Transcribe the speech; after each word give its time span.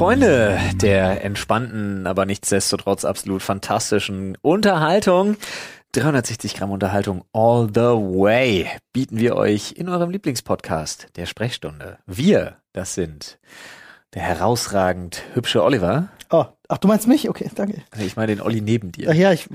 Freunde 0.00 0.58
der 0.76 1.22
entspannten, 1.26 2.06
aber 2.06 2.24
nichtsdestotrotz 2.24 3.04
absolut 3.04 3.42
fantastischen 3.42 4.38
Unterhaltung. 4.40 5.36
360 5.92 6.54
Gramm 6.54 6.70
Unterhaltung 6.70 7.22
all 7.34 7.66
the 7.68 7.80
way 7.82 8.66
bieten 8.94 9.18
wir 9.18 9.36
euch 9.36 9.72
in 9.72 9.90
eurem 9.90 10.08
Lieblingspodcast, 10.08 11.08
der 11.16 11.26
Sprechstunde. 11.26 11.98
Wir, 12.06 12.56
das 12.72 12.94
sind 12.94 13.38
der 14.14 14.22
herausragend 14.22 15.22
hübsche 15.34 15.62
Oliver. 15.62 16.08
Oh, 16.30 16.46
ach, 16.68 16.78
du 16.78 16.88
meinst 16.88 17.06
mich? 17.06 17.28
Okay, 17.28 17.50
danke. 17.54 17.82
Also 17.90 18.06
ich 18.06 18.16
meine 18.16 18.34
den 18.34 18.40
Olli 18.40 18.62
neben 18.62 18.92
dir. 18.92 19.10
Ach 19.10 19.14
ja, 19.14 19.32
ich, 19.32 19.50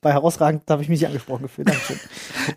bei 0.00 0.12
herausragend 0.12 0.62
habe 0.70 0.80
ich 0.80 0.88
mich 0.88 1.06
angesprochen 1.06 1.42
gefühlt. 1.42 1.68
Dankeschön. 1.68 2.00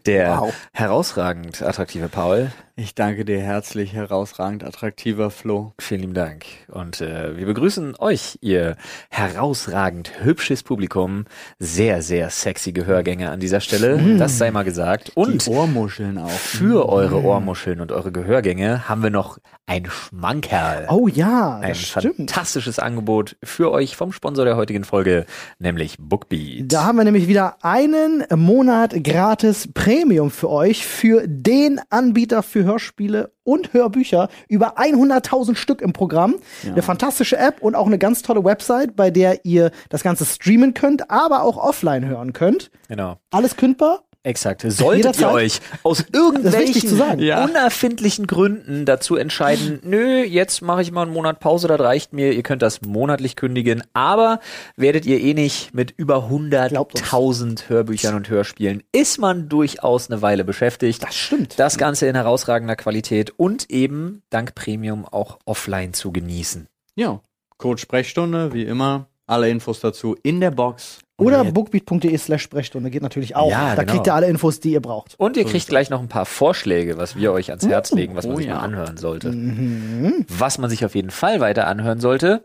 Der 0.05 0.39
Wow. 0.39 0.53
herausragend 0.71 1.62
attraktive 1.62 2.07
Paul. 2.07 2.52
Ich 2.77 2.95
danke 2.95 3.25
dir 3.25 3.39
herzlich, 3.41 3.93
herausragend 3.93 4.63
attraktiver 4.63 5.30
Flo. 5.30 5.73
Vielen 5.80 6.02
lieben 6.02 6.13
Dank. 6.13 6.45
Und 6.70 7.02
äh, 7.02 7.38
wir 7.38 7.45
begrüßen 7.45 7.95
euch, 7.99 8.38
ihr 8.41 8.77
herausragend 9.09 10.23
hübsches 10.23 10.63
Publikum. 10.63 11.25
Sehr, 11.59 12.02
sehr 12.02 12.30
sexy 12.30 12.71
Gehörgänge 12.71 13.30
an 13.30 13.41
dieser 13.41 13.59
Stelle. 13.59 13.99
Das 14.17 14.38
sei 14.38 14.52
mal 14.52 14.63
gesagt. 14.63 15.11
Und 15.16 15.45
Die 15.45 15.52
Ohrmuscheln 15.52 16.17
auch. 16.17 16.30
für 16.30 16.88
eure 16.88 17.21
Ohrmuscheln 17.21 17.81
und 17.81 17.91
eure 17.91 18.11
Gehörgänge 18.13 18.88
haben 18.88 19.03
wir 19.03 19.09
noch 19.09 19.38
ein 19.67 19.85
Schmankerl. 19.89 20.88
Oh 20.89 21.08
ja, 21.08 21.59
ein 21.59 21.75
stimmt. 21.75 22.16
fantastisches 22.17 22.80
Angebot 22.80 23.38
für 23.44 23.72
euch 23.72 23.95
vom 23.95 24.11
Sponsor 24.11 24.44
der 24.45 24.58
heutigen 24.58 24.83
Folge, 24.83 25.25
nämlich 25.59 25.95
Bookbeat. 25.99 26.72
Da 26.72 26.85
haben 26.85 26.97
wir 26.97 27.03
nämlich 27.03 27.27
wieder 27.27 27.58
einen 27.63 28.25
Monat 28.35 29.03
gratis 29.03 29.69
Premium 29.73 30.31
für 30.31 30.49
euch, 30.49 30.86
für 30.86 31.25
den 31.27 31.80
Anbieter 31.89 32.44
für 32.44 32.61
Hörspiele 32.64 33.34
und 33.44 33.73
Hörbücher. 33.73 34.30
Über 34.48 34.78
100.000 34.78 35.56
Stück 35.56 35.81
im 35.81 35.94
Programm. 35.94 36.36
Eine 36.66 36.81
fantastische 36.81 37.38
App 37.38 37.62
und 37.62 37.76
auch 37.76 37.88
eine 37.88 37.98
ganz 37.98 38.22
tolle 38.22 38.44
Website, 38.44 38.95
bei 38.95 39.12
der 39.12 39.45
ihr 39.45 39.72
das 39.90 40.04
Ganze 40.04 40.26
streamen 40.26 40.73
könnt, 40.73 41.09
aber 41.09 41.44
auch 41.44 41.58
offline 41.58 42.06
hören 42.06 42.34
könnt. 42.34 42.72
Genau. 42.88 43.17
Alles 43.32 43.58
kündbar. 43.58 44.04
Exakt. 44.23 44.61
Solltet 44.61 44.81
ihr 44.81 44.95
Jederzeit. 44.97 45.33
euch 45.33 45.59
aus 45.81 46.05
irgendwelchen 46.14 46.89
zu 46.89 46.95
sagen. 46.95 47.22
Ja. 47.22 47.44
unerfindlichen 47.44 48.27
Gründen 48.27 48.86
dazu 48.86 49.16
entscheiden, 49.16 49.80
nö, 49.83 50.23
jetzt 50.23 50.61
mache 50.61 50.83
ich 50.83 50.91
mal 50.91 51.03
einen 51.03 51.14
Monat 51.14 51.39
Pause, 51.39 51.67
das 51.67 51.80
reicht 51.80 52.14
mir, 52.14 52.31
ihr 52.31 52.44
könnt 52.44 52.61
das 52.61 52.81
monatlich 52.81 53.36
kündigen, 53.36 53.83
aber 53.94 54.39
werdet 54.75 55.08
ihr 55.08 55.19
eh 55.19 55.33
nicht 55.33 55.73
mit 55.73 55.95
über 55.97 56.30
Glaubt 56.30 56.95
uns. 56.95 57.03
100.000 57.03 57.69
Hörbüchern 57.69 58.14
und 58.16 58.30
Hörspielen, 58.30 58.83
ist 58.92 59.17
man 59.17 59.49
durchaus 59.49 60.11
eine 60.11 60.22
Weile 60.22 60.44
beschäftigt. 60.44 61.02
Das 61.02 61.16
stimmt. 61.16 61.58
Das 61.58 61.80
Ganze 61.80 62.05
in 62.05 62.16
herausragender 62.16 62.75
Qualität 62.75 63.33
und 63.38 63.72
eben 63.72 64.22
dank 64.30 64.53
Premium 64.53 65.05
auch 65.05 65.39
offline 65.45 65.94
zu 65.94 66.11
genießen. 66.11 66.67
Ja. 66.95 67.22
Code 67.58 67.81
Sprechstunde, 67.81 68.53
wie 68.53 68.64
immer. 68.64 69.08
Alle 69.25 69.49
Infos 69.49 69.80
dazu 69.80 70.16
in 70.23 70.42
der 70.42 70.52
Box. 70.52 70.99
Oder 71.22 71.44
bookbeat.de 71.45 72.17
slash 72.17 72.41
Sprechstunde 72.44 72.89
geht 72.89 73.02
natürlich 73.02 73.36
auch. 73.36 73.50
Ja, 73.50 73.75
da 73.75 73.83
genau. 73.83 73.94
kriegt 73.94 74.08
ihr 74.08 74.14
alle 74.16 74.27
Infos, 74.27 74.59
die 74.59 74.72
ihr 74.73 74.81
braucht. 74.81 75.16
Und 75.17 75.38
ihr 75.38 75.45
kriegt 75.45 75.67
gleich 75.67 75.89
noch 75.89 76.00
ein 76.02 76.08
paar 76.08 76.25
Vorschläge, 76.25 76.97
was 76.97 77.16
wir 77.16 77.31
euch 77.31 77.50
ans 77.50 77.66
Herz 77.67 77.91
legen, 77.91 78.16
was 78.16 78.25
man 78.25 78.36
oh 78.36 78.38
sich 78.38 78.47
ja. 78.47 78.55
mal 78.55 78.61
anhören 78.61 78.97
sollte. 78.97 79.30
Mhm. 79.31 80.25
Was 80.27 80.58
man 80.58 80.69
sich 80.69 80.83
auf 80.86 80.95
jeden 80.95 81.11
Fall 81.11 81.39
weiter 81.39 81.67
anhören 81.67 81.99
sollte, 81.99 82.44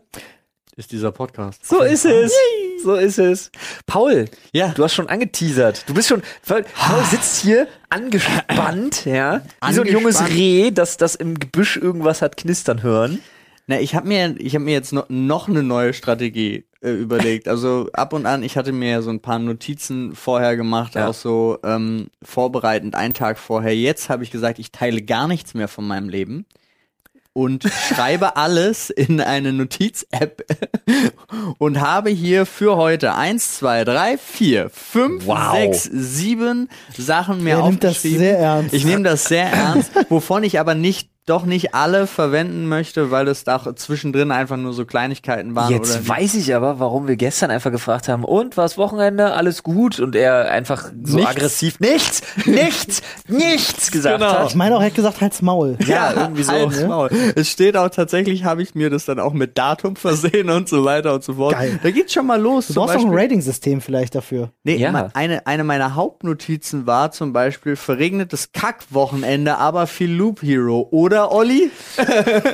Ist 0.75 0.91
dieser 0.91 1.11
Podcast. 1.11 1.65
So 1.65 1.81
ist 1.81 2.05
es. 2.05 2.31
So 2.83 2.93
ist 2.93 3.17
es. 3.17 3.51
Paul, 3.87 4.25
Ja. 4.53 4.67
du 4.75 4.83
hast 4.83 4.93
schon 4.93 5.09
angeteasert. 5.09 5.83
Du 5.87 5.95
bist 5.95 6.07
schon, 6.07 6.21
Paul 6.45 6.63
sitzt 7.09 7.37
hier 7.41 7.67
angespannt, 7.89 9.05
ja, 9.05 9.41
wie 9.65 9.73
so 9.73 9.81
ein 9.81 9.87
junges 9.87 10.17
Angespannt. 10.17 10.39
Reh, 10.39 10.69
das, 10.71 10.97
das 10.97 11.15
im 11.15 11.39
Gebüsch 11.39 11.77
irgendwas 11.77 12.21
hat 12.21 12.37
knistern 12.37 12.83
hören. 12.83 13.19
Na, 13.69 13.79
ich 13.81 13.95
habe 13.95 14.07
mir, 14.07 14.35
ich 14.39 14.55
habe 14.55 14.63
mir 14.63 14.71
jetzt 14.71 14.93
noch, 14.93 15.05
noch 15.09 15.49
eine 15.49 15.61
neue 15.61 15.93
Strategie 15.93 16.65
äh, 16.81 16.89
überlegt. 16.91 17.49
Also 17.49 17.89
ab 17.91 18.13
und 18.13 18.25
an, 18.25 18.41
ich 18.43 18.55
hatte 18.55 18.71
mir 18.71 18.89
ja 18.89 19.01
so 19.01 19.09
ein 19.09 19.19
paar 19.19 19.39
Notizen 19.39 20.15
vorher 20.15 20.55
gemacht, 20.55 20.95
Ja. 20.95 21.09
auch 21.09 21.13
so 21.13 21.57
ähm, 21.63 22.07
vorbereitend 22.23 22.95
einen 22.95 23.13
Tag 23.13 23.37
vorher. 23.37 23.75
Jetzt 23.75 24.07
habe 24.09 24.23
ich 24.23 24.31
gesagt, 24.31 24.57
ich 24.59 24.71
teile 24.71 25.01
gar 25.01 25.27
nichts 25.27 25.53
mehr 25.53 25.67
von 25.67 25.85
meinem 25.85 26.07
Leben 26.07 26.45
und 27.33 27.63
schreibe 27.93 28.37
alles 28.37 28.89
in 28.89 29.19
eine 29.19 29.51
Notiz-App 29.51 30.45
und 31.57 31.81
habe 31.81 32.09
hier 32.09 32.45
für 32.45 32.77
heute 32.77 33.15
eins, 33.15 33.57
zwei, 33.57 33.83
drei, 33.83 34.17
vier, 34.17 34.69
fünf, 34.69 35.25
Wow. 35.25 35.51
sechs, 35.57 35.83
sieben 35.91 36.69
Sachen 36.97 37.43
mehr 37.43 37.57
Er 37.57 37.67
nimmt 37.67 37.83
das 37.83 37.97
aufgeschrieben. 37.97 38.19
sehr 38.19 38.39
ernst. 38.39 38.73
Ich 38.73 38.85
nehme 38.85 39.03
das 39.03 39.25
sehr 39.25 39.51
ernst, 39.51 39.91
wovon 40.09 40.43
ich 40.45 40.57
aber 40.57 40.73
nicht 40.73 41.09
doch 41.27 41.45
nicht 41.45 41.75
alle 41.75 42.07
verwenden 42.07 42.67
möchte, 42.67 43.11
weil 43.11 43.27
es 43.27 43.43
da 43.43 43.75
zwischendrin 43.75 44.31
einfach 44.31 44.57
nur 44.57 44.73
so 44.73 44.85
Kleinigkeiten 44.85 45.55
waren. 45.55 45.71
Jetzt 45.71 45.95
oder 45.99 46.07
weiß 46.09 46.33
ich 46.35 46.55
aber, 46.55 46.79
warum 46.79 47.07
wir 47.07 47.15
gestern 47.17 47.51
einfach 47.51 47.69
gefragt 47.71 48.07
haben, 48.07 48.23
und 48.23 48.57
was 48.57 48.77
Wochenende, 48.77 49.33
alles 49.33 49.61
gut? 49.61 49.99
Und 49.99 50.15
er 50.15 50.49
einfach 50.51 50.91
so 51.03 51.17
Nichts. 51.17 51.31
aggressiv, 51.31 51.79
nichts, 51.79 52.21
nichts, 52.45 53.01
nichts 53.27 53.91
gesagt 53.91 54.19
Genau. 54.19 54.31
Ich 54.31 54.37
hat. 54.51 54.55
meine 54.55 54.75
auch, 54.75 54.79
er 54.79 54.87
hat 54.87 54.95
gesagt, 54.95 55.21
halt's 55.21 55.41
Maul. 55.41 55.77
Ja, 55.85 56.13
irgendwie 56.13 56.43
so. 56.43 56.51
halt's 56.51 56.79
ne? 56.79 56.87
Maul. 56.87 57.09
Es 57.35 57.49
steht 57.49 57.75
auch 57.77 57.89
tatsächlich, 57.89 58.43
habe 58.45 58.61
ich 58.63 58.73
mir 58.73 58.89
das 58.89 59.05
dann 59.05 59.19
auch 59.19 59.33
mit 59.33 59.57
Datum 59.57 59.95
versehen 59.95 60.49
und 60.49 60.69
so 60.69 60.85
weiter 60.85 61.13
und 61.13 61.23
so 61.23 61.33
fort. 61.33 61.53
Geil. 61.53 61.79
Da 61.83 61.91
geht's 61.91 62.13
schon 62.13 62.25
mal 62.25 62.39
los. 62.41 62.67
Du 62.67 62.73
brauchst 62.75 62.95
auch 62.95 62.99
ein 63.01 63.05
Beispiel- 63.07 63.19
Rating-System 63.19 63.81
vielleicht 63.81 64.15
dafür. 64.15 64.51
Nee, 64.63 64.77
Ja. 64.77 65.09
eine, 65.13 65.45
eine 65.45 65.63
meiner 65.63 65.95
Hauptnotizen 65.95 66.87
war 66.87 67.11
zum 67.11 67.33
Beispiel 67.33 67.75
verregnetes 67.75 68.51
Kackwochenende, 68.53 69.57
aber 69.57 69.87
viel 69.87 70.11
Loop 70.11 70.41
Hero. 70.41 70.87
Oder, 70.91 71.16
Olli? 71.25 71.71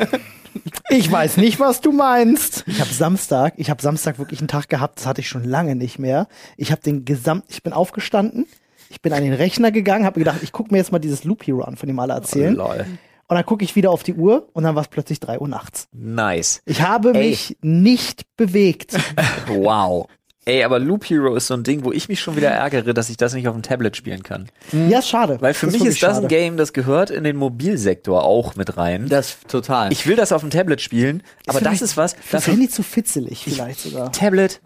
Ich 0.89 1.11
weiß 1.11 1.37
nicht, 1.37 1.59
was 1.59 1.81
du 1.81 1.91
meinst. 1.91 2.63
Ich 2.67 2.79
habe 2.79 2.93
Samstag, 2.93 3.55
ich 3.57 3.69
habe 3.69 3.81
Samstag 3.81 4.19
wirklich 4.19 4.39
einen 4.39 4.47
Tag 4.47 4.69
gehabt, 4.69 4.99
das 4.99 5.07
hatte 5.07 5.21
ich 5.21 5.27
schon 5.27 5.43
lange 5.43 5.75
nicht 5.75 5.97
mehr. 5.97 6.27
Ich 6.57 6.71
habe 6.71 6.81
den 6.81 7.05
gesamt, 7.05 7.45
ich 7.49 7.63
bin 7.63 7.73
aufgestanden, 7.73 8.45
ich 8.89 9.01
bin 9.01 9.13
an 9.13 9.23
den 9.23 9.33
Rechner 9.33 9.71
gegangen, 9.71 10.05
habe 10.05 10.19
mir 10.19 10.25
gedacht, 10.25 10.43
ich 10.43 10.51
gucke 10.51 10.71
mir 10.71 10.77
jetzt 10.77 10.91
mal 10.91 10.99
dieses 10.99 11.23
Loop 11.23 11.45
Hero 11.47 11.63
an, 11.63 11.75
von 11.75 11.87
dem 11.87 11.97
alle 11.99 12.13
erzählen. 12.13 12.53
Lol. 12.53 12.85
Und 13.27 13.35
dann 13.35 13.45
gucke 13.45 13.63
ich 13.63 13.75
wieder 13.75 13.89
auf 13.89 14.03
die 14.03 14.13
Uhr 14.13 14.49
und 14.53 14.63
dann 14.63 14.75
war 14.75 14.83
es 14.83 14.89
plötzlich 14.89 15.19
drei 15.19 15.39
Uhr 15.39 15.47
nachts. 15.47 15.87
Nice. 15.91 16.61
Ich 16.65 16.81
habe 16.83 17.13
Ey. 17.13 17.29
mich 17.29 17.57
nicht 17.61 18.35
bewegt. 18.37 18.95
Wow. 19.47 20.07
Ey, 20.45 20.63
aber 20.63 20.77
Loop 20.79 21.05
Hero 21.09 21.35
ist 21.35 21.47
so 21.47 21.53
ein 21.53 21.63
Ding, 21.63 21.85
wo 21.85 21.91
ich 21.91 22.09
mich 22.09 22.19
schon 22.19 22.35
wieder 22.35 22.49
ärgere, 22.51 22.93
dass 22.93 23.09
ich 23.09 23.15
das 23.17 23.33
nicht 23.33 23.47
auf 23.47 23.55
dem 23.55 23.61
Tablet 23.61 23.95
spielen 23.95 24.23
kann. 24.23 24.49
Ja, 24.71 24.99
ist 24.99 25.07
schade. 25.07 25.37
Weil 25.39 25.53
für 25.53 25.67
mich 25.67 25.75
wirklich 25.75 25.91
ist 25.95 26.03
das 26.03 26.17
ein 26.17 26.23
schade. 26.23 26.27
Game, 26.27 26.57
das 26.57 26.73
gehört 26.73 27.09
in 27.09 27.23
den 27.23 27.37
Mobilsektor 27.37 28.23
auch 28.23 28.55
mit 28.55 28.75
rein. 28.77 29.07
Das 29.07 29.37
total. 29.47 29.91
Ich 29.93 30.05
will 30.05 30.15
das 30.17 30.31
auf 30.33 30.41
dem 30.41 30.49
Tablet 30.49 30.81
spielen, 30.81 31.23
aber 31.47 31.61
das 31.61 31.81
ist 31.81 31.95
was. 31.95 32.15
Dafür, 32.31 32.53
Handy 32.53 32.67
zu 32.69 32.83
fitzelig 32.83 33.43
vielleicht 33.43 33.79
sogar. 33.79 34.11
Tablet. 34.11 34.59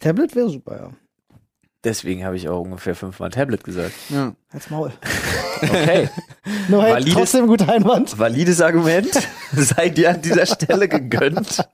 Tablet 0.00 0.34
wäre 0.34 0.48
super, 0.50 0.76
ja. 0.76 0.90
Deswegen 1.84 2.24
habe 2.24 2.36
ich 2.36 2.48
auch 2.48 2.60
ungefähr 2.60 2.94
fünfmal 2.94 3.30
Tablet 3.30 3.64
gesagt. 3.64 3.94
ja. 4.10 4.34
Halt's 4.52 4.68
Maul. 4.70 4.92
Okay. 5.62 6.08
No, 6.68 6.82
hey, 6.82 6.92
Valides- 6.94 7.12
trotzdem 7.14 7.46
guter 7.46 7.68
Einwand. 7.68 8.18
Valides 8.18 8.60
Argument. 8.60 9.10
Sei 9.52 9.88
dir 9.90 10.10
an 10.10 10.22
dieser 10.22 10.46
Stelle 10.46 10.88
gegönnt. 10.88 11.64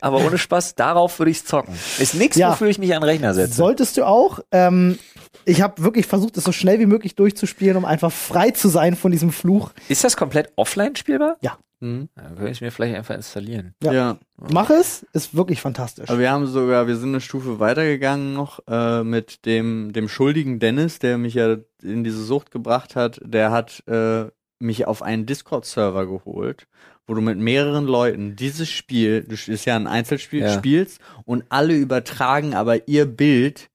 Aber 0.00 0.24
ohne 0.24 0.38
Spaß, 0.38 0.74
darauf 0.76 1.18
würde 1.18 1.30
ich 1.30 1.44
zocken. 1.44 1.74
Ist 1.98 2.14
nichts, 2.14 2.36
Ja. 2.36 2.50
wofür 2.52 2.68
ich 2.68 2.78
mich 2.78 2.94
an 2.94 3.00
den 3.02 3.08
Rechner 3.08 3.34
setze. 3.34 3.54
Solltest 3.54 3.96
du 3.96 4.04
auch. 4.04 4.40
Ähm, 4.50 4.98
ich 5.44 5.60
habe 5.60 5.82
wirklich 5.82 6.06
versucht, 6.06 6.36
es 6.36 6.44
so 6.44 6.52
schnell 6.52 6.80
wie 6.80 6.86
möglich 6.86 7.14
durchzuspielen, 7.16 7.76
um 7.76 7.84
einfach 7.84 8.10
frei 8.10 8.50
zu 8.50 8.68
sein 8.68 8.96
von 8.96 9.12
diesem 9.12 9.30
Fluch. 9.30 9.70
Ist 9.88 10.04
das 10.04 10.16
komplett 10.16 10.52
offline 10.56 10.96
spielbar? 10.96 11.36
Ja. 11.42 11.58
Mhm. 11.80 12.08
Dann 12.14 12.36
könnte 12.36 12.50
ich 12.50 12.60
mir 12.60 12.70
vielleicht 12.70 12.96
einfach 12.96 13.14
installieren. 13.14 13.74
Ja. 13.82 13.92
ja. 13.92 14.18
Mach 14.36 14.70
es, 14.70 15.06
ist 15.12 15.34
wirklich 15.34 15.60
fantastisch. 15.60 16.08
Aber 16.08 16.18
wir 16.18 16.30
haben 16.30 16.46
sogar, 16.46 16.86
wir 16.86 16.96
sind 16.96 17.10
eine 17.10 17.20
Stufe 17.20 17.60
weitergegangen 17.60 18.34
noch 18.34 18.60
äh, 18.68 19.04
mit 19.04 19.44
dem, 19.46 19.92
dem 19.92 20.08
Schuldigen 20.08 20.58
Dennis, 20.58 20.98
der 20.98 21.18
mich 21.18 21.34
ja 21.34 21.56
in 21.82 22.04
diese 22.04 22.22
Sucht 22.24 22.50
gebracht 22.50 22.96
hat. 22.96 23.20
Der 23.24 23.50
hat 23.50 23.82
äh, 23.86 24.26
mich 24.58 24.86
auf 24.86 25.02
einen 25.02 25.26
Discord-Server 25.26 26.06
geholt, 26.06 26.66
wo 27.06 27.14
du 27.14 27.20
mit 27.20 27.38
mehreren 27.38 27.86
Leuten 27.86 28.34
dieses 28.36 28.68
Spiel, 28.68 29.22
das 29.22 29.48
ist 29.48 29.64
ja 29.64 29.76
ein 29.76 29.86
Einzelspiel, 29.86 30.40
Ja. 30.42 30.52
spielst 30.52 31.00
und 31.24 31.44
alle 31.48 31.74
übertragen 31.76 32.54
aber 32.54 32.88
ihr 32.88 33.06
Bild 33.06 33.70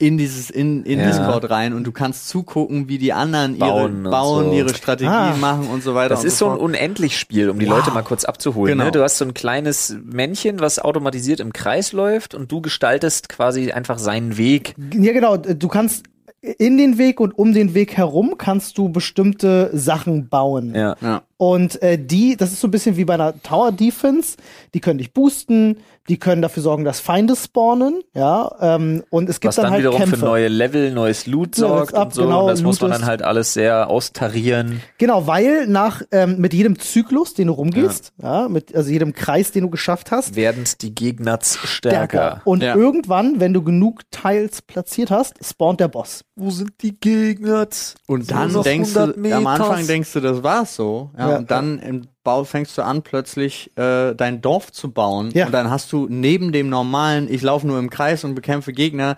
in 0.00 0.16
dieses 0.18 0.48
in, 0.50 0.82
in 0.84 0.98
Ja. 0.98 1.06
Discord 1.06 1.50
rein 1.50 1.74
und 1.74 1.84
du 1.84 1.92
kannst 1.92 2.28
zugucken, 2.28 2.88
wie 2.88 2.98
die 2.98 3.12
anderen 3.12 3.58
Bauen 3.58 4.00
ihre 4.02 4.10
bauen, 4.10 4.46
so. 4.46 4.52
ihre 4.52 4.74
Strategie 4.74 5.10
Ah. 5.10 5.36
machen 5.38 5.68
und 5.68 5.82
so 5.82 5.94
weiter. 5.94 6.08
Das 6.08 6.24
ist 6.24 6.38
so 6.38 6.46
ein 6.46 6.52
fort. 6.52 6.62
Unendlich-Spiel, 6.62 7.50
um 7.50 7.58
die 7.58 7.66
Wow. 7.68 7.76
Leute 7.78 7.90
mal 7.92 8.02
kurz 8.02 8.24
abzuholen. 8.24 8.72
Genau. 8.72 8.84
Ne? 8.86 8.92
Du 8.92 9.02
hast 9.02 9.18
so 9.18 9.24
ein 9.26 9.34
kleines 9.34 9.94
Männchen, 10.02 10.60
was 10.60 10.78
automatisiert 10.78 11.38
im 11.40 11.52
Kreis 11.52 11.92
läuft 11.92 12.34
und 12.34 12.50
du 12.50 12.60
gestaltest 12.62 13.28
quasi 13.28 13.72
einfach 13.72 13.98
seinen 13.98 14.36
Weg. 14.38 14.74
ja, 14.94 15.12
genau. 15.12 15.36
Du 15.36 15.68
kannst 15.68 16.04
in 16.40 16.78
den 16.78 16.96
Weg 16.96 17.20
und 17.20 17.38
um 17.38 17.52
den 17.52 17.74
Weg 17.74 17.98
herum 17.98 18.36
kannst 18.38 18.78
du 18.78 18.88
bestimmte 18.88 19.68
Sachen 19.74 20.28
bauen. 20.30 20.74
Ja. 20.74 20.96
ja. 21.02 21.22
Und 21.40 21.80
äh, 21.80 21.96
die, 21.98 22.36
das 22.36 22.52
ist 22.52 22.60
so 22.60 22.68
ein 22.68 22.70
bisschen 22.70 22.98
wie 22.98 23.06
bei 23.06 23.14
einer 23.14 23.32
Tower 23.42 23.72
Defense, 23.72 24.36
die 24.74 24.80
können 24.80 24.98
dich 24.98 25.14
boosten, 25.14 25.78
die 26.10 26.18
können 26.18 26.42
dafür 26.42 26.62
sorgen, 26.62 26.84
dass 26.84 27.00
Feinde 27.00 27.34
spawnen, 27.34 28.02
ja. 28.14 28.50
Ähm, 28.60 29.04
und 29.08 29.30
es 29.30 29.40
gibt 29.40 29.48
Was 29.48 29.56
dann, 29.56 29.64
dann 29.64 29.72
halt 29.72 29.80
wiederum 29.80 29.98
Kämpfe. 30.00 30.16
für 30.18 30.24
neue 30.26 30.48
Level, 30.48 30.92
neues 30.92 31.26
Loot 31.26 31.56
Ja, 31.56 31.68
sorgt 31.68 31.92
das 31.92 31.98
ab, 31.98 32.06
und 32.08 32.14
so. 32.14 32.22
genau, 32.24 32.42
und 32.42 32.48
das 32.48 32.62
muss 32.62 32.80
man 32.82 32.90
Loot 32.90 33.00
dann 33.00 33.06
halt 33.08 33.22
alles 33.22 33.54
sehr 33.54 33.88
austarieren. 33.88 34.82
Genau, 34.98 35.26
weil 35.26 35.66
nach 35.66 36.02
ähm, 36.12 36.36
mit 36.38 36.52
jedem 36.52 36.78
Zyklus, 36.78 37.32
den 37.32 37.46
du 37.46 37.54
rumgehst, 37.54 38.12
ja. 38.22 38.48
mit 38.50 38.74
also 38.74 38.90
jedem 38.90 39.14
Kreis, 39.14 39.50
den 39.50 39.62
du 39.62 39.70
geschafft 39.70 40.10
hast, 40.10 40.36
Werden 40.36 40.64
die 40.82 40.94
Gegner 40.94 41.38
stärker. 41.42 42.42
Und 42.44 42.62
Ja. 42.62 42.74
irgendwann, 42.76 43.40
wenn 43.40 43.54
du 43.54 43.62
genug 43.62 44.02
Teils 44.10 44.60
platziert 44.60 45.10
hast, 45.10 45.34
spawnt 45.42 45.80
der 45.80 45.88
Boss. 45.88 46.22
Wo 46.36 46.50
sind 46.50 46.72
die 46.82 46.98
Gegner? 46.98 47.68
Und 48.06 48.26
So 48.26 48.34
dann 48.34 48.52
noch 48.52 48.62
denkst 48.64 48.96
100 48.96 49.16
du, 49.16 49.32
am 49.36 49.46
Anfang 49.46 49.86
denkst 49.86 50.12
du, 50.12 50.20
das 50.20 50.42
war's 50.42 50.74
so. 50.76 51.10
Ja, 51.16 51.29
Ja. 51.30 51.38
und 51.38 51.50
dann 51.50 51.78
im 51.78 52.02
Bau 52.24 52.44
fängst 52.44 52.76
du 52.78 52.82
an, 52.82 53.02
plötzlich 53.02 53.70
äh, 53.76 54.14
dein 54.14 54.40
Dorf 54.40 54.72
zu 54.72 54.90
bauen. 54.90 55.30
Ja. 55.32 55.46
Und 55.46 55.52
dann 55.52 55.70
hast 55.70 55.92
du 55.92 56.06
neben 56.08 56.52
dem 56.52 56.68
normalen, 56.68 57.32
ich 57.32 57.42
laufe 57.42 57.66
nur 57.66 57.78
im 57.78 57.90
Kreis 57.90 58.24
und 58.24 58.34
bekämpfe 58.34 58.72
Gegner, 58.72 59.16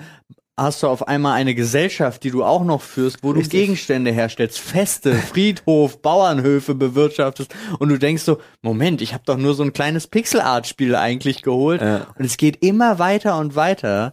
hast 0.56 0.82
du 0.82 0.86
auf 0.88 1.08
einmal 1.08 1.32
eine 1.32 1.54
Gesellschaft, 1.54 2.22
die 2.24 2.30
du 2.30 2.44
auch 2.44 2.62
noch 2.62 2.82
führst, 2.82 3.18
wo 3.22 3.30
Richtig. 3.30 3.50
du 3.50 3.56
Gegenstände 3.56 4.12
herstellst, 4.12 4.58
Feste, 4.60 5.12
Friedhof, 5.32 6.00
Bauernhöfe 6.02 6.74
bewirtschaftest 6.74 7.54
und 7.78 7.88
du 7.88 7.98
denkst 7.98 8.22
so, 8.22 8.38
Moment, 8.60 9.00
ich 9.02 9.14
habe 9.14 9.24
doch 9.26 9.38
nur 9.38 9.54
so 9.54 9.62
ein 9.62 9.72
kleines 9.72 10.06
Pixel-Art-Spiel 10.06 10.94
eigentlich 10.94 11.42
geholt 11.42 11.80
Ja. 11.80 12.06
und 12.18 12.24
es 12.24 12.36
geht 12.36 12.62
immer 12.64 12.98
weiter 12.98 13.38
und 13.38 13.56
weiter. 13.56 14.12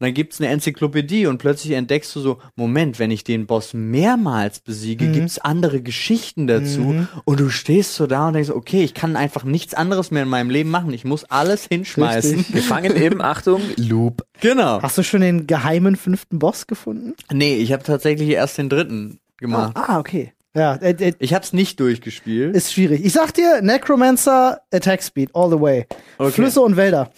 Und 0.00 0.06
dann 0.06 0.14
gibt's 0.14 0.40
eine 0.40 0.48
Enzyklopädie 0.50 1.26
und 1.26 1.38
plötzlich 1.38 1.72
entdeckst 1.72 2.14
du 2.14 2.20
so, 2.20 2.38
Moment, 2.54 2.98
wenn 3.00 3.10
ich 3.10 3.24
den 3.24 3.46
Boss 3.46 3.74
mehrmals 3.74 4.60
besiege, 4.60 5.06
Mhm. 5.06 5.12
gibt's 5.12 5.38
andere 5.38 5.82
Geschichten 5.82 6.46
dazu. 6.46 7.06
Und 7.24 7.40
du 7.40 7.48
stehst 7.50 7.94
so 7.94 8.06
da 8.06 8.28
und 8.28 8.34
denkst, 8.34 8.50
okay, 8.50 8.84
ich 8.84 8.94
kann 8.94 9.16
einfach 9.16 9.42
nichts 9.44 9.74
anderes 9.74 10.10
mehr 10.10 10.22
in 10.22 10.28
meinem 10.28 10.50
Leben 10.50 10.70
machen. 10.70 10.92
Ich 10.92 11.04
muss 11.04 11.24
alles 11.24 11.66
hinschmeißen. 11.66 12.36
Richtig. 12.36 12.54
Gefangen 12.54 12.94
im, 12.96 13.20
Achtung, 13.20 13.60
Loop. 13.76 14.24
Genau. 14.40 14.80
Hast 14.82 14.96
du 14.98 15.02
schon 15.02 15.20
den 15.20 15.46
geheimen 15.46 15.96
fünften 15.96 16.38
Boss 16.38 16.66
gefunden? 16.68 17.14
Nee, 17.32 17.56
ich 17.56 17.72
habe 17.72 17.82
tatsächlich 17.82 18.28
erst 18.30 18.56
den 18.58 18.68
dritten 18.68 19.18
gemacht. 19.38 19.72
Ah, 19.76 19.98
okay. 19.98 20.32
Ja, 20.54 20.74
äh, 20.76 20.90
äh, 20.92 21.12
Ich 21.18 21.34
habe 21.34 21.44
es 21.44 21.52
nicht 21.52 21.78
durchgespielt. 21.78 22.56
ist 22.56 22.72
schwierig. 22.72 23.04
Ich 23.04 23.12
sag 23.12 23.34
dir, 23.34 23.60
Necromancer, 23.62 24.60
Attack 24.72 25.02
Speed, 25.02 25.30
all 25.34 25.50
the 25.50 25.60
way. 25.60 25.86
Okay. 26.18 26.32
Flüsse 26.32 26.60
und 26.60 26.76
Wälder. 26.76 27.10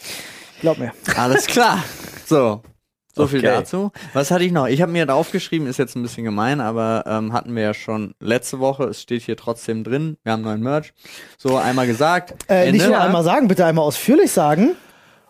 Glaub 0.61 0.79
mir. 0.79 0.93
Alles 1.17 1.47
klar. 1.47 1.83
So. 2.31 2.63
So 3.13 3.27
viel 3.27 3.41
Okay. 3.41 3.49
dazu. 3.49 3.91
Was 4.13 4.31
hatte 4.31 4.45
ich 4.45 4.53
noch? 4.53 4.69
Ich 4.69 4.81
habe 4.81 4.93
mir 4.93 5.05
draufgeschrieben, 5.05 5.67
ist 5.67 5.79
jetzt 5.79 5.97
ein 5.97 6.03
bisschen 6.03 6.23
gemein, 6.23 6.61
aber 6.61 7.03
ähm, 7.09 7.33
hatten 7.33 7.57
wir 7.57 7.63
ja 7.65 7.75
schon 7.75 8.15
letzte 8.21 8.61
Woche. 8.61 8.85
Es 8.85 9.03
steht 9.03 9.23
hier 9.23 9.37
trotzdem 9.37 9.83
drin. 9.83 10.17
Wir 10.23 10.31
haben 10.33 10.43
neuen 10.43 10.63
Merch. 10.63 10.93
So 11.37 11.57
einmal 11.57 11.89
gesagt. 11.89 12.35
Äh, 12.49 12.67
Ende. 12.69 12.73
nicht 12.79 12.87
nur 12.87 13.01
einmal 13.01 13.25
sagen, 13.25 13.49
bitte 13.49 13.67
einmal 13.67 13.85
ausführlich 13.85 14.31
sagen. 14.31 14.77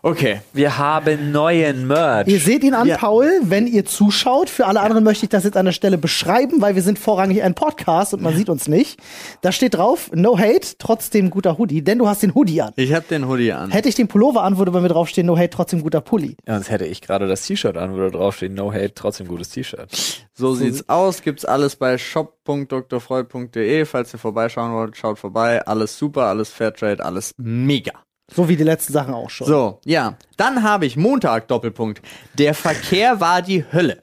Okay. 0.03 0.41
Wir 0.51 0.79
haben 0.79 1.31
neuen 1.31 1.85
Merch. 1.85 2.27
Ihr 2.27 2.39
seht 2.39 2.63
ihn 2.63 2.73
an, 2.73 2.87
Ja. 2.87 2.97
Paul, 2.97 3.29
wenn 3.43 3.67
ihr 3.67 3.85
zuschaut. 3.85 4.49
Für 4.49 4.65
alle 4.65 4.81
anderen 4.81 5.03
möchte 5.03 5.25
ich 5.25 5.29
das 5.29 5.43
jetzt 5.43 5.55
an 5.57 5.65
der 5.65 5.73
Stelle 5.73 5.99
beschreiben, 5.99 6.59
weil 6.59 6.73
wir 6.73 6.81
sind 6.81 6.97
vorrangig 6.97 7.43
ein 7.43 7.53
Podcast 7.53 8.13
und 8.15 8.23
man 8.23 8.35
sieht 8.35 8.49
uns 8.49 8.67
nicht. 8.67 8.99
Da 9.41 9.51
steht 9.51 9.75
drauf, 9.75 10.09
no 10.13 10.39
hate, 10.39 10.75
trotzdem 10.79 11.29
guter 11.29 11.59
Hoodie, 11.59 11.83
denn 11.83 11.99
du 11.99 12.07
hast 12.07 12.23
den 12.23 12.33
Hoodie 12.33 12.61
an. 12.63 12.73
Ich 12.77 12.93
habe 12.93 13.05
den 13.09 13.27
Hoodie 13.27 13.51
an. 13.51 13.69
Hätte 13.69 13.89
ich 13.89 13.95
den 13.95 14.07
Pullover 14.07 14.41
an, 14.43 14.57
würde 14.57 14.71
bei 14.71 14.81
mir 14.81 14.87
draufstehen, 14.89 15.27
no 15.27 15.37
hate, 15.37 15.51
trotzdem 15.51 15.83
guter 15.83 16.01
Pulli. 16.01 16.35
Ja, 16.47 16.55
sonst 16.55 16.71
hätte 16.71 16.85
ich 16.85 17.01
gerade 17.01 17.27
das 17.27 17.43
T-Shirt 17.45 17.77
an, 17.77 17.93
wo 17.93 17.97
da 17.99 18.09
draufsteht, 18.09 18.53
no 18.53 18.73
hate, 18.73 18.93
trotzdem 18.95 19.27
gutes 19.27 19.49
T-Shirt. 19.49 19.89
So 20.33 20.55
sieht's 20.55 20.89
aus. 20.89 21.21
Gibt's 21.21 21.45
alles 21.45 21.75
bei 21.75 21.99
shop.drfreud.de. 21.99 23.85
Falls 23.85 24.13
ihr 24.13 24.19
vorbeischauen 24.19 24.73
wollt, 24.73 24.97
schaut 24.97 25.19
vorbei. 25.19 25.65
Alles 25.67 25.97
super, 25.97 26.23
alles 26.23 26.49
Fairtrade, 26.49 27.05
alles 27.05 27.33
mega. 27.37 27.91
So 28.35 28.47
wie 28.47 28.55
die 28.55 28.63
letzten 28.63 28.93
Sachen 28.93 29.13
auch 29.13 29.29
schon. 29.29 29.47
So, 29.47 29.79
ja. 29.85 30.15
Dann 30.37 30.63
habe 30.63 30.85
ich 30.85 30.95
Montag 30.95 31.47
Doppelpunkt. 31.47 32.01
Der 32.37 32.53
Verkehr 32.53 33.19
war 33.19 33.41
die 33.41 33.65
Hölle. 33.71 34.01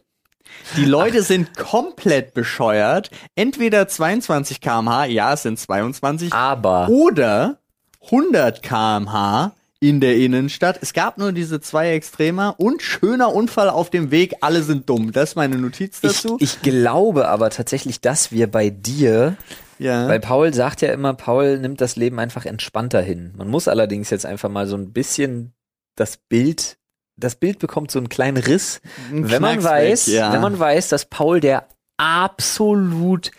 Die 0.77 0.85
Leute 0.85 1.23
sind 1.23 1.57
komplett 1.57 2.35
bescheuert. 2.35 3.11
Entweder 3.35 3.89
22 3.89 4.61
km/h, 4.61 5.07
ja, 5.07 5.33
es 5.33 5.43
sind 5.43 5.59
22, 5.59 6.33
Aber 6.33 6.89
oder 6.89 7.59
100 8.05 8.63
km/h 8.63 9.53
in 9.81 10.01
der 10.01 10.17
Innenstadt. 10.17 10.79
Es 10.83 10.93
gab 10.93 11.19
nur 11.19 11.33
diese 11.33 11.61
zwei 11.61 11.93
Extremer 11.93 12.57
und 12.59 12.83
schöner 12.83 13.35
Unfall 13.35 13.71
auf 13.71 13.91
dem 13.91 14.11
Weg. 14.11 14.35
Alle 14.41 14.63
sind 14.63 14.89
dumm. 14.89 15.13
Das 15.13 15.31
ist 15.31 15.37
meine 15.37 15.57
Notiz 15.57 15.99
ich, 16.03 16.23
dazu. 16.23 16.37
ich 16.41 16.63
glaube 16.63 17.29
aber 17.29 17.51
tatsächlich, 17.51 18.01
dass 18.01 18.33
wir 18.33 18.51
bei 18.51 18.71
dir, 18.71 19.37
ja. 19.79 20.09
weil 20.09 20.21
Paul 20.21 20.53
sagt 20.55 20.83
ja 20.83 20.93
immer, 20.93 21.15
Paul 21.15 21.59
nimmt 21.59 21.81
das 21.81 21.97
Leben 21.97 22.19
einfach 22.19 22.45
entspannter 22.47 23.01
hin. 23.01 23.33
Man 23.37 23.49
muss 23.49 23.69
allerdings 23.69 24.11
jetzt 24.11 24.27
einfach 24.27 24.49
mal 24.49 24.67
so 24.67 24.77
ein 24.77 24.93
bisschen 24.93 25.53
das 25.97 26.17
Bild, 26.17 26.79
das 27.17 27.37
Bild 27.37 27.59
bekommt 27.59 27.91
so 27.91 27.99
einen 27.99 28.09
kleinen 28.09 28.37
Riss, 28.37 28.81
Ein 29.11 29.31
wenn 29.31 29.43
man 29.43 29.63
weiß, 29.63 30.07
ja. 30.07 30.33
wenn 30.33 30.41
man 30.41 30.59
weiß, 30.59 30.89
dass 30.89 31.07
Paul 31.07 31.41
der 31.41 31.67
absolut 31.97 33.31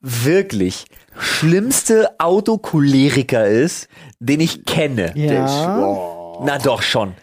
wirklich 0.00 0.86
schlimmste 1.18 2.18
Autocholeriker 2.18 3.46
ist, 3.46 3.88
den 4.18 4.40
ich 4.40 4.64
kenne. 4.64 5.12
Ja. 5.16 5.78
Oh. 5.78 6.42
Na 6.44 6.58
doch 6.58 6.82
schon. 6.82 7.14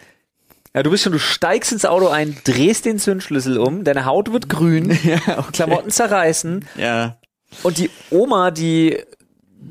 Ja, 0.74 0.84
du 0.84 0.90
bist 0.90 1.04
schon, 1.04 1.12
du 1.12 1.20
steigst 1.20 1.74
ins 1.74 1.86
Auto 1.86 2.08
ein, 2.08 2.38
drehst 2.46 2.86
den 2.86 2.98
Zündschlüssel 2.98 3.58
um, 3.58 3.84
deine 3.84 4.06
Haut 4.06 4.32
wird 4.32 4.48
grün, 4.48 4.98
Klamotten 5.52 5.90
zerreißen 5.90 6.66
Ja. 6.78 7.18
Und 7.64 7.78
die 7.78 7.90
Oma, 8.10 8.52
die 8.52 8.98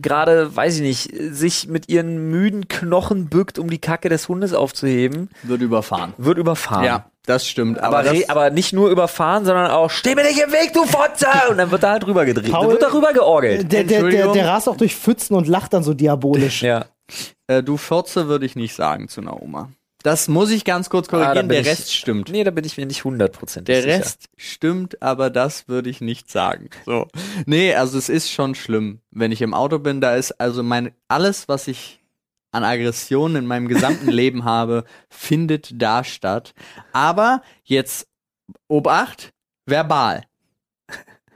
gerade, 0.01 0.55
weiß 0.55 0.77
ich 0.77 0.83
nicht, 0.83 1.35
sich 1.35 1.67
mit 1.69 1.89
ihren 1.89 2.31
müden 2.31 2.69
Knochen 2.69 3.29
bückt, 3.29 3.59
um 3.59 3.69
die 3.69 3.79
Kacke 3.81 4.09
des 4.09 4.29
Hundes 4.29 4.55
aufzuheben, 4.55 5.29
Wird 5.43 5.61
überfahren. 5.63 6.15
wird 6.17 6.39
überfahren. 6.39 6.85
Ja, 6.85 7.11
das 7.27 7.47
stimmt. 7.47 7.79
Aber, 7.81 7.99
Aber, 7.99 8.13
das, 8.15 8.29
aber 8.29 8.51
nicht 8.51 8.73
nur 8.73 8.89
überfahren, 8.91 9.45
sondern 9.45 9.71
auch, 9.71 9.91
steh 9.91 10.15
mir 10.15 10.23
nicht 10.23 10.39
im 10.41 10.53
Weg, 10.53 10.73
du 10.73 10.85
Fotze! 10.85 11.27
Und 11.51 11.59
dann 11.59 11.71
wird 11.71 11.83
da 11.83 11.91
halt 11.91 12.07
rüber 12.07 12.25
gedreht. 12.25 12.51
Paul- 12.53 12.63
dann 12.63 12.71
wird 12.73 12.83
da 12.83 12.93
rüber 12.93 13.13
georgelt. 13.13 13.71
Der, 13.73 13.85
der, 13.85 14.03
der, 14.05 14.33
der 14.33 14.47
rast 14.49 14.69
auch 14.69 14.77
durch 14.77 14.95
Pfützen 14.95 15.35
und 15.37 15.49
lacht 15.49 15.73
dann 15.73 15.83
so 15.83 15.93
diabolisch. 15.93 16.63
Ja. 16.63 16.87
äh, 17.49 17.63
du 17.63 17.77
Fotze 17.77 18.29
würde 18.29 18.47
ich 18.47 18.55
nicht 18.57 18.75
sagen 18.75 19.09
zu 19.09 19.21
einer 19.21 19.43
Oma. 19.43 19.71
Das 20.03 20.29
muss 20.29 20.51
ich 20.51 20.65
ganz 20.65 20.89
kurz 20.89 21.09
Ah, 21.09 21.11
korrigieren. 21.11 21.49
bin 21.49 21.55
der 21.57 21.61
ich- 21.61 21.67
Rest 21.69 21.95
stimmt. 21.95 22.31
Nee, 22.31 22.43
da 22.45 22.51
bin 22.51 22.65
ich 22.65 22.77
mir 22.79 22.87
nicht 22.87 23.05
hundertprozentig 23.05 23.75
Der 23.75 23.83
sicher. 23.83 23.99
Rest 23.99 24.29
stimmt, 24.37 25.03
aber 25.03 25.29
das 25.31 25.69
würde 25.69 25.91
ich 25.91 26.01
nicht 26.01 26.31
sagen. 26.31 26.71
So. 26.87 27.07
Nee, 27.47 27.75
also 27.75 27.99
es 27.99 28.09
ist 28.09 28.31
schon 28.31 28.55
schlimm, 28.55 29.01
wenn 29.11 29.31
ich 29.33 29.43
im 29.43 29.53
Auto 29.55 29.79
bin, 29.79 30.01
da 30.01 30.17
ist 30.17 30.33
also 30.41 30.63
mein 30.63 30.93
alles, 31.09 31.49
was 31.49 31.69
ich 31.69 32.01
an 32.53 32.65
Aggressionen 32.65 33.37
in 33.37 33.47
meinem 33.47 33.69
gesamten 33.69 34.09
Leben 34.11 34.45
habe, 34.45 34.85
findet 35.09 35.81
da 35.81 36.03
statt. 36.03 36.55
Aber 36.93 37.43
jetzt 37.65 38.07
Obacht, 38.69 39.33
verbal. 39.67 40.23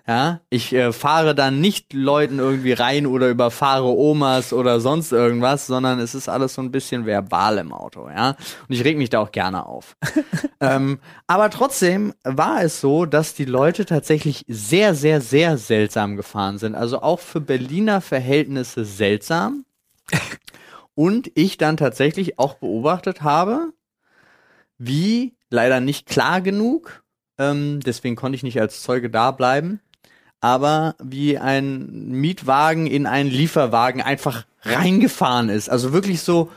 Ja, 0.07 0.41
ich 0.51 0.75
äh, 0.75 0.93
fahre 0.93 1.35
dann 1.35 1.63
nicht 1.63 1.95
Leuten 1.95 2.39
irgendwie 2.39 2.75
rein 2.75 3.07
oder 3.07 3.31
überfahre 3.31 3.87
Omas 3.87 4.53
oder 4.53 4.79
sonst 4.79 5.13
irgendwas, 5.13 5.67
sondern 5.67 5.99
es 5.99 6.15
ist 6.15 6.29
alles 6.29 6.53
so 6.53 6.61
ein 6.61 6.71
bisschen 6.71 7.07
verbal 7.07 7.57
im 7.57 7.73
Auto, 7.73 8.11
ja. 8.11 8.37
Und 8.69 8.75
ich 8.75 8.85
reg 8.85 8.99
mich 8.99 9.09
da 9.09 9.21
auch 9.21 9.33
gerne 9.33 9.65
auf. 9.65 9.97
ähm, 10.61 10.99
aber 11.27 11.49
trotzdem 11.49 12.13
war 12.23 12.63
es 12.63 12.83
so, 12.83 13.07
dass 13.07 13.33
die 13.33 13.47
Leute 13.47 13.87
tatsächlich 13.87 14.45
sehr, 14.47 14.95
sehr, 14.95 15.23
sehr 15.23 15.57
seltsam 15.57 16.17
gefahren 16.17 16.59
sind. 16.59 16.75
Also 16.75 17.01
auch 17.01 17.21
für 17.21 17.41
Berliner 17.41 18.03
Verhältnisse 18.03 18.85
seltsam. 18.85 19.65
Und 20.95 21.33
ich 21.35 21.57
dann 21.57 21.79
tatsächlich 21.79 22.39
auch 22.39 22.55
beobachtet 22.55 23.23
habe, 23.23 23.73
wie 24.77 25.35
leider 25.49 25.81
nicht 25.81 26.07
klar 26.07 26.43
genug, 26.43 27.05
ähm, 27.39 27.81
deswegen 27.81 28.17
konnte 28.17 28.37
ich 28.37 28.43
nicht 28.43 28.61
als 28.61 28.83
Zeuge 28.83 29.11
da 29.11 29.31
bleiben, 29.31 29.81
aber 30.45 30.95
wie 31.03 31.39
ein 31.39 32.11
Mietwagen 32.11 32.87
in 32.87 33.07
einen 33.07 33.31
Lieferwagen 33.31 34.03
einfach 34.03 34.45
reingefahren 34.61 35.49
ist. 35.49 35.71
Also 35.71 35.95
wirklich 35.95 36.21
so, 36.21 36.51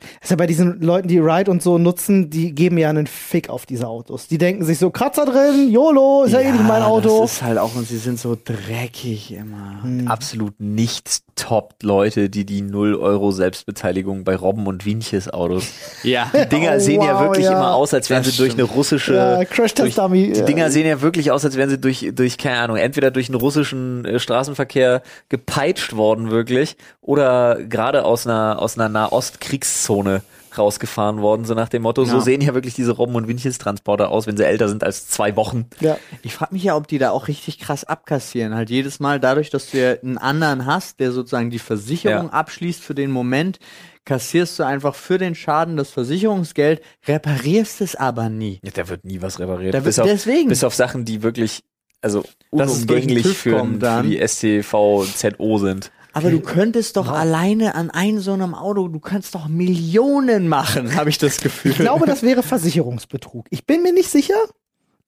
Das 0.00 0.08
ist 0.22 0.30
ja 0.30 0.36
bei 0.36 0.46
diesen 0.46 0.80
Leuten, 0.80 1.08
die 1.08 1.18
Ride 1.18 1.50
und 1.50 1.62
so 1.62 1.76
nutzen, 1.76 2.30
die 2.30 2.54
geben 2.54 2.78
ja 2.78 2.88
einen 2.88 3.06
Fick 3.06 3.50
auf 3.50 3.66
diese 3.66 3.86
Autos. 3.86 4.28
Die 4.28 4.38
denken 4.38 4.64
sich 4.64 4.78
so, 4.78 4.90
Kratzer 4.90 5.26
drin, 5.26 5.70
YOLO, 5.70 6.24
ist 6.24 6.32
ja, 6.32 6.40
eh 6.40 6.52
nicht 6.52 6.64
mein 6.64 6.82
Auto. 6.82 7.20
Das 7.20 7.34
ist 7.34 7.42
halt 7.42 7.58
auch, 7.58 7.74
und 7.74 7.86
sie 7.86 7.98
sind 7.98 8.18
so 8.18 8.34
dreckig 8.42 9.32
immer. 9.32 9.84
Absolut 10.06 10.58
nicht 10.58 11.22
top 11.36 11.74
Leute, 11.82 12.30
die 12.30 12.44
die 12.46 12.62
0 12.62 12.94
Euro 12.94 13.30
Selbstbeteiligung 13.30 14.24
bei 14.24 14.36
Robben 14.36 14.66
und 14.66 14.84
Wienches 14.84 15.28
Autos. 15.32 15.64
Ja. 16.02 16.30
Die 16.34 16.48
Dinger 16.48 16.72
Oh, 16.76 16.78
sehen 16.80 17.00
ja 17.02 17.14
wow, 17.14 17.20
wirklich 17.22 17.46
ja. 17.46 17.52
immer 17.52 17.74
aus, 17.74 17.94
als 17.94 18.10
wären 18.10 18.22
Das 18.22 18.32
sie 18.32 18.36
durch 18.38 18.52
eine 18.52 18.64
stimmt. 18.64 18.76
russische. 18.76 19.14
Ja, 19.14 19.44
Crash-Test-Dummy, 19.44 20.24
durch- 20.26 20.32
Die 20.34 20.40
ja. 20.40 20.44
Dinger 20.46 20.70
sehen 20.70 20.86
ja 20.86 21.00
wirklich 21.00 21.30
aus, 21.30 21.44
als 21.44 21.56
wären 21.56 21.70
sie 21.70 21.78
durch, 21.78 22.10
durch, 22.14 22.36
keine 22.36 22.58
Ahnung, 22.58 22.76
entweder 22.76 23.10
durch 23.10 23.28
einen 23.28 23.36
russischen 23.40 24.04
äh, 24.04 24.18
Straßenverkehr 24.18 25.02
gepeitscht 25.30 25.96
worden, 25.96 26.30
wirklich, 26.30 26.76
oder 27.00 27.56
gerade 27.64 28.04
aus 28.04 28.26
einer, 28.26 28.60
aus 28.60 28.76
einer 28.78 28.88
Nahost-Kriegszone 28.90 30.22
rausgefahren 30.58 31.20
worden, 31.20 31.44
so 31.44 31.54
nach 31.54 31.68
dem 31.68 31.82
Motto, 31.82 32.04
so 32.04 32.16
Ja. 32.16 32.20
sehen 32.22 32.40
ja 32.40 32.54
wirklich 32.54 32.74
diese 32.74 32.92
Robben- 32.92 33.16
und 33.16 33.28
Winchels-Transporter 33.28 34.08
aus, 34.10 34.26
wenn 34.26 34.36
sie 34.36 34.44
älter 34.44 34.68
sind 34.68 34.82
als 34.84 35.08
zwei 35.08 35.36
Wochen. 35.36 35.66
Ja. 35.80 35.98
Ich 36.22 36.34
frage 36.34 36.54
mich 36.54 36.64
ja, 36.64 36.76
ob 36.76 36.86
die 36.88 36.98
da 36.98 37.10
auch 37.10 37.28
richtig 37.28 37.58
krass 37.58 37.84
abkassieren. 37.84 38.54
Halt 38.54 38.70
jedes 38.70 39.00
Mal 39.00 39.20
dadurch, 39.20 39.50
dass 39.50 39.70
du 39.70 39.78
ja 39.80 39.92
einen 40.00 40.18
anderen 40.18 40.66
hast, 40.66 41.00
der 41.00 41.12
sozusagen 41.12 41.50
die 41.50 41.58
Versicherung 41.58 42.26
Ja. 42.26 42.32
abschließt 42.32 42.82
für 42.82 42.94
den 42.94 43.10
Moment, 43.10 43.58
kassierst 44.04 44.58
du 44.58 44.64
einfach 44.64 44.94
für 44.94 45.16
den 45.18 45.34
Schaden 45.34 45.76
das 45.76 45.90
Versicherungsgeld, 45.90 46.82
reparierst 47.08 47.80
es 47.80 47.96
aber 47.96 48.28
nie. 48.28 48.60
Ja, 48.62 48.70
da 48.74 48.88
wird 48.88 49.04
nie 49.04 49.22
was 49.22 49.38
repariert. 49.40 49.72
Da 49.74 49.78
wird- 49.78 49.86
bis, 49.86 49.98
auf, 49.98 50.06
deswegen. 50.06 50.48
bis 50.48 50.62
auf 50.62 50.74
Sachen, 50.74 51.04
die 51.06 51.22
wirklich, 51.22 51.60
also 52.02 52.22
unumgänglich 52.50 53.26
für, 53.38 53.64
für 53.64 54.02
die 54.02 54.18
STVZO 54.18 55.58
sind. 55.58 55.90
Aber 56.14 56.30
du 56.30 56.40
könntest 56.40 56.96
doch 56.96 57.08
alleine 57.08 57.74
an 57.74 57.90
einem 57.90 58.20
so 58.20 58.32
einem 58.32 58.54
Auto, 58.54 58.88
du 58.88 59.00
kannst 59.00 59.34
doch 59.34 59.48
Millionen 59.48 60.48
machen, 60.48 60.94
habe 60.94 61.10
ich 61.10 61.18
das 61.18 61.38
Gefühl. 61.38 61.72
Ich 61.72 61.78
glaube, 61.78 62.06
das 62.06 62.22
wäre 62.22 62.42
Versicherungsbetrug. 62.42 63.46
Ich 63.50 63.66
bin 63.66 63.82
mir 63.82 63.92
nicht 63.92 64.08
sicher. 64.08 64.34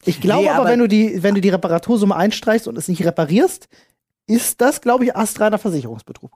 Ich 0.04 0.20
glaube 0.20 0.42
Nee, 0.44 0.48
aber, 0.50 0.60
aber- 0.62 0.70
wenn 0.70 0.80
du 0.80 0.88
die, 0.88 1.22
wenn 1.22 1.34
du 1.36 1.40
die 1.40 1.48
Reparatursumme 1.48 2.14
einstreichst 2.14 2.66
und 2.68 2.76
es 2.76 2.88
nicht 2.88 3.04
reparierst, 3.04 3.68
ist 4.26 4.60
das, 4.60 4.80
glaube 4.80 5.04
ich, 5.04 5.16
astreiner 5.16 5.58
Versicherungsbetrug. 5.58 6.32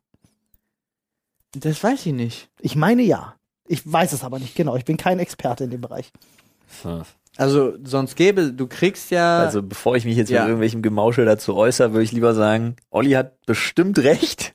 das 1.53 1.83
weiß 1.83 2.07
ich 2.07 2.13
nicht. 2.13 2.49
Ich 2.61 2.77
meine 2.77 3.03
ja. 3.03 3.35
Ich 3.67 3.83
weiß 3.91 4.13
es 4.13 4.25
aber 4.25 4.39
nicht 4.39 4.55
genau. 4.55 4.77
Ich 4.77 4.85
bin 4.85 4.97
kein 4.97 5.19
Experte 5.19 5.65
in 5.65 5.71
dem 5.71 5.81
Bereich. 5.81 6.11
Also 7.37 7.75
sonst 7.85 8.17
gäbe, 8.17 8.53
du 8.53 8.67
kriegst 8.67 9.11
ja. 9.11 9.39
Also 9.41 9.63
bevor 9.63 9.97
ich 9.97 10.05
mich 10.05 10.17
jetzt 10.17 10.31
Ja. 10.31 10.41
mit 10.41 10.49
irgendwelchem 10.49 10.83
Gemauschel 10.83 11.25
dazu 11.25 11.57
äußere, 11.57 11.93
würde 11.93 12.05
ich 12.05 12.13
lieber 12.13 12.35
sagen, 12.35 12.77
Olli 12.91 13.13
hat 13.13 13.45
bestimmt 13.47 13.99
recht. 14.01 14.53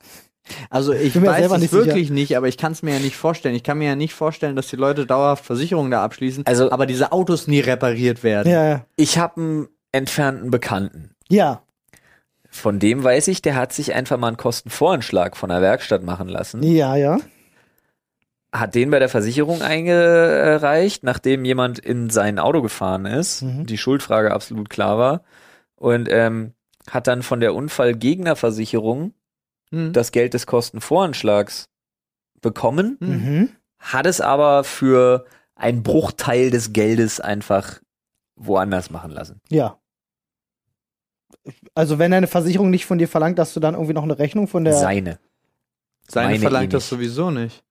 Also 0.70 0.92
ich 0.92 1.14
bin 1.14 1.24
weiß 1.26 1.50
es 1.50 1.58
nicht 1.58 1.72
wirklich 1.72 2.10
nicht, 2.10 2.36
aber 2.36 2.46
ich 2.46 2.56
kann 2.56 2.70
es 2.70 2.82
mir 2.84 2.94
ja 2.94 3.00
nicht 3.00 3.16
vorstellen. 3.16 3.56
Ich 3.56 3.64
kann 3.64 3.78
mir 3.78 3.88
ja 3.88 3.96
nicht 3.96 4.14
vorstellen, 4.14 4.54
dass 4.54 4.68
die 4.68 4.76
Leute 4.76 5.04
dauerhaft 5.04 5.44
Versicherungen 5.44 5.90
da 5.90 6.04
abschließen, 6.04 6.46
Also- 6.46 6.70
aber 6.70 6.86
diese 6.86 7.10
Autos 7.10 7.48
nie 7.48 7.58
repariert 7.60 8.22
werden. 8.22 8.52
Ja, 8.52 8.64
ja. 8.64 8.84
Ich 8.94 9.18
habe 9.18 9.40
einen 9.40 9.68
entfernten 9.90 10.52
Bekannten. 10.52 11.10
Ja. 11.28 11.62
Von 12.48 12.78
dem 12.78 13.02
weiß 13.02 13.26
ich, 13.28 13.42
der 13.42 13.56
hat 13.56 13.72
sich 13.72 13.92
einfach 13.92 14.18
mal 14.18 14.28
einen 14.28 14.36
Kostenvoranschlag 14.36 15.36
von 15.36 15.48
der 15.50 15.60
Werkstatt 15.62 16.04
machen 16.04 16.28
lassen. 16.28 16.62
Ja, 16.62 16.94
ja. 16.94 17.18
Hat 18.52 18.74
den 18.74 18.90
bei 18.90 18.98
der 18.98 19.08
Versicherung 19.08 19.60
eingereicht, 19.62 21.02
nachdem 21.02 21.44
jemand 21.44 21.78
in 21.78 22.10
sein 22.10 22.38
Auto 22.38 22.62
gefahren 22.62 23.04
ist, 23.06 23.42
Mhm. 23.42 23.66
die 23.66 23.78
Schuldfrage 23.78 24.32
absolut 24.32 24.70
klar 24.70 24.98
war, 24.98 25.22
und 25.76 26.08
ähm, 26.10 26.54
hat 26.90 27.06
dann 27.06 27.22
von 27.22 27.40
der 27.40 27.54
Unfallgegnerversicherung 27.54 29.12
Hm. 29.72 29.92
das 29.92 30.12
Geld 30.12 30.32
des 30.34 30.46
Kostenvoranschlags 30.46 31.68
bekommen, 32.40 32.96
Hm. 33.00 33.08
Mhm. 33.10 33.48
hat 33.80 34.06
es 34.06 34.20
aber 34.20 34.62
für 34.64 35.26
einen 35.56 35.82
Bruchteil 35.82 36.50
des 36.50 36.72
Geldes 36.72 37.18
einfach 37.20 37.80
woanders 38.36 38.90
machen 38.90 39.10
lassen. 39.10 39.40
Ja. 39.50 39.78
Also 41.74 41.98
wenn 41.98 42.10
deine 42.10 42.26
Versicherung 42.26 42.70
nicht 42.70 42.86
von 42.86 42.98
dir 42.98 43.08
verlangt, 43.08 43.38
dass 43.38 43.54
du 43.54 43.60
dann 43.60 43.74
irgendwie 43.74 43.92
noch 43.94 44.02
eine 44.02 44.18
Rechnung 44.18 44.48
von 44.48 44.64
der 44.64 44.74
Seine. 44.74 45.18
Seine 46.08 46.28
meine 46.30 46.40
verlangt 46.40 46.66
eh 46.72 46.76
das 46.76 46.84
nicht. 46.84 46.90
sowieso 46.90 47.30
nicht. 47.30 47.62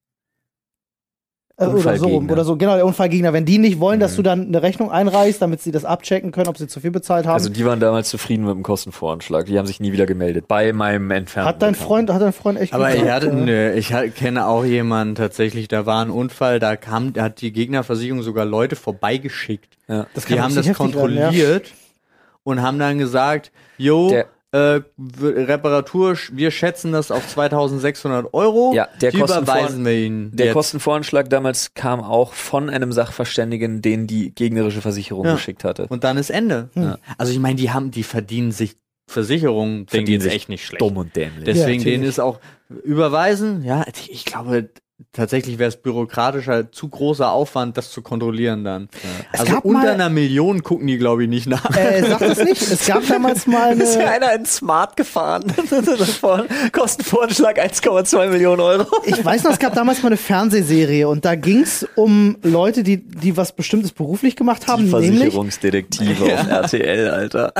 Äh, 1.57 1.65
oder 1.67 1.97
so 1.97 2.07
rum, 2.07 2.29
oder 2.29 2.43
so, 2.43 2.57
genau, 2.57 2.75
der 2.75 2.85
Unfallgegner, 2.85 3.31
wenn 3.31 3.45
die 3.45 3.57
nicht 3.57 3.79
wollen, 3.79 3.99
dass 3.99 4.11
Mhm. 4.13 4.15
du 4.17 4.21
dann 4.23 4.47
eine 4.47 4.61
Rechnung 4.61 4.91
einreichst, 4.91 5.41
damit 5.41 5.61
sie 5.61 5.71
das 5.71 5.85
abchecken 5.85 6.31
können, 6.31 6.47
ob 6.49 6.57
sie 6.57 6.67
zu 6.67 6.79
viel 6.81 6.91
bezahlt 6.91 7.25
haben. 7.25 7.33
Also 7.35 7.49
die 7.49 7.65
waren 7.65 7.79
damals 7.79 8.09
zufrieden 8.09 8.43
mit 8.45 8.53
dem 8.55 8.63
Kostenvoranschlag. 8.63 9.45
Die 9.45 9.57
haben 9.57 9.65
sich 9.65 9.79
nie 9.79 9.91
wieder 9.93 10.05
gemeldet. 10.05 10.47
Bei 10.47 10.73
meinem 10.73 11.09
entfernten. 11.11 11.47
hat 11.47 11.61
dein 11.61 11.71
Bekannten. 11.71 11.87
Freund, 11.87 12.09
hat 12.11 12.21
dein 12.21 12.33
Freund 12.33 12.59
echt 12.59 12.73
Aber 12.73 12.89
gut 12.91 13.03
ich 13.03 13.09
hatte, 13.09 13.27
äh, 13.27 13.33
nö, 13.33 13.71
ich 13.73 13.93
kenne 14.15 14.47
auch 14.47 14.65
jemanden 14.65 15.15
tatsächlich, 15.15 15.67
da 15.69 15.85
war 15.85 16.03
ein 16.03 16.09
Unfall, 16.09 16.59
da 16.59 16.75
kam, 16.75 17.13
da 17.13 17.23
hat 17.23 17.39
die 17.41 17.51
Gegnerversicherung 17.53 18.21
sogar 18.21 18.45
Leute 18.45 18.75
vorbeigeschickt. 18.75 19.77
Ja. 19.87 20.07
Das 20.13 20.25
kann 20.25 20.35
Die 20.37 20.41
haben 20.41 20.55
das 20.55 20.67
heftig 20.67 20.93
werden, 20.95 21.15
ja. 21.15 21.25
kontrolliert 21.27 21.71
und 22.43 22.61
haben 22.61 22.79
dann 22.79 22.97
gesagt, 22.97 23.51
jo, 23.77 24.09
Der- 24.09 24.25
äh, 24.55 24.81
Reparatur, 25.21 26.17
wir 26.31 26.51
schätzen 26.51 26.91
das 26.91 27.11
auf 27.11 27.27
2600 27.27 28.33
Euro. 28.33 28.71
Ja, 28.73 28.87
der 29.01 29.11
die 29.11 29.17
Kostenvoran- 29.17 29.41
überweisen 29.43 29.85
wir 29.85 29.93
ihnen. 29.93 30.35
Der 30.35 30.47
jetzt. 30.47 30.53
Kostenvoranschlag 30.53 31.29
damals 31.29 31.73
kam 31.73 32.01
auch 32.01 32.33
von 32.33 32.69
einem 32.69 32.91
Sachverständigen, 32.91 33.81
den 33.81 34.07
die 34.07 34.33
gegnerische 34.33 34.81
Versicherung 34.81 35.25
Ja. 35.25 35.33
geschickt 35.33 35.63
hatte. 35.63 35.87
Und 35.89 36.03
dann 36.03 36.17
ist 36.17 36.29
Ende. 36.29 36.69
Hm. 36.73 36.95
Also 37.17 37.31
ich 37.33 37.39
meine, 37.39 37.55
die 37.55 37.71
haben, 37.71 37.91
die 37.91 38.03
verdienen 38.03 38.51
sich 38.51 38.75
Versicherungen, 39.07 39.85
denen 39.85 39.87
Verdienen 39.87 40.21
sich 40.21 40.33
echt 40.33 40.49
nicht 40.49 40.65
schlecht. 40.65 40.81
Dumm 40.81 40.97
und 40.97 41.15
dämlich. 41.15 41.43
Deswegen 41.45 41.83
Ja, 41.83 41.91
denen 41.91 42.03
ist 42.03 42.19
auch 42.19 42.39
überweisen, 42.83 43.63
ja, 43.63 43.85
ich 44.09 44.25
glaube, 44.25 44.69
tatsächlich 45.11 45.59
wäre 45.59 45.67
es 45.69 45.75
bürokratischer, 45.77 46.71
zu 46.71 46.87
großer 46.87 47.29
Aufwand, 47.31 47.75
das 47.77 47.91
zu 47.91 48.01
kontrollieren 48.01 48.63
dann. 48.63 48.89
Es 49.33 49.41
Also 49.41 49.53
gab 49.53 49.65
unter 49.65 49.79
mal- 49.79 49.89
einer 49.89 50.09
Million 50.09 50.63
gucken 50.63 50.87
die, 50.87 50.97
glaube 50.97 51.23
ich, 51.23 51.29
nicht 51.29 51.47
nach. 51.47 51.75
Äh, 51.75 52.01
sag 52.07 52.19
das 52.19 52.37
nicht. 52.43 52.61
Es 52.61 52.85
gab 52.85 53.05
damals 53.07 53.45
mal 53.47 53.79
ist 53.79 53.95
ja 53.95 54.01
eine. 54.09 54.27
einer 54.27 54.33
in 54.35 54.45
Smart 54.45 54.95
gefahren. 54.95 55.43
Kostenvoranschlag 56.71 57.59
1,2 57.59 58.27
Millionen 58.29 58.61
Euro. 58.61 58.85
Ich 59.05 59.23
weiß 59.23 59.43
noch, 59.43 59.51
es 59.51 59.59
gab 59.59 59.73
damals 59.75 60.01
mal 60.01 60.07
eine 60.07 60.17
Fernsehserie 60.17 61.07
und 61.07 61.25
da 61.25 61.35
ging's 61.35 61.85
um 61.95 62.37
Leute, 62.43 62.83
die, 62.83 62.97
die 63.05 63.35
was 63.37 63.53
Bestimmtes 63.55 63.91
beruflich 63.91 64.35
gemacht 64.35 64.67
haben, 64.67 64.85
nämlich. 64.89 65.17
Versicherungsdetektive 65.19 66.23
auf 66.33 66.47
RTL, 66.49 67.09
Alter. 67.09 67.53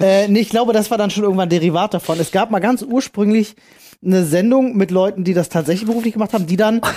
Äh, 0.00 0.28
nee, 0.28 0.40
ich 0.40 0.48
glaube, 0.50 0.72
das 0.72 0.90
war 0.90 0.98
dann 0.98 1.10
schon 1.10 1.22
irgendwann 1.24 1.46
ein 1.46 1.50
Derivat 1.50 1.94
davon. 1.94 2.18
Es 2.18 2.30
gab 2.32 2.50
mal 2.50 2.60
ganz 2.60 2.82
ursprünglich 2.82 3.54
eine 4.04 4.24
Sendung 4.24 4.76
mit 4.76 4.90
Leuten, 4.90 5.24
die 5.24 5.34
das 5.34 5.48
tatsächlich 5.48 5.86
beruflich 5.88 6.12
gemacht 6.14 6.32
haben, 6.32 6.46
die 6.46 6.56
dann. 6.56 6.80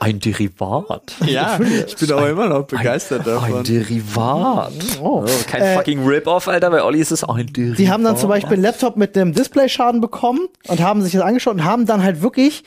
Ein 0.00 0.20
Derivat. 0.20 1.14
ja, 1.26 1.58
ich 1.86 1.96
bin 1.96 2.10
auch 2.12 2.26
immer 2.26 2.48
noch 2.48 2.66
begeistert 2.66 3.20
Ein 3.20 3.34
davon. 3.34 3.64
Derivat. 3.64 4.72
Oh. 5.00 5.24
Oh, 5.24 5.26
kein 5.46 5.62
Äh, 5.62 5.74
fucking 5.76 6.04
Rip-Off, 6.04 6.48
Alter. 6.48 6.70
Bei 6.70 6.82
Olli 6.82 6.98
ist 7.00 7.12
es 7.12 7.22
ein 7.24 7.46
Derivat. 7.52 7.78
Die 7.78 7.90
haben 7.90 8.02
dann 8.04 8.16
zum 8.16 8.28
Beispiel 8.28 8.54
einen 8.54 8.62
Laptop 8.62 8.96
mit 8.96 9.16
einem 9.16 9.32
Displayschaden 9.32 10.00
bekommen 10.00 10.48
und 10.68 10.80
haben 10.80 11.02
sich 11.02 11.12
das 11.12 11.22
angeschaut 11.22 11.54
und 11.54 11.64
haben 11.64 11.86
dann 11.86 12.02
halt 12.02 12.20
wirklich 12.22 12.64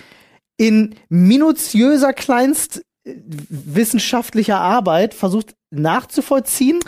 in 0.57 0.95
minutiöser 1.09 2.13
Kleinst 2.13 2.81
äh, 3.03 3.15
wissenschaftlicher 3.49 4.59
Arbeit 4.59 5.13
versucht 5.13 5.55
nachzuvollziehen, 5.69 6.79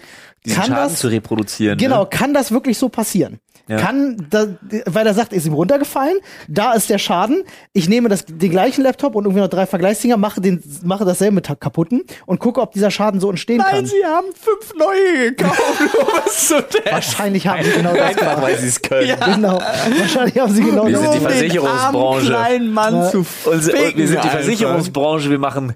diesen 0.45 0.55
kann 0.57 0.67
Schaden 0.67 0.89
das 0.91 0.99
zu 0.99 1.07
reproduzieren. 1.09 1.77
genau, 1.77 2.03
Ne? 2.03 2.09
kann 2.09 2.33
das 2.33 2.51
wirklich 2.51 2.77
so 2.77 2.87
passieren? 2.89 3.39
Ja. 3.69 3.77
Kann, 3.77 4.27
da, 4.29 4.47
weil 4.87 5.05
er 5.07 5.13
sagt, 5.13 5.31
ist 5.31 5.45
ihm 5.45 5.53
runtergefallen, 5.53 6.17
da 6.47 6.73
ist 6.73 6.89
der 6.89 6.97
Schaden. 6.97 7.43
Ich 7.71 7.87
nehme 7.87 8.09
das, 8.09 8.25
den 8.25 8.49
gleichen 8.51 8.81
Laptop 8.83 9.15
und 9.15 9.25
irgendwie 9.25 9.41
noch 9.41 9.47
drei 9.49 9.65
Vergleichsdinger, 9.67 10.17
mache 10.17 10.41
den, 10.41 10.61
mache 10.83 11.05
dasselbe 11.05 11.35
mit 11.35 11.47
kaputten 11.59 12.01
und 12.25 12.39
gucke, 12.39 12.59
ob 12.61 12.71
dieser 12.73 12.89
Schaden 12.91 13.19
so 13.19 13.29
entstehen 13.29 13.59
Nein, 13.59 13.69
kann. 13.69 13.85
sie 13.85 14.03
haben 14.03 14.25
fünf 14.33 14.73
neue 14.75 15.33
gekauft, 15.33 15.61
es 16.25 16.47
zu. 16.47 16.55
Wahrscheinlich 16.89 17.45
haben 17.47 17.63
sie 17.63 17.71
genau 17.71 17.93
das 17.93 18.15
gemacht. 18.15 18.41
weil 18.41 18.57
sie 18.57 18.67
es 18.67 18.81
können. 18.81 19.15
Genau. 19.35 19.59
Wahrscheinlich 19.99 20.37
haben 20.39 20.51
sie 20.53 20.63
genau 20.63 20.87
Wir 20.87 20.93
das 20.93 21.01
sind 21.03 21.13
die 21.13 21.17
Um 21.19 21.23
den 21.23 21.31
Versicherungsbranche. 21.31 22.25
kleinen 22.25 22.73
Mann 22.73 22.95
Ja. 22.95 23.09
zu 23.11 23.17
Und, 23.19 23.53
und 23.53 23.65
wir 23.67 23.75
ficken 23.75 24.07
sind 24.07 24.23
die. 24.23 24.29
Versicherungsbranche, 24.29 25.29
wir 25.29 25.39
machen, 25.39 25.73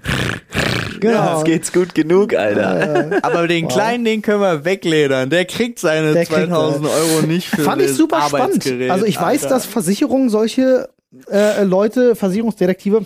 Genau. 1.12 1.38
es 1.38 1.44
geht's 1.44 1.72
gut 1.72 1.94
genug, 1.94 2.34
Alter. 2.34 3.18
Aber 3.22 3.46
den 3.48 3.68
kleinen, 3.68 4.04
den 4.04 4.22
können 4.22 4.40
wir 4.40 4.64
wegledern. 4.64 5.30
Der 5.30 5.44
kriegt 5.44 5.78
seine 5.78 6.12
Der 6.12 6.26
kriegt 6.26 6.48
2000 6.48 6.86
Euro 6.86 7.26
nicht 7.26 7.48
für 7.48 7.62
Fand 7.62 7.82
ich 7.82 7.92
super 7.92 8.22
spannend. 8.28 8.46
Arbeitsgerät. 8.46 8.90
Also 8.90 9.04
ich 9.06 9.20
weiß, 9.20 9.44
Alter. 9.44 9.54
dass 9.54 9.66
Versicherungen 9.66 10.28
solche 10.30 10.88
äh, 11.30 11.62
Leute, 11.64 12.16
Versicherungsdetektive, 12.16 13.04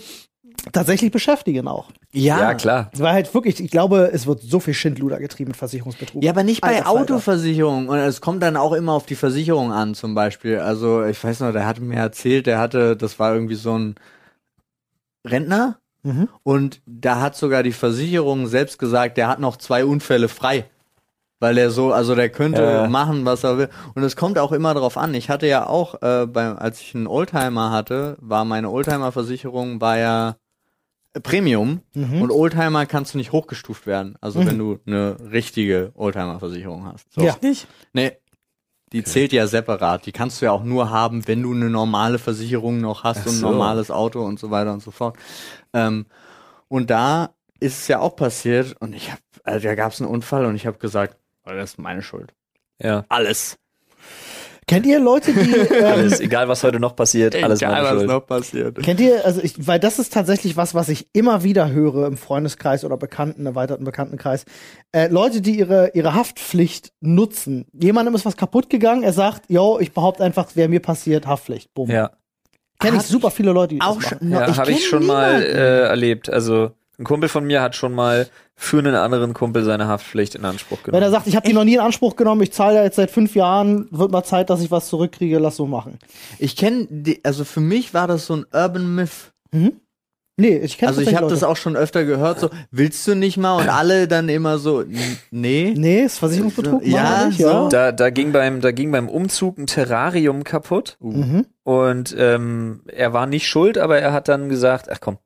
tatsächlich 0.72 1.10
beschäftigen 1.12 1.68
auch. 1.68 1.90
ja. 2.12 2.40
Ja, 2.40 2.54
klar. 2.54 2.90
Es 2.92 3.00
war 3.00 3.12
halt 3.12 3.32
wirklich, 3.32 3.60
ich 3.60 3.70
glaube, 3.70 4.10
es 4.12 4.26
wird 4.26 4.42
so 4.42 4.60
viel 4.60 4.74
Schindluder 4.74 5.18
getrieben 5.18 5.48
mit 5.48 5.56
Versicherungsbetrug. 5.56 6.22
Ja, 6.22 6.32
aber 6.32 6.42
nicht 6.42 6.60
bei. 6.60 6.84
Autoversicherungen. 6.84 7.88
Und 7.88 7.98
es 7.98 8.20
kommt 8.20 8.42
dann 8.42 8.56
auch 8.56 8.72
immer 8.72 8.92
auf 8.92 9.06
die 9.06 9.14
Versicherung 9.14 9.72
an, 9.72 9.94
zum 9.94 10.14
Beispiel. 10.14 10.58
Also, 10.58 11.04
ich 11.04 11.22
weiß 11.22 11.40
noch, 11.40 11.52
der 11.52 11.66
hatte 11.66 11.80
mir 11.82 11.96
erzählt, 11.96 12.46
der 12.46 12.58
hatte, 12.58 12.96
das 12.96 13.18
war 13.18 13.32
irgendwie 13.34 13.54
so 13.54 13.78
ein 13.78 13.94
Rentner. 15.26 15.78
Mhm. 16.02 16.28
Und 16.42 16.80
da 16.86 17.20
hat 17.20 17.36
sogar 17.36 17.62
die 17.62 17.72
Versicherung 17.72 18.46
selbst 18.46 18.78
gesagt, 18.78 19.16
der 19.16 19.28
hat 19.28 19.40
noch 19.40 19.56
zwei 19.56 19.84
Unfälle 19.84 20.28
frei. 20.28 20.64
Weil 21.40 21.56
er 21.56 21.70
so, 21.70 21.92
also 21.92 22.16
der 22.16 22.30
könnte 22.30 22.62
Äh. 22.62 22.88
machen, 22.88 23.24
was 23.24 23.44
er 23.44 23.58
will. 23.58 23.68
Und 23.94 24.02
es 24.02 24.16
kommt 24.16 24.38
auch 24.38 24.50
immer 24.50 24.74
drauf 24.74 24.96
an. 24.96 25.14
Ich 25.14 25.30
hatte 25.30 25.46
ja 25.46 25.66
auch, 25.68 26.02
äh, 26.02 26.26
beim, 26.26 26.56
als 26.56 26.80
ich 26.80 26.94
einen 26.96 27.06
Oldtimer 27.06 27.70
hatte, 27.70 28.16
war 28.20 28.44
meine 28.44 28.70
Oldtimer-Versicherung, 28.70 29.80
war 29.80 29.98
ja 29.98 30.36
Premium. 31.22 31.80
Mhm. 31.94 32.22
Und 32.22 32.30
Oldtimer 32.32 32.86
kannst 32.86 33.14
du 33.14 33.18
nicht 33.18 33.30
hochgestuft 33.32 33.86
werden. 33.86 34.16
Also 34.20 34.44
wenn 34.44 34.58
du 34.58 34.78
eine 34.86 35.16
richtige 35.30 35.92
Oldtimer-Versicherung 35.94 36.86
hast. 36.86 37.12
So. 37.12 37.20
Ja. 37.22 37.36
Nicht? 37.40 37.68
Nee. 37.92 38.12
Die 38.92 39.04
zählt 39.04 39.32
ja 39.32 39.46
separat. 39.46 40.06
Die 40.06 40.12
kannst 40.12 40.40
du 40.40 40.46
ja 40.46 40.52
auch 40.52 40.64
nur 40.64 40.90
haben, 40.90 41.26
wenn 41.28 41.42
du 41.42 41.52
eine 41.52 41.70
normale 41.70 42.18
Versicherung 42.18 42.80
noch 42.80 43.04
hast 43.04 43.20
Ach 43.20 43.26
und 43.26 43.32
ein 43.32 43.38
so. 43.38 43.50
normales 43.50 43.90
Auto 43.90 44.24
und 44.24 44.38
so 44.38 44.50
weiter 44.50 44.72
und 44.72 44.82
so 44.82 44.90
fort. 44.90 45.16
Ähm, 45.72 46.06
und 46.68 46.90
da 46.90 47.30
ist 47.60 47.78
es 47.78 47.88
ja 47.88 47.98
auch 48.00 48.16
passiert 48.16 48.76
und 48.80 48.94
ich 48.94 49.10
habe, 49.10 49.20
also 49.44 49.66
da 49.66 49.74
gab 49.74 49.92
es 49.92 50.00
einen 50.00 50.10
Unfall 50.10 50.44
und 50.46 50.54
ich 50.54 50.66
habe 50.66 50.78
gesagt, 50.78 51.16
oh, 51.44 51.50
das 51.50 51.70
ist 51.70 51.78
meine 51.78 52.02
Schuld. 52.02 52.32
Ja. 52.80 53.04
Alles. 53.08 53.58
Kennt 54.68 54.86
ihr 54.86 55.00
Leute, 55.00 55.32
die 55.32 55.50
ähm, 55.74 55.84
Alles, 55.84 56.20
egal 56.20 56.46
was 56.48 56.62
heute 56.62 56.78
noch 56.78 56.94
passiert, 56.94 57.34
alles 57.34 57.60
Egal, 57.60 57.72
meine 57.72 57.84
was 57.84 57.92
Schuld. 57.94 58.06
noch 58.08 58.26
passiert. 58.26 58.82
Kennt 58.82 59.00
ihr, 59.00 59.24
also 59.24 59.40
ich, 59.42 59.66
weil 59.66 59.80
das 59.80 59.98
ist 59.98 60.12
tatsächlich 60.12 60.56
was, 60.56 60.74
was 60.74 60.88
ich 60.88 61.08
immer 61.12 61.42
wieder 61.42 61.70
höre 61.70 62.06
im 62.06 62.16
Freundeskreis 62.16 62.84
oder 62.84 62.96
Bekannten, 62.96 63.46
erweiterten 63.46 63.84
Bekanntenkreis. 63.84 64.44
Äh, 64.92 65.08
Leute, 65.08 65.40
die 65.40 65.58
ihre, 65.58 65.90
ihre 65.94 66.14
Haftpflicht 66.14 66.92
nutzen. 67.00 67.66
Jemandem 67.72 68.14
ist 68.14 68.24
was 68.26 68.36
kaputt 68.36 68.70
gegangen, 68.70 69.02
er 69.02 69.12
sagt, 69.12 69.50
yo, 69.50 69.78
ich 69.80 69.92
behaupte 69.92 70.22
einfach, 70.22 70.50
wer 70.54 70.68
mir 70.68 70.80
passiert, 70.80 71.26
Haftpflicht. 71.26 71.74
Bumm. 71.74 71.90
Ja, 71.90 72.10
Kenn 72.80 72.94
ich 72.94 73.00
Hab 73.00 73.06
super 73.06 73.30
viele 73.32 73.50
Leute, 73.50 73.74
die 73.74 73.80
Auch 73.80 73.96
das 73.96 74.04
machen. 74.12 74.18
schon, 74.20 74.30
ja 74.30 74.56
habe 74.56 74.70
ich 74.70 74.86
schon 74.86 75.04
mal 75.04 75.38
niemanden. 75.40 75.56
äh, 75.58 75.80
erlebt. 75.88 76.30
Also 76.30 76.70
ein 76.96 77.04
Kumpel 77.04 77.28
von 77.28 77.44
mir 77.44 77.60
hat 77.60 77.74
schon 77.74 77.92
mal 77.92 78.28
für 78.60 78.78
einen 78.80 78.96
anderen 78.96 79.34
Kumpel 79.34 79.62
seine 79.62 79.86
Haftpflicht 79.86 80.34
in 80.34 80.44
Anspruch 80.44 80.78
Wenn 80.84 80.94
er 80.94 80.98
genommen. 81.00 81.12
sagt, 81.12 81.26
ich 81.28 81.36
habe 81.36 81.46
die 81.46 81.54
noch 81.54 81.62
nie 81.62 81.74
in 81.74 81.80
Anspruch 81.80 82.16
genommen, 82.16 82.42
ich 82.42 82.52
zahle 82.52 82.74
ja 82.78 82.82
jetzt 82.82 82.96
seit 82.96 83.08
fünf 83.10 83.36
Jahren, 83.36 83.86
wird 83.92 84.10
mal 84.10 84.24
Zeit, 84.24 84.50
dass 84.50 84.60
ich 84.60 84.70
was 84.72 84.88
zurückkriege, 84.88 85.38
lass 85.38 85.54
so 85.56 85.66
machen. 85.66 85.98
Ich 86.40 86.56
kenne, 86.56 86.88
also 87.22 87.44
für 87.44 87.60
mich 87.60 87.94
war 87.94 88.08
das 88.08 88.26
so 88.26 88.34
ein 88.34 88.44
Urban 88.52 88.96
Myth. 88.96 89.32
Nee, 90.40 90.56
ich 90.58 90.76
kenne 90.78 90.88
Also 90.90 91.00
ich 91.02 91.14
habe 91.16 91.28
das 91.28 91.42
auch 91.44 91.56
schon 91.56 91.76
öfter 91.76 92.04
gehört, 92.04 92.40
so, 92.40 92.50
willst 92.72 93.06
du 93.06 93.14
nicht 93.14 93.36
mal? 93.38 93.60
Und 93.60 93.68
alle 93.68 94.06
dann 94.08 94.28
immer 94.28 94.58
so, 94.58 94.84
nee. 95.30 95.74
Nee, 95.76 96.02
ist 96.02 96.18
Versicherungsbetrug, 96.18 96.84
Ja, 96.84 97.26
nicht, 97.26 97.38
so. 97.40 97.46
ja. 97.48 97.68
Da, 97.68 97.92
da 97.92 98.10
ging 98.10 98.32
beim, 98.32 98.60
da 98.60 98.70
ging 98.72 98.90
beim 98.92 99.08
Umzug 99.08 99.56
ein 99.58 99.66
Terrarium 99.66 100.42
kaputt 100.44 100.96
Mhm. 101.00 101.46
und 101.64 102.14
ähm, 102.18 102.82
er 102.86 103.12
war 103.12 103.26
nicht 103.26 103.46
schuld, 103.48 103.78
aber 103.78 103.98
er 103.98 104.12
hat 104.12 104.28
dann 104.28 104.48
gesagt, 104.48 104.88
ach 104.90 104.98
komm, 105.00 105.18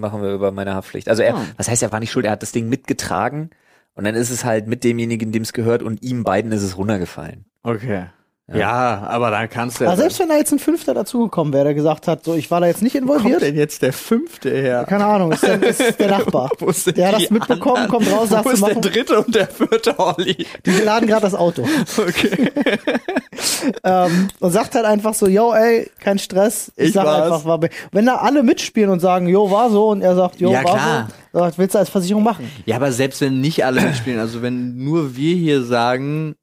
machen 0.00 0.22
wir 0.22 0.32
über 0.32 0.50
meine 0.50 0.74
Haftpflicht. 0.74 1.08
Also 1.08 1.22
er, 1.22 1.34
Ah. 1.36 1.44
was 1.56 1.68
heißt, 1.68 1.82
er 1.82 1.92
war 1.92 2.00
nicht 2.00 2.10
schuld, 2.12 2.26
er 2.26 2.32
hat 2.32 2.42
das 2.42 2.52
Ding 2.52 2.68
mitgetragen 2.68 3.50
und 3.94 4.04
dann 4.04 4.14
ist 4.14 4.30
es 4.30 4.44
halt 4.44 4.66
mit 4.66 4.84
demjenigen, 4.84 5.32
dem 5.32 5.42
es 5.42 5.52
gehört 5.52 5.82
und 5.82 6.02
ihm 6.02 6.24
beiden 6.24 6.52
ist 6.52 6.62
es 6.62 6.76
runtergefallen. 6.76 7.44
Okay. 7.62 8.06
Ja. 8.46 8.56
Ja, 8.58 9.02
aber 9.08 9.30
dann 9.30 9.48
kannst 9.48 9.80
du 9.80 9.84
ja. 9.84 9.90
Aber 9.90 9.96
selbst 9.96 10.18
wenn 10.20 10.28
da 10.28 10.36
jetzt 10.36 10.52
ein 10.52 10.58
Fünfter 10.58 10.92
dazugekommen 10.92 11.54
wäre, 11.54 11.64
der 11.64 11.74
gesagt 11.74 12.06
hat, 12.06 12.24
so, 12.24 12.34
ich 12.34 12.50
war 12.50 12.60
da 12.60 12.66
jetzt 12.66 12.82
nicht 12.82 12.94
Wo 12.94 12.98
kommt 13.06 13.16
involviert, 13.20 13.40
denn 13.40 13.56
jetzt 13.56 13.80
der 13.80 13.94
fünfte 13.94 14.50
her? 14.50 14.84
keine 14.86 15.06
Ahnung, 15.06 15.32
ist 15.32 15.42
der, 15.44 15.62
ist 15.62 15.98
der 15.98 16.10
Nachbar. 16.10 16.50
Wo 16.58 16.70
sind 16.70 16.98
Der 16.98 17.08
hat 17.08 17.22
das 17.22 17.30
mitbekommen, 17.30 17.84
anderen? 17.84 18.04
kommt 18.04 18.12
raus, 18.12 18.28
sagt, 18.28 18.44
Wo 18.44 18.50
ist 18.50 18.60
der 18.62 18.68
machen- 18.68 18.82
dritte 18.82 19.18
und 19.24 19.34
der 19.34 19.46
vierte 19.48 19.98
Olli? 19.98 20.46
Die 20.66 20.70
laden 20.72 21.06
gerade 21.08 21.22
das 21.22 21.34
Auto. 21.34 21.62
Okay. 21.96 22.50
ähm, 23.82 24.28
und 24.40 24.50
sagt 24.52 24.74
halt 24.74 24.84
einfach 24.84 25.14
so, 25.14 25.26
yo, 25.26 25.54
ey, 25.54 25.90
kein 26.00 26.18
Stress. 26.18 26.70
Ich, 26.76 26.88
Ich 26.88 26.92
sag 26.92 27.06
war's. 27.06 27.32
einfach, 27.32 27.44
war 27.46 27.60
Wenn 27.92 28.04
da 28.04 28.16
alle 28.16 28.42
mitspielen 28.42 28.90
und 28.90 29.00
sagen, 29.00 29.26
yo, 29.26 29.50
war 29.50 29.70
so, 29.70 29.88
und 29.88 30.02
er 30.02 30.14
sagt, 30.16 30.40
yo, 30.40 30.50
Ja, 30.52 30.64
war 30.64 30.74
klar. 30.74 31.08
so, 31.32 31.38
sagt, 31.38 31.58
willst 31.58 31.74
du 31.74 31.78
als 31.78 31.88
Versicherung 31.88 32.22
machen? 32.22 32.50
Ja, 32.66 32.76
aber 32.76 32.92
selbst 32.92 33.20
wenn 33.22 33.40
nicht 33.40 33.64
alle 33.64 33.80
mitspielen, 33.80 34.20
also 34.20 34.42
wenn 34.42 34.76
nur 34.84 35.16
wir 35.16 35.34
hier 35.34 35.62
sagen, 35.62 36.34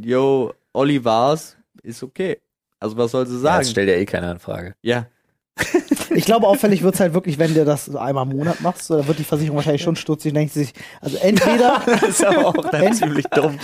yo, 0.00 0.52
Olli 0.78 1.04
war's, 1.04 1.56
ist 1.82 2.02
okay. 2.02 2.38
Also 2.80 2.96
was 2.96 3.10
soll 3.10 3.26
sie 3.26 3.34
Ja, 3.34 3.40
sagen? 3.40 3.58
das 3.58 3.70
stellt 3.70 3.88
ja 3.88 3.96
eh 3.96 4.06
keine 4.06 4.28
Anfrage. 4.28 4.74
Ja. 4.82 5.06
Ich 6.14 6.24
glaube, 6.24 6.46
auffällig 6.46 6.82
wird's 6.82 7.00
halt 7.00 7.12
wirklich, 7.12 7.38
wenn 7.38 7.52
du 7.54 7.64
das 7.66 7.84
so 7.84 7.98
einmal 7.98 8.28
im 8.28 8.36
Monat 8.38 8.62
machst, 8.62 8.86
so, 8.86 8.96
da 8.96 9.06
wird 9.06 9.18
die 9.18 9.24
Versicherung 9.24 9.56
wahrscheinlich 9.56 9.82
schon 9.82 9.94
stutzig, 9.94 10.32
denkt 10.32 10.54
sich, 10.54 10.72
also 11.02 11.18
entweder, 11.18 11.82
Das 11.86 12.02
ist 12.08 12.24
aber 12.24 12.46
auch 12.46 12.70
dann 12.70 12.92
ziemlich 12.94 13.26
dumm. 13.26 13.58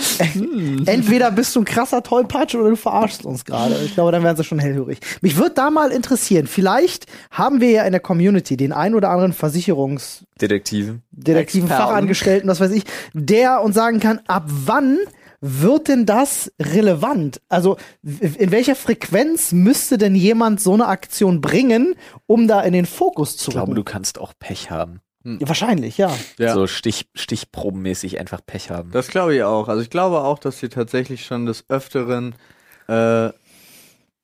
entweder 0.85 1.31
bist 1.31 1.55
du 1.55 1.61
ein 1.61 1.65
krasser 1.65 2.03
Tollpatsch 2.03 2.53
oder 2.55 2.69
du 2.69 2.75
verarschst 2.75 3.25
uns 3.25 3.45
gerade. 3.45 3.75
Ich 3.83 3.95
glaube, 3.95 4.11
dann 4.11 4.23
wären 4.23 4.37
sie 4.37 4.43
schon 4.43 4.59
hellhörig. 4.59 4.99
Mich 5.21 5.37
würde 5.37 5.55
da 5.55 5.69
mal 5.71 5.91
interessieren, 5.91 6.45
vielleicht 6.47 7.07
haben 7.31 7.61
wir 7.61 7.71
ja 7.71 7.83
in 7.83 7.91
der 7.91 7.99
Community 8.01 8.55
den 8.57 8.71
ein 8.71 8.93
oder 8.93 9.09
anderen 9.09 9.33
Versicherungs- 9.33 10.21
Detektiven. 10.39 11.01
Detektiven 11.11 11.67
Experten. 11.67 11.89
Fachangestellten, 11.89 12.49
was 12.49 12.59
weiß 12.59 12.71
ich, 12.71 12.83
der 13.13 13.61
uns 13.63 13.75
sagen 13.75 13.99
kann, 13.99 14.21
ab 14.27 14.43
wann 14.47 14.99
wird 15.47 15.89
denn 15.89 16.05
das 16.07 16.51
relevant? 16.59 17.39
Also 17.49 17.77
in 18.01 18.51
welcher 18.51 18.75
Frequenz 18.75 19.51
müsste 19.51 19.97
denn 19.97 20.15
jemand 20.15 20.59
so 20.59 20.73
eine 20.73 20.87
Aktion 20.87 21.39
bringen, 21.39 21.95
um 22.25 22.47
da 22.47 22.61
in 22.61 22.73
den 22.73 22.87
Fokus 22.87 23.37
zu 23.37 23.51
Ich 23.51 23.55
glaube, 23.55 23.75
du 23.75 23.83
kannst 23.83 24.19
auch 24.19 24.33
Pech 24.39 24.71
haben. 24.71 25.01
Ja, 25.23 25.47
wahrscheinlich, 25.47 25.97
ja. 25.97 26.15
Ja. 26.37 26.53
So 26.53 26.67
Stich, 26.67 27.09
stichprobenmäßig 27.15 28.19
einfach 28.19 28.41
Pech 28.45 28.69
haben. 28.69 28.91
Das 28.91 29.07
glaube 29.07 29.35
ich 29.35 29.43
auch. 29.43 29.67
Also 29.67 29.81
ich 29.81 29.89
glaube 29.89 30.21
auch, 30.21 30.39
dass 30.39 30.59
sie 30.59 30.69
tatsächlich 30.69 31.25
schon 31.25 31.45
des 31.45 31.65
Öfteren 31.67 32.35
äh, 32.87 33.29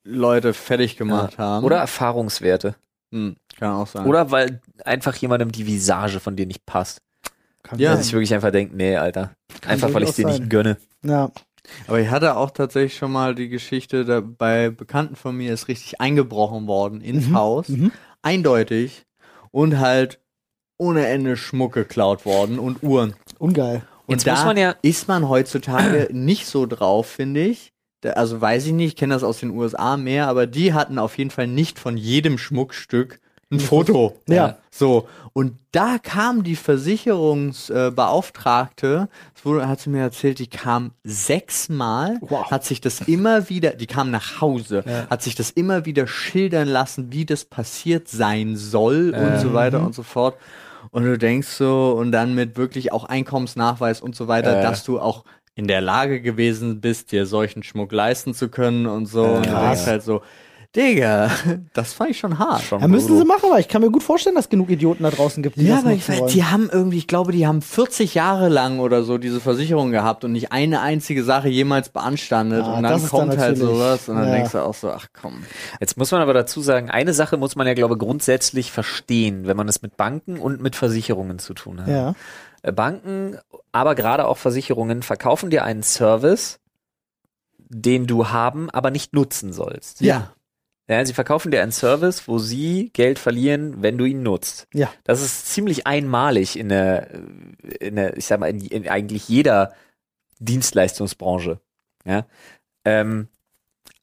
Leute 0.03 0.53
fertig 0.53 0.97
gemacht 0.97 1.37
haben. 1.37 1.63
Oder 1.63 1.77
Erfahrungswerte. 1.77 2.75
Hm, 3.11 3.35
kann 3.57 3.73
auch 3.73 3.87
sein. 3.87 4.05
Oder 4.05 4.31
weil 4.31 4.61
einfach 4.85 5.15
jemandem 5.15 5.51
die 5.51 5.67
Visage 5.67 6.19
von 6.19 6.35
dir 6.35 6.45
nicht 6.45 6.65
passt. 6.65 7.01
Kann 7.63 7.79
Ja. 7.79 7.95
Dass 7.95 8.05
ich 8.07 8.13
wirklich 8.13 8.33
einfach 8.33 8.51
denke, 8.51 8.75
nee, 8.75 8.95
Alter. 8.97 9.31
Einfach 9.67 9.93
weil 9.93 10.03
ich 10.03 10.11
dir 10.11 10.27
nicht 10.27 10.49
gönne. 10.49 10.77
ja. 11.03 11.31
Aber 11.87 11.99
ich 11.99 12.09
hatte 12.09 12.35
auch 12.37 12.49
tatsächlich 12.49 12.97
schon 12.97 13.11
mal 13.11 13.35
die 13.35 13.47
Geschichte, 13.47 14.03
da 14.03 14.19
bei 14.19 14.71
Bekannten 14.71 15.15
von 15.15 15.37
mir 15.37 15.53
ist 15.53 15.67
richtig 15.67 16.01
eingebrochen 16.01 16.65
worden 16.65 17.01
ins 17.01 17.27
Mhm, 17.27 17.35
Haus. 17.35 17.69
mhm. 17.69 17.91
Eindeutig. 18.23 19.05
Und 19.51 19.79
halt 19.79 20.19
ohne 20.79 21.05
Ende 21.05 21.37
Schmuck 21.37 21.73
geklaut 21.73 22.25
worden 22.25 22.57
und 22.57 22.81
Uhren. 22.81 23.13
Ungeil. 23.37 23.83
Und 24.07 24.15
Jetzt 24.15 24.27
da 24.27 24.31
muss 24.33 24.45
man 24.45 24.57
ja- 24.57 24.75
ist 24.81 25.07
man 25.07 25.29
heutzutage 25.29 26.07
nicht 26.11 26.47
so 26.47 26.65
drauf, 26.65 27.05
finde 27.07 27.41
ich. 27.41 27.71
Da, 28.01 28.11
also 28.13 28.41
weiß 28.41 28.65
ich 28.65 28.73
nicht, 28.73 28.87
ich 28.87 28.95
kenne 28.95 29.13
das 29.13 29.23
aus 29.23 29.39
den 29.39 29.51
USA 29.51 29.97
mehr, 29.97 30.27
aber 30.27 30.47
die 30.47 30.73
hatten 30.73 30.97
auf 30.97 31.17
jeden 31.19 31.29
Fall 31.29 31.45
nicht 31.47 31.77
von 31.77 31.95
jedem 31.95 32.39
Schmuckstück 32.39 33.19
ein 33.51 33.59
Foto. 33.59 34.15
Ja. 34.27 34.57
So. 34.71 35.07
Und 35.33 35.53
da 35.71 35.97
kam 36.01 36.43
die 36.43 36.55
Versicherungsbeauftragte, 36.55 39.07
äh, 39.09 39.45
wurde, 39.45 39.67
hat 39.67 39.79
sie 39.79 39.89
mir 39.89 40.01
erzählt, 40.01 40.39
die 40.39 40.47
kam 40.47 40.91
sechsmal, 41.03 42.17
Wow. 42.21 42.51
hat 42.51 42.63
sich 42.65 42.81
das 42.81 43.01
immer 43.01 43.49
wieder, 43.49 43.71
die 43.71 43.87
kam 43.87 44.11
nach 44.11 44.41
Hause, 44.41 44.83
hat 45.09 45.21
sich 45.23 45.35
das 45.35 45.51
immer 45.51 45.85
wieder 45.85 46.07
schildern 46.07 46.67
lassen, 46.67 47.11
wie 47.11 47.25
das 47.25 47.45
passiert 47.45 48.07
sein 48.07 48.55
soll 48.55 49.15
und 49.17 49.39
so 49.39 49.53
weiter 49.53 49.81
und 49.85 49.95
so 49.95 50.03
fort. 50.03 50.35
Und 50.91 51.03
du 51.05 51.17
denkst 51.17 51.47
so, 51.47 51.95
und 51.97 52.11
dann 52.11 52.35
mit 52.35 52.57
wirklich 52.57 52.91
auch 52.91 53.05
Einkommensnachweis 53.05 54.01
und 54.01 54.15
so 54.15 54.27
weiter, 54.27 54.59
Äh. 54.59 54.61
dass 54.61 54.83
du 54.83 54.99
auch 54.99 55.23
in 55.55 55.67
der 55.67 55.81
Lage 55.81 56.21
gewesen 56.21 56.81
bist, 56.81 57.11
dir 57.11 57.25
solchen 57.25 57.63
Schmuck 57.63 57.91
leisten 57.91 58.33
zu 58.33 58.49
können 58.49 58.85
und 58.87 59.05
so. 59.05 59.23
und 59.23 59.45
du 59.45 59.49
krass. 59.49 59.63
denkst 59.77 59.87
halt 59.87 60.03
so, 60.03 60.21
Digga, 60.75 61.29
das 61.73 61.91
fand 61.91 62.11
ich 62.11 62.19
schon 62.19 62.39
hart. 62.39 62.61
Schon 62.61 62.79
Ja, 62.79 62.87
müssen 62.87 63.17
sie 63.17 63.25
machen, 63.25 63.45
aber 63.45 63.59
ich 63.59 63.67
kann 63.67 63.81
mir 63.81 63.91
gut 63.91 64.03
vorstellen, 64.03 64.35
dass 64.35 64.47
genug 64.47 64.69
Idioten 64.69 65.03
da 65.03 65.09
draußen 65.09 65.43
gibt, 65.43 65.57
die 65.57 65.65
Ja, 65.65 65.75
das 65.75 65.83
aber 65.83 65.93
ich 65.93 66.07
weiß, 66.07 66.19
wollen. 66.21 66.31
die 66.31 66.45
haben 66.45 66.69
irgendwie, 66.71 66.97
ich 66.97 67.07
glaube, 67.07 67.33
die 67.33 67.45
haben 67.45 67.61
40 67.61 68.13
Jahre 68.15 68.47
lang 68.47 68.79
oder 68.79 69.03
so 69.03 69.17
diese 69.17 69.41
Versicherung 69.41 69.91
gehabt 69.91 70.23
und 70.23 70.31
nicht 70.31 70.53
eine 70.53 70.79
einzige 70.79 71.25
Sache 71.25 71.49
jemals 71.49 71.89
beanstandet. 71.89 72.63
Ah, 72.63 72.77
und 72.77 72.83
dann 72.83 72.95
ist 72.95 73.03
dann 73.03 73.09
kommt 73.09 73.37
halt 73.37 73.57
sowas 73.57 74.07
und 74.07 74.15
dann 74.15 74.27
ja. 74.27 74.33
denkst 74.35 74.53
du 74.53 74.59
auch 74.59 74.73
so, 74.73 74.91
ach 74.91 75.07
komm. 75.11 75.43
Jetzt 75.81 75.97
muss 75.97 76.09
man 76.11 76.21
aber 76.21 76.33
dazu 76.33 76.61
sagen, 76.61 76.89
eine 76.89 77.13
Sache 77.13 77.35
muss 77.35 77.57
man 77.57 77.67
ja, 77.67 77.73
glaube 77.73 77.95
ich, 77.95 77.99
grundsätzlich 77.99 78.71
verstehen, 78.71 79.47
wenn 79.47 79.57
man 79.57 79.67
es 79.67 79.81
mit 79.81 79.97
Banken 79.97 80.37
und 80.39 80.61
mit 80.61 80.77
Versicherungen 80.77 81.39
zu 81.39 81.53
tun 81.53 81.81
hat. 81.81 81.87
ja. 81.87 82.15
Äh, 82.63 82.71
Banken, 82.71 83.37
aber 83.71 83.95
gerade 83.95 84.27
auch 84.27 84.37
Versicherungen 84.37 85.01
verkaufen 85.01 85.49
dir 85.49 85.63
einen 85.63 85.83
Service, 85.83 86.59
den 87.57 88.05
du 88.05 88.29
haben, 88.29 88.69
aber 88.69 88.91
nicht 88.91 89.13
nutzen 89.13 89.51
sollst. 89.51 90.01
Ja. 90.01 90.31
Ja, 90.91 91.05
sie 91.05 91.13
verkaufen 91.13 91.51
dir 91.51 91.61
einen 91.63 91.71
Service, 91.71 92.27
wo 92.27 92.37
sie 92.37 92.89
Geld 92.91 93.17
verlieren, 93.17 93.81
wenn 93.81 93.97
du 93.97 94.03
ihn 94.03 94.23
nutzt. 94.23 94.67
Ja. 94.73 94.91
Das 95.05 95.21
ist 95.21 95.47
ziemlich 95.47 95.87
einmalig 95.87 96.59
in 96.59 96.67
der, 96.67 97.07
in 97.79 97.95
der 97.95 98.17
ich 98.17 98.25
sag 98.25 98.41
mal, 98.41 98.49
in, 98.49 98.59
in 98.59 98.89
eigentlich 98.89 99.29
jeder 99.29 99.71
Dienstleistungsbranche. 100.39 101.61
Ja. 102.03 102.25
Ähm, 102.83 103.29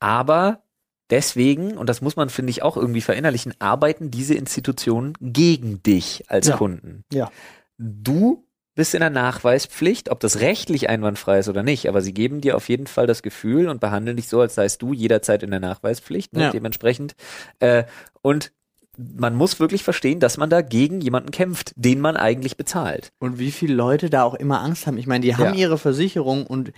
aber 0.00 0.62
deswegen, 1.10 1.76
und 1.76 1.90
das 1.90 2.00
muss 2.00 2.16
man, 2.16 2.30
finde 2.30 2.50
ich, 2.50 2.62
auch 2.62 2.78
irgendwie 2.78 3.02
verinnerlichen, 3.02 3.54
arbeiten 3.58 4.10
diese 4.10 4.32
Institutionen 4.34 5.12
gegen 5.20 5.82
dich 5.82 6.24
als 6.28 6.48
Ja. 6.48 6.56
Kunden. 6.56 7.04
Ja. 7.12 7.30
Du 7.76 8.47
bist 8.78 8.94
in 8.94 9.00
der 9.00 9.10
Nachweispflicht, 9.10 10.08
ob 10.10 10.20
das 10.20 10.38
rechtlich 10.38 10.88
einwandfrei 10.88 11.40
ist 11.40 11.48
oder 11.48 11.64
nicht, 11.64 11.88
aber 11.88 12.00
sie 12.00 12.14
geben 12.14 12.40
dir 12.40 12.56
auf 12.56 12.68
jeden 12.68 12.86
Fall 12.86 13.08
das 13.08 13.22
Gefühl 13.22 13.68
und 13.68 13.80
behandeln 13.80 14.16
dich 14.16 14.28
so, 14.28 14.40
als 14.40 14.54
seist 14.54 14.80
du 14.82 14.92
jederzeit 14.92 15.42
in 15.42 15.50
der 15.50 15.58
Nachweispflicht, 15.58 16.32
ne, 16.32 16.44
Ja. 16.44 16.50
dementsprechend. 16.52 17.16
Äh, 17.58 17.84
und 18.22 18.52
man 18.96 19.34
muss 19.34 19.58
wirklich 19.60 19.82
verstehen, 19.82 20.20
dass 20.20 20.36
man 20.38 20.48
da 20.48 20.60
gegen 20.62 21.00
jemanden 21.00 21.32
kämpft, 21.32 21.72
den 21.76 22.00
man 22.00 22.16
eigentlich 22.16 22.56
bezahlt. 22.56 23.12
Und 23.18 23.38
wie 23.40 23.50
viele 23.50 23.74
Leute 23.74 24.10
da 24.10 24.22
auch 24.22 24.34
immer 24.34 24.60
Angst 24.60 24.86
haben. 24.86 24.96
Ich 24.96 25.06
meine, 25.08 25.24
die 25.24 25.34
haben 25.36 25.54
Ja. 25.54 25.60
ihre 25.60 25.78
Versicherung 25.78 26.46
und 26.46 26.72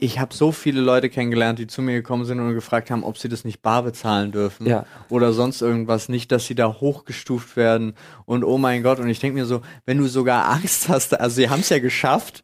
ich 0.00 0.18
habe 0.18 0.34
so 0.34 0.52
viele 0.52 0.80
Leute 0.80 1.08
kennengelernt, 1.10 1.58
die 1.58 1.66
zu 1.66 1.82
mir 1.82 1.92
gekommen 1.94 2.24
sind 2.24 2.40
und 2.40 2.54
gefragt 2.54 2.90
haben, 2.90 3.04
ob 3.04 3.18
sie 3.18 3.28
das 3.28 3.44
nicht 3.44 3.62
bar 3.62 3.82
bezahlen 3.82 4.32
dürfen 4.32 4.66
Ja. 4.66 4.86
oder 5.08 5.32
sonst 5.32 5.60
irgendwas, 5.60 6.08
nicht, 6.08 6.32
dass 6.32 6.46
sie 6.46 6.54
da 6.54 6.68
hochgestuft 6.80 7.56
werden 7.56 7.94
und 8.24 8.44
oh 8.44 8.58
mein 8.58 8.82
Gott. 8.82 8.98
Und 8.98 9.08
ich 9.08 9.20
denke 9.20 9.38
mir 9.38 9.46
so, 9.46 9.60
wenn 9.84 9.98
du 9.98 10.06
sogar 10.06 10.46
Angst 10.50 10.88
hast, 10.88 11.18
also 11.18 11.36
sie 11.36 11.50
haben 11.50 11.60
es 11.60 11.68
ja 11.68 11.78
geschafft, 11.78 12.42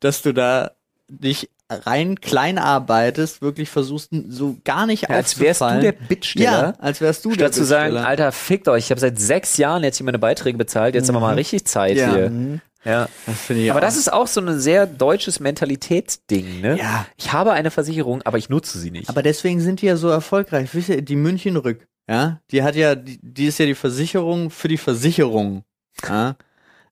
dass 0.00 0.22
du 0.22 0.32
da 0.32 0.72
dich 1.08 1.48
rein 1.70 2.20
klein 2.20 2.58
arbeitest, 2.58 3.40
wirklich 3.40 3.70
versuchst, 3.70 4.10
so 4.28 4.56
gar 4.64 4.86
nicht 4.86 5.04
Ja, 5.04 5.08
als 5.16 5.40
wärst 5.40 5.62
du 5.62 5.80
der 5.80 5.92
Bittsteller. 5.92 6.44
Ja, 6.52 6.74
als 6.78 7.00
wärst 7.00 7.24
du 7.24 7.30
der 7.30 7.36
Statt 7.36 7.54
zu 7.54 7.64
sagen. 7.64 7.96
Alter, 7.96 8.32
fickt 8.32 8.68
euch, 8.68 8.84
ich 8.84 8.90
habe 8.90 9.00
seit 9.00 9.18
sechs 9.18 9.56
Jahren 9.56 9.82
jetzt 9.82 9.96
hier 9.96 10.04
meine 10.04 10.18
Beiträge 10.18 10.58
bezahlt, 10.58 10.94
jetzt 10.94 11.08
aber 11.08 11.20
mal 11.20 11.34
richtig 11.34 11.64
Zeit 11.64 11.96
Ja. 11.96 12.14
hier. 12.14 12.30
Mhm. 12.30 12.60
Ja. 12.84 13.08
Das 13.26 13.40
finde 13.40 13.62
ich 13.62 13.70
Aber 13.70 13.78
auch. 13.80 13.84
das 13.84 13.96
ist 13.96 14.12
auch 14.12 14.26
so 14.26 14.40
ein 14.40 14.58
sehr 14.58 14.86
deutsches 14.86 15.40
Mentalitätsding, 15.40 16.60
ne? 16.60 16.78
Ja. 16.78 17.06
Ich 17.16 17.32
habe 17.32 17.52
eine 17.52 17.70
Versicherung, 17.70 18.22
aber 18.22 18.38
ich 18.38 18.48
nutze 18.48 18.78
sie 18.78 18.90
nicht. 18.90 19.08
Aber 19.08 19.22
deswegen 19.22 19.60
sind 19.60 19.80
die 19.80 19.86
ja 19.86 19.96
so 19.96 20.08
erfolgreich. 20.08 20.68
Wisst 20.74 20.88
ihr, 20.90 21.02
die 21.02 21.16
München 21.16 21.56
Rück, 21.56 21.86
ja, 22.08 22.40
die 22.50 22.62
hat 22.62 22.76
ja, 22.76 22.94
die, 22.94 23.18
die 23.22 23.46
ist 23.46 23.58
ja 23.58 23.66
die 23.66 23.74
Versicherung 23.74 24.50
für 24.50 24.68
die 24.68 24.76
Versicherung. 24.76 25.64
Ja? 26.06 26.36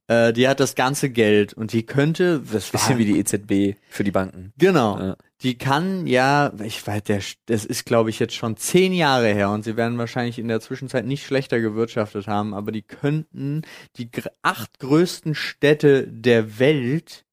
Äh, 0.08 0.32
die 0.32 0.48
hat 0.48 0.60
das 0.60 0.74
ganze 0.74 1.10
Geld 1.10 1.54
und 1.54 1.72
die 1.72 1.84
könnte, 1.84 2.42
das 2.52 2.70
Bisschen 2.70 2.98
wie 2.98 3.04
die 3.04 3.18
EZB 3.18 3.78
für 3.88 4.04
die 4.04 4.10
Banken. 4.10 4.52
Genau. 4.58 4.98
Ja. 4.98 5.16
Die 5.42 5.58
kann 5.58 6.06
ja, 6.06 6.52
ich 6.62 6.86
weiß, 6.86 7.02
der, 7.04 7.20
das 7.46 7.64
ist 7.64 7.84
glaube 7.84 8.10
ich 8.10 8.18
jetzt 8.18 8.34
schon 8.34 8.56
zehn 8.56 8.92
Jahre 8.92 9.28
her 9.28 9.50
und 9.50 9.64
sie 9.64 9.76
werden 9.76 9.98
wahrscheinlich 9.98 10.38
in 10.38 10.48
der 10.48 10.60
Zwischenzeit 10.60 11.04
nicht 11.04 11.26
schlechter 11.26 11.60
gewirtschaftet 11.60 12.26
haben, 12.26 12.54
aber 12.54 12.72
die 12.72 12.82
könnten 12.82 13.62
die 13.96 14.08
acht 14.42 14.78
größten 14.78 15.34
Städte 15.34 16.06
der 16.06 16.58
Welt 16.58 17.24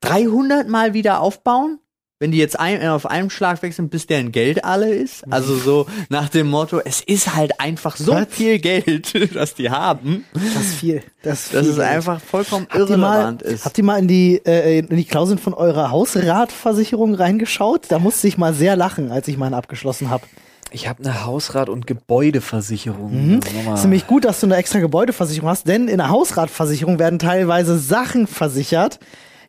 300 0.00 0.68
Mal 0.68 0.94
wieder 0.94 1.20
aufbauen, 1.20 1.80
wenn 2.20 2.32
die 2.32 2.38
jetzt 2.38 2.58
ein, 2.58 2.84
auf 2.88 3.06
einem 3.06 3.30
Schlag 3.30 3.62
wechseln, 3.62 3.88
bis 3.90 4.06
deren 4.08 4.32
Geld 4.32 4.64
alle 4.64 4.92
ist. 4.92 5.22
Also 5.30 5.54
so 5.56 5.86
nach 6.08 6.28
dem 6.28 6.48
Motto, 6.48 6.80
es 6.84 7.00
ist 7.00 7.36
halt 7.36 7.60
einfach 7.60 7.96
so 7.96 8.12
Was? 8.12 8.26
viel 8.30 8.58
Geld, 8.58 9.12
das 9.34 9.54
die 9.54 9.70
haben, 9.70 10.24
Das 10.34 10.42
ist 10.64 10.74
viel. 10.74 11.02
Das 11.22 11.44
ist, 11.46 11.54
dass 11.54 11.60
viel 11.62 11.70
es 11.70 11.76
Geld. 11.76 11.88
einfach 11.88 12.20
vollkommen 12.20 12.66
Habt 12.70 12.90
ihr, 12.90 12.96
mal, 12.96 13.12
irrelevant 13.14 13.42
ist. 13.42 13.64
habt 13.64 13.78
ihr 13.78 13.84
mal 13.84 13.98
in 13.98 14.08
die, 14.08 14.42
äh, 14.44 14.78
in 14.80 14.96
die 14.96 15.04
Klauseln 15.04 15.38
von 15.38 15.54
eurer 15.54 15.90
Hausratversicherung 15.92 17.14
reingeschaut? 17.14 17.86
Da 17.88 17.98
musste 18.00 18.26
ich 18.28 18.36
mal 18.36 18.52
sehr 18.52 18.74
lachen, 18.74 19.12
als 19.12 19.28
ich 19.28 19.36
meine 19.36 19.56
abgeschlossen 19.56 20.10
habe. 20.10 20.24
Ich 20.70 20.86
habe 20.88 21.02
eine 21.02 21.24
Hausrat- 21.24 21.70
und 21.70 21.86
Gebäudeversicherung. 21.86 23.12
Mhm. 23.36 23.40
Das 23.40 23.50
ist 23.50 23.56
nochmal- 23.56 23.74
ist 23.74 23.82
nämlich 23.84 24.06
gut, 24.06 24.24
dass 24.24 24.40
du 24.40 24.46
eine 24.46 24.56
extra 24.56 24.80
Gebäudeversicherung 24.80 25.48
hast, 25.48 25.66
denn 25.66 25.88
in 25.88 25.98
der 25.98 26.08
Hausratversicherung 26.10 26.98
werden 26.98 27.18
teilweise 27.18 27.78
Sachen 27.78 28.26
versichert, 28.26 28.98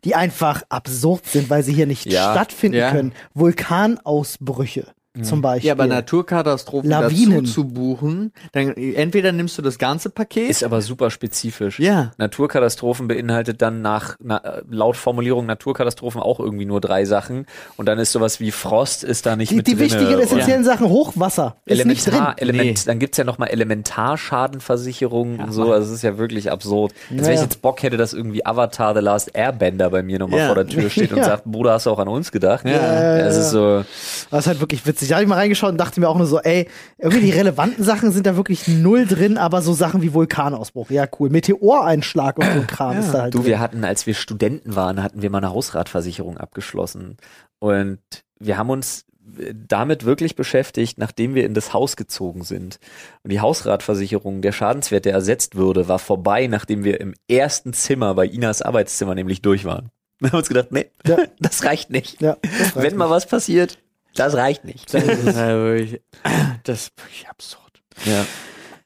die 0.06 0.16
einfach 0.16 0.64
absurd 0.70 1.26
sind, 1.26 1.50
weil 1.50 1.64
sie 1.64 1.74
hier 1.74 1.88
nicht 1.88 2.06
Ja. 2.06 2.32
stattfinden 2.32 2.78
Ja. 2.78 2.92
können. 2.92 3.14
Vulkanausbrüche 3.34 4.88
zum 5.24 5.42
Beispiel. 5.42 5.68
Ja, 5.68 5.74
aber 5.74 5.88
Naturkatastrophen 5.88 6.90
Lawinen. 6.90 7.44
dazu 7.44 7.52
zu 7.52 7.68
buchen, 7.68 8.32
dann 8.52 8.70
entweder 8.78 9.32
nimmst 9.32 9.58
du 9.58 9.62
das 9.62 9.78
ganze 9.80 10.10
Paket. 10.10 10.50
Ist 10.50 10.64
aber 10.64 10.82
super 10.82 11.10
spezifisch. 11.10 11.80
ja. 11.80 12.12
Naturkatastrophen 12.18 13.08
beinhaltet 13.08 13.62
dann 13.62 13.82
nach 13.82 14.16
na, 14.22 14.62
laut 14.70 14.96
Formulierung 14.98 15.46
Naturkatastrophen 15.48 16.22
auch 16.22 16.40
irgendwie 16.40 16.66
nur 16.66 16.80
drei 16.80 17.06
Sachen 17.06 17.48
und 17.76 17.88
dann 17.88 17.98
ist 18.00 18.12
sowas 18.12 18.40
wie 18.40 18.52
Frost 18.52 19.04
ist 19.04 19.26
da 19.26 19.36
nicht 19.36 19.52
die, 19.52 19.56
mit 19.56 19.68
die 19.68 19.72
drinne 19.72 19.86
wichtigen, 19.86 20.14
oder 20.14 20.24
essentiellen 20.24 20.64
Sachen, 20.64 20.88
Hochwasser, 20.90 21.56
ist 21.66 21.86
nicht 21.86 22.06
drin. 22.06 22.14
Elementar, 22.14 22.36
Element, 22.42 22.66
Nee. 22.78 22.84
dann 22.86 23.00
gibt's 23.00 23.18
ja 23.18 23.24
nochmal 23.24 23.50
Elementarschadenversicherungen 23.50 25.40
und 25.40 25.52
so, 25.52 25.72
also 25.74 25.88
es 25.88 25.96
ist 25.96 26.04
ja 26.04 26.18
wirklich 26.18 26.52
absurd. 26.52 26.94
Als 27.12 27.22
wenn 27.26 27.32
ich 27.34 27.38
Ja. 27.38 27.44
jetzt 27.44 27.62
Bock 27.62 27.82
hätte, 27.84 27.98
dass 27.98 28.14
irgendwie 28.14 28.46
Avatar 28.46 28.94
The 28.94 29.02
Last 29.02 29.36
Airbender 29.36 29.90
bei 29.90 30.04
mir 30.04 30.20
nochmal 30.20 30.40
Ja. 30.42 30.46
vor 30.48 30.56
der 30.56 30.68
Tür 30.68 30.90
steht 30.90 31.12
und 31.12 31.18
Ja. 31.20 31.24
sagt, 31.26 31.46
Bruder, 31.46 31.74
hast 31.74 31.86
du 31.86 31.92
auch 31.92 32.00
an 32.00 32.08
uns 32.08 32.32
gedacht? 32.32 32.66
Ja. 32.68 33.18
Das 33.18 33.36
ist 33.38 33.50
so, 33.52 33.84
Das 34.32 34.42
ist 34.42 34.48
halt 34.48 34.60
wirklich 34.60 34.86
witzig. 34.86 34.99
Da 35.08 35.16
habe 35.16 35.24
ich 35.24 35.30
mal 35.30 35.36
reingeschaut 35.36 35.72
und 35.72 35.78
dachte 35.78 36.00
mir 36.00 36.10
auch 36.10 36.18
nur 36.18 36.28
so, 36.28 36.40
ey, 36.40 36.68
irgendwie 36.98 37.22
die 37.22 37.32
relevanten 37.32 37.84
Sachen 37.84 38.12
sind 38.12 38.26
da 38.26 38.36
wirklich 38.36 38.68
null 38.68 39.06
drin, 39.06 39.38
aber 39.38 39.62
so 39.62 39.74
Sachen 39.74 40.02
wie 40.02 40.14
Vulkanausbruch, 40.14 40.90
ja 40.90 41.08
cool. 41.20 41.30
Meteoreinschlag 41.30 42.38
und 42.38 42.46
so 42.46 42.52
ein 42.52 42.68
Kram 42.68 42.98
ist 43.00 43.12
da 43.14 43.22
halt 43.24 43.34
Du, 43.34 43.40
drin. 43.40 43.48
wir 43.48 43.60
hatten, 43.60 43.84
als 43.84 44.06
wir 44.06 44.14
Studenten 44.14 44.76
waren, 44.76 45.02
hatten 45.02 45.22
wir 45.22 45.30
mal 45.30 45.38
eine 45.40 45.52
Hausratversicherung 45.52 46.38
abgeschlossen. 46.38 47.18
Und 47.60 48.00
wir 48.40 48.58
haben 48.58 48.70
uns 48.70 49.06
damit 49.54 50.06
wirklich 50.06 50.36
beschäftigt, 50.36 50.98
nachdem 50.98 51.36
wir 51.36 51.46
in 51.46 51.54
das 51.54 51.72
Haus 51.72 51.96
gezogen 51.96 52.44
sind. 52.44 52.80
Und 53.24 53.32
die 53.32 53.40
Hausratversicherung, 53.40 54.42
der 54.42 54.52
Schadenswert, 54.52 55.06
der 55.06 55.14
ersetzt 55.14 55.56
würde, 55.56 55.88
war 55.88 56.00
vorbei, 56.00 56.48
nachdem 56.48 56.84
wir 56.84 57.00
im 57.00 57.14
ersten 57.30 57.74
Zimmer 57.74 58.16
bei 58.16 58.26
Inas 58.26 58.62
Arbeitszimmer 58.64 59.14
nämlich 59.16 59.42
durch 59.44 59.66
waren. 59.66 59.90
Wir 60.20 60.32
haben 60.32 60.40
uns 60.40 60.50
gedacht, 60.50 60.72
nee, 60.72 60.88
Ja. 61.06 61.18
das 61.40 61.64
reicht 61.64 61.92
nicht. 61.92 62.22
Ja, 62.22 62.38
das 62.42 62.76
reicht 62.76 62.76
Wenn 62.76 62.98
mal 62.98 63.10
was 63.10 63.26
passiert, 63.28 63.78
das 64.20 64.36
reicht 64.36 64.66
nicht. 64.66 64.94
Das 64.94 65.04
ist 65.04 65.36
halt 65.36 65.56
wirklich, 65.58 66.02
das 66.64 66.82
ist 66.84 66.92
wirklich 66.98 67.28
absurd. 67.30 67.82
Ja. 68.06 68.26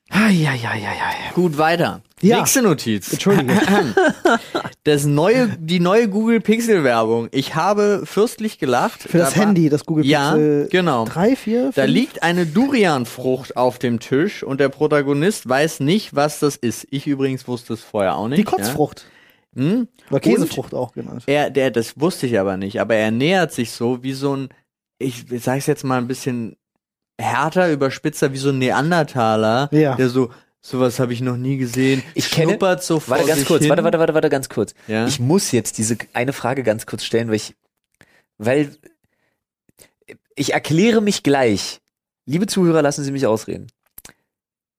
Ah, 0.09 0.29
ja, 0.29 0.53
ja, 0.53 0.75
ja, 0.75 0.91
ja. 0.93 1.31
Gut, 1.33 1.57
weiter. 1.57 2.01
Ja. 2.21 2.37
Nächste 2.37 2.61
Notiz. 2.61 3.11
Entschuldige. 3.11 3.53
Das 4.85 5.05
neue, 5.05 5.47
die 5.59 5.79
neue 5.79 6.09
Google 6.09 6.41
Pixel 6.41 6.83
Werbung. 6.83 7.29
Ich 7.31 7.55
habe 7.55 8.01
fürstlich 8.05 8.59
gelacht. 8.59 9.01
Für 9.03 9.17
das 9.19 9.33
Da 9.33 9.39
war- 9.39 9.45
Handy, 9.47 9.69
das 9.69 9.85
Google 9.85 10.05
Ja, 10.05 10.31
Pixel 10.31 10.67
genau. 10.69 11.05
3, 11.05 11.35
4, 11.37 11.71
Da 11.73 11.85
liegt 11.85 12.21
eine 12.21 12.45
Durianfrucht 12.45 13.55
auf 13.55 13.79
dem 13.79 14.01
Tisch 14.01 14.43
und 14.43 14.59
der 14.59 14.67
Protagonist 14.69 15.47
weiß 15.47 15.79
nicht, 15.79 16.15
was 16.15 16.39
das 16.39 16.57
ist. 16.57 16.85
Ich 16.91 17.07
übrigens 17.07 17.47
wusste 17.47 17.73
es 17.73 17.81
vorher 17.81 18.17
auch 18.17 18.27
nicht. 18.27 18.39
die 18.39 18.43
Kotzfrucht. 18.43 19.05
Ja. 19.55 19.63
Hm? 19.63 19.87
Oder 20.09 20.19
Käsefrucht 20.19 20.73
auch 20.73 20.91
genannt. 20.93 21.23
Er, 21.27 21.49
der, 21.49 21.71
das 21.71 21.97
wusste 21.99 22.27
ich 22.27 22.37
aber 22.39 22.57
nicht, 22.57 22.81
aber 22.81 22.95
er 22.95 23.11
nähert 23.11 23.53
sich 23.53 23.71
so 23.71 24.03
wie 24.03 24.13
so 24.13 24.35
ein, 24.35 24.49
ich 25.03 25.25
sag's 25.43 25.67
jetzt 25.67 25.83
mal 25.83 25.97
ein 25.97 26.07
bisschen 26.07 26.55
härter, 27.19 27.71
überspitzer, 27.71 28.33
wie 28.33 28.37
so 28.37 28.49
ein 28.49 28.57
Neandertaler, 28.57 29.69
Ja. 29.71 29.95
der 29.95 30.09
so, 30.09 30.31
sowas 30.61 30.99
habe 30.99 31.13
ich 31.13 31.21
noch 31.21 31.37
nie 31.37 31.57
gesehen. 31.57 32.01
Ich 32.15 32.31
kenne- 32.31 32.57
so 32.81 32.99
vor 32.99 33.17
Warte 33.17 33.27
ganz 33.27 33.45
kurz, 33.45 33.61
hin. 33.61 33.69
warte, 33.69 33.83
warte, 33.83 33.99
warte, 33.99 34.13
warte, 34.13 34.29
ganz 34.29 34.49
kurz. 34.49 34.73
Ja? 34.87 35.05
Ich 35.07 35.19
muss 35.19 35.51
jetzt 35.51 35.77
diese 35.77 35.97
eine 36.13 36.33
Frage 36.33 36.63
ganz 36.63 36.85
kurz 36.85 37.03
stellen, 37.03 37.27
weil 37.27 37.35
ich, 37.35 37.55
weil 38.37 38.75
ich 40.35 40.53
erkläre 40.53 41.01
mich 41.01 41.23
gleich. 41.23 41.79
Liebe 42.25 42.47
Zuhörer, 42.47 42.81
lassen 42.81 43.03
Sie 43.03 43.11
mich 43.11 43.27
ausreden. 43.27 43.67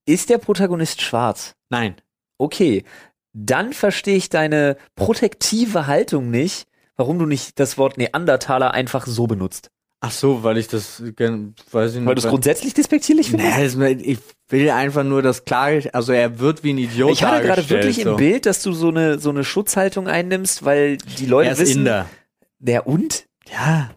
Ist 0.06 0.30
der 0.30 0.38
Protagonist 0.38 1.00
schwarz? 1.02 1.54
Nein. 1.70 1.96
Okay, 2.38 2.84
dann 3.32 3.72
verstehe 3.72 4.16
ich 4.16 4.28
deine 4.28 4.76
protektive 4.96 5.86
Haltung 5.86 6.30
nicht, 6.30 6.66
warum 6.96 7.18
du 7.18 7.26
nicht 7.26 7.58
das 7.60 7.78
Wort 7.78 7.96
Neandertaler 7.98 8.72
einfach 8.72 9.06
so 9.06 9.26
benutzt. 9.26 9.70
Ach 10.06 10.10
so, 10.10 10.42
weil 10.42 10.58
ich 10.58 10.68
das, 10.68 11.00
weiß 11.00 11.06
ich 11.92 11.96
nicht. 11.98 12.06
Weil 12.06 12.14
du 12.14 12.20
es 12.22 12.28
grundsätzlich 12.28 12.74
despektierlich 12.74 13.30
findest? 13.30 13.76
Nee, 13.78 13.92
ich 13.92 14.18
will 14.48 14.68
einfach 14.70 15.02
nur 15.04 15.22
das 15.22 15.44
klare, 15.44 15.82
also 15.92 16.12
er 16.12 16.38
wird 16.38 16.62
wie 16.62 16.72
ein 16.74 16.78
Idiot 16.78 17.12
ich 17.12 17.22
hatte 17.24 17.42
gerade 17.46 17.68
wirklich 17.70 18.02
so. 18.02 18.10
im 18.10 18.16
Bild, 18.16 18.44
dass 18.46 18.62
du 18.62 18.72
so 18.72 18.88
eine, 18.88 19.18
so 19.18 19.30
eine 19.30 19.44
Schutzhaltung 19.44 20.06
einnimmst, 20.08 20.64
weil 20.64 20.98
die 20.98 21.26
Leute 21.26 21.48
Er 21.48 21.52
ist 21.54 21.60
wissen, 21.60 21.78
Inder. 21.80 22.06
der 22.58 22.86
und? 22.86 23.24
Ja. 23.50 23.90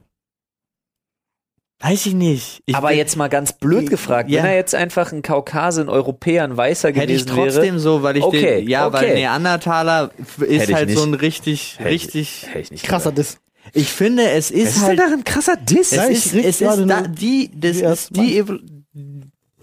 Weiß 1.80 2.08
ich 2.08 2.15
nicht. 2.15 2.63
Ich 2.65 2.76
Aber 2.76 2.88
bin- 2.89 2.98
jetzt 2.98 3.17
mal 3.17 3.28
ganz 3.28 3.54
blöd 3.54 3.89
gefragt, 3.89 4.30
Ja. 4.32 4.41
wenn 4.41 4.50
er 4.50 4.56
jetzt 4.56 4.74
einfach 4.74 5.12
ein 5.12 5.22
Kaukase, 5.22 5.82
ein 5.82 5.89
Europäer, 5.89 6.43
ein 6.43 6.58
Weißer 6.58 6.88
Hätte 6.89 7.13
ich 7.13 7.26
gewesen 7.28 7.36
trotzdem 7.36 7.63
wäre. 7.76 7.80
so, 7.80 8.02
weil 8.02 8.17
ich 8.17 8.24
Okay, 8.24 8.62
den, 8.62 8.67
ja, 8.70 8.91
weil 8.91 9.04
okay. 9.06 9.13
Neandertaler 9.13 10.10
f- 10.20 10.39
ist 10.41 10.70
ich 10.70 10.74
halt 10.76 10.89
so 10.89 11.06
nicht. 11.06 11.13
ein 11.13 11.20
richtig, 11.20 11.76
Hätte 11.78 11.89
ich- 11.89 12.04
richtig, 12.06 12.48
ich 12.56 12.72
nicht 12.72 12.84
Krasser 12.84 13.12
gesagt. 13.12 13.39
Ich 13.74 13.90
finde, 13.92 14.30
es 14.30 14.52
ist 14.52 14.68
Was 14.68 14.76
ist 14.76 14.82
halt, 14.84 15.00
denn 15.00 15.10
darin 15.10 15.24
krasser 15.24 15.56
Diss? 15.56 15.92
Es 15.92 16.10
ist, 16.10 16.34
es 16.34 16.62
ist 16.62 16.86
da, 16.88 17.02
die, 17.02 17.50
das 17.54 17.78
die 17.78 17.84
ist 17.84 18.16
die, 18.16 18.42
Evol- 18.42 18.62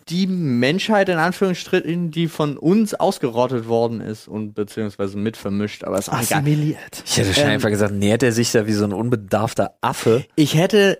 die 0.08 0.26
Menschheit 0.26 1.08
in 1.08 1.16
Anführungsstrichen, 1.18 2.10
die 2.10 2.28
von 2.28 2.56
uns 2.58 2.94
ausgerottet 2.94 3.66
worden 3.68 4.00
ist 4.00 4.28
und 4.28 4.54
beziehungsweise 4.54 5.16
mit 5.16 5.36
vermischt, 5.36 5.84
aber 5.84 5.98
egal. 5.98 6.14
Assimiliert. 6.20 7.02
Ich 7.06 7.16
hätte 7.16 7.32
schon 7.34 7.44
Ähm, 7.44 7.50
einfach 7.50 7.70
gesagt, 7.70 7.92
nähert 7.94 8.22
er 8.22 8.32
sich 8.32 8.52
da 8.52 8.66
wie 8.66 8.72
so 8.72 8.84
ein 8.84 8.92
unbedarfter 8.92 9.74
Affe. 9.80 10.24
Ich 10.36 10.54
hätte 10.56 10.98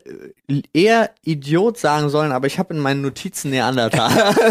äh, 0.49 0.63
eher 0.73 1.11
Idiot 1.23 1.79
sagen 1.79 2.09
sollen, 2.09 2.33
aber 2.33 2.47
ich 2.47 2.59
habe 2.59 2.75
in 2.75 2.81
meinen 2.81 3.03
Notizen 3.03 3.51
Neandertaler. 3.51 4.35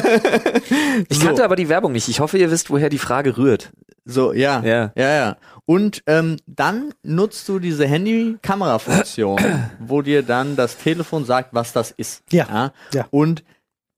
Ich 1.10 1.18
So. 1.20 1.26
kannte 1.26 1.44
aber 1.44 1.56
die 1.56 1.70
Werbung 1.70 1.92
nicht. 1.92 2.08
Ich 2.08 2.20
hoffe, 2.20 2.38
ihr 2.38 2.52
wisst, 2.52 2.70
woher 2.70 2.90
die 2.90 2.98
Frage 2.98 3.38
rührt. 3.38 3.72
So, 4.06 4.34
ja. 4.34 4.62
Ja. 4.64 4.92
Ja, 4.96 5.14
ja. 5.16 5.38
Und 5.66 6.04
ähm, 6.08 6.38
dann 6.46 6.94
nutzt 7.04 7.48
du 7.48 7.60
diese 7.60 7.86
Handy-Kamera-Funktion, 7.88 9.40
wo 9.80 10.02
dir 10.02 10.24
dann 10.24 10.56
das 10.56 10.78
Telefon 10.78 11.26
sagt, 11.26 11.54
was 11.54 11.74
das 11.74 11.92
ist. 11.92 12.24
Ja. 12.32 12.74
Ja. 12.94 13.08
Und 13.12 13.44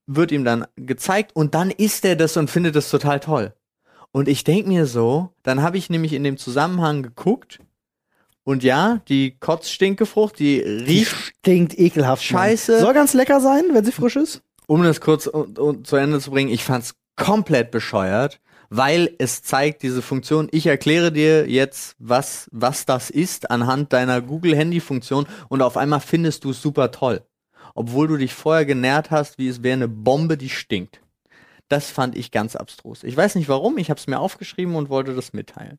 wird 0.08 0.32
ihm 0.32 0.44
dann 0.46 0.66
gezeigt 0.76 1.36
und 1.36 1.56
dann 1.56 1.72
isst 1.72 2.06
er 2.06 2.16
das 2.16 2.38
und 2.38 2.50
findet 2.50 2.76
das 2.76 2.90
total 2.90 3.20
toll. 3.20 3.54
Und 4.12 4.28
ich 4.28 4.44
denk 4.44 4.68
mir 4.68 4.86
so, 4.86 5.30
dann 5.44 5.62
habe 5.62 5.78
ich 5.78 5.90
nämlich 5.90 6.14
in 6.14 6.24
dem 6.24 6.38
Zusammenhang 6.38 7.04
geguckt 7.04 7.60
und 8.44 8.64
ja, 8.64 9.02
die 9.10 9.36
Kotzstinkefrucht, 9.40 10.38
die 10.40 10.62
Die 10.62 10.70
riecht, 11.00 11.16
stinkt 11.40 11.78
ekelhaft. 11.78 12.32
Mann. 12.32 12.42
Scheiße. 12.44 12.80
Soll 12.80 12.94
ganz 12.94 13.14
lecker 13.14 13.42
sein, 13.42 13.64
wenn 13.74 13.84
sie 13.84 13.92
frisch 13.92 14.16
ist. 14.16 14.42
um 14.68 14.84
das 14.84 15.02
kurz 15.02 15.28
und, 15.28 15.60
und 15.60 15.88
zu 15.88 15.96
Ende 15.96 16.20
zu 16.20 16.32
bringen, 16.32 16.52
ich 16.52 16.64
fand's 16.64 16.96
komplett 17.18 17.72
bescheuert, 17.72 18.40
weil 18.70 19.14
es 19.20 19.42
zeigt 19.42 19.84
diese 19.84 20.02
Funktion. 20.02 20.48
Ich 20.52 20.68
erkläre 20.68 21.12
dir 21.12 21.50
jetzt, 21.50 21.96
was, 22.00 22.48
was 22.52 22.86
das 22.86 23.10
ist 23.10 23.50
anhand 23.52 23.94
deiner 23.94 24.22
Google 24.22 24.56
Handy 24.56 24.80
Funktion 24.80 25.26
und 25.50 25.62
auf 25.62 25.76
einmal 25.78 26.00
findest 26.00 26.44
du 26.44 26.52
es 26.52 26.62
super 26.62 26.92
toll. 26.92 27.22
Obwohl 27.76 28.08
du 28.08 28.18
dich 28.18 28.34
vorher 28.34 28.66
genährt 28.66 29.12
hast, 29.12 29.38
wie 29.38 29.48
es 29.48 29.62
wäre 29.62 29.74
eine 29.74 29.88
Bombe, 29.88 30.38
die 30.38 30.50
stinkt. 30.50 31.02
Das 31.70 31.92
fand 31.92 32.16
ich 32.16 32.32
ganz 32.32 32.56
abstrus. 32.56 33.04
Ich 33.04 33.16
weiß 33.16 33.36
nicht 33.36 33.50
warum, 33.50 33.78
ich 33.78 33.90
habe 33.90 34.00
es 34.00 34.08
mir 34.08 34.20
aufgeschrieben 34.20 34.76
und 34.76 34.90
wollte 34.90 35.14
das 35.14 35.34
mitteilen. 35.34 35.78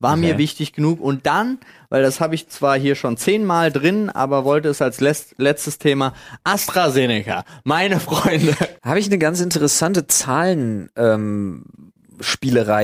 War 0.00 0.12
Okay. 0.12 0.20
mir 0.20 0.38
wichtig 0.38 0.72
genug. 0.72 1.00
Und 1.00 1.26
dann, 1.26 1.58
weil 1.88 2.02
das 2.02 2.20
habe 2.20 2.34
ich 2.34 2.48
zwar 2.48 2.78
hier 2.78 2.94
schon 2.94 3.16
zehnmal 3.16 3.72
drin, 3.72 4.10
aber 4.10 4.44
wollte 4.44 4.68
es 4.68 4.80
als 4.80 5.00
letzt, 5.00 5.34
letztes 5.38 5.78
Thema 5.78 6.14
AstraZeneca. 6.44 7.44
Meine 7.64 7.98
Freunde. 8.00 8.54
Habe 8.84 9.00
ich 9.00 9.06
eine 9.06 9.18
ganz 9.18 9.40
interessante 9.40 10.06
Zahlen, 10.06 10.90
ähm, 10.96 11.64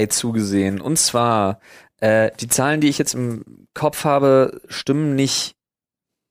zugesehen. 0.09 0.81
Und 0.81 0.99
zwar, 0.99 1.61
äh, 2.01 2.31
die 2.41 2.49
Zahlen, 2.49 2.81
die 2.81 2.89
ich 2.89 2.99
jetzt 2.99 3.15
im 3.15 3.67
Kopf 3.75 4.05
habe, 4.05 4.61
stimmen 4.69 5.15
nicht 5.15 5.54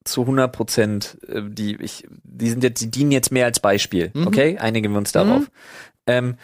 zu 0.04 0.22
100 0.22 0.52
Prozent. 0.52 1.18
Äh, 1.28 1.42
die, 1.48 1.76
ich, 1.76 2.08
die 2.24 2.50
sind 2.50 2.64
jetzt, 2.64 2.82
die 2.82 2.92
dienen 2.92 3.12
jetzt 3.12 3.32
mehr 3.32 3.46
als 3.46 3.60
Beispiel. 3.60 4.12
Mhm. 4.14 4.28
Okay? 4.28 4.58
Einigen 4.58 4.92
wir 4.92 4.98
uns 4.98 5.12
darauf. 5.12 5.42
Mhm. 5.42 5.48
Ähm, 6.08 6.36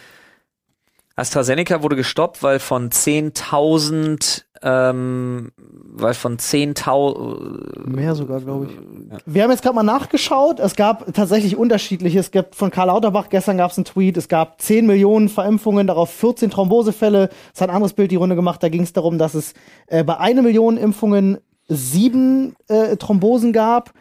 AstraZeneca 1.19 1.83
wurde 1.83 1.97
gestoppt, 1.97 2.41
weil 2.43 2.59
von 2.59 2.89
10.000, 2.89 4.43
ähm, 4.63 5.51
weil 5.57 6.13
von 6.13 6.37
10.000, 6.37 7.89
Mehr 7.89 8.15
sogar, 8.15 8.39
glaube 8.39 8.67
ich. 8.67 9.21
Wir 9.25 9.43
haben 9.43 9.51
jetzt 9.51 9.61
gerade 9.61 9.75
mal 9.75 9.83
nachgeschaut. 9.83 10.59
Es 10.59 10.77
gab 10.77 11.13
tatsächlich 11.13 11.57
unterschiedliche. 11.57 12.19
Es 12.19 12.31
gibt 12.31 12.55
von 12.55 12.71
Karl 12.71 12.87
Lauterbach, 12.87 13.29
gestern 13.29 13.57
gab 13.57 13.71
es 13.71 13.77
einen 13.77 13.85
Tweet, 13.85 14.15
es 14.15 14.29
gab 14.29 14.61
10 14.61 14.87
Millionen 14.87 15.27
Verimpfungen, 15.27 15.87
darauf 15.87 16.09
14 16.09 16.51
Thrombosefälle. 16.51 17.29
Es 17.53 17.59
hat 17.59 17.69
ein 17.69 17.75
anderes 17.75 17.93
Bild 17.93 18.11
die 18.11 18.15
Runde 18.15 18.37
gemacht. 18.37 18.63
Da 18.63 18.69
ging 18.69 18.83
es 18.83 18.93
darum, 18.93 19.17
dass 19.17 19.33
es 19.33 19.53
äh, 19.87 20.05
bei 20.05 20.17
einer 20.17 20.41
Million 20.41 20.77
Impfungen 20.77 21.39
sieben 21.69 22.55
äh, 22.67 22.97
Thrombosen 22.97 23.53
gab. 23.53 23.93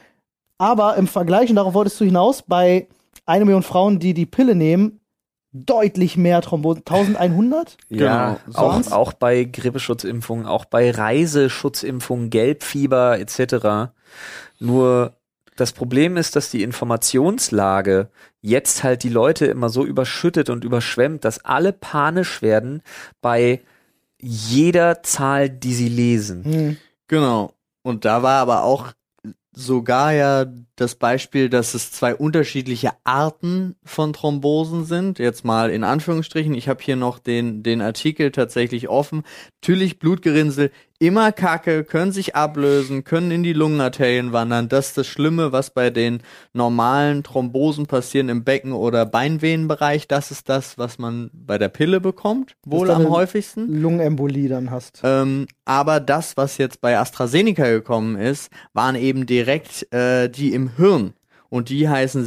Aber 0.59 0.97
im 0.97 1.07
Vergleich, 1.07 1.51
und 1.51 1.57
darauf 1.57 1.75
wolltest 1.75 2.01
du 2.01 2.05
hinaus, 2.05 2.43
bei 2.43 2.89
einer 3.27 3.45
Million 3.45 3.63
Frauen, 3.63 4.01
die 4.01 4.13
die 4.15 4.27
Pille 4.27 4.57
nehmen, 4.57 5.01
deutlich 5.53 6.17
mehr 6.17 6.43
Thrombosen. 6.43 6.83
1100? 6.85 7.77
Ja, 7.91 8.39
Genau, 8.51 8.59
auch, 8.59 8.73
sonst- 8.75 8.93
auch 8.93 9.13
bei 9.13 9.45
Grippeschutzimpfungen, 9.45 10.47
auch 10.47 10.65
bei 10.65 10.91
Reiseschutzimpfungen, 10.91 12.31
Gelbfieber 12.31 13.19
etc. 13.21 13.93
Nur 14.59 15.15
das 15.57 15.73
Problem 15.73 16.17
ist, 16.17 16.37
dass 16.37 16.51
die 16.51 16.63
Informationslage 16.63 18.09
jetzt 18.41 18.83
halt 18.85 19.03
die 19.03 19.09
Leute 19.09 19.47
immer 19.47 19.69
so 19.69 19.85
überschüttet 19.85 20.51
und 20.51 20.65
überschwemmt, 20.65 21.25
dass 21.25 21.45
alle 21.45 21.73
panisch 21.73 22.43
werden 22.43 22.83
bei 23.21 23.61
jeder 24.21 25.03
Zahl, 25.03 25.49
die 25.51 25.75
sie 25.75 25.89
lesen. 25.89 26.45
Hm. 26.45 26.77
Genau. 27.09 27.53
Und 27.89 28.05
da 28.05 28.23
war 28.23 28.43
aber 28.43 28.65
auch 28.65 28.93
sogar 29.53 30.13
ja 30.13 30.45
das 30.81 30.95
Beispiel, 30.95 31.49
dass 31.49 31.75
es 31.75 31.93
zwei 31.93 32.15
unterschiedliche 32.15 32.93
Arten 33.05 33.77
von 33.85 34.13
Thrombosen 34.13 34.85
sind. 34.85 35.19
Jetzt 35.19 35.45
mal 35.45 35.71
in 35.71 35.85
Anführungsstrichen. 35.85 36.55
Ich 36.55 36.69
habe 36.69 36.83
hier 36.83 36.97
noch 36.97 37.19
den, 37.19 37.63
den 37.63 37.81
Artikel 37.81 38.31
tatsächlich 38.31 38.89
offen. 38.89 39.25
Natürlich 39.61 39.99
Blutgerinnsel, 39.99 40.71
immer 40.99 41.33
Kacke, 41.33 41.85
können 41.85 42.13
sich 42.13 42.35
ablösen, 42.35 43.05
können 43.05 43.31
in 43.31 43.43
die 43.43 43.53
Lungenarterien 43.53 44.33
wandern. 44.33 44.69
Das 44.69 44.89
ist 44.89 44.99
das 44.99 45.07
Schlimme, 45.07 45.53
was 45.53 45.71
bei 45.71 45.91
den 45.91 46.21
normalen 46.53 47.23
Thrombosen 47.23 47.87
passieren 47.87 48.29
im 48.29 48.45
Becken- 48.45 48.73
oder 48.73 49.07
Beinvenenbereich. 49.07 50.09
Das 50.09 50.31
ist 50.31 50.49
das, 50.49 50.79
was 50.79 50.99
man 50.99 51.31
bei 51.33 51.59
der 51.59 51.69
Pille 51.69 52.01
bekommt. 52.01 52.57
Wohl 52.65 52.91
am 52.91 53.09
häufigsten. 53.09 53.81
Lungenembolie 53.81 54.49
dann 54.49 54.71
hast. 54.71 55.01
Ähm, 55.05 55.47
aber 55.65 56.01
das, 56.01 56.37
was 56.37 56.59
jetzt 56.59 56.81
bei 56.81 56.99
AstraZeneca 56.99 57.69
gekommen 57.69 58.17
ist, 58.17 58.51
waren 58.73 58.97
eben 58.97 59.27
direkt 59.27 59.93
äh, 59.93 60.29
die 60.29 60.53
im 60.53 60.68
Hirn. 60.77 61.15
Und 61.51 61.71
die 61.71 61.89
heißen 61.89 62.25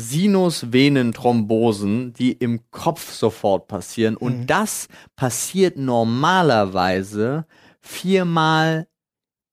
Sinusvenenthrombosen, 0.92 2.14
die 2.14 2.32
im 2.32 2.62
Kopf 2.72 3.12
sofort 3.14 3.68
passieren. 3.68 4.18
Und 4.18 4.48
das 4.48 4.88
passiert 5.16 5.78
normalerweise 5.78 7.46
viermal 7.80 8.88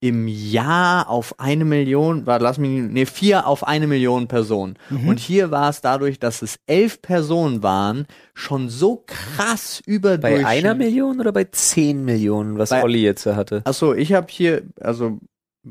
im 0.01 0.29
Jahr 0.29 1.09
auf 1.11 1.41
eine 1.41 1.65
Million, 1.65 2.25
warte, 2.25 2.45
lass 2.45 2.57
mich, 2.59 2.71
nee, 2.71 3.05
vier 3.05 3.49
auf 3.49 3.67
eine 3.67 3.89
Million 3.89 4.29
Personen. 4.29 4.77
Und 4.91 5.19
hier 5.19 5.51
war 5.51 5.69
es 5.71 5.81
dadurch, 5.81 6.21
dass 6.21 6.41
es 6.41 6.57
elf 6.67 7.03
Personen 7.03 7.65
waren, 7.65 8.07
schon 8.33 8.69
so 8.69 9.03
krass 9.07 9.83
Bei 9.85 9.93
überdurchschnittlich. 9.93 10.47
einer 10.47 10.75
Million 10.77 11.19
oder 11.21 11.33
bei 11.33 11.45
zehn 11.45 12.05
Millionen, 12.05 12.59
was 12.59 12.71
Bei- 12.71 12.85
Olli 12.85 13.03
jetzt 13.03 13.27
hatte? 13.27 13.63
Achso, 13.65 13.93
ich 13.93 14.13
habe 14.13 14.29
hier, 14.31 14.63
also 14.81 15.19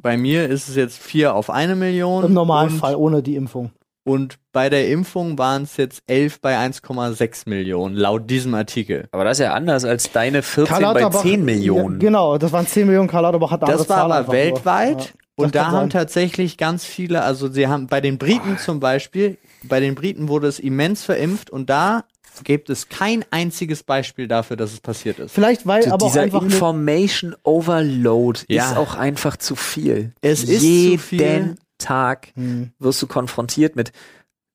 bei 0.02 0.18
mir 0.18 0.48
ist 0.48 0.68
es 0.70 0.76
jetzt 0.76 0.98
vier 1.02 1.36
auf 1.36 1.50
eine 1.50 1.76
Million. 1.76 2.24
Im 2.26 2.34
Normalfall, 2.34 2.96
ohne 2.96 3.22
die 3.24 3.36
Impfung. 3.36 3.72
Und, 4.04 4.38
bei 4.54 4.70
der 4.70 4.88
Impfung 4.88 5.38
waren 5.38 5.64
es 5.64 5.76
jetzt 5.76 6.02
elf 6.08 6.40
bei 6.40 6.58
1,6 6.58 7.50
Millionen, 7.50 7.94
laut 7.96 8.30
diesem 8.30 8.54
Artikel. 8.56 9.10
Aber 9.12 9.26
das 9.26 9.38
ist 9.38 9.44
ja 9.46 9.54
anders 9.54 9.84
als 9.84 10.12
deine 10.14 10.42
14 10.44 10.76
bei 10.78 10.82
Lauterbach- 10.82 11.22
10 11.22 11.44
Millionen. 11.44 11.96
Ja, 11.96 12.08
genau, 12.08 12.38
das 12.38 12.54
waren 12.54 12.66
10 12.66 12.88
Millionen. 12.88 13.10
Karl 13.10 13.24
Lauterbach 13.24 13.52
hat 13.52 13.64
eine 13.64 13.74
Das 13.74 13.90
war 13.90 13.98
Zahl 13.98 14.12
aber 14.14 14.32
weltweit. 14.32 15.02
Ja. 15.02 15.12
Und 15.36 15.54
da 15.56 15.66
haben 15.68 15.74
sein. 15.74 15.90
tatsächlich 15.92 16.58
ganz 16.58 16.86
viele, 16.86 17.22
also 17.22 17.48
sie 17.50 17.68
haben 17.68 17.88
bei 17.88 18.02
den 18.02 18.18
Briten 18.18 18.58
zum 18.58 18.80
Beispiel, 18.80 19.38
bei 19.64 19.80
den 19.80 19.94
Briten 19.94 20.30
wurde 20.30 20.48
es 20.48 20.58
immens 20.58 21.04
verimpft 21.04 21.50
und 21.52 21.70
da 21.70 22.06
gibt 22.44 22.70
es 22.70 22.90
kein 22.90 23.24
einziges 23.32 23.84
Beispiel 23.84 24.28
dafür, 24.28 24.58
dass 24.58 24.74
es 24.74 24.80
passiert 24.80 25.20
ist. 25.20 25.32
Vielleicht, 25.34 25.66
weil 25.68 25.90
aber 25.92 26.06
auch 26.06 26.10
Dieser 26.10 26.22
einfach 26.22 26.42
Information 26.42 27.36
Overload 27.44 28.42
Ja. 28.50 28.72
ist 28.72 28.78
auch 28.78 28.96
einfach 28.96 29.38
zu 29.38 29.56
viel. 29.56 30.14
Es 30.22 30.44
ist 30.44 30.62
Jeden 30.64 31.00
zu 31.00 31.04
viel. 31.06 31.56
Tag 31.78 32.30
Hm. 32.36 32.72
wirst 32.80 33.02
du 33.02 33.08
konfrontiert 33.08 33.76
mit 33.76 33.92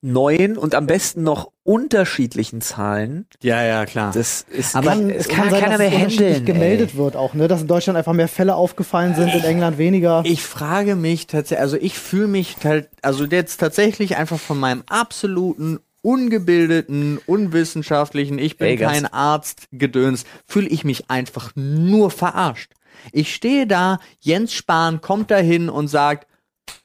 neuen 0.05 0.59
und 0.59 0.75
am 0.75 0.87
besten 0.89 1.23
noch 1.23 1.53
unterschiedlichen 1.63 2.61
Zahlen. 2.61 3.27
Ja, 3.41 3.63
ja, 3.63 3.87
klar. 3.87 4.11
Das 4.13 4.45
ist 4.51 4.75
Aber 4.75 4.89
kann, 4.91 5.11
es 5.11 5.27
es 5.27 5.29
kann, 5.29 5.43
kann 5.43 5.51
sein, 5.51 5.61
keiner 5.61 5.79
dass 5.79 5.91
mehr 5.91 6.01
handeln. 6.01 6.45
gemeldet 6.45 6.91
ey. 6.95 6.97
wird 6.99 7.15
auch, 7.15 7.35
ne? 7.35 7.47
Dass 7.47 7.61
in 7.61 7.69
Deutschland 7.69 7.97
einfach 7.97 8.13
mehr 8.13 8.27
Fälle 8.27 8.57
aufgefallen 8.57 9.15
sind, 9.15 9.33
in 9.33 9.45
England 9.45 9.79
weniger. 9.79 10.23
Ich 10.27 10.43
frage 10.43 10.97
mich 10.97 11.29
tatsächlich, 11.29 11.61
also 11.61 11.77
ich 11.77 11.97
fühle 12.01 12.27
mich 12.27 12.57
halt, 12.65 12.89
also 13.03 13.25
jetzt 13.27 13.59
tatsächlich 13.59 14.17
einfach 14.17 14.41
von 14.41 14.59
meinem 14.59 14.83
absoluten 14.89 15.79
ungebildeten, 16.03 17.19
unwissenschaftlichen, 17.27 18.39
ich 18.39 18.59
bin 18.59 18.69
Ey, 18.69 18.77
ganz- 18.77 18.93
kein 18.93 19.07
Arzt 19.13 19.69
gedöns, 19.73 20.25
fühle 20.47 20.69
ich 20.69 20.85
mich 20.85 21.11
einfach 21.11 21.53
nur 21.55 22.11
verarscht. 22.11 22.73
Ich 23.13 23.35
stehe 23.35 23.67
da, 23.67 23.99
Jens 24.21 24.53
Spahn 24.53 25.01
kommt 25.01 25.31
dahin 25.31 25.69
und 25.69 25.89
sagt, 25.89 26.27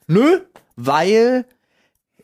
nö, 0.08 0.40
weil 0.76 1.46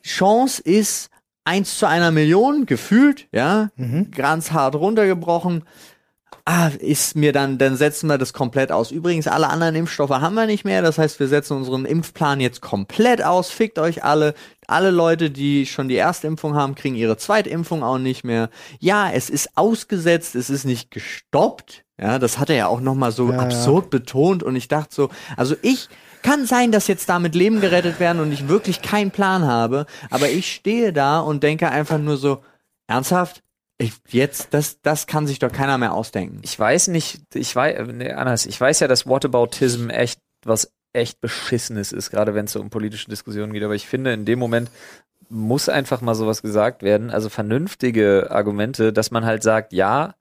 Chance 0.04 0.62
ist 0.62 1.10
eins 1.46 1.78
zu 1.78 1.88
einer 1.88 2.12
Million, 2.12 2.66
gefühlt, 2.66 3.28
ja, 3.32 3.70
ganz 4.12 4.52
hart 4.52 4.76
runtergebrochen. 4.76 5.64
Ah, 6.46 6.68
ist 6.80 7.16
mir 7.16 7.32
dann, 7.32 7.58
dann 7.58 7.78
setzen 7.78 8.08
wir 8.08 8.18
das 8.18 8.34
komplett 8.34 8.70
aus. 8.72 8.92
Übrigens, 8.92 9.28
alle 9.28 9.48
anderen 9.50 9.76
Impfstoffe 9.76 10.10
haben 10.10 10.34
wir 10.36 10.46
nicht 10.46 10.66
mehr. 10.66 10.82
Das 10.82 10.98
heißt, 10.98 11.22
wir 11.22 11.30
setzen 11.30 11.56
unseren 11.56 11.86
Impfplan 11.86 12.42
jetzt 12.42 12.60
komplett 12.60 13.24
aus. 13.24 13.50
Fickt 13.50 13.80
euch 13.80 14.04
alle. 14.04 14.34
Alle 14.68 14.92
Leute, 14.92 15.30
die 15.30 15.66
schon 15.66 15.88
die 15.88 15.98
Erstimpfung 15.98 16.56
haben, 16.56 16.76
kriegen 16.76 16.96
ihre 16.96 17.18
Zweitimpfung 17.18 17.84
auch 17.84 17.98
nicht 17.98 18.24
mehr. 18.24 18.50
Ja, 18.80 19.12
es 19.12 19.30
ist 19.30 19.50
ausgesetzt, 19.56 20.36
es 20.36 20.50
ist 20.50 20.66
nicht 20.66 20.92
gestoppt. 20.92 21.84
Ja, 22.00 22.20
das 22.20 22.40
hat 22.40 22.50
er 22.50 22.56
ja 22.56 22.68
auch 22.68 22.82
nochmal 22.82 23.12
so 23.12 23.30
Ja, 23.30 23.36
ja. 23.36 23.40
absurd 23.42 23.90
betont. 23.90 24.44
Und 24.44 24.56
ich 24.56 24.68
dachte 24.68 24.94
so, 24.94 25.10
also 25.38 25.56
ich, 25.62 25.90
kann 26.24 26.46
sein, 26.46 26.72
dass 26.72 26.88
jetzt 26.88 27.10
damit 27.10 27.36
Leben 27.36 27.62
gerettet 27.62 28.00
werden 28.00 28.22
und 28.22 28.32
ich 28.32 28.48
wirklich 28.48 28.82
keinen 28.82 29.12
Plan 29.12 29.46
habe, 29.46 29.86
aber 30.10 30.30
ich 30.30 30.52
stehe 30.52 30.94
da 30.94 31.20
und 31.20 31.44
denke 31.44 31.70
einfach 31.70 32.00
nur 32.00 32.18
so, 32.18 32.42
ernsthaft? 32.88 33.44
Ich, 33.78 33.94
jetzt, 34.10 34.54
das, 34.54 34.82
das 34.82 35.08
kann 35.08 35.28
sich 35.28 35.40
doch 35.40 35.52
keiner 35.52 35.78
mehr 35.78 35.94
ausdenken. 35.94 36.40
Ich 36.44 36.58
weiß 36.58 36.88
nicht, 36.88 37.22
ich 37.34 37.56
weiß, 37.56 37.88
nee, 37.94 38.12
anders. 38.12 38.46
Ich 38.46 38.60
weiß 38.60 38.80
ja, 38.80 38.88
dass 38.88 39.06
Whataboutism 39.06 39.90
echt 39.90 40.20
was 40.46 40.73
echt 40.94 41.22
Beschissenes 41.22 41.92
ist, 41.92 42.12
gerade 42.12 42.36
wenn 42.36 42.46
es 42.46 42.54
so 42.54 42.62
um 42.62 42.70
politische 42.70 43.10
Diskussionen 43.10 43.52
geht. 43.52 43.64
Aber 43.64 43.76
ich 43.76 43.88
finde, 43.88 44.14
in 44.14 44.26
dem 44.26 44.40
Moment 44.40 44.70
muss 45.30 45.68
einfach 45.68 46.02
mal 46.02 46.16
sowas 46.16 46.42
gesagt 46.42 46.84
werden. 46.84 47.10
Also 47.10 47.30
vernünftige 47.30 48.28
Argumente, 48.30 48.94
dass 48.94 49.12
man 49.12 49.26
halt 49.26 49.44
sagt, 49.44 49.74
ja, 49.74 50.16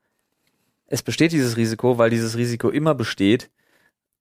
es 0.87 1.02
besteht 1.02 1.32
dieses 1.32 1.56
Risiko, 1.56 1.98
weil 1.98 2.11
dieses 2.11 2.37
Risiko 2.37 2.70
immer 2.70 2.94
besteht. 2.94 3.50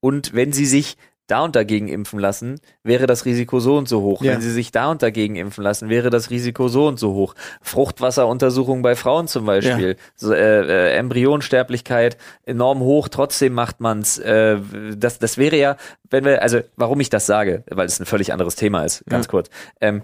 Und 0.01 0.33
wenn 0.33 0.51
sie 0.51 0.65
sich 0.65 0.97
da 1.31 1.43
und 1.43 1.55
dagegen 1.55 1.87
impfen 1.87 2.19
lassen, 2.19 2.59
wäre 2.83 3.07
das 3.07 3.25
Risiko 3.25 3.59
so 3.59 3.77
und 3.77 3.87
so 3.87 4.01
hoch. 4.01 4.21
Ja. 4.23 4.33
Wenn 4.33 4.41
sie 4.41 4.51
sich 4.51 4.71
da 4.71 4.91
und 4.91 5.01
dagegen 5.01 5.35
impfen 5.35 5.63
lassen, 5.63 5.89
wäre 5.89 6.09
das 6.09 6.29
Risiko 6.29 6.67
so 6.67 6.87
und 6.87 6.99
so 6.99 7.13
hoch. 7.13 7.33
Fruchtwasseruntersuchungen 7.61 8.81
bei 8.83 8.95
Frauen 8.95 9.27
zum 9.27 9.45
Beispiel, 9.45 9.95
so, 10.15 10.33
äh, 10.33 10.61
äh, 10.91 10.97
Embryonsterblichkeit 10.97 12.17
enorm 12.45 12.79
hoch, 12.79 13.07
trotzdem 13.07 13.53
macht 13.53 13.79
man's. 13.79 14.17
Äh, 14.19 14.57
das, 14.95 15.19
das 15.19 15.37
wäre 15.37 15.55
ja, 15.57 15.77
wenn 16.09 16.25
wir, 16.25 16.41
also 16.41 16.59
warum 16.75 16.99
ich 16.99 17.09
das 17.09 17.25
sage, 17.25 17.63
weil 17.69 17.85
es 17.87 17.99
ein 17.99 18.05
völlig 18.05 18.33
anderes 18.33 18.55
Thema 18.55 18.83
ist, 18.83 19.03
ganz 19.07 19.25
Ja. 19.25 19.31
kurz. 19.31 19.49
Ähm, 19.79 20.01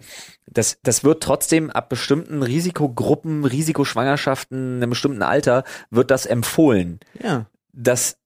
das, 0.49 0.77
das 0.83 1.03
wird 1.03 1.21
trotzdem 1.23 1.69
ab 1.69 1.89
bestimmten 1.89 2.41
Risikogruppen, 2.41 3.43
Risikoschwangerschaften, 3.43 4.77
einem 4.77 4.89
bestimmten 4.91 5.21
Alter, 5.23 5.63
wird 5.89 6.09
das 6.11 6.25
empfohlen 6.25 6.99
Ja. 7.21 7.45
dass 7.73 8.17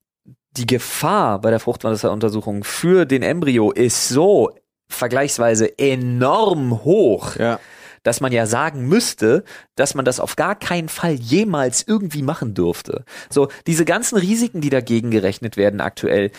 die 0.56 0.66
Gefahr 0.66 1.40
bei 1.40 1.50
der 1.50 1.60
Fruchtwasseruntersuchung 1.60 2.64
für 2.64 3.06
den 3.06 3.22
Embryo 3.22 3.70
ist 3.70 4.08
so 4.08 4.50
vergleichsweise 4.88 5.78
enorm 5.78 6.84
hoch, 6.84 7.36
Ja. 7.36 7.58
dass 8.02 8.20
man 8.20 8.32
ja 8.32 8.46
sagen 8.46 8.86
müsste, 8.88 9.44
dass 9.76 9.94
man 9.94 10.04
das 10.04 10.20
auf 10.20 10.36
gar 10.36 10.54
keinen 10.54 10.88
Fall 10.90 11.14
jemals 11.14 11.82
irgendwie 11.86 12.22
machen 12.22 12.52
dürfte. 12.52 13.04
So, 13.30 13.48
diese 13.66 13.84
ganzen 13.86 14.18
Risiken, 14.18 14.60
die 14.60 14.70
dagegen 14.70 15.10
gerechnet 15.10 15.56
werden 15.56 15.80
aktuell, 15.80 16.30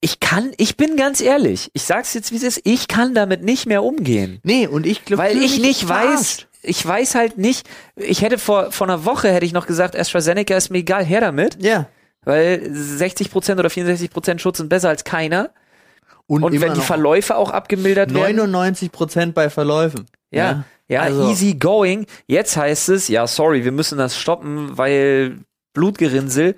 ich 0.00 0.20
kann, 0.20 0.52
ich 0.58 0.76
bin 0.76 0.96
ganz 0.96 1.20
ehrlich, 1.20 1.70
ich 1.72 1.82
sag's 1.82 2.14
jetzt 2.14 2.30
wie 2.30 2.36
es 2.36 2.42
ist, 2.44 2.60
ich 2.64 2.86
kann 2.86 3.14
damit 3.14 3.42
nicht 3.42 3.66
mehr 3.66 3.82
umgehen. 3.82 4.38
Nee, 4.44 4.66
und 4.68 4.86
ich 4.86 5.04
glaube, 5.04 5.22
Weil 5.24 5.38
ich 5.42 5.58
nicht 5.58 5.88
weiß, 5.88 6.46
ich 6.62 6.86
weiß 6.86 7.14
halt 7.16 7.38
nicht, 7.38 7.66
ich 7.96 8.20
hätte 8.22 8.38
vor, 8.38 8.70
vor 8.70 8.86
einer 8.86 9.04
Woche 9.04 9.32
hätte 9.32 9.46
ich 9.46 9.52
noch 9.52 9.66
gesagt, 9.66 9.98
AstraZeneca 9.98 10.54
ist 10.56 10.70
mir 10.70 10.78
egal, 10.78 11.04
her 11.04 11.22
damit, 11.22 11.60
Ja. 11.60 11.88
Weil 12.26 12.58
60% 12.70 13.58
oder 13.58 13.70
64% 13.70 14.38
Schutz 14.38 14.58
sind 14.58 14.68
besser 14.68 14.90
als 14.90 15.04
keiner. 15.04 15.50
Und, 16.26 16.42
immer 16.52 16.60
wenn 16.66 16.74
die 16.74 16.80
Verläufe 16.80 17.36
auch 17.36 17.50
abgemildert 17.50 18.12
werden. 18.12 18.36
99 18.36 18.90
Prozent 18.92 19.34
bei 19.34 19.48
Verläufen. 19.48 20.06
Ja, 20.30 20.64
ja, 20.88 21.00
Also- 21.02 21.30
easy 21.30 21.54
going. 21.54 22.04
Jetzt 22.26 22.56
heißt 22.56 22.88
es, 22.90 23.08
ja, 23.08 23.26
sorry, 23.26 23.64
wir 23.64 23.72
müssen 23.72 23.96
das 23.96 24.18
stoppen, 24.18 24.76
weil 24.76 25.38
Blutgerinnsel. 25.72 26.56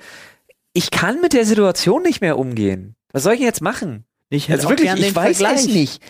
Ich 0.72 0.90
kann 0.90 1.20
mit 1.20 1.32
der 1.34 1.44
Situation 1.44 2.02
nicht 2.02 2.20
mehr 2.20 2.38
umgehen. 2.38 2.94
Was 3.12 3.22
soll 3.24 3.34
ich 3.34 3.40
denn 3.40 3.46
jetzt 3.46 3.60
machen? 3.62 4.04
Ich 4.30 4.48
hätte 4.48 4.58
Also 4.66 4.70
wirklich, 4.70 4.90
ich 4.92 5.14
weiß 5.14 5.38
Vergleich. 5.38 5.60
es 5.60 5.66
nicht. 5.66 6.02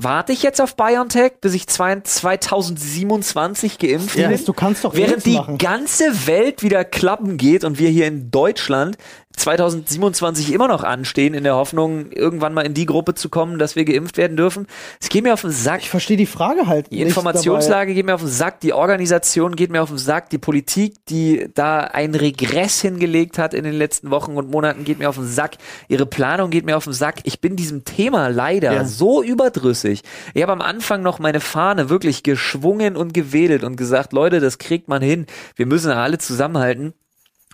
Warte 0.00 0.32
ich 0.32 0.44
jetzt 0.44 0.60
auf 0.60 0.76
BioNTech, 0.76 1.40
bis 1.40 1.54
ich 1.54 1.66
zwei- 1.66 1.98
2027 2.00 3.78
geimpft 3.78 4.16
Ja. 4.16 4.28
bin? 4.28 4.44
Du 4.44 4.52
kannst 4.52 4.84
doch 4.84 4.94
Während 4.94 5.26
die 5.26 5.34
machen. 5.34 5.58
ganze 5.58 6.28
Welt 6.28 6.62
wieder 6.62 6.84
klappen 6.84 7.36
geht 7.36 7.64
und 7.64 7.80
wir 7.80 7.90
hier 7.90 8.06
in 8.06 8.30
Deutschland 8.30 8.96
2027 9.38 10.52
immer 10.52 10.68
noch 10.68 10.84
anstehen 10.84 11.34
in 11.34 11.44
der 11.44 11.54
Hoffnung, 11.54 12.10
irgendwann 12.12 12.54
mal 12.54 12.66
in 12.66 12.74
die 12.74 12.86
Gruppe 12.86 13.14
zu 13.14 13.28
kommen, 13.28 13.58
dass 13.58 13.76
wir 13.76 13.84
geimpft 13.84 14.16
werden 14.16 14.36
dürfen. 14.36 14.66
Es 15.00 15.08
geht 15.08 15.22
mir 15.22 15.32
auf 15.32 15.42
den 15.42 15.50
Sack. 15.50 15.80
Ich 15.80 15.90
verstehe 15.90 16.16
die 16.16 16.26
Frage 16.26 16.66
halt 16.66 16.90
Die 16.90 16.96
nicht 16.96 17.08
Informationslage 17.08 17.94
geht 17.94 18.04
mir 18.06 18.14
auf 18.14 18.20
den 18.20 18.28
Sack, 18.30 18.60
die 18.60 18.72
Organisation 18.72 19.56
geht 19.56 19.70
mir 19.70 19.82
auf 19.82 19.88
den 19.88 19.98
Sack, 19.98 20.30
die 20.30 20.38
Politik, 20.38 20.94
die 21.08 21.48
da 21.54 21.80
einen 21.80 22.14
Regress 22.14 22.80
hingelegt 22.80 23.38
hat 23.38 23.54
in 23.54 23.64
den 23.64 23.74
letzten 23.74 24.10
Wochen 24.10 24.36
und 24.36 24.50
Monaten, 24.50 24.84
geht 24.84 24.98
mir 24.98 25.08
auf 25.08 25.16
den 25.16 25.26
Sack. 25.28 25.56
Ihre 25.88 26.06
Planung 26.06 26.50
geht 26.50 26.66
mir 26.66 26.76
auf 26.76 26.84
den 26.84 26.92
Sack. 26.92 27.20
Ich 27.24 27.40
bin 27.40 27.56
diesem 27.56 27.84
Thema 27.84 28.28
leider 28.28 28.72
Ja. 28.72 28.84
so 28.84 29.22
überdrüssig. 29.22 30.02
Ich 30.34 30.42
habe 30.42 30.52
am 30.52 30.60
Anfang 30.60 31.02
noch 31.02 31.18
meine 31.18 31.40
Fahne 31.40 31.88
wirklich 31.88 32.22
geschwungen 32.22 32.96
und 32.96 33.14
gewedelt 33.14 33.64
und 33.64 33.76
gesagt, 33.76 34.12
Leute, 34.12 34.40
das 34.40 34.58
kriegt 34.58 34.88
man 34.88 35.02
hin. 35.02 35.26
Wir 35.56 35.66
müssen 35.66 35.90
alle 35.90 36.18
zusammenhalten. 36.18 36.92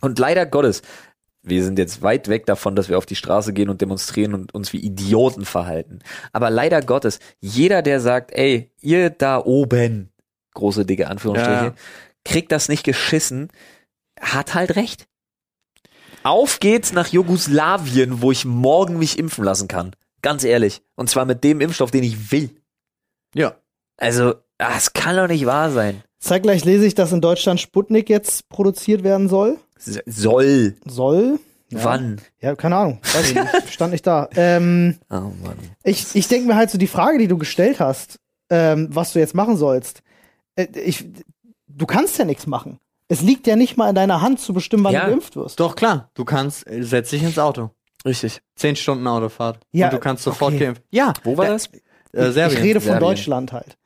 Und 0.01 0.19
leider 0.19 0.45
Gottes, 0.45 0.83
wir 1.45 1.63
sind 1.63 1.79
jetzt 1.79 2.03
weit 2.03 2.29
weg 2.29 2.47
davon, 2.47 2.75
dass 2.75 2.89
wir 2.89 2.99
auf 2.99 3.07
die 3.07 3.17
Straße 3.17 3.53
gehen 3.53 3.69
und 3.69 3.81
demonstrieren 3.81 4.35
und 4.35 4.55
uns 4.55 4.73
wie 4.73 4.79
Idioten 4.81 5.45
verhalten. 5.45 6.01
Aber 6.33 6.51
leider 6.51 6.81
Gottes, 6.81 7.19
jeder, 7.41 7.83
der 7.83 8.01
sagt, 8.01 8.33
ey, 8.33 8.73
ihr 8.81 9.11
da 9.11 9.39
oben, 9.39 10.11
große 10.55 10.87
dicke 10.87 11.09
Anführungsstriche, 11.09 11.65
Ja. 11.67 11.75
kriegt 12.25 12.51
das 12.51 12.69
nicht 12.69 12.83
geschissen, 12.85 13.49
hat 14.21 14.55
halt 14.55 14.77
recht. 14.77 15.07
Auf 16.23 16.61
geht's 16.61 16.93
nach 16.93 17.09
Jugoslawien, 17.09 18.23
wo 18.23 18.33
ich 18.33 18.45
morgen 18.47 18.99
mich 18.99 19.19
impfen 19.19 19.45
lassen 19.45 19.69
kann. 19.69 19.95
Ganz 20.23 20.43
ehrlich. 20.45 20.81
Und 20.97 21.11
zwar 21.11 21.27
mit 21.27 21.45
dem 21.45 21.61
Impfstoff, 21.61 21.91
den 21.91 22.03
ich 22.05 22.33
will. 22.33 22.51
Ja. 23.35 23.57
Also, 23.99 24.35
das 24.57 24.95
kann 24.95 25.17
doch 25.17 25.29
nicht 25.29 25.45
wahr 25.45 25.71
sein. 25.71 26.03
Zeitgleich 26.19 26.65
lese 26.65 26.87
ich, 26.87 26.95
dass 26.95 27.13
in 27.13 27.21
Deutschland 27.21 27.61
Sputnik 27.61 28.09
jetzt 28.09 28.49
produziert 28.49 29.05
werden 29.05 29.29
soll. 29.29 29.59
Soll. 30.07 30.77
Soll. 30.87 31.39
Ja. 31.71 31.85
Wann? 31.85 32.21
Ja, 32.41 32.55
keine 32.55 32.77
Ahnung. 32.77 33.01
Weiß 33.03 33.31
ich 33.31 33.35
nicht. 33.35 33.69
Stand 33.73 33.93
nicht 33.93 34.07
da. 34.07 34.29
Ähm, 34.37 34.97
Oh 35.11 35.15
Mann. 35.43 35.57
ich 35.83 36.15
ich 36.15 36.29
denke 36.29 36.47
mir 36.47 36.57
halt 36.57 36.71
so 36.71 36.79
die 36.79 36.87
Frage, 36.87 37.19
die 37.19 37.27
du 37.29 37.37
gestellt 37.39 37.81
hast, 37.81 38.21
ähm, 38.51 38.89
was 38.91 39.13
du 39.13 39.19
jetzt 39.19 39.35
machen 39.35 39.57
sollst. 39.57 40.03
Äh, 40.57 40.67
ich, 40.85 41.05
du 41.67 41.87
kannst 41.87 42.19
ja 42.19 42.25
nichts 42.25 42.47
machen. 42.47 42.79
Es 43.09 43.23
liegt 43.23 43.47
ja 43.47 43.57
nicht 43.57 43.77
mal 43.77 43.89
in 43.89 43.95
deiner 43.95 44.21
Hand 44.23 44.41
zu 44.41 44.53
bestimmen, 44.55 44.85
wann 44.85 44.93
Ja. 44.95 45.05
du 45.05 45.11
geimpft 45.11 45.37
wirst. 45.37 45.59
Doch, 45.61 45.75
klar. 45.77 46.11
Du 46.15 46.25
kannst, 46.25 46.67
äh, 46.69 46.83
setz 46.83 47.11
dich 47.11 47.23
ins 47.23 47.39
Auto. 47.39 47.71
Richtig. 48.05 48.41
Zehn 48.57 48.77
Stunden 48.77 49.07
Autofahrt. 49.07 49.59
Ja, 49.73 49.87
Und 49.87 49.95
du 49.95 49.99
kannst 49.99 50.23
sofort 50.25 50.55
okay. 50.55 50.65
geimpft. 50.67 50.83
Ja. 50.91 51.13
Wo 51.25 51.37
war 51.37 51.47
Da- 51.47 51.53
das? 51.53 51.67
Äh, 52.13 52.29
ich 52.29 52.35
Serbien. 52.35 52.61
rede 52.63 52.81
von 52.81 52.91
Serbien. 52.93 53.09
Deutschland 53.09 53.53
halt. 53.53 53.77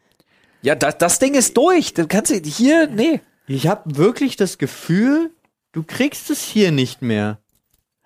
Ja, 0.62 0.74
das, 0.74 0.98
das 0.98 1.18
Ding 1.20 1.34
ist 1.34 1.56
durch. 1.56 1.94
Du 1.94 2.06
kannst 2.06 2.32
hier, 2.32 2.88
nee. 2.88 3.20
Ich 3.46 3.66
habe 3.68 3.96
wirklich 3.96 4.36
das 4.36 4.58
Gefühl, 4.58 5.30
du 5.78 5.84
kriegst 5.84 6.30
es 6.30 6.42
hier 6.42 6.70
nicht 6.72 7.02
mehr. 7.02 7.38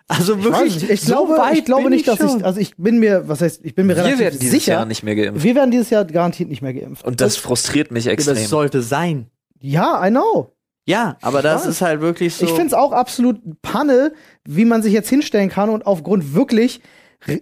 Also 0.08 0.36
Ich, 0.36 0.44
wirklich, 0.44 0.74
weiß 0.74 0.82
nicht. 0.82 0.90
ich 0.90 1.00
so 1.00 1.06
glaube, 1.26 1.38
weit 1.38 1.58
ich 1.58 1.64
glaube 1.64 1.82
bin 1.84 1.92
nicht, 1.92 2.06
dass 2.06 2.18
schon. 2.18 2.38
ich, 2.40 2.44
also 2.44 2.60
ich 2.60 2.76
bin 2.76 2.98
mir, 2.98 3.28
was 3.28 3.40
heißt, 3.40 3.60
ich 3.64 3.74
bin 3.74 3.86
mir 3.86 3.96
Wir 3.96 4.02
relativ 4.04 4.18
werden 4.20 4.38
dieses 4.38 4.50
sicher, 4.60 4.72
Jahr 4.74 4.84
nicht 4.84 5.02
mehr 5.02 5.14
geimpft. 5.16 5.42
wir 5.42 5.54
werden 5.54 5.70
dieses 5.70 5.88
Jahr 5.90 6.04
garantiert 6.04 6.50
nicht 6.50 6.60
mehr 6.60 6.74
geimpft. 6.74 7.04
Und 7.04 7.20
das 7.20 7.36
frustriert 7.36 7.90
mich 7.90 8.06
extrem. 8.08 8.34
das 8.34 8.48
sollte 8.48 8.82
sein. 8.82 9.28
ja, 9.60 10.04
I 10.06 10.10
know. 10.10 10.52
Ja, 10.84 11.16
aber 11.22 11.42
das 11.42 11.62
weiß. 11.62 11.70
ist 11.70 11.80
halt 11.80 12.00
wirklich 12.00 12.34
so. 12.34 12.44
Ich 12.44 12.50
finde 12.50 12.66
es 12.66 12.74
auch 12.74 12.90
absolut 12.92 13.38
Panne, 13.62 14.12
wie 14.44 14.64
man 14.64 14.82
sich 14.82 14.92
jetzt 14.92 15.08
hinstellen 15.08 15.48
kann 15.48 15.70
und 15.70 15.86
aufgrund 15.86 16.34
wirklich 16.34 16.80
äh, 17.26 17.38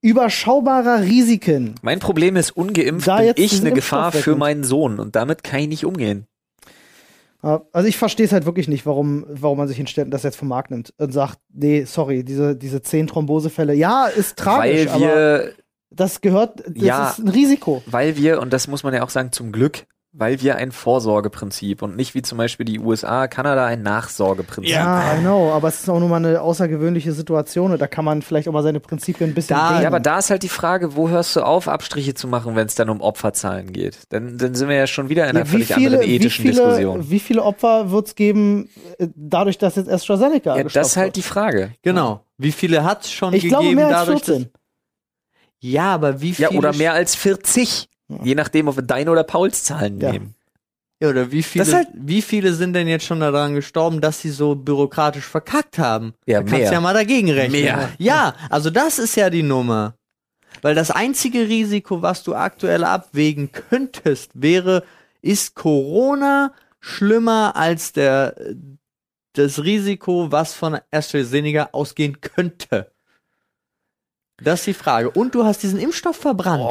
überschaubarer 0.00 1.02
Risiken. 1.02 1.76
mein 1.82 2.00
Problem 2.00 2.34
ist, 2.36 2.50
ungeimpft 2.56 3.06
bin 3.06 3.32
ich 3.36 3.60
eine 3.60 3.72
Gefahr 3.72 4.10
für 4.12 4.34
meinen 4.36 4.64
Sohn 4.64 4.98
und 4.98 5.14
damit 5.16 5.44
kann 5.44 5.60
ich 5.60 5.68
nicht 5.68 5.84
umgehen. 5.86 6.26
Ja, 7.42 7.62
Also 7.72 7.88
ich 7.88 7.96
verstehe 7.96 8.26
es 8.26 8.32
halt 8.32 8.46
wirklich 8.46 8.68
nicht, 8.68 8.86
warum, 8.86 9.24
warum 9.28 9.58
man 9.58 9.68
sich 9.68 9.76
hinstellt 9.76 10.06
und 10.06 10.10
das 10.12 10.22
jetzt 10.22 10.36
vom 10.36 10.48
Markt 10.48 10.70
nimmt 10.70 10.94
und 10.98 11.12
sagt, 11.12 11.38
nee, 11.52 11.84
sorry, 11.84 12.24
diese, 12.24 12.54
diese 12.56 12.82
zehn 12.82 13.06
Thrombosefälle, 13.06 13.74
ja, 13.74 14.06
ist 14.06 14.36
tragisch, 14.38 14.86
weil 14.86 14.88
aber 14.88 15.00
wir, 15.00 15.52
das 15.90 16.20
gehört, 16.20 16.60
das 16.66 16.72
Ja. 16.76 17.10
ist 17.10 17.18
ein 17.18 17.28
Risiko. 17.28 17.82
weil 17.86 18.16
wir, 18.16 18.40
und 18.40 18.52
das 18.52 18.68
muss 18.68 18.82
man 18.84 18.94
ja 18.94 19.02
auch 19.02 19.10
sagen, 19.10 19.32
zum 19.32 19.50
Glück, 19.52 19.86
weil 20.14 20.42
wir 20.42 20.56
ein 20.56 20.72
Vorsorgeprinzip 20.72 21.80
und 21.80 21.96
nicht 21.96 22.14
wie 22.14 22.20
zum 22.20 22.36
Beispiel 22.36 22.66
die 22.66 22.78
USA, 22.78 23.28
Kanada 23.28 23.64
ein 23.64 23.82
Nachsorgeprinzip. 23.82 24.74
Ja, 24.74 25.16
I 25.16 25.20
know, 25.20 25.50
aber 25.52 25.68
es 25.68 25.80
ist 25.80 25.88
auch 25.88 25.98
nur 26.00 26.08
mal 26.10 26.16
eine 26.16 26.42
außergewöhnliche 26.42 27.12
Situation 27.12 27.72
und 27.72 27.80
da 27.80 27.86
kann 27.86 28.04
man 28.04 28.20
vielleicht 28.20 28.46
auch 28.46 28.52
mal 28.52 28.62
seine 28.62 28.78
Prinzipien 28.80 29.30
ein 29.30 29.34
bisschen 29.34 29.56
Da-. 29.56 29.80
Ja, 29.80 29.86
aber 29.88 30.00
da 30.00 30.18
ist 30.18 30.28
halt 30.28 30.42
die 30.42 30.50
Frage, 30.50 30.96
wo 30.96 31.08
hörst 31.08 31.34
du 31.36 31.40
auf, 31.40 31.66
Abstriche 31.66 32.12
zu 32.12 32.28
machen, 32.28 32.56
wenn 32.56 32.66
es 32.66 32.74
dann 32.74 32.90
um 32.90 33.00
Opferzahlen 33.00 33.72
geht? 33.72 34.00
Dann, 34.10 34.36
dann 34.36 34.54
sind 34.54 34.68
wir 34.68 34.76
ja 34.76 34.86
schon 34.86 35.08
wieder 35.08 35.24
in 35.24 35.30
einer 35.30 35.40
Ja, 35.40 35.46
wie 35.46 35.50
völlig 35.50 35.68
viele, 35.72 35.86
anderen 35.86 36.06
wie 36.06 36.14
ethischen 36.16 36.42
viele, 36.42 36.54
Diskussion. 36.62 37.10
wie 37.10 37.18
viele 37.20 37.42
Opfer 37.42 37.90
wird 37.90 38.06
es 38.08 38.14
geben, 38.14 38.68
äh, 38.98 39.08
dadurch, 39.14 39.56
dass 39.56 39.76
jetzt 39.76 39.88
AstraZeneca 39.88 40.56
Ja, 40.58 40.64
das 40.64 40.88
ist 40.88 40.96
halt 40.98 41.06
wird? 41.08 41.16
die 41.16 41.22
Frage. 41.22 41.72
genau. 41.82 42.24
Wie 42.36 42.52
viele 42.52 42.84
hat's 42.84 43.10
schon 43.10 43.32
Ich 43.32 43.44
gegeben 43.44 43.60
glaube 43.60 43.74
mehr 43.76 43.86
als 43.88 43.98
dadurch, 44.06 44.24
14. 44.24 44.42
dass, 44.42 44.52
Ja, 45.60 45.94
aber 45.94 46.20
wie 46.20 46.32
Ja, 46.32 46.48
viele 46.48 46.58
oder 46.58 46.72
mehr 46.74 46.92
als 46.92 47.14
40. 47.14 47.88
Ja. 48.18 48.24
Je 48.24 48.34
nachdem, 48.34 48.68
ob 48.68 48.76
wir 48.76 48.82
deine 48.82 49.10
oder 49.10 49.24
Pauls 49.24 49.64
Zahlen 49.64 50.00
Ja. 50.00 50.12
nehmen. 50.12 50.34
Ja, 51.00 51.08
oder 51.08 51.32
wie 51.32 51.42
viele, 51.42 51.66
halt- 51.72 51.88
wie 51.94 52.22
viele 52.22 52.52
sind 52.54 52.74
denn 52.74 52.86
jetzt 52.86 53.04
schon 53.04 53.18
daran 53.20 53.54
gestorben, 53.56 54.00
dass 54.00 54.20
sie 54.20 54.30
so 54.30 54.54
byrokratisch 54.54 55.24
verkackt 55.24 55.78
haben? 55.78 56.14
Ja, 56.26 56.38
da 56.38 56.44
kannst 56.44 56.58
mehr. 56.60 56.68
du 56.68 56.74
ja 56.74 56.80
mal 56.80 56.94
dagegen 56.94 57.28
rechnen. 57.30 57.60
Mehr. 57.62 57.88
Ja, 57.98 58.34
also 58.50 58.70
das 58.70 59.00
ist 59.00 59.16
ja 59.16 59.28
die 59.28 59.42
Nummer. 59.42 59.94
Weil 60.60 60.74
das 60.76 60.90
einzige 60.92 61.48
Risiko, 61.48 62.02
was 62.02 62.22
du 62.22 62.34
aktuell 62.36 62.84
abwägen 62.84 63.50
könntest, 63.50 64.30
wäre, 64.34 64.84
ist 65.22 65.54
Corona 65.56 66.52
schlimmer 66.78 67.56
als 67.56 67.92
der, 67.92 68.36
das 69.32 69.64
Risiko, 69.64 70.30
was 70.30 70.52
von 70.54 70.78
AstraZeneca 70.92 71.70
ausgehen 71.72 72.20
könnte? 72.20 72.92
Das 74.42 74.60
ist 74.60 74.66
die 74.66 74.74
Frage. 74.74 75.10
Und 75.10 75.34
du 75.34 75.44
hast 75.44 75.62
diesen 75.62 75.78
Impfstoff 75.78 76.16
verbrannt. 76.16 76.70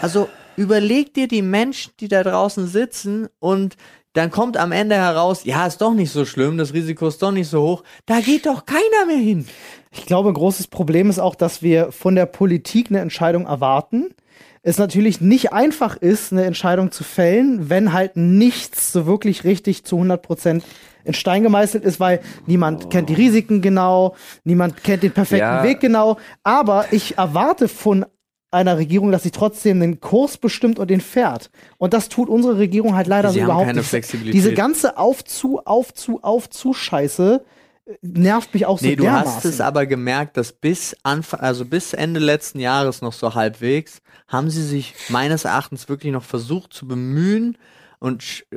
Also 0.00 0.28
überleg 0.56 1.14
dir 1.14 1.28
die 1.28 1.42
Menschen, 1.42 1.92
die 2.00 2.08
da 2.08 2.22
draußen 2.22 2.66
sitzen 2.66 3.28
und 3.38 3.76
dann 4.12 4.30
kommt 4.30 4.56
am 4.56 4.72
Ende 4.72 4.94
heraus, 4.94 5.44
ja, 5.44 5.66
ist 5.66 5.82
doch 5.82 5.92
nicht 5.92 6.10
so 6.10 6.24
schlimm, 6.24 6.56
das 6.56 6.72
Risiko 6.72 7.06
ist 7.06 7.22
doch 7.22 7.32
nicht 7.32 7.48
so 7.48 7.62
hoch. 7.62 7.82
Da 8.06 8.20
geht 8.20 8.46
doch 8.46 8.64
keiner 8.64 9.06
mehr 9.06 9.18
hin. 9.18 9.46
Ich 9.90 10.06
glaube, 10.06 10.30
ein 10.30 10.34
großes 10.34 10.68
Problem 10.68 11.10
ist 11.10 11.18
auch, 11.18 11.34
dass 11.34 11.60
wir 11.60 11.92
von 11.92 12.14
der 12.14 12.24
Politik 12.24 12.88
eine 12.88 13.00
Entscheidung 13.00 13.44
erwarten. 13.46 14.14
Es 14.62 14.78
natürlich 14.78 15.20
nicht 15.20 15.52
einfach 15.52 15.96
ist, 15.96 16.32
eine 16.32 16.44
Entscheidung 16.44 16.92
zu 16.92 17.04
fällen, 17.04 17.68
wenn 17.68 17.92
halt 17.92 18.16
nichts 18.16 18.90
so 18.90 19.06
wirklich 19.06 19.44
richtig 19.44 19.84
zu 19.84 19.96
100 19.96 20.22
Prozent 20.22 20.64
in 21.06 21.14
Stein 21.14 21.42
gemeißelt 21.42 21.84
ist, 21.84 22.00
weil 22.00 22.20
niemand 22.46 22.90
kennt 22.90 23.08
die 23.08 23.14
Risiken 23.14 23.62
genau, 23.62 24.14
niemand 24.44 24.82
kennt 24.82 25.02
den 25.02 25.12
perfekten 25.12 25.38
Ja. 25.46 25.62
Weg 25.64 25.80
genau. 25.80 26.18
Aber 26.42 26.86
ich 26.90 27.16
erwarte 27.18 27.68
von 27.68 28.04
einer 28.50 28.78
Regierung, 28.78 29.12
dass 29.12 29.22
sie 29.22 29.30
trotzdem 29.30 29.80
den 29.80 30.00
Kurs 30.00 30.38
bestimmt 30.38 30.78
und 30.78 30.88
den 30.88 31.00
fährt. 31.00 31.50
Und 31.78 31.92
das 31.94 32.08
tut 32.08 32.28
unsere 32.28 32.58
Regierung 32.58 32.94
halt 32.94 33.06
leider 33.06 33.30
Sie 33.30 33.40
so 33.40 33.44
überhaupt 33.44 33.74
nicht. 33.74 34.32
Diese 34.32 34.54
ganze 34.54 34.96
Aufzu, 34.98 35.60
Aufzu, 35.64 36.20
Aufzu 36.22 36.72
Scheiße 36.72 37.44
äh, 37.86 37.92
nervt 38.02 38.54
mich 38.54 38.64
auch 38.66 38.78
so 38.78 38.86
Nee, 38.86 38.96
du 38.96 39.02
dermaßen. 39.02 39.26
hast 39.34 39.44
es 39.44 39.60
aber 39.60 39.86
gemerkt, 39.86 40.36
dass 40.36 40.52
bis 40.52 40.96
Anfang, 41.02 41.40
also 41.40 41.64
bis 41.64 41.92
Ende 41.92 42.20
letzten 42.20 42.60
Jahres 42.60 43.02
noch 43.02 43.12
so 43.12 43.34
halbwegs, 43.34 44.00
haben 44.28 44.48
sie 44.48 44.62
sich 44.62 44.94
meines 45.08 45.44
Erachtens 45.44 45.88
wirklich 45.88 46.12
noch 46.12 46.24
versucht 46.24 46.72
zu 46.72 46.86
bemühen 46.88 47.58
und 47.98 48.44
äh, 48.50 48.56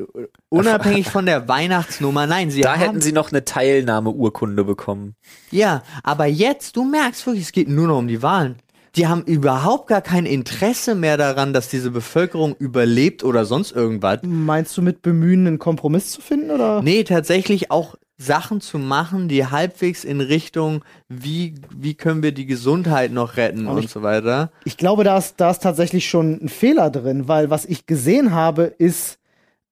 unabhängig 0.49 1.09
von 1.09 1.25
der 1.25 1.47
Weihnachtsnummer, 1.47 2.27
nein, 2.27 2.51
sie 2.51 2.61
Da 2.61 2.73
haben, 2.73 2.79
hätten 2.79 3.01
sie 3.01 3.11
noch 3.11 3.31
eine 3.31 3.45
Teilnahmeurkunde 3.45 4.63
bekommen. 4.63 5.15
ja, 5.51 5.83
aber 6.03 6.25
jetzt, 6.25 6.75
du 6.75 6.83
merkst 6.83 7.25
wirklich, 7.25 7.43
es 7.45 7.51
geht 7.51 7.69
nur 7.69 7.87
noch 7.87 7.97
um 7.99 8.07
die 8.07 8.21
Wahlen. 8.21 8.57
Die 8.95 9.07
haben 9.07 9.21
überhaupt 9.21 9.87
gar 9.87 10.01
kein 10.01 10.25
Interesse 10.25 10.95
mehr 10.95 11.15
daran, 11.15 11.53
dass 11.53 11.69
diese 11.69 11.91
Bevölkerung 11.91 12.55
überlebt 12.57 13.23
oder 13.23 13.45
sonst 13.45 13.71
irgendwas. 13.71 14.19
Meinst 14.23 14.75
du 14.77 14.81
mit 14.81 15.03
bemühen, 15.03 15.45
einen 15.45 15.59
Kompromiss 15.59 16.09
zu 16.11 16.21
finden? 16.21 16.49
Oder? 16.49 16.81
Nee, 16.81 17.03
tatsächlich 17.03 17.69
auch 17.69 17.95
Sachen 18.17 18.59
zu 18.61 18.79
machen, 18.79 19.29
die 19.29 19.45
halbwegs 19.45 20.03
in 20.03 20.19
Richtung, 20.21 20.83
wie, 21.07 21.53
wie 21.73 21.93
können 21.93 22.23
wir 22.23 22.31
die 22.33 22.47
Gesundheit 22.47 23.11
noch 23.11 23.37
retten 23.37 23.67
Und 23.67 23.77
und, 23.77 23.83
ich- 23.85 23.91
so 23.91 24.01
weiter. 24.01 24.51
Ich 24.65 24.75
glaube, 24.75 25.03
da 25.03 25.19
ist, 25.19 25.35
da 25.37 25.51
ist 25.51 25.61
tatsächlich 25.63 26.09
schon 26.09 26.39
ein 26.43 26.49
Fehler 26.49 26.89
drin, 26.89 27.27
weil 27.27 27.49
was 27.51 27.65
ich 27.65 27.85
gesehen 27.85 28.33
habe, 28.33 28.63
ist 28.63 29.18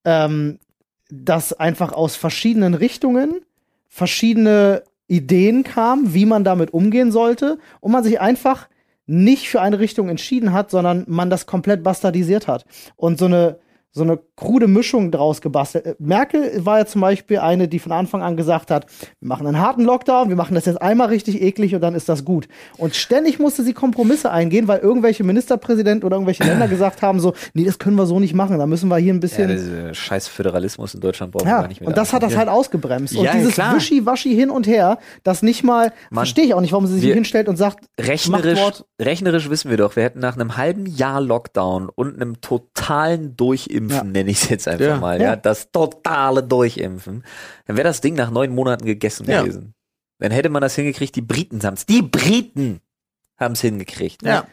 ähm, 0.07 0.59
dass 1.09 1.51
einfach 1.51 1.91
aus 1.91 2.15
verschiedenen 2.15 2.73
Richtungen 2.73 3.41
verschiedene 3.89 4.83
Ideen 5.07 5.65
kamen, 5.65 6.13
wie 6.13 6.25
man 6.25 6.45
damit 6.45 6.71
umgehen 6.73 7.11
sollte 7.11 7.59
und 7.81 7.91
man 7.91 8.05
sich 8.05 8.21
einfach 8.21 8.69
nicht 9.05 9.49
für 9.49 9.61
eine 9.61 9.79
Richtung 9.79 10.07
entschieden 10.07 10.53
hat, 10.53 10.71
sondern 10.71 11.03
man 11.07 11.29
das 11.29 11.45
komplett 11.45 11.83
bastardisiert 11.83 12.47
hat. 12.47 12.65
Und 12.95 13.19
so 13.19 13.25
eine 13.25 13.59
so 13.97 14.03
eine 14.03 14.19
krude 14.35 14.67
Mischung 14.67 15.11
draus 15.11 15.41
gebastelt. 15.41 15.85
Äh, 15.85 15.95
Merkel 15.99 16.65
war 16.65 16.77
ja 16.79 16.85
zum 16.85 17.01
Beispiel 17.01 17.39
eine, 17.39 17.67
die 17.67 17.79
von 17.79 17.91
Anfang 17.91 18.21
an 18.21 18.37
gesagt 18.37 18.71
hat, 18.71 18.85
wir 19.19 19.27
machen 19.27 19.45
einen 19.47 19.59
harten 19.59 19.83
Lockdown, 19.83 20.29
wir 20.29 20.35
machen 20.37 20.55
das 20.55 20.65
jetzt 20.65 20.81
einmal 20.81 21.07
richtig 21.09 21.41
eklig 21.41 21.75
und 21.75 21.81
dann 21.81 21.95
ist 21.95 22.07
das 22.07 22.23
gut. 22.23 22.47
Und 22.77 22.95
ständig 22.95 23.39
musste 23.39 23.63
sie 23.63 23.73
Kompromisse 23.73 24.31
eingehen, 24.31 24.67
weil 24.67 24.79
irgendwelche 24.79 25.23
Ministerpräsidenten 25.23 26.05
oder 26.05 26.15
irgendwelche 26.15 26.43
Länder 26.43 26.67
gesagt 26.69 27.01
haben, 27.01 27.19
so, 27.19 27.33
nee, 27.53 27.65
das 27.65 27.79
können 27.79 27.95
wir 27.97 28.05
so 28.05 28.19
nicht 28.19 28.33
machen, 28.33 28.57
da 28.57 28.65
müssen 28.65 28.87
wir 28.89 28.97
hier 28.97 29.13
ein 29.13 29.19
bisschen. 29.19 29.49
Ja, 29.49 29.55
dieser 29.55 29.93
scheiß 29.93 30.27
Föderalismus 30.27 30.93
in 30.93 31.01
Deutschland 31.01 31.31
brauchen 31.33 31.45
wir 31.47 31.51
Ja, 31.51 31.61
gar 31.61 31.67
nicht 31.67 31.81
mehr. 31.81 31.89
und 31.89 31.97
das 31.97 32.13
hat 32.13 32.23
das 32.23 32.37
halt 32.37 32.47
ausgebremst. 32.49 33.15
Und 33.17 33.23
Ja, 33.25 33.33
dieses. 33.33 33.57
Wischi-Waschi 33.57 34.35
hin 34.35 34.49
und 34.49 34.67
her, 34.67 34.99
das 35.23 35.41
nicht 35.41 35.63
mal, 35.63 35.91
verstehe 36.13 36.45
ich 36.45 36.53
auch 36.53 36.61
nicht, 36.61 36.71
warum 36.73 36.85
sie 36.87 36.93
sich 36.95 37.03
wir- 37.03 37.13
hinstellt 37.15 37.49
und 37.49 37.55
sagt, 37.57 37.85
Rechnerisch, 37.99 38.59
rechnerisch 39.01 39.49
wissen 39.49 39.69
wir 39.71 39.77
doch, 39.77 39.95
wir 39.95 40.03
hätten 40.03 40.19
nach 40.19 40.35
einem 40.35 40.57
halben 40.57 40.85
Jahr 40.85 41.21
Lockdown 41.21 41.89
und 41.89 42.15
einem 42.15 42.41
totalen 42.41 43.35
Durchimpfen, 43.35 43.86
Ja. 43.91 44.03
nenne 44.03 44.29
ich 44.31 44.41
es 44.43 44.49
jetzt 44.49 44.67
einfach 44.67 44.85
Ja. 44.85 44.97
mal, 44.97 45.21
ja. 45.21 45.35
Das 45.35 45.71
totale 45.71 46.43
Durchimpfen, 46.43 47.23
dann 47.65 47.77
wäre 47.77 47.87
das 47.87 48.01
Ding 48.01 48.15
nach 48.15 48.31
neun 48.31 48.53
Monaten 48.53 48.85
gegessen 48.85 49.25
gewesen. 49.25 49.73
Dann 50.19 50.31
hätte 50.31 50.49
man 50.49 50.61
das 50.61 50.75
hingekriegt, 50.75 51.15
die 51.15 51.21
Briten 51.21 51.61
haben's, 51.63 51.85
die 51.85 52.01
Briten 52.01 52.81
haben's 53.37 53.61
hingekriegt. 53.61 54.23
Ja. 54.23 54.45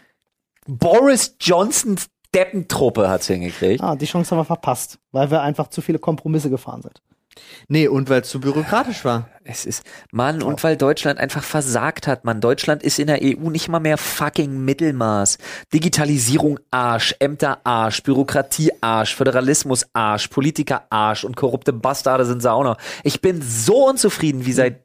Boris 0.66 1.36
Johnsons 1.40 2.08
Deppentruppe 2.34 3.08
hat's 3.08 3.28
hingekriegt. 3.28 3.80
ah, 3.82 3.94
die 3.94 4.06
Chance 4.06 4.30
haben 4.32 4.38
wir 4.40 4.44
verpasst, 4.44 4.98
weil 5.12 5.30
wir 5.30 5.40
einfach 5.42 5.68
zu 5.68 5.80
viele 5.80 5.98
Kompromisse 6.00 6.50
gefahren 6.50 6.82
sind. 6.82 7.00
Nee, 7.68 7.88
und 7.88 8.08
weil 8.08 8.22
es 8.22 8.28
zu 8.28 8.40
bürokratisch 8.40 9.04
war. 9.04 9.28
Es 9.44 9.66
ist, 9.66 9.82
Mann, 10.10 10.42
und 10.42 10.62
weil 10.64 10.76
Deutschland 10.76 11.18
einfach 11.18 11.42
versagt 11.42 12.06
hat, 12.06 12.24
Mann. 12.24 12.40
Deutschland 12.40 12.82
ist 12.82 12.98
in 12.98 13.08
der 13.08 13.20
EU 13.22 13.50
nicht 13.50 13.68
mal 13.68 13.80
mehr 13.80 13.98
fucking 13.98 14.64
Mittelmaß. 14.64 15.38
Digitalisierung 15.72 16.58
Arsch, 16.70 17.14
Ämter 17.18 17.58
Arsch, 17.64 18.02
Bürokratie 18.02 18.72
Arsch, 18.80 19.14
Föderalismus 19.14 19.84
Arsch, 19.92 20.28
Politiker 20.28 20.84
Arsch 20.90 21.24
und 21.24 21.36
korrupte 21.36 21.72
Bastarde 21.72 22.24
sind 22.24 22.40
sie 22.40 22.50
auch 22.50 22.64
noch. 22.64 22.78
Ich 23.02 23.20
bin 23.20 23.42
so 23.42 23.88
unzufrieden 23.88 24.46
wie 24.46 24.52
seit, 24.52 24.84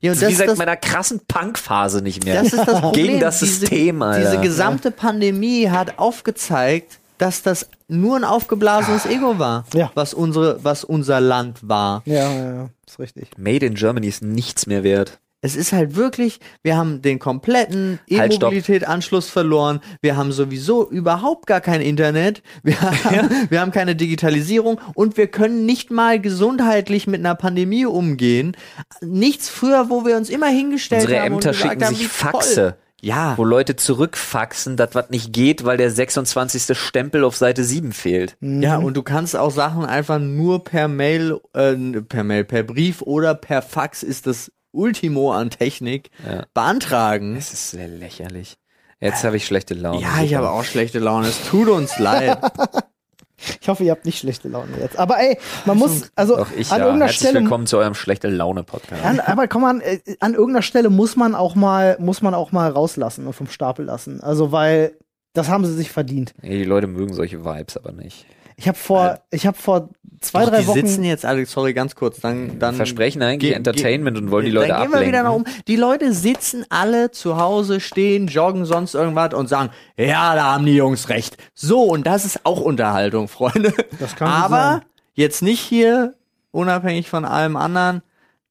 Ja, 0.00 0.12
und 0.12 0.20
wie 0.20 0.24
das, 0.24 0.36
seit 0.36 0.48
das, 0.48 0.58
meiner 0.58 0.76
krassen 0.76 1.20
Punkphase 1.26 2.02
nicht 2.02 2.24
mehr. 2.24 2.42
das 2.42 2.52
ist 2.52 2.66
das 2.66 2.80
Problem. 2.80 3.06
Gegen 3.06 3.20
das 3.20 3.40
System, 3.40 4.00
Alter. 4.02 4.30
Diese 4.30 4.40
gesamte 4.42 4.90
Pandemie 4.90 5.68
hat 5.68 5.98
aufgezeigt, 5.98 7.00
dass 7.20 7.42
das 7.42 7.68
nur 7.88 8.16
ein 8.16 8.24
aufgeblasenes 8.24 9.06
Ego 9.06 9.38
war, 9.38 9.64
Ja. 9.74 9.90
was 9.94 10.14
unsere, 10.14 10.62
was 10.64 10.84
unser 10.84 11.20
Land 11.20 11.58
war. 11.68 12.02
Ja, 12.06 12.32
ja, 12.32 12.52
ja, 12.54 12.68
ist 12.86 12.98
richtig. 12.98 13.28
Made 13.36 13.66
in 13.66 13.74
Germany 13.74 14.06
ist 14.08 14.22
nichts 14.22 14.66
mehr 14.66 14.82
wert. 14.82 15.20
Es 15.42 15.56
ist 15.56 15.72
halt 15.72 15.96
wirklich, 15.96 16.38
wir 16.62 16.76
haben 16.76 17.00
den 17.00 17.18
kompletten 17.18 17.98
Halt. 18.12 18.34
E-Mobilität-Anschluss 18.34 19.30
verloren. 19.30 19.80
Wir 20.02 20.14
haben 20.16 20.32
sowieso 20.32 20.90
überhaupt 20.90 21.46
gar 21.46 21.62
kein 21.62 21.80
Internet. 21.80 22.42
Wir 22.62 22.78
haben, 22.82 23.30
wir 23.48 23.60
haben 23.60 23.70
keine 23.70 23.96
Digitalisierung 23.96 24.78
und 24.94 25.16
wir 25.16 25.28
können 25.28 25.64
nicht 25.64 25.90
mal 25.90 26.20
gesundheitlich 26.20 27.06
mit 27.06 27.20
einer 27.20 27.34
Pandemie 27.34 27.86
umgehen. 27.86 28.54
Nichts 29.00 29.48
früher, 29.48 29.88
wo 29.88 30.04
wir 30.04 30.16
uns 30.18 30.28
immer 30.28 30.48
hingestellt 30.48 31.04
Unsere 31.04 31.20
haben. 31.22 31.32
Ämter 31.34 31.48
und 31.50 31.56
gesagt 31.56 31.72
schicken 31.72 31.84
haben, 31.86 31.94
sich 31.94 32.06
wie 32.22 32.30
toll. 32.30 32.74
Ja. 33.02 33.36
Wo 33.38 33.44
Leute 33.44 33.76
zurückfaxen, 33.76 34.76
das 34.76 34.94
was 34.94 35.10
nicht 35.10 35.32
geht, 35.32 35.64
weil 35.64 35.76
der 35.76 35.90
26. 35.90 36.76
Stempel 36.76 37.24
auf 37.24 37.36
Seite 37.36 37.64
7 37.64 37.92
fehlt. 37.92 38.36
Ja, 38.40 38.76
und 38.78 38.94
du 38.96 39.02
kannst 39.02 39.36
auch 39.36 39.50
Sachen 39.50 39.84
einfach 39.84 40.18
nur 40.18 40.64
per 40.64 40.88
Mail, 40.88 41.40
äh, 41.54 41.74
per 42.02 42.24
Mail, 42.24 42.44
per 42.44 42.62
Brief 42.62 43.02
oder 43.02 43.34
per 43.34 43.62
Fax 43.62 44.02
ist 44.02 44.26
das 44.26 44.52
Ultimo 44.72 45.32
an 45.32 45.50
Technik 45.50 46.10
Ja. 46.26 46.44
beantragen. 46.54 47.36
Es 47.36 47.52
ist 47.52 47.70
sehr 47.70 47.88
lächerlich. 47.88 48.56
Jetzt 49.00 49.24
habe 49.24 49.36
ich 49.38 49.46
schlechte 49.46 49.74
Laune. 49.74 50.02
Ja, 50.02 50.22
ich 50.22 50.34
habe 50.34 50.50
auch 50.50 50.62
schlechte 50.64 50.98
Laune. 50.98 51.28
Es 51.28 51.48
tut 51.48 51.68
uns 51.68 51.98
leid. 51.98 52.38
Ich 53.60 53.68
hoffe, 53.68 53.84
ihr 53.84 53.90
habt 53.90 54.04
nicht 54.04 54.18
schlechte 54.18 54.48
Laune 54.48 54.68
jetzt. 54.80 54.98
Aber 54.98 55.18
ey, 55.18 55.38
man 55.64 55.78
muss, 55.78 56.10
also 56.14 56.36
Doch, 56.36 56.52
ich 56.56 56.70
an 56.70 56.78
ja. 56.78 56.84
irgendeiner 56.86 57.06
Herzlich 57.10 57.28
Stelle. 57.28 57.40
willkommen 57.40 57.66
zu 57.66 57.78
eurem 57.78 57.94
schlechte 57.94 58.28
Laune 58.28 58.62
Podcast. 58.62 59.04
An, 59.04 59.20
aber 59.20 59.48
komm 59.48 59.64
an, 59.64 59.80
äh, 59.80 59.98
an 60.20 60.34
irgendeiner 60.34 60.62
Stelle 60.62 60.90
muss 60.90 61.16
man 61.16 61.34
auch 61.34 61.54
mal, 61.54 61.96
muss 62.00 62.22
man 62.22 62.34
auch 62.34 62.52
mal 62.52 62.70
rauslassen 62.70 63.26
und 63.26 63.32
vom 63.32 63.48
Stapel 63.48 63.84
lassen. 63.86 64.20
Also, 64.20 64.52
weil 64.52 64.96
das 65.32 65.48
haben 65.48 65.64
sie 65.64 65.74
sich 65.74 65.90
verdient. 65.90 66.34
Nee, 66.42 66.58
die 66.58 66.64
Leute 66.64 66.86
mögen 66.86 67.14
solche 67.14 67.44
Vibes 67.44 67.76
aber 67.76 67.92
nicht. 67.92 68.26
Ich 68.56 68.68
habe 68.68 68.76
vor, 68.76 69.20
ich 69.30 69.46
habe 69.46 69.56
vor 69.56 69.88
zwei, 70.20 70.44
Doch, 70.44 70.50
drei 70.50 70.60
die 70.62 70.66
Wochen. 70.66 70.86
sitzen 70.86 71.04
jetzt 71.04 71.24
alle, 71.24 71.46
sorry, 71.46 71.72
ganz 71.72 71.94
kurz, 71.94 72.20
dann, 72.20 72.58
dann 72.58 72.74
Versprechen 72.74 73.22
eigentlich 73.22 73.50
Ge- 73.50 73.56
Entertainment 73.56 74.16
ge- 74.16 74.24
und 74.24 74.30
wollen 74.30 74.44
die 74.44 74.50
Leute 74.50 74.68
Dann 74.68 74.82
gehen 74.82 74.90
wir 74.90 74.96
ablenken. 74.98 75.08
wieder 75.12 75.22
nach 75.24 75.32
oben. 75.32 75.44
Die 75.66 75.76
Leute 75.76 76.12
sitzen 76.12 76.64
alle 76.68 77.10
zu 77.10 77.36
Hause, 77.38 77.80
stehen, 77.80 78.26
joggen, 78.26 78.64
sonst 78.66 78.94
irgendwas 78.94 79.34
und 79.34 79.48
sagen, 79.48 79.70
ja, 79.96 80.34
da 80.34 80.52
haben 80.54 80.66
die 80.66 80.74
Jungs 80.76 81.08
recht. 81.08 81.36
So, 81.54 81.82
und 81.84 82.06
das 82.06 82.24
ist 82.24 82.44
auch 82.44 82.60
Unterhaltung, 82.60 83.28
Freunde. 83.28 83.72
Das 83.98 84.14
kann 84.16 84.28
Aber 84.30 84.56
sein. 84.56 84.82
jetzt 85.14 85.42
nicht 85.42 85.60
hier, 85.60 86.14
unabhängig 86.52 87.08
von 87.08 87.24
allem 87.24 87.56
anderen, 87.56 88.02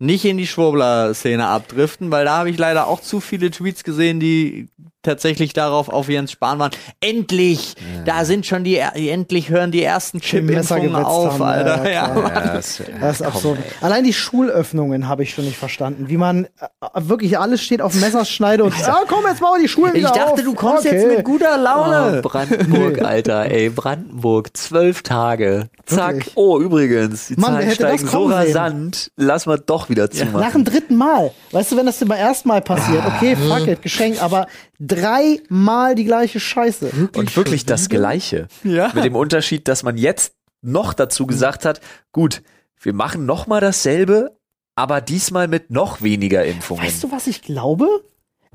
nicht 0.02 0.24
in 0.26 0.38
die 0.38 0.48
Schwurbler-Szene 0.48 1.46
abdriften, 1.46 2.10
weil 2.10 2.24
da 2.26 2.38
habe 2.38 2.50
ich 2.50 2.58
leider 2.58 2.88
auch 2.88 3.02
zu 3.02 3.20
viele 3.20 3.52
Tweets 3.52 3.84
gesehen, 3.84 4.20
die 4.22 4.70
tatsächlich 5.10 5.54
darauf 5.54 5.90
auf 5.90 6.08
Jens 6.08 6.32
Spahn 6.32 6.60
waren. 6.60 6.72
Endlich! 7.02 7.74
Da 8.06 8.26
sind 8.26 8.46
schon 8.46 8.64
die, 8.64 8.78
endlich 8.78 9.50
hören 9.50 9.72
die 9.72 9.82
ersten 9.84 10.22
Chip-Impfungen 10.22 10.96
auf, 10.96 11.34
haben, 11.34 11.42
Alter. 11.42 11.90
ja, 11.92 12.16
Ja. 12.16 12.30
Ja, 12.30 12.40
das, 12.54 12.82
Das 13.02 13.20
ist 13.20 13.26
komm, 13.26 13.28
absurd. 13.34 13.58
ey. 13.60 13.72
Allein 13.86 14.04
die 14.04 14.14
Schulöffnungen 14.14 15.08
habe 15.08 15.24
ich 15.24 15.34
schon 15.34 15.46
nicht 15.46 15.58
verstanden. 15.58 16.08
Wie 16.10 16.18
man 16.18 16.46
äh, 16.46 16.48
wirklich 16.96 17.40
alles 17.40 17.62
steht 17.64 17.82
auf 17.82 17.94
Messerschneide 17.96 18.64
und 18.64 18.74
ah, 18.88 19.02
komm, 19.08 19.26
jetzt 19.28 19.42
machen 19.42 19.56
wir 19.58 19.62
die 19.64 19.68
Schulen 19.68 19.96
Ich 19.96 20.04
dachte, 20.04 20.34
auf. 20.34 20.42
du 20.44 20.54
kommst 20.54 20.86
okay. 20.86 20.96
jetzt 20.96 21.08
mit 21.08 21.26
guter 21.26 21.58
Laune. 21.58 22.22
Oh, 22.24 22.28
Brandenburg, 22.30 23.02
Alter, 23.02 23.46
ey, 23.50 23.70
Brandenburg, 23.70 24.56
zwölf 24.56 25.02
Tage. 25.02 25.70
Zack. 25.86 26.16
Wirklich? 26.18 26.38
Oh, 26.38 26.60
übrigens, 26.60 27.28
die 27.28 27.36
Mann, 27.36 27.54
Zahlen 27.54 27.68
hätte 27.68 27.84
das 27.84 27.94
steigen 28.02 28.08
so 28.08 28.26
rasant. 28.28 29.12
Lass 29.18 29.46
mal 29.48 29.58
doch 29.58 29.90
wieder 29.90 30.12
zumachen. 30.12 30.40
Nach 30.42 30.52
dem 30.52 30.64
dritten 30.66 30.96
Mal. 30.96 31.32
Weißt 31.52 31.72
du, 31.72 31.78
wenn 31.78 31.86
das 31.88 32.02
immer 32.02 32.18
erstmal 32.18 32.62
passiert, 32.62 33.04
okay, 33.08 33.36
fuck 33.36 33.68
it, 33.68 33.82
Geschenk, 33.82 34.22
aber 34.22 34.46
dreimal 35.02 35.96
die 35.96 36.06
gleiche 36.06 36.40
Scheiße. 36.40 37.10
Und 37.16 37.36
wirklich 37.36 37.66
das 37.66 37.90
Gleiche. 37.90 38.48
Ja. 38.64 38.92
Mit 38.94 39.04
dem 39.04 39.16
Unterschied, 39.16 39.68
dass 39.68 39.84
man 39.84 39.98
jetzt 39.98 40.34
noch 40.62 40.94
dazu 40.94 41.26
gesagt 41.26 41.66
hat, 41.66 41.82
gut, 42.12 42.42
wir 42.82 42.94
machen 42.94 43.26
noch 43.26 43.48
mal 43.48 43.62
dasselbe, 43.62 44.38
aber 44.76 45.02
diesmal 45.02 45.48
mit 45.48 45.72
noch 45.72 46.02
weniger 46.02 46.46
Impfungen. 46.46 46.86
Weißt 46.86 47.04
du, 47.04 47.12
was 47.12 47.28
ich 47.28 47.42
glaube? 47.42 47.88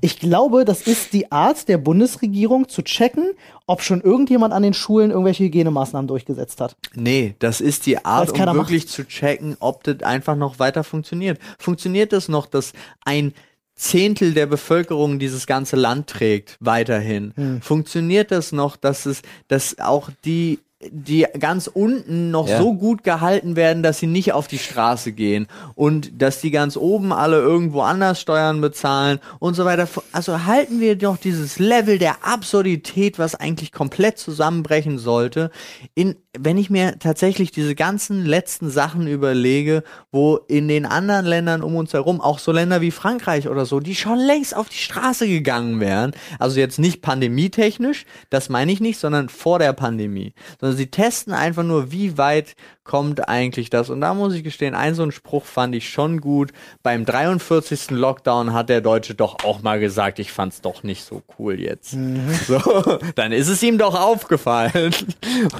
Ich 0.01 0.19
glaube, 0.19 0.65
das 0.65 0.83
ist 0.87 1.13
die 1.13 1.31
Art 1.33 1.69
der 1.69 1.79
Bundesregierung 1.79 2.69
zu 2.69 2.83
checken, 2.83 3.31
ob 3.67 3.81
schon 3.81 4.01
irgendjemand 4.01 4.53
an 4.53 4.63
den 4.63 4.75
Schulen 4.75 5.11
irgendwelche 5.11 5.45
Hygienemaßnahmen 5.45 6.09
durchgesetzt 6.09 6.61
hat. 6.61 6.77
Nee, 6.95 7.37
das 7.39 7.61
ist 7.61 7.87
die 7.87 8.05
Art, 8.05 8.33
um 8.33 8.55
wirklich 8.55 8.89
zu 8.89 9.07
checken, 9.07 9.57
ob 9.61 9.85
das 9.85 10.03
einfach 10.03 10.37
noch 10.37 10.59
weiter 10.59 10.85
funktioniert. 10.85 11.39
Funktioniert 11.59 12.13
es 12.13 12.29
noch, 12.29 12.47
dass 12.47 12.73
ein 13.05 13.33
Zehntel 13.75 14.35
der 14.35 14.47
Bevölkerung 14.47 15.19
dieses 15.19 15.47
ganze 15.47 15.77
Land 15.77 16.09
trägt, 16.09 16.57
weiterhin? 16.61 17.33
Hm. 17.35 17.61
Funktioniert 17.61 18.31
das 18.31 18.53
noch, 18.53 18.77
dass 18.77 19.07
es, 19.07 19.23
dass 19.49 19.79
auch 19.79 20.11
die 20.25 20.59
die 20.91 21.27
ganz 21.39 21.67
unten 21.67 22.31
noch 22.31 22.49
Ja. 22.49 22.59
so 22.59 22.75
gut 22.75 23.05
gehalten 23.05 23.57
werden, 23.57 23.83
dass 23.83 24.01
sie 24.01 24.07
nicht 24.07 24.33
auf 24.33 24.49
die 24.49 24.59
Straße 24.59 25.13
gehen 25.13 25.47
und 25.75 26.21
dass 26.21 26.41
die 26.41 26.51
ganz 26.51 26.77
oben 26.77 27.13
alle 27.13 27.39
irgendwo 27.39 27.81
anders 27.81 28.21
Steuern 28.21 28.61
bezahlen 28.61 29.19
und 29.39 29.55
so 29.55 29.65
weiter. 29.65 29.89
Also 30.13 30.45
halten 30.45 30.81
wir 30.81 30.97
doch 30.97 31.17
dieses 31.17 31.59
Level 31.59 31.99
der 31.99 32.25
Absurdität, 32.25 33.19
was 33.19 33.35
eigentlich 33.35 33.73
komplett 33.73 34.19
zusammenbrechen 34.19 34.99
sollte, 34.99 35.51
in, 35.95 36.17
wenn 36.39 36.59
ich 36.59 36.69
mir 36.69 36.99
tatsächlich 36.99 37.53
diese 37.53 37.75
ganzen 37.75 38.25
letzten 38.25 38.71
Sachen 38.71 39.07
überlege, 39.07 39.85
wo 40.11 40.37
in 40.49 40.69
den 40.69 40.85
anderen 40.85 41.27
Ländern 41.27 41.63
um 41.63 41.77
uns 41.77 41.93
herum, 41.93 42.21
auch 42.21 42.39
so 42.39 42.51
Länder 42.51 42.81
wie 42.81 42.91
Frankreich 42.91 43.49
oder 43.49 43.67
so, 43.67 43.81
die 43.81 43.95
schon 43.95 44.19
längst 44.19 44.57
auf 44.57 44.69
die 44.69 44.79
Straße 44.79 45.29
gegangen 45.29 45.81
wären, 45.81 46.13
also 46.39 46.59
jetzt 46.59 46.79
nicht 46.79 47.03
pandemietechnisch, 47.03 48.05
das 48.31 48.49
meine 48.49 48.73
ich 48.73 48.81
nicht, 48.81 48.99
sondern 48.99 49.29
vor 49.29 49.59
der 49.59 49.73
Pandemie, 49.73 50.35
sondern 50.61 50.77
sie 50.77 50.89
testen 50.89 51.33
einfach 51.33 51.63
nur, 51.63 51.93
wie 51.93 52.19
weit 52.19 52.57
kommt 52.85 53.29
eigentlich 53.29 53.71
das. 53.71 53.89
Und 53.89 54.03
da 54.03 54.13
muss 54.13 54.35
ich 54.35 54.45
gestehen, 54.45 54.75
ein 54.75 54.95
so 54.95 55.03
ein 55.03 55.11
Spruch 55.11 55.47
fand 55.47 55.75
ich 55.75 55.89
schon 55.89 56.21
gut. 56.21 56.53
Beim 56.83 57.07
43. 57.07 57.91
Lockdown 57.91 58.53
hat 58.53 58.69
der 58.69 58.83
Deutsche 58.83 59.15
doch 59.15 59.43
auch 59.43 59.63
mal 59.63 59.81
gesagt, 59.81 60.19
ich 60.19 60.31
fand's 60.31 60.61
doch 60.61 60.83
nicht 60.83 61.03
so 61.03 61.23
cool 61.39 61.59
jetzt. 61.59 61.97
So, 62.47 62.61
dann 63.15 63.33
ist 63.33 63.49
es 63.49 63.63
ihm 63.63 63.79
doch 63.79 63.99
aufgefallen. 63.99 64.95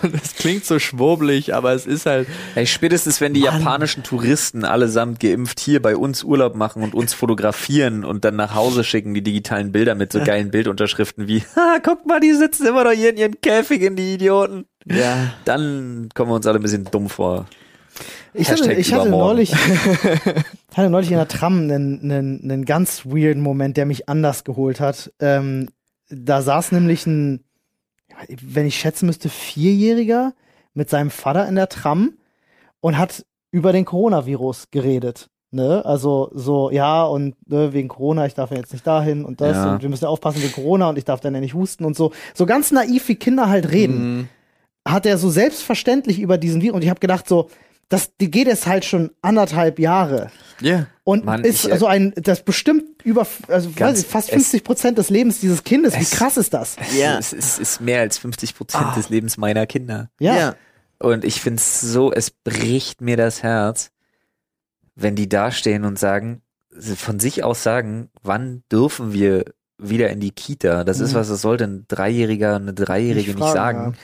Und 0.03 0.15
das 0.15 0.35
klingt 0.35 0.64
klingt 0.65 0.67
so 0.67 0.79
schwurbelig, 0.79 1.55
aber 1.55 1.73
es 1.73 1.87
ist 1.87 2.07
halt. 2.07 2.29
Hey, 2.55 2.67
spätestens 2.67 3.21
wenn 3.21 3.35
die 3.35 3.43
Mann. 3.43 3.59
japanischen 3.59 4.03
Touristen 4.03 4.65
allesamt 4.65 5.21
geimpft 5.21 5.61
hier 5.61 5.81
bei 5.81 5.97
uns 5.97 6.25
Urlaub 6.25 6.55
machen 6.55 6.83
und 6.83 6.95
uns 6.95 7.15
fotografieren 7.15 8.05
und 8.05 8.25
dann 8.25 8.37
nach 8.37 8.55
Hause 8.55 8.85
schicken, 8.85 9.15
die 9.15 9.23
digitalen 9.23 9.73
Bilder 9.73 9.95
mit 9.95 10.13
so 10.13 10.23
geilen 10.23 10.51
Bildunterschriften 10.51 11.29
wie, 11.29 11.41
ha, 11.57 11.79
guck 11.83 12.07
mal, 12.07 12.21
die 12.21 12.33
sitzen 12.33 12.67
immer 12.67 12.85
noch 12.85 12.93
hier 12.93 13.11
in 13.11 13.17
ihren 13.17 13.41
Käfigen, 13.41 13.97
die 13.97 14.15
Idioten. 14.15 14.67
Ja. 14.87 15.33
Dann 15.45 16.09
kommen 16.15 16.31
wir 16.31 16.37
uns 16.37 16.47
alle 16.47 16.59
ein 16.59 16.63
bisschen 16.63 16.85
dumm 16.85 17.09
vor. 17.09 17.47
Ich 18.33 18.51
hatte, 18.51 18.73
ich 18.73 18.93
hatte 18.93 19.09
neulich, 19.09 19.55
hatte 20.75 20.91
neulich 20.91 21.11
in 21.11 21.19
der 21.19 21.29
Tram 21.29 21.59
einen, 21.59 22.01
einen, 22.03 22.41
einen 22.43 22.65
ganz 22.65 23.07
weirden 23.07 23.43
Moment, 23.43 23.77
der 23.77 23.87
mich 23.87 24.09
anders 24.09 24.43
geholt 24.43 24.81
hat. 24.81 25.13
Ähm, 25.21 25.69
da 26.09 26.43
saß 26.43 26.73
nämlich 26.73 27.07
ein, 27.07 27.45
wenn 28.29 28.67
ich 28.67 28.77
schätzen 28.77 29.07
müsste, 29.07 29.29
Vierjähriger 29.29 30.35
mit 30.75 30.91
seinem 30.91 31.11
Vater 31.11 31.49
in 31.49 31.55
der 31.55 31.69
Tram 31.69 32.15
und 32.81 32.99
hat 32.99 33.25
über 33.53 33.73
den 33.73 33.85
Coronavirus 33.85 34.71
geredet. 34.71 35.29
Ne? 35.53 35.85
Also 35.85 36.31
so, 36.35 36.71
ja, 36.73 37.05
und 37.05 37.37
ne, 37.49 37.73
wegen 37.73 37.87
Corona, 37.89 38.27
ich 38.27 38.35
darf 38.35 38.51
ja 38.51 38.57
jetzt 38.57 38.73
nicht 38.73 38.85
dahin 38.87 39.25
und 39.25 39.41
das 39.41 39.57
Ja. 39.57 39.73
und 39.75 39.83
wir 39.83 39.89
müssen 39.89 40.05
ja 40.05 40.11
aufpassen 40.11 40.43
wegen 40.43 40.53
Corona 40.53 40.89
und 40.89 40.99
ich 40.99 41.05
darf 41.05 41.21
dann 41.21 41.35
ja 41.35 41.41
nicht 41.41 41.55
husten 41.55 41.85
und 41.85 41.97
so. 41.97 42.11
So 42.35 42.45
ganz 42.45 42.73
naiv, 42.73 43.07
wie 43.09 43.15
Kinder 43.15 43.49
halt 43.49 43.71
reden 43.71 44.17
Mhm. 44.19 44.29
hat 44.87 45.07
er 45.07 45.17
so 45.17 45.31
selbstverständlich 45.31 46.19
über 46.19 46.39
diesen 46.39 46.61
Virus. 46.61 46.75
Und 46.77 46.83
ich 46.83 46.91
habe 46.91 46.99
gedacht, 47.01 47.29
so, 47.29 47.49
das 47.89 48.17
die 48.17 48.31
geht 48.31 48.49
es 48.49 48.67
halt 48.67 48.85
schon 48.85 49.11
anderthalb 49.23 49.79
Jahre. 49.79 50.31
Ja. 50.61 50.87
Und 51.05 51.25
Mann, 51.25 51.45
ist 51.45 51.65
ich, 51.65 51.71
äh, 51.71 51.73
also 51.75 51.87
ein, 51.87 52.13
das 52.17 52.43
bestimmt 52.43 52.85
über, 53.05 53.27
also 53.49 53.71
Ganz- 53.75 53.81
weiß 53.99 54.01
ich, 54.03 54.07
fast 54.07 54.29
es- 54.29 54.35
50 54.35 54.65
Prozent 54.65 54.99
des 54.99 55.11
Lebens 55.11 55.41
dieses 55.41 55.65
Kindes. 55.65 55.95
Wie 55.95 56.03
es- 56.03 56.11
krass 56.13 56.37
ist 56.37 56.55
das? 56.55 56.77
Ja. 56.99 57.19
Es 57.19 57.33
ist, 57.33 57.59
ist 57.59 57.81
mehr 57.81 58.01
als 58.01 58.19
50 58.19 58.55
Prozent 58.57 58.85
Ah. 58.87 58.95
des 58.95 59.09
Lebens 59.11 59.37
meiner 59.37 59.67
Kinder. 59.67 60.11
Ja. 60.19 60.55
Und 60.99 61.25
ich 61.25 61.41
find's 61.41 61.81
so, 61.81 62.13
es 62.13 62.31
bricht 62.31 63.01
mir 63.01 63.17
das 63.17 63.43
Herz, 63.43 63.91
wenn 64.95 65.17
die 65.17 65.29
dastehen 65.29 65.85
und 65.85 65.99
sagen, 65.99 66.41
von 66.97 67.21
sich 67.21 67.45
aus 67.45 67.63
sagen, 67.63 68.11
wann 68.23 68.63
dürfen 68.71 69.13
wir 69.13 69.45
wieder 69.77 70.09
in 70.11 70.21
die 70.21 70.31
Kita? 70.31 70.85
Das 70.85 71.01
ist 71.01 71.13
Mhm. 71.13 71.17
was, 71.17 71.29
das 71.29 71.43
sollte 71.43 71.65
ein 71.65 71.85
Dreijähriger, 71.89 72.57
eine 72.57 72.73
Dreijährige 72.75 73.31
Nicht 73.33 73.41
nicht, 73.41 73.53
fragen, 73.53 73.79
sagen. 73.79 73.97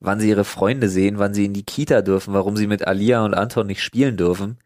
Wann 0.00 0.20
sie 0.20 0.28
ihre 0.28 0.44
Freunde 0.44 0.88
sehen, 0.88 1.18
wann 1.18 1.34
sie 1.34 1.44
in 1.44 1.54
die 1.54 1.64
Kita 1.64 2.02
dürfen, 2.02 2.34
warum 2.34 2.56
sie 2.56 2.66
mit 2.66 2.86
Alia 2.86 3.24
und 3.24 3.34
Anton 3.34 3.66
nicht 3.66 3.82
spielen 3.82 4.16
dürfen. 4.16 4.58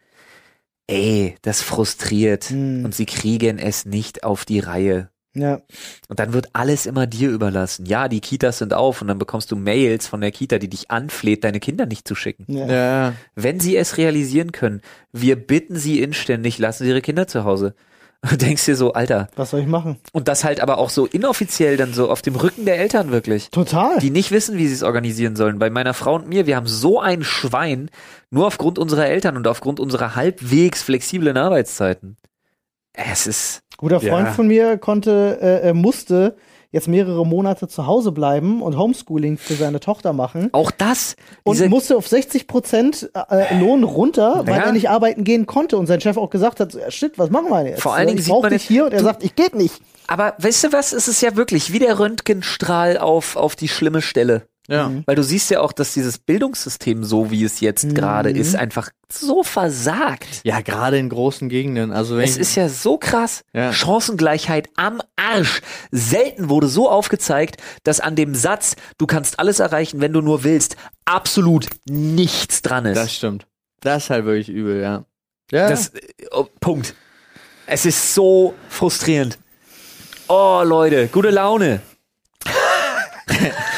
Ey, 0.87 1.37
das 1.43 1.63
frustriert. 1.63 2.51
Mhm. 2.51 2.85
Und 2.85 2.95
sie 2.95 3.07
kriegen 3.07 3.59
es 3.59 3.87
nicht 3.87 4.25
auf 4.25 4.45
die 4.45 4.61
Reihe. 4.61 5.09
Ja. 5.35 5.63
Und 6.09 6.21
dann 6.21 6.35
wird 6.35 6.51
alles 6.53 6.85
immer 6.85 7.07
dir 7.07 7.31
überlassen. 7.31 7.87
Ja, 7.87 8.09
die 8.09 8.21
Kitas 8.21 8.59
sind 8.59 8.75
auf 8.75 9.01
und 9.01 9.09
dann 9.09 9.19
bekommst 9.19 9.51
du 9.51 9.57
Mails 9.57 10.07
von 10.07 10.21
der 10.21 10.31
Kita, 10.31 10.59
die 10.59 10.69
dich 10.69 10.91
anfleht, 10.91 11.45
deine 11.45 11.61
Kinder 11.61 11.87
nicht 11.87 12.07
zu 12.07 12.15
schicken. 12.15 12.45
ja. 12.49 12.67
Ja. 12.67 13.15
Wenn 13.35 13.59
sie 13.59 13.77
es 13.77 13.97
realisieren 13.97 14.53
können, 14.53 14.83
wir 15.13 15.37
bitten 15.37 15.77
sie 15.77 16.03
inständig, 16.03 16.59
lassen 16.59 16.85
sie 16.85 16.91
ihre 16.91 17.01
Kinder 17.01 17.27
zu 17.27 17.45
Hause. 17.45 17.75
Du 18.29 18.37
denkst 18.37 18.65
dir 18.67 18.77
so, 18.77 18.93
Alter. 18.93 19.29
Was 19.37 19.51
soll 19.51 19.61
ich 19.61 19.67
machen? 19.67 19.97
Und 20.13 20.29
das 20.29 20.45
halt 20.45 20.61
aber 20.61 20.79
auch 20.79 20.91
so 20.91 21.07
inoffiziell 21.07 21.77
dann 21.77 21.93
so 21.93 22.09
auf 22.11 22.23
dem 22.23 22.37
Rücken 22.37 22.65
der 22.65 22.79
Eltern 22.79 23.11
wirklich. 23.11 23.51
Total. 23.51 23.99
Die 23.99 24.11
nicht 24.11 24.31
wissen, 24.31 24.57
wie 24.59 24.69
sie 24.69 24.75
es 24.75 24.83
organisieren 24.85 25.35
sollen. 25.35 25.59
Bei 25.59 25.71
meiner 25.71 25.93
Frau 25.95 26.15
und 26.15 26.29
mir, 26.29 26.47
wir 26.47 26.55
haben 26.57 26.69
so 26.69 27.01
ein 27.01 27.25
Schwein, 27.25 27.91
nur 28.31 28.47
aufgrund 28.47 28.79
unserer 28.79 29.07
Eltern 29.07 29.37
und 29.37 29.47
aufgrund 29.49 29.81
unserer 29.81 30.15
halbwegs 30.15 30.83
flexiblen 30.83 31.37
Arbeitszeiten. 31.37 32.17
Es 32.93 33.27
ist, 33.27 33.63
Guter 33.77 34.01
Freund 34.01 34.29
Ja. 34.29 34.33
von 34.33 34.47
mir 34.47 34.79
konnte, 34.79 35.39
äh, 35.41 35.71
äh, 35.71 35.73
musste 35.73 36.37
jetzt 36.73 36.89
mehrere 36.89 37.25
Monate 37.25 37.69
zu 37.69 37.87
Hause 37.87 38.11
bleiben 38.13 38.61
und 38.63 38.77
Homeschooling 38.77 39.39
für 39.39 39.55
seine 39.55 39.79
Tochter 39.79 40.13
machen. 40.13 40.49
auch 40.53 40.71
das, 40.73 41.15
Und 41.45 41.65
musste 41.69 41.97
auf 41.97 42.09
60 42.09 42.47
Prozent 42.49 43.11
äh, 43.31 43.55
Lohn 43.61 43.85
runter, 43.85 44.43
weil 44.47 44.57
Ja. 44.59 44.65
er 44.65 44.73
nicht 44.73 44.91
arbeiten 44.91 45.23
gehen 45.23 45.47
konnte. 45.47 45.77
Und 45.77 45.87
sein 45.87 46.01
Chef 46.01 46.17
auch 46.17 46.31
gesagt 46.31 46.59
hat, 46.61 46.75
ja, 46.75 46.91
shit, 46.91 47.19
was 47.19 47.31
machen 47.31 47.51
wir 47.51 47.65
jetzt? 47.67 47.83
Vor 47.83 47.95
allen 47.95 48.09
Dingen 48.09 48.19
ich 48.19 48.25
sieht 48.25 48.35
man 48.43 48.51
dich 48.51 48.63
hier 48.65 48.87
und 48.87 48.93
er 48.93 49.03
sagt, 49.03 49.23
ich 49.23 49.37
geht 49.37 49.55
nicht. 49.55 49.81
aber 50.09 50.35
weißt 50.39 50.65
du 50.65 50.73
was, 50.73 50.93
es 50.93 51.07
ist 51.09 51.21
ja 51.21 51.37
wirklich 51.37 51.73
wie 51.73 51.79
der 51.79 51.99
Röntgenstrahl 51.99 52.99
auf, 52.99 53.37
auf 53.37 53.55
die 53.55 53.69
schlimme 53.69 54.03
Stelle. 54.03 54.43
Ja. 54.73 54.89
Mhm. 54.89 55.03
Weil 55.07 55.17
du 55.17 55.23
siehst 55.23 55.51
ja 55.51 55.61
auch, 55.61 55.73
dass 55.73 55.93
dieses 55.93 56.17
Bildungssystem, 56.19 57.05
so 57.05 57.31
wie 57.31 57.45
es 57.45 57.61
jetzt 57.61 57.85
Mhm. 57.85 57.95
gerade 57.95 58.31
ist, 58.31 58.57
einfach 58.57 58.89
so 59.11 59.43
versagt. 59.43 60.41
Ja, 60.45 60.63
gerade 60.63 60.97
in 60.99 61.11
großen 61.11 61.51
Gegenden. 61.51 61.93
Also 61.93 62.17
wenn 62.17 62.25
Es 62.25 62.39
ist 62.39 62.55
ja 62.55 62.71
so 62.71 62.97
krass. 62.97 63.43
Ja. 63.53 63.73
Chancengleichheit 63.73 64.71
am 64.77 65.03
Arsch. 65.17 65.61
Selten 65.91 66.49
wurde 66.49 66.69
so 66.69 66.89
aufgezeigt, 66.89 67.57
dass 67.85 68.01
an 68.01 68.17
dem 68.17 68.35
Satz, 68.35 68.77
du 68.97 69.07
kannst 69.07 69.39
alles 69.39 69.61
erreichen, 69.61 70.01
wenn 70.01 70.15
du 70.15 70.23
nur 70.23 70.43
willst, 70.45 70.77
absolut 71.05 71.67
nichts 71.85 72.63
dran 72.63 72.87
ist. 72.87 72.97
das 72.97 73.15
stimmt. 73.15 73.47
Das 73.81 74.05
ist 74.05 74.11
halt 74.11 74.25
wirklich 74.25 74.49
übel, 74.49 74.81
ja. 74.81 75.05
Ja. 75.51 75.69
Das, 75.69 75.89
äh, 75.89 76.01
oh, 76.31 76.47
Punkt. 76.61 76.95
Es 77.67 77.85
ist 77.85 78.15
so 78.15 78.55
frustrierend. 78.71 79.39
Oh, 80.29 80.63
Leute, 80.65 81.09
gute 81.09 81.29
Laune. 81.31 81.83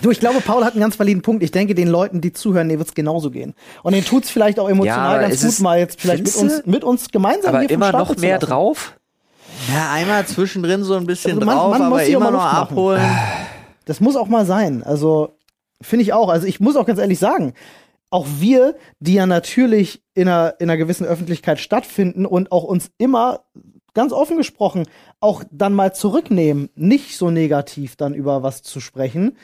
Du, 0.00 0.10
ich 0.10 0.20
glaube, 0.20 0.40
Paul 0.40 0.64
hat 0.64 0.74
einen 0.74 0.80
ganz 0.80 0.98
validen 0.98 1.22
Punkt. 1.22 1.42
Ich 1.42 1.50
denke, 1.50 1.74
den 1.74 1.88
Leuten, 1.88 2.20
die 2.20 2.32
zuhören, 2.32 2.68
denen 2.68 2.78
wird's 2.78 2.94
genauso 2.94 3.30
gehen. 3.30 3.54
Und 3.82 3.94
denen 3.94 4.04
tut's 4.04 4.30
vielleicht 4.30 4.60
auch 4.60 4.68
emotional 4.68 5.16
aber 5.16 5.22
ganz 5.28 5.42
es 5.42 5.56
gut, 5.56 5.64
mal 5.64 5.78
jetzt 5.78 6.00
vielleicht 6.00 6.24
mit 6.24 6.36
uns, 6.36 6.66
mit 6.66 6.84
uns 6.84 7.08
gemeinsam 7.10 7.54
Aber 7.54 7.60
hier 7.60 7.70
immer 7.70 7.90
noch 7.90 8.16
mehr 8.16 8.38
drauf? 8.38 8.94
ja, 9.74 9.90
einmal 9.92 10.24
zwischendrin 10.26 10.84
so 10.84 10.94
ein 10.94 11.04
bisschen 11.04 11.32
Also 11.32 11.44
man- 11.46 11.56
drauf, 11.56 11.70
man 11.78 11.88
muss 11.88 12.00
aber 12.00 12.06
immer 12.06 12.30
noch 12.30 12.44
abholen. 12.44 13.02
Das 13.86 14.00
muss 14.00 14.14
auch 14.16 14.28
mal 14.28 14.46
sein. 14.46 14.84
Also, 14.84 15.36
finde 15.82 16.04
ich 16.04 16.12
auch. 16.12 16.28
Also, 16.28 16.46
ich 16.46 16.60
muss 16.60 16.76
auch 16.76 16.86
ganz 16.86 17.00
ehrlich 17.00 17.18
sagen, 17.18 17.54
auch 18.10 18.26
wir, 18.38 18.76
die 19.00 19.14
ja 19.14 19.26
natürlich 19.26 20.02
in 20.14 20.28
einer, 20.28 20.54
in 20.60 20.70
einer 20.70 20.76
gewissen 20.76 21.06
Öffentlichkeit 21.06 21.58
stattfinden 21.58 22.24
und 22.24 22.52
auch 22.52 22.62
uns 22.64 22.90
immer 22.98 23.40
ganz 23.94 24.12
offen 24.12 24.36
gesprochen 24.36 24.86
auch 25.20 25.42
dann 25.50 25.74
mal 25.74 25.92
zurücknehmen, 25.92 26.70
nicht 26.76 27.16
so 27.18 27.30
negativ 27.30 27.96
dann 27.96 28.14
über 28.14 28.42
was 28.44 28.62
zu 28.62 28.78
sprechen, 28.80 29.36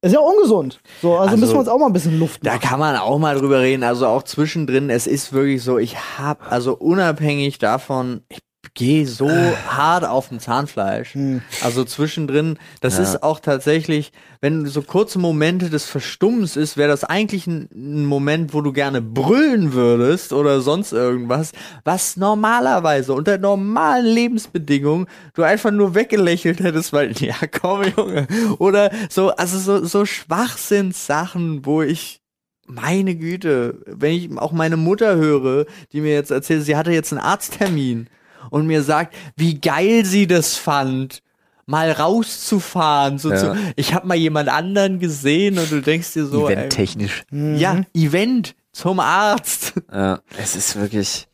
ist 0.00 0.12
ja 0.12 0.20
ungesund. 0.20 0.80
So, 1.02 1.12
also, 1.16 1.24
Also, 1.30 1.36
müssen 1.36 1.52
wir 1.54 1.58
uns 1.60 1.68
auch 1.68 1.78
mal 1.78 1.86
ein 1.86 1.92
bisschen 1.92 2.18
Luft 2.18 2.44
Da 2.46 2.54
machen. 2.54 2.60
kann 2.62 2.78
man 2.80 2.96
auch 2.96 3.18
mal 3.18 3.36
drüber 3.38 3.60
reden. 3.60 3.82
Also 3.82 4.06
auch 4.06 4.22
zwischendrin, 4.22 4.90
es 4.90 5.06
ist 5.06 5.32
wirklich 5.32 5.62
so, 5.62 5.78
ich 5.78 5.96
hab, 6.18 6.50
also 6.50 6.74
unabhängig 6.76 7.58
davon, 7.58 8.22
ich 8.28 8.38
gehe 8.74 9.06
so 9.06 9.28
hart 9.68 10.04
auf 10.04 10.28
dem 10.28 10.40
Zahnfleisch. 10.40 11.14
Hm. 11.14 11.42
Also 11.62 11.84
zwischendrin, 11.84 12.58
das 12.80 12.96
Ja. 12.98 13.04
ist 13.04 13.22
auch 13.22 13.40
tatsächlich, 13.40 14.12
wenn 14.40 14.66
so 14.66 14.82
kurze 14.82 15.18
Momente 15.18 15.70
des 15.70 15.84
Verstummens 15.86 16.56
ist, 16.56 16.76
wäre 16.76 16.88
das 16.88 17.04
eigentlich 17.04 17.46
ein, 17.46 17.68
ein 17.74 18.04
Moment, 18.06 18.54
wo 18.54 18.60
du 18.60 18.72
gerne 18.72 19.02
brüllen 19.02 19.72
würdest 19.72 20.32
oder 20.32 20.60
sonst 20.60 20.92
irgendwas, 20.92 21.52
was 21.84 22.16
normalerweise 22.16 23.12
unter 23.12 23.38
normalen 23.38 24.06
Lebensbedingungen 24.06 25.06
du 25.34 25.42
einfach 25.42 25.70
nur 25.70 25.94
weggelächelt 25.94 26.60
hättest, 26.60 26.92
weil, 26.92 27.12
ja 27.20 27.34
komm 27.60 27.82
Junge, 27.96 28.26
oder 28.58 28.90
so, 29.10 29.30
also 29.30 29.58
so, 29.58 29.84
so 29.84 30.04
Schwachsinnssachen, 30.04 31.64
wo 31.64 31.82
ich 31.82 32.20
meine 32.66 33.14
Güte, 33.16 33.80
wenn 33.86 34.12
ich 34.12 34.36
auch 34.36 34.52
meine 34.52 34.76
Mutter 34.76 35.16
höre, 35.16 35.64
die 35.92 36.00
mir 36.02 36.12
jetzt 36.12 36.30
erzählt, 36.30 36.64
sie 36.64 36.76
hatte 36.76 36.92
jetzt 36.92 37.12
einen 37.12 37.22
Arzttermin 37.22 38.08
und 38.50 38.66
mir 38.66 38.82
sagt, 38.82 39.14
wie 39.36 39.60
geil 39.60 40.04
sie 40.04 40.26
das 40.26 40.56
fand, 40.56 41.22
mal 41.66 41.90
rauszufahren. 41.92 43.18
So 43.18 43.30
Ja. 43.30 43.36
zu, 43.36 43.56
ich 43.76 43.92
habe 43.94 44.06
mal 44.06 44.16
jemand 44.16 44.48
anderen 44.48 44.98
gesehen 44.98 45.58
und 45.58 45.70
du 45.70 45.80
denkst 45.82 46.12
dir 46.14 46.26
so, 46.26 46.48
ey, 46.48 46.54
Eventtechnisch. 46.54 47.24
ja, 47.30 47.82
Event 47.94 48.54
zum 48.72 49.00
Arzt. 49.00 49.74
Ja, 49.92 50.20
es 50.38 50.56
ist 50.56 50.76
wirklich. 50.76 51.26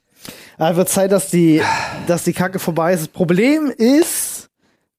Ja, 0.59 0.75
wird 0.77 0.89
Zeit, 0.89 1.13
dass 1.13 1.31
die, 1.31 1.63
dass 2.07 2.25
die 2.25 2.33
Kacke 2.33 2.59
vorbei 2.59 2.95
ist. 2.95 3.01
Das 3.01 3.09
Problem 3.09 3.73
ist 3.77 4.49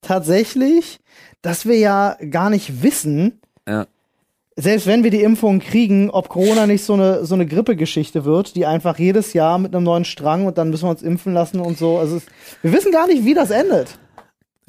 tatsächlich, 0.01 0.99
dass 1.41 1.65
wir 1.65 1.77
ja 1.77 2.17
gar 2.29 2.49
nicht 2.49 2.83
wissen, 2.83 3.41
Ja. 3.67 3.87
Selbst 4.55 4.87
wenn 4.87 5.03
wir 5.03 5.11
die 5.11 5.21
Impfung 5.21 5.59
kriegen, 5.59 6.09
ob 6.09 6.29
Corona 6.29 6.65
nicht 6.65 6.83
so 6.83 6.93
eine, 6.93 7.25
so 7.25 7.35
eine 7.35 7.45
Grippegeschichte 7.45 8.23
wird, 8.23 8.55
die 8.55 8.65
einfach 8.65 8.97
jedes 8.97 9.33
Jahr 9.33 9.57
mit 9.57 9.75
einem 9.75 9.83
neuen 9.83 10.05
Strang 10.05 10.45
und 10.45 10.57
dann 10.57 10.69
müssen 10.69 10.85
wir 10.85 10.91
uns 10.91 11.01
impfen 11.01 11.33
lassen 11.33 11.59
und 11.59 11.77
so. 11.77 11.97
Also 11.97 12.17
es, 12.17 12.23
wir 12.61 12.71
wissen 12.71 12.91
gar 12.91 13.07
nicht, 13.07 13.25
wie 13.25 13.33
das 13.33 13.49
endet. 13.49 13.97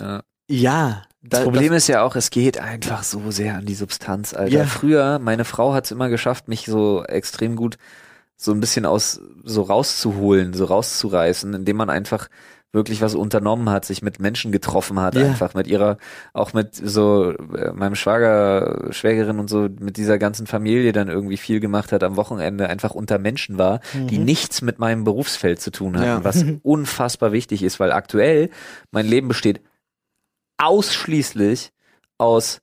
Ja. 0.00 0.22
Ja. 0.48 1.02
Das 1.22 1.42
Problem 1.42 1.72
ist 1.72 1.88
ja 1.88 2.02
auch, 2.02 2.14
es 2.14 2.30
geht 2.30 2.60
einfach 2.60 3.02
so 3.02 3.32
sehr 3.32 3.56
an 3.56 3.66
die 3.66 3.74
Substanz, 3.74 4.32
Alter. 4.32 4.52
Ja. 4.52 4.64
Früher, 4.64 5.18
meine 5.18 5.44
Frau 5.44 5.74
hat 5.74 5.86
es 5.86 5.90
immer 5.90 6.08
geschafft, 6.08 6.46
mich 6.46 6.66
so 6.66 7.02
extrem 7.04 7.56
gut 7.56 7.78
so 8.36 8.52
ein 8.52 8.60
bisschen 8.60 8.84
aus, 8.84 9.20
so 9.44 9.62
rauszuholen, 9.62 10.52
so 10.52 10.66
rauszureißen, 10.66 11.54
indem 11.54 11.76
man 11.76 11.90
einfach 11.90 12.28
wirklich 12.76 13.00
was 13.02 13.16
unternommen 13.16 13.68
hat, 13.70 13.84
sich 13.84 14.00
mit 14.02 14.20
Menschen 14.20 14.52
getroffen 14.52 15.00
hat, 15.00 15.16
Ja. 15.16 15.26
einfach 15.26 15.54
mit 15.54 15.66
ihrer, 15.66 15.98
auch 16.32 16.52
mit 16.52 16.76
so 16.76 17.32
äh, 17.32 17.72
meinem 17.72 17.96
Schwager, 17.96 18.92
Schwägerin 18.92 19.40
und 19.40 19.48
so, 19.50 19.62
mit 19.80 19.96
dieser 19.96 20.18
ganzen 20.18 20.46
Familie 20.46 20.92
dann 20.92 21.08
irgendwie 21.08 21.36
viel 21.38 21.58
gemacht 21.58 21.90
hat 21.90 22.04
am 22.04 22.14
Wochenende, 22.16 22.68
einfach 22.68 22.94
unter 22.94 23.18
Menschen 23.18 23.58
war, 23.58 23.80
die 23.94 24.18
nichts 24.18 24.62
mit 24.62 24.78
meinem 24.78 25.02
Berufsfeld 25.02 25.60
zu 25.60 25.72
tun 25.72 25.96
hatten, 25.96 26.06
Ja. 26.06 26.24
was 26.24 26.44
unfassbar 26.62 27.32
wichtig 27.32 27.64
ist, 27.64 27.80
weil 27.80 27.90
aktuell 27.90 28.50
mein 28.92 29.06
Leben 29.06 29.26
besteht 29.26 29.60
ausschließlich 30.58 31.72
aus 32.18 32.60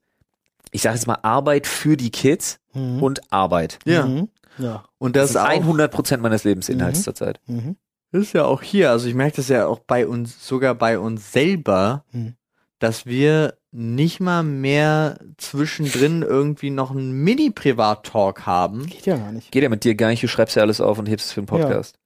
ich 0.71 0.81
sage 0.81 0.95
jetzt 0.95 1.05
mal 1.05 1.19
Arbeit 1.21 1.67
für 1.67 1.97
die 1.97 2.09
Kids 2.09 2.59
Mhm. 2.73 3.03
und 3.03 3.31
Arbeit. 3.31 3.77
Ja. 3.85 4.07
Mhm. 4.07 4.29
Ja. 4.57 4.85
Und 4.97 5.15
Das 5.15 5.33
das, 5.33 5.43
ist 5.43 5.47
auch, 5.47 5.53
100 5.61 5.91
Prozent 5.91 6.23
meines 6.23 6.43
Lebensinhalts 6.43 6.99
Mhm. 6.99 7.03
zurzeit. 7.03 7.39
Mhm. 7.45 7.75
Das 8.13 8.21
ist 8.21 8.33
ja 8.33 8.45
auch 8.45 8.61
hier. 8.61 8.91
Also 8.91 9.07
ich 9.09 9.15
merke 9.15 9.35
das 9.35 9.49
ja 9.49 9.67
auch 9.67 9.79
bei 9.79 10.07
uns, 10.07 10.47
sogar 10.47 10.73
bei 10.75 10.97
uns 10.97 11.33
selber, 11.33 12.05
Mhm. 12.13 12.35
dass 12.79 13.05
wir 13.05 13.55
nicht 13.71 14.19
mal 14.19 14.43
mehr 14.43 15.17
zwischendrin 15.37 16.21
irgendwie 16.21 16.69
noch 16.69 16.91
einen 16.91 17.11
Mini-Privat-Talk 17.23 18.45
haben. 18.45 18.85
Geht 18.85 19.05
ja 19.07 19.17
gar 19.17 19.31
nicht. 19.31 19.51
Geht 19.51 19.63
ja 19.63 19.69
mit 19.69 19.83
dir 19.83 19.95
gar 19.95 20.09
nicht, 20.09 20.21
du 20.23 20.27
schreibst 20.27 20.55
ja 20.55 20.61
alles 20.61 20.79
auf 20.79 20.99
und 20.99 21.07
hebst 21.09 21.25
es 21.27 21.31
für 21.33 21.41
den 21.41 21.47
Podcast. 21.47 21.97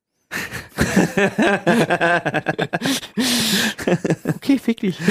Okay, 4.36 4.58
fick 4.60 4.80
dich. 4.82 4.98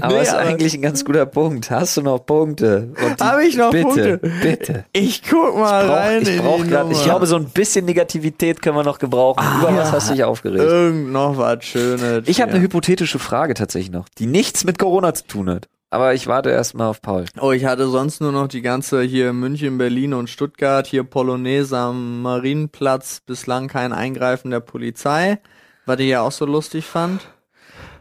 Aber 0.00 0.14
Nee, 0.14 0.22
ist 0.22 0.28
aber- 0.30 0.38
eigentlich 0.40 0.74
ein 0.74 0.82
ganz 0.82 1.04
guter 1.04 1.26
Punkt. 1.26 1.70
Hast 1.70 1.96
du 1.96 2.02
noch 2.02 2.18
Punkte? 2.24 2.90
Und 3.04 3.20
die- 3.20 3.24
Hab 3.24 3.40
ich 3.40 3.56
noch 3.56 3.70
bitte, 3.70 3.84
Punkte? 4.18 4.20
Bitte. 4.42 4.84
Ich 4.92 5.22
guck 5.28 5.56
mal 5.58 5.82
Ich 5.82 5.88
brauch, 5.88 5.96
rein. 5.96 6.22
ich 6.22 6.38
brauch 6.38 6.66
grad, 6.66 6.90
ich 6.90 7.02
glaube, 7.04 7.26
so 7.26 7.36
ein 7.36 7.46
bisschen 7.46 7.84
Negativität 7.84 8.60
können 8.62 8.76
wir 8.76 8.82
noch 8.84 8.98
gebrauchen. 8.98 9.42
Über 9.60 9.74
was 9.76 9.92
hast 9.92 10.08
du 10.10 10.14
dich 10.14 10.24
aufgeregt? 10.24 10.62
Irgend 10.62 11.12
noch 11.12 11.36
was 11.38 11.64
Schönes. 11.64 12.24
Ich 12.26 12.40
habe 12.40 12.50
ja. 12.50 12.56
eine 12.56 12.64
hypothetische 12.64 13.18
Frage 13.18 13.54
tatsächlich 13.54 13.90
noch, 13.92 14.08
die 14.18 14.26
nichts 14.26 14.64
mit 14.64 14.78
Corona 14.78 15.14
zu 15.14 15.26
tun 15.26 15.50
hat. 15.50 15.68
Aber 15.96 16.12
ich 16.12 16.26
warte 16.26 16.50
erstmal 16.50 16.88
auf 16.88 17.00
Paul. 17.00 17.24
Oh, 17.40 17.52
ich 17.52 17.64
hatte 17.64 17.88
sonst 17.88 18.20
nur 18.20 18.30
noch 18.30 18.48
die 18.48 18.60
ganze 18.60 19.00
hier 19.00 19.32
München, 19.32 19.78
Berlin 19.78 20.12
und 20.12 20.28
Stuttgart, 20.28 20.86
hier 20.86 21.04
Polonaise 21.04 21.74
am 21.74 22.20
Marienplatz, 22.20 23.20
bislang 23.24 23.66
kein 23.66 23.94
Eingreifen 23.94 24.50
der 24.50 24.60
Polizei, 24.60 25.38
was 25.86 25.98
ich 25.98 26.08
ja 26.08 26.20
auch 26.20 26.32
so 26.32 26.44
lustig 26.44 26.84
fand. 26.84 27.22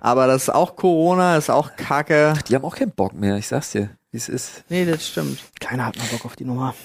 Aber 0.02 0.28
das 0.28 0.44
ist 0.44 0.50
auch 0.50 0.76
Corona, 0.76 1.38
ist 1.38 1.50
auch 1.50 1.78
Kacke. 1.78 2.34
Die 2.50 2.56
haben 2.56 2.66
auch 2.66 2.76
keinen 2.76 2.92
Bock 2.92 3.14
mehr, 3.14 3.38
ich 3.38 3.48
sag's 3.48 3.72
dir, 3.72 3.92
wie 4.12 4.18
es 4.18 4.28
ist. 4.28 4.66
Nee, 4.68 4.84
das 4.84 5.08
stimmt. 5.08 5.40
Keiner 5.62 5.86
hat 5.86 5.98
mal 5.98 6.08
Bock 6.12 6.26
auf 6.26 6.36
die 6.36 6.44
Nummer. 6.44 6.76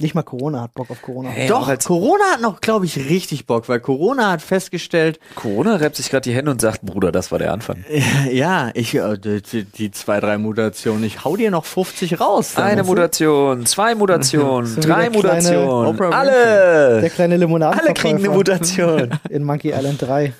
Nicht 0.00 0.14
mal 0.14 0.22
Corona 0.22 0.62
hat 0.62 0.74
Bock 0.74 0.90
auf 0.90 1.02
Corona. 1.02 1.28
Hey, 1.28 1.48
Doch, 1.48 1.72
Corona 1.84 2.24
hat 2.32 2.40
noch, 2.40 2.60
glaube 2.60 2.86
ich, 2.86 2.96
richtig 2.96 3.46
Bock, 3.46 3.68
weil 3.68 3.80
Corona 3.80 4.30
hat 4.30 4.42
festgestellt, 4.42 5.20
Corona 5.34 5.76
reibt 5.76 5.96
sich 5.96 6.08
gerade 6.10 6.28
die 6.28 6.34
Hände 6.34 6.50
und 6.50 6.60
sagt, 6.60 6.82
Bruder, 6.82 7.12
das 7.12 7.30
war 7.30 7.38
der 7.38 7.52
Anfang. 7.52 7.84
ja, 8.32 8.70
ich, 8.74 8.94
äh, 8.94 9.18
die, 9.18 9.64
die 9.64 9.90
zwei, 9.90 10.20
drei 10.20 10.38
Mutationen, 10.38 11.04
ich 11.04 11.24
hau 11.24 11.36
dir 11.36 11.50
noch 11.50 11.64
50 11.66 12.20
raus. 12.20 12.56
Eine 12.56 12.82
Mutation, 12.82 13.66
zwei 13.66 13.94
Mutationen, 13.94 14.66
So 14.66 14.76
wie 14.78 14.80
drei 14.80 15.08
kleine 15.08 15.16
Mutationen, 15.16 16.12
alle, 16.12 17.00
Der 17.02 17.10
kleine 17.10 17.36
Limonaden. 17.36 17.78
alle 17.78 17.94
kriegen 17.94 18.18
eine 18.18 18.30
Mutation. 18.30 19.10
In 19.28 19.44
Monkey 19.44 19.70
Island 19.72 20.00
3. 20.00 20.32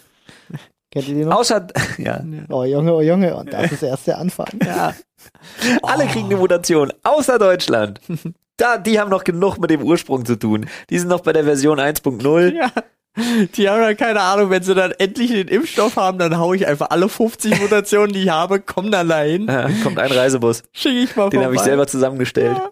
Kennt 0.91 1.07
ihr 1.09 1.15
die 1.15 1.25
noch? 1.25 1.39
Außer, 1.39 1.69
ja, 1.99 2.21
Oh 2.49 2.65
Junge, 2.65 2.95
oh 2.95 3.01
Junge. 3.01 3.37
Und 3.37 3.53
das 3.53 3.71
ist 3.71 3.83
erst 3.83 4.07
der 4.07 4.19
Anfang. 4.19 4.49
Ja. 4.65 4.95
alle 5.83 6.07
kriegen 6.07 6.27
eine 6.27 6.37
Mutation, 6.37 6.93
außer 7.03 7.39
Deutschland. 7.39 8.01
Da, 8.61 8.77
die 8.77 9.01
haben 9.01 9.11
noch 9.11 9.25
genug 9.25 9.59
mit 9.59 9.71
dem 9.71 9.83
Ursprung 9.83 10.25
zu 10.25 10.37
tun. 10.37 10.67
Die 10.91 10.99
sind 10.99 11.09
noch 11.09 11.21
bei 11.21 11.33
der 11.33 11.45
Version 11.45 11.81
1.0. 11.81 12.55
Ja. 12.55 12.71
Die 13.57 13.69
haben 13.69 13.83
ja 13.83 13.95
keine 13.95 14.21
Ahnung, 14.21 14.51
wenn 14.51 14.63
sie 14.63 14.75
dann 14.75 14.93
endlich 14.93 15.31
den 15.33 15.49
Impfstoff 15.49 15.97
haben, 15.97 16.19
dann 16.19 16.39
hau 16.39 16.55
ich 16.55 16.67
einfach 16.67 16.91
alle 16.91 17.09
50 17.09 17.61
Mutationen, 17.61 18.13
die 18.13 18.23
ich 18.23 18.31
habe, 18.31 18.61
komm 18.61 18.93
dann 18.93 19.09
dahin, 19.09 19.47
Ja, 19.49 19.69
kommt 19.83 19.99
ein 19.99 20.13
Reisebus. 20.13 20.63
schicke 20.73 21.01
ich 21.01 21.17
mal 21.17 21.29
Den 21.29 21.43
habe 21.43 21.55
ich 21.55 21.61
selber 21.61 21.89
zusammengestellt. 21.89 22.57
Ja. 22.57 22.71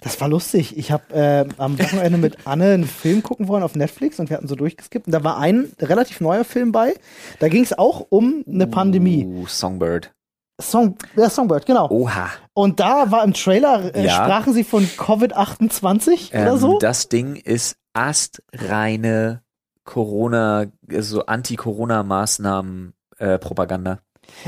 Das 0.00 0.20
war 0.20 0.28
lustig. 0.28 0.76
Ich 0.76 0.90
habe 0.90 1.14
äh, 1.14 1.44
am 1.58 1.78
Wochenende 1.78 2.18
mit 2.18 2.38
Anne 2.46 2.72
einen 2.74 2.84
Film 2.84 3.22
gucken 3.22 3.46
wollen 3.46 3.62
auf 3.62 3.76
Netflix 3.76 4.18
und 4.18 4.28
wir 4.28 4.36
hatten 4.36 4.48
so 4.48 4.56
durchgeskippt. 4.56 5.06
Und 5.06 5.12
da 5.12 5.22
war 5.22 5.38
ein 5.38 5.70
relativ 5.80 6.20
neuer 6.20 6.44
Film 6.44 6.72
bei. 6.72 6.94
Da 7.38 7.48
ging 7.48 7.62
es 7.62 7.76
auch 7.76 8.06
um 8.08 8.44
eine 8.48 8.66
Pandemie. 8.66 9.24
Uh, 9.24 9.46
Songbird. 9.46 10.12
Song, 10.60 10.96
der 11.16 11.30
Songbird, 11.30 11.66
genau. 11.66 11.88
Oha. 11.90 12.30
Und 12.58 12.80
da 12.80 13.10
war 13.10 13.22
im 13.22 13.34
Trailer, 13.34 13.94
äh, 13.94 14.06
Ja. 14.06 14.12
sprachen 14.14 14.54
sie 14.54 14.64
von 14.64 14.84
Covid-28 14.86 16.30
oder 16.32 16.52
Ähm, 16.52 16.56
so. 16.56 16.78
Das 16.78 17.10
Ding 17.10 17.36
ist 17.36 17.76
astreine 17.92 19.42
Corona, 19.84 20.64
so 20.98 21.26
Anti-Corona-Maßnahmen 21.26 22.94
äh. 23.18 23.38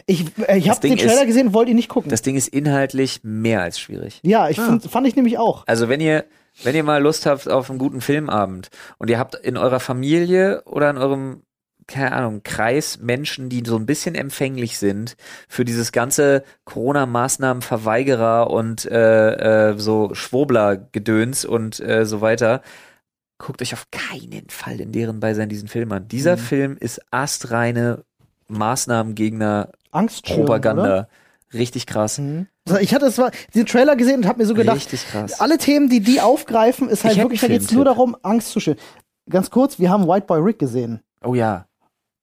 Ich, 0.07 0.25
äh, 0.49 0.59
ich 0.59 0.65
das 0.67 0.77
habe 0.77 0.89
den 0.89 0.97
Trailer 0.99 1.21
ist- 1.21 1.27
gesehen, 1.27 1.53
wollte 1.55 1.71
ihn 1.71 1.77
nicht 1.77 1.89
gucken. 1.89 2.11
Das 2.11 2.23
Ding 2.23 2.35
ist 2.35 2.49
inhaltlich 2.49 3.21
mehr 3.23 3.61
als 3.63 3.79
schwierig. 3.79 4.21
ja, 4.25 4.49
ich 4.49 4.59
Ah. 4.59 4.65
find, 4.67 4.85
fand 4.85 5.07
ich 5.07 5.15
nämlich 5.15 5.39
auch. 5.39 5.65
Also 5.67 5.89
wenn 5.89 6.01
ihr, 6.01 6.25
wenn 6.65 6.75
ihr 6.75 6.83
mal 6.85 7.01
Lust 7.03 7.27
habt 7.27 7.49
auf 7.49 7.69
einen 7.71 7.79
guten 7.79 8.01
Filmabend 8.01 8.71
und 8.99 9.11
ihr 9.11 9.19
habt 9.19 9.35
in 9.37 9.57
eurer 9.57 9.81
Familie 9.81 10.63
oder 10.65 10.91
in 10.91 10.97
eurem, 10.99 11.43
keine 11.89 12.12
Ahnung, 12.12 12.43
Kreis 12.45 12.99
Menschen, 13.01 13.49
die 13.49 13.62
so 13.66 13.76
ein 13.76 13.86
bisschen 13.86 14.14
empfänglich 14.14 14.78
sind 14.78 15.16
für 15.49 15.64
dieses 15.64 15.91
ganze 15.91 16.45
Corona-Maßnahmen-Verweigerer 16.66 18.51
und 18.51 18.84
äh, 18.86 19.70
äh, 19.70 19.78
so 19.78 20.11
Schwurbler-Gedöns 20.14 21.45
und 21.45 21.80
äh, 21.80 22.05
so 22.07 22.20
weiter, 22.20 22.62
guckt 23.39 23.62
euch 23.62 23.72
auf 23.72 23.86
keinen 23.91 24.49
Fall 24.51 24.80
in 24.80 24.93
deren 24.93 25.20
Beisein 25.20 25.49
diesen 25.49 25.68
Film 25.68 25.91
an. 25.93 26.09
Dieser 26.09 26.36
Mhm. 26.36 26.41
Film 26.41 26.76
ist 26.78 27.01
astreine 27.11 28.05
Maßnahmengegner. 28.49 29.70
Propaganda. 30.24 31.09
Richtig 31.55 31.86
krass. 31.86 32.18
Mhm. 32.18 32.47
Ich 32.80 32.95
hatte 32.95 33.07
es 33.07 33.16
war 33.16 33.30
den 33.55 33.64
Trailer 33.64 33.97
gesehen 33.97 34.16
und 34.16 34.26
habe 34.26 34.41
mir 34.41 34.47
so 34.47 34.53
gedacht, 34.53 34.76
Richtig 34.76 35.07
krass. 35.07 35.41
alle 35.41 35.57
Themen, 35.57 35.89
die 35.89 36.01
die 36.01 36.20
aufgreifen, 36.20 36.91
ist 36.91 37.05
halt 37.05 37.16
Ich 37.16 37.22
wirklich, 37.22 37.41
da 37.41 37.47
geht 37.47 37.62
es 37.62 37.72
nur 37.72 37.86
darum, 37.86 38.14
Angst 38.22 38.51
zu 38.51 38.61
schüren. 38.61 38.76
Ganz 39.30 39.51
kurz, 39.51 39.78
wir 39.78 39.89
haben 39.89 40.07
White 40.07 40.26
Boy 40.26 40.41
Rick 40.41 40.59
gesehen. 40.59 41.01
Oh 41.24 41.34
ja, 41.34 41.66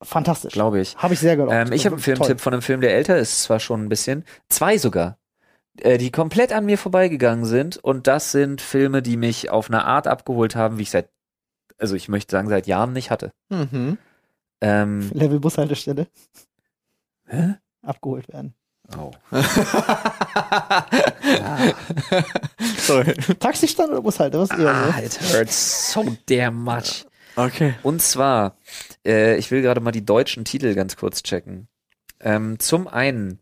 Fantastisch. 0.01 0.53
glaube 0.53 0.79
ich. 0.81 0.95
Habe 0.97 1.13
ich 1.13 1.19
sehr 1.19 1.37
gedacht. 1.37 1.67
Ähm, 1.67 1.71
ich 1.73 1.85
habe 1.85 1.95
einen 1.95 2.03
Filmtipp 2.03 2.41
von 2.41 2.53
einem 2.53 2.61
Film, 2.61 2.81
der 2.81 2.93
älter 2.95 3.17
ist, 3.17 3.43
zwar 3.43 3.59
schon 3.59 3.83
ein 3.85 3.89
bisschen. 3.89 4.23
Zwei 4.49 4.77
sogar. 4.77 5.17
Äh, 5.79 5.97
die 5.97 6.11
komplett 6.11 6.53
an 6.53 6.65
mir 6.65 6.77
vorbeigegangen 6.77 7.45
sind. 7.45 7.77
Und 7.77 8.07
das 8.07 8.31
sind 8.31 8.61
Filme, 8.61 9.01
die 9.01 9.17
mich 9.17 9.49
auf 9.49 9.69
eine 9.69 9.85
Art 9.85 10.07
abgeholt 10.07 10.55
haben, 10.55 10.77
wie 10.77 10.83
ich 10.83 10.91
seit, 10.91 11.09
also 11.77 11.95
ich 11.95 12.07
möchte 12.09 12.31
sagen, 12.31 12.49
seit 12.49 12.67
Jahren 12.67 12.93
nicht 12.93 13.09
hatte. 13.11 13.31
Mhm. 13.49 13.97
Ähm, 14.61 15.11
Level 15.13 15.39
Bushaltestelle 15.39 16.07
hä? 17.27 17.55
abgeholt 17.81 18.27
werden. 18.29 18.53
Oh. 18.97 19.11
Sorry. 22.77 23.13
Taxistand 23.39 23.91
oder 23.91 24.01
Bushalte? 24.01 24.39
Was 24.39 24.49
eher 24.51 24.69
Ah, 24.73 24.91
so? 24.93 25.03
it 25.03 25.19
hurts 25.33 25.91
so 25.91 26.17
damn 26.27 26.55
much. 26.63 27.05
Okay. 27.35 27.73
Und 27.83 28.01
zwar, 28.01 28.57
äh, 29.05 29.37
ich 29.37 29.51
will 29.51 29.61
gerade 29.61 29.81
mal 29.81 29.91
die 29.91 30.05
deutschen 30.05 30.45
Titel 30.45 30.73
ganz 30.73 30.95
kurz 30.95 31.23
checken. 31.23 31.67
Ähm, 32.21 32.59
zum 32.59 32.87
einen 32.87 33.39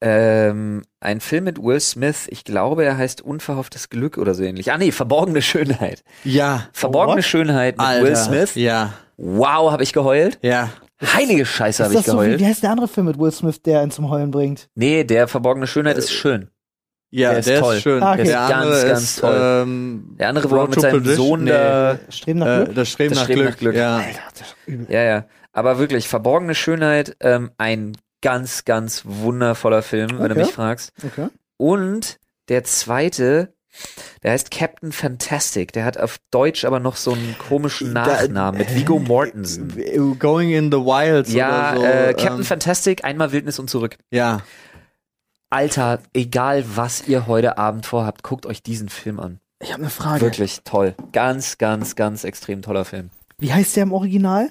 ähm, 0.00 0.82
ein 1.00 1.20
Film 1.20 1.44
mit 1.44 1.62
Will 1.62 1.80
Smith, 1.80 2.26
ich 2.28 2.44
glaube, 2.44 2.84
er 2.84 2.98
heißt 2.98 3.22
Unverhofftes 3.22 3.88
Glück 3.88 4.18
oder 4.18 4.34
so 4.34 4.42
ähnlich. 4.42 4.70
Ah 4.70 4.78
nee, 4.78 4.92
Verborgene 4.92 5.40
Schönheit. 5.40 6.04
Ja. 6.24 6.68
Verborgene 6.72 7.18
What? 7.18 7.24
Schönheit 7.24 7.78
mit 7.78 7.86
Alter. 7.86 8.04
Will 8.04 8.16
Smith. 8.16 8.54
Ja. 8.56 8.92
Wow, 9.16 9.72
habe 9.72 9.82
ich 9.82 9.92
geheult. 9.94 10.38
Ja. 10.42 10.70
Heilige 11.02 11.46
Scheiße, 11.46 11.84
habe 11.84 11.94
ich 11.94 12.00
das 12.00 12.06
so 12.06 12.12
wie, 12.12 12.24
geheult. 12.24 12.40
wie 12.40 12.46
heißt 12.46 12.62
der 12.62 12.70
andere 12.70 12.88
Film 12.88 13.06
mit 13.06 13.18
Will 13.18 13.32
Smith, 13.32 13.62
der 13.62 13.82
ihn 13.82 13.90
zum 13.90 14.10
Heulen 14.10 14.30
bringt? 14.30 14.68
nee, 14.74 15.04
der 15.04 15.28
Verborgene 15.28 15.66
Schönheit 15.66 15.98
ist 15.98 16.12
schön. 16.12 16.50
Ja, 17.10 17.32
Der 17.32 17.40
der 17.40 17.40
ist 17.40 17.46
ist, 17.48 17.60
toll. 17.60 17.80
schön. 17.80 18.02
Ah, 18.02 18.12
okay. 18.14 18.24
Der 18.24 18.32
Der 18.32 18.46
ist 18.48 18.52
andere 18.54 18.70
ganz, 18.72 18.88
ganz 18.88 19.02
ist, 19.02 19.20
toll. 19.20 19.36
Ähm, 19.62 20.16
Der 20.18 20.28
andere, 20.28 20.48
er 20.48 20.52
Road 20.54 20.70
mit 20.70 20.80
seinem? 20.80 21.04
Sohn 21.04 21.44
Nee. 21.44 21.50
da, 21.50 21.98
Streben 22.10 22.38
nach 22.40 22.46
Äh, 22.46 22.64
Glück? 22.64 22.74
das 22.74 22.88
Streben, 22.90 23.10
Das 23.10 23.18
nach, 23.18 23.24
Streben 23.24 23.40
Glück. 23.40 23.50
nach 23.52 23.58
Glück. 23.58 23.74
Ja. 23.76 23.96
Alter, 23.96 24.44
ist 24.66 24.90
ja, 24.90 25.02
ja. 25.02 25.24
Aber 25.52 25.78
wirklich, 25.78 26.08
Verborgene 26.08 26.54
Schönheit, 26.54 27.16
ähm, 27.20 27.50
ein 27.58 27.96
ganz, 28.22 28.64
ganz 28.64 29.02
wundervoller 29.04 29.82
Film, 29.82 30.10
wenn 30.18 30.28
du 30.28 30.34
Okay. 30.34 30.38
mich 30.44 30.52
fragst. 30.52 30.92
Okay. 31.04 31.28
Und 31.56 32.18
der 32.48 32.64
zweite, 32.64 33.54
der 34.22 34.32
heißt 34.32 34.50
Captain 34.50 34.90
Fantastic. 34.92 35.72
Der 35.72 35.84
hat 35.84 35.98
auf 35.98 36.16
Deutsch 36.30 36.64
aber 36.64 36.80
noch 36.80 36.96
so 36.96 37.12
einen 37.12 37.36
komischen 37.38 37.92
Nachnamen 37.92 38.58
mit 38.58 38.74
Vigo 38.74 38.98
Mortensen. 38.98 39.72
Going 40.18 40.50
in 40.50 40.72
the 40.72 40.78
Wilds 40.78 41.32
Ja, 41.32 41.72
oder 41.72 41.80
so. 41.80 41.84
äh, 41.86 42.14
Captain 42.14 42.38
ähm, 42.38 42.44
Fantastic, 42.44 43.04
einmal 43.04 43.32
Wildnis 43.32 43.58
und 43.58 43.70
zurück. 43.70 43.96
Ja. 44.10 44.40
Alter, 45.50 46.00
egal 46.12 46.64
was 46.74 47.06
ihr 47.06 47.26
heute 47.26 47.56
Abend 47.58 47.86
vorhabt, 47.86 48.22
guckt 48.22 48.46
euch 48.46 48.62
diesen 48.62 48.88
Film 48.88 49.20
an. 49.20 49.38
Ich 49.60 49.72
habe 49.72 49.82
eine 49.82 49.90
Frage. 49.90 50.20
Wirklich 50.20 50.60
toll. 50.64 50.94
Ganz, 51.12 51.56
ganz, 51.58 51.94
ganz 51.96 52.24
extrem 52.24 52.62
toller 52.62 52.84
Film. 52.84 53.10
Wie 53.38 53.52
heißt 53.52 53.76
der 53.76 53.84
im 53.84 53.92
Original? 53.92 54.50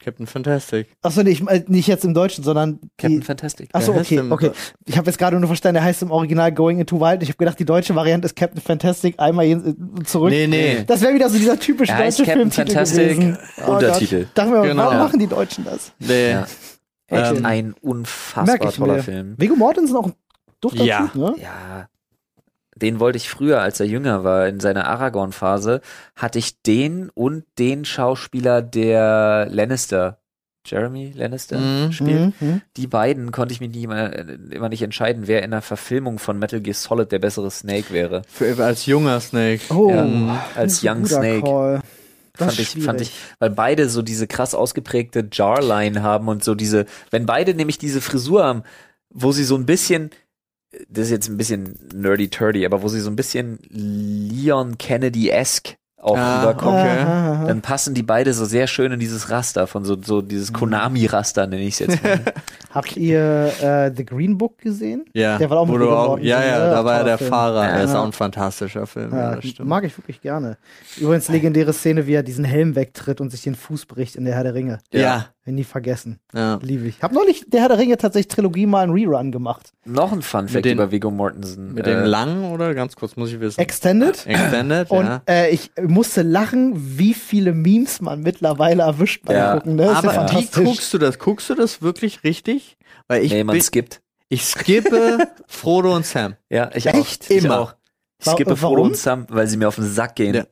Captain 0.00 0.28
Fantastic. 0.28 0.86
Achso, 1.02 1.22
nee, 1.24 1.30
ich, 1.30 1.46
äh, 1.48 1.64
nicht 1.66 1.88
jetzt 1.88 2.04
im 2.04 2.14
Deutschen, 2.14 2.44
sondern 2.44 2.78
Captain 2.96 3.20
die. 3.20 3.26
Fantastic. 3.26 3.68
Achso, 3.72 3.92
okay, 3.94 4.20
okay. 4.30 4.52
Ich 4.86 4.96
habe 4.96 5.06
jetzt 5.10 5.18
gerade 5.18 5.36
nur 5.38 5.48
verstanden, 5.48 5.74
der 5.74 5.82
heißt 5.82 6.02
im 6.02 6.12
Original 6.12 6.52
Going 6.52 6.78
into 6.78 7.00
Wild. 7.00 7.22
Ich 7.24 7.28
habe 7.28 7.36
gedacht, 7.36 7.58
die 7.58 7.64
deutsche 7.64 7.96
Variante 7.96 8.26
ist 8.26 8.36
Captain 8.36 8.60
Fantastic, 8.62 9.18
einmal 9.18 9.46
äh, 9.46 9.74
zurück. 10.04 10.30
Nee, 10.30 10.46
nee. 10.46 10.84
Das 10.86 11.00
wäre 11.02 11.14
wieder 11.14 11.28
so 11.28 11.36
dieser 11.36 11.58
typische 11.58 11.92
Er 11.92 11.98
deutsche 12.04 12.24
Captain 12.24 12.50
Filmtitel 12.50 12.68
Fantastic, 12.72 13.08
gewesen. 13.08 13.38
Oh 13.66 13.72
Untertitel. 13.72 14.20
Gott. 14.22 14.28
Dachten 14.38 14.52
wir, 14.52 14.62
Genau. 14.62 14.84
warum 14.84 14.98
machen 14.98 15.18
die 15.18 15.26
Deutschen 15.26 15.64
das? 15.64 15.92
Nee. 15.98 16.30
Ja. 16.30 16.46
Echt 17.08 17.44
ein 17.44 17.64
Merk 17.68 17.76
unfassbar 17.82 18.72
toller 18.72 18.94
mir. 18.96 19.02
Film. 19.02 19.34
Viggo 19.38 19.56
Mortensen 19.56 19.96
auch 19.96 20.06
ein 20.06 20.14
dufter 20.60 20.84
Ja. 20.84 21.06
Typ, 21.06 21.14
ne? 21.16 21.34
Ja. 21.42 21.88
Den 22.76 23.00
wollte 23.00 23.16
ich 23.16 23.28
früher, 23.28 23.60
als 23.60 23.80
er 23.80 23.86
jünger 23.86 24.22
war, 24.22 24.46
in 24.46 24.60
seiner 24.60 24.86
Aragorn-Phase, 24.86 25.80
hatte 26.14 26.38
ich 26.38 26.62
den 26.62 27.10
und 27.12 27.44
den 27.58 27.84
Schauspieler, 27.84 28.62
der 28.62 29.48
Lannister 29.50 30.18
Jeremy 30.66 31.12
Lannister 31.16 31.58
Mhm. 31.58 31.92
spielt. 31.92 32.40
Mhm. 32.42 32.60
Die 32.76 32.86
beiden 32.86 33.32
konnte 33.32 33.52
ich 33.54 33.60
mich 33.60 33.70
nie 33.70 33.84
immer, 33.84 34.12
immer 34.52 34.68
nicht 34.68 34.82
entscheiden, 34.82 35.26
wer 35.26 35.42
in 35.42 35.50
der 35.50 35.62
Verfilmung 35.62 36.18
von 36.18 36.38
Metal 36.38 36.60
Gear 36.60 36.74
Solid 36.74 37.10
der 37.10 37.20
bessere 37.20 37.50
Snake 37.50 37.90
wäre. 37.90 38.22
Für, 38.28 38.62
als 38.62 38.84
junger 38.84 39.18
Snake. 39.20 39.62
Oh, 39.74 39.90
Ja, 39.90 40.44
als 40.54 40.84
ein 40.84 40.88
Young 40.98 41.06
Snake. 41.06 41.40
Call. 41.42 41.80
Das 42.38 42.54
fand 42.54 42.58
ich, 42.60 42.84
fand 42.84 43.00
ich, 43.00 43.12
weil 43.38 43.50
beide 43.50 43.88
so 43.88 44.02
diese 44.02 44.26
krass 44.26 44.54
ausgeprägte 44.54 45.28
Jarline 45.30 46.02
haben 46.02 46.28
und 46.28 46.44
so 46.44 46.54
diese, 46.54 46.86
wenn 47.10 47.26
beide 47.26 47.54
nämlich 47.54 47.78
diese 47.78 48.00
Frisur 48.00 48.44
haben, 48.44 48.62
wo 49.10 49.32
sie 49.32 49.44
so 49.44 49.56
ein 49.56 49.66
bisschen, 49.66 50.10
das 50.88 51.06
ist 51.06 51.10
jetzt 51.10 51.28
ein 51.28 51.36
bisschen 51.36 51.78
nerdy-turdy, 51.94 52.64
aber 52.64 52.82
wo 52.82 52.88
sie 52.88 53.00
so 53.00 53.10
ein 53.10 53.16
bisschen 53.16 53.58
Leon 53.68 54.78
Kennedy-esque 54.78 55.77
auch 56.00 56.16
Ah, 56.16 56.42
rüberkommen, 56.42 56.80
okay. 56.80 57.46
Dann 57.48 57.60
passen 57.60 57.92
die 57.94 58.02
beide 58.04 58.32
so 58.32 58.44
sehr 58.44 58.66
schön 58.68 58.92
in 58.92 59.00
dieses 59.00 59.30
Raster 59.30 59.66
von 59.66 59.84
so, 59.84 59.96
so 60.00 60.22
dieses 60.22 60.52
Konami-Raster, 60.52 61.46
nenne 61.46 61.62
ich 61.62 61.74
es 61.74 61.78
jetzt 61.80 62.02
mal. 62.02 62.20
Habt 62.70 62.96
ihr 62.96 63.52
äh, 63.60 63.92
The 63.96 64.04
Green 64.04 64.38
Book 64.38 64.58
gesehen? 64.58 65.06
Ja, 65.12 65.38
Der 65.38 65.50
war 65.50 65.58
auch 65.58 65.66
mit 65.66 65.80
auch, 65.82 66.18
ja, 66.18 66.44
ja, 66.44 66.70
da 66.70 66.84
war 66.84 66.98
ja 66.98 67.04
der 67.04 67.18
Film. 67.18 67.30
Fahrer. 67.30 67.64
Ja. 67.64 67.74
Der 67.76 67.84
ist 67.84 67.94
auch 67.94 68.04
ein 68.04 68.12
fantastischer 68.12 68.86
Film. 68.86 69.10
Ja, 69.12 69.30
Ja, 69.30 69.36
das 69.36 69.46
stimmt. 69.46 69.68
mag 69.68 69.84
ich 69.84 69.98
wirklich 69.98 70.20
gerne. 70.20 70.56
Übrigens 70.98 71.28
legendäre 71.28 71.72
Szene, 71.72 72.06
wie 72.06 72.14
er 72.14 72.22
diesen 72.22 72.44
Helm 72.44 72.76
wegtritt 72.76 73.20
und 73.20 73.30
sich 73.30 73.42
den 73.42 73.54
Fuß 73.56 73.86
bricht 73.86 74.14
in 74.16 74.24
der 74.24 74.34
Herr 74.34 74.44
der 74.44 74.54
Ringe. 74.54 74.78
Ja, 74.92 75.26
Will 75.48 75.54
nie 75.54 75.64
vergessen. 75.64 76.18
ja. 76.34 76.58
Liebe 76.62 76.86
ich. 76.88 77.00
Hab 77.02 77.10
neulich 77.12 77.44
der 77.48 77.62
Herr 77.62 77.68
der 77.70 77.78
Ringe 77.78 77.96
tatsächlich 77.96 78.28
Trilogie 78.28 78.66
mal 78.66 78.82
einen 78.82 78.92
Rerun 78.92 79.32
gemacht. 79.32 79.72
Noch 79.86 80.12
ein 80.12 80.20
Fun 80.20 80.46
Fact 80.46 80.66
den- 80.66 80.74
über 80.74 80.90
Viggo 80.90 81.10
Mortensen. 81.10 81.72
Mit 81.72 81.86
äh, 81.86 81.94
dem 81.94 82.04
langen 82.04 82.44
oder 82.52 82.74
ganz 82.74 82.94
kurz 82.96 83.16
muss 83.16 83.32
ich 83.32 83.40
wissen. 83.40 83.58
Extended. 83.58 84.26
Extended, 84.26 84.90
Und 84.90 85.06
ja. 85.06 85.22
äh, 85.26 85.48
ich 85.50 85.70
musste 85.80 86.20
lachen, 86.20 86.74
wie 86.98 87.14
viele 87.14 87.54
Memes 87.54 88.02
man 88.02 88.20
mittlerweile 88.20 88.82
erwischt 88.82 89.24
beim 89.24 89.36
Ja. 89.36 89.54
Gucken. 89.54 89.76
Ne? 89.76 89.84
Ist 89.84 90.02
ja 90.04 90.10
Aber 90.10 90.30
wie 90.32 90.46
guckst 90.64 90.92
du 90.92 90.98
das? 90.98 91.18
Guckst 91.18 91.48
du 91.48 91.54
das 91.54 91.80
wirklich 91.80 92.22
richtig? 92.24 92.76
Weil 93.06 93.24
ich 93.24 93.32
nee, 93.32 93.42
man 93.42 93.54
bin, 93.54 93.62
skippt. 93.62 94.02
ich 94.28 94.44
skippe 94.44 95.28
Frodo 95.46 95.96
und 95.96 96.04
Sam. 96.04 96.34
Ja, 96.50 96.70
ich 96.74 96.84
Echt? 96.84 97.24
auch. 97.24 97.30
Ich 97.30 97.44
Immer. 97.44 97.58
auch. 97.60 97.74
Ich 98.20 98.26
skippe 98.30 98.54
Frodo 98.54 98.74
warum? 98.76 98.88
und 98.88 98.96
Sam, 98.98 99.24
weil 99.30 99.46
sie 99.46 99.56
mir 99.56 99.68
auf 99.68 99.76
den 99.76 99.86
Sack 99.90 100.14
gehen. 100.16 100.44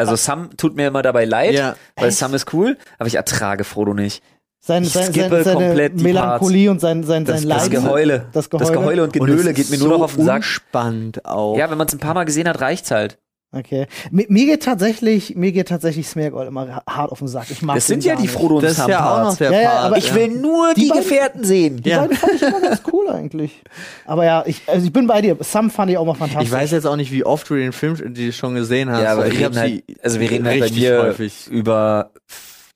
Also 0.00 0.16
Sam 0.16 0.56
tut 0.56 0.76
mir 0.76 0.88
immer 0.88 1.02
dabei 1.02 1.24
leid, 1.24 1.52
Ja. 1.54 1.76
weil 1.96 2.08
Echt? 2.08 2.18
Sam 2.18 2.34
ist 2.34 2.52
cool, 2.52 2.76
aber 2.98 3.06
ich 3.06 3.14
ertrage 3.14 3.64
Frodo 3.64 3.94
nicht. 3.94 4.22
Sein, 4.62 4.82
Ich 4.82 4.92
sein, 4.92 5.10
skippe 5.10 5.36
sein, 5.36 5.44
seine 5.44 5.66
komplett 5.68 5.98
die 5.98 6.02
Melancholie 6.04 6.70
und 6.70 6.80
sein, 6.80 7.02
sein, 7.04 7.24
Das, 7.24 7.40
sein 7.40 7.48
das 7.48 7.58
Leiden. 7.68 7.82
Geheule. 7.82 8.26
Das 8.32 8.50
Geheule. 8.50 8.66
Das 8.68 8.72
Geheule 8.78 9.04
und 9.04 9.12
Genöle 9.14 9.54
geht 9.54 9.70
mir 9.70 9.78
nur 9.78 9.88
so 9.88 9.94
noch 9.94 10.04
auf 10.04 10.16
den 10.16 10.26
Sack. 10.26 10.36
Unspannend 10.42 11.24
auch. 11.24 11.56
Ja, 11.56 11.70
wenn 11.70 11.78
man 11.78 11.86
es 11.86 11.94
ein 11.94 11.98
paar 11.98 12.12
Mal 12.14 12.24
gesehen 12.24 12.46
hat, 12.46 12.60
reicht's 12.60 12.90
halt. 12.90 13.18
Okay. 13.52 13.86
Mir, 14.12 14.26
mir 14.28 14.46
geht 14.46 14.62
tatsächlich, 14.62 15.34
mir 15.34 15.50
geht 15.50 15.68
tatsächlich 15.68 16.06
Smeargol 16.06 16.46
immer 16.46 16.82
hart 16.88 17.10
auf 17.10 17.18
den 17.18 17.26
Sack. 17.26 17.50
Ich 17.50 17.62
mag 17.62 17.74
Das 17.74 17.88
sind 17.88 18.04
ja 18.04 18.14
die. 18.14 18.28
Frodo 18.28 18.56
und 18.58 18.62
das 18.62 18.72
ist 18.72 18.76
Sam 18.78 18.90
ja 18.90 18.98
auch 19.12 19.16
noch 19.18 19.22
Parts. 19.24 19.38
der 19.38 19.50
Ja, 19.52 19.60
ja, 19.60 19.72
aber 19.80 19.96
Ich 19.98 20.14
will 20.14 20.28
nur 20.28 20.72
Die 20.74 20.82
die, 20.82 20.88
beiden- 20.90 21.02
Gefährten 21.02 21.42
sehen. 21.44 21.82
Die 21.82 21.88
Ja. 21.88 22.02
beiden 22.02 22.16
fand 22.16 22.32
ich 22.34 22.42
immer 22.42 22.60
ganz 22.60 22.80
cool 22.92 23.08
eigentlich. 23.10 23.60
Aber 24.06 24.24
ja, 24.24 24.44
ich, 24.46 24.62
also 24.68 24.86
ich 24.86 24.92
bin 24.92 25.08
bei 25.08 25.20
dir. 25.20 25.36
Sam 25.40 25.68
fand 25.70 25.90
ich 25.90 25.98
auch 25.98 26.04
mal 26.06 26.14
fantastisch. 26.14 26.46
Ich 26.46 26.52
weiß 26.52 26.70
jetzt 26.70 26.86
auch 26.86 26.94
nicht, 26.94 27.10
wie 27.10 27.24
oft 27.24 27.50
du 27.50 27.56
den 27.56 27.72
Film 27.72 27.96
die 28.14 28.32
schon 28.32 28.54
gesehen 28.54 28.88
hast. 28.88 29.02
Ja, 29.02 29.12
aber 29.14 29.26
ich 29.26 29.38
reden 29.40 29.58
halt, 29.58 29.82
also 30.00 30.20
wir 30.20 30.30
reden 30.30 30.46
halt 30.46 30.60
bei 30.60 30.66
richtig 30.66 30.82
mir 30.82 31.02
häufig. 31.02 31.48
über 31.48 32.10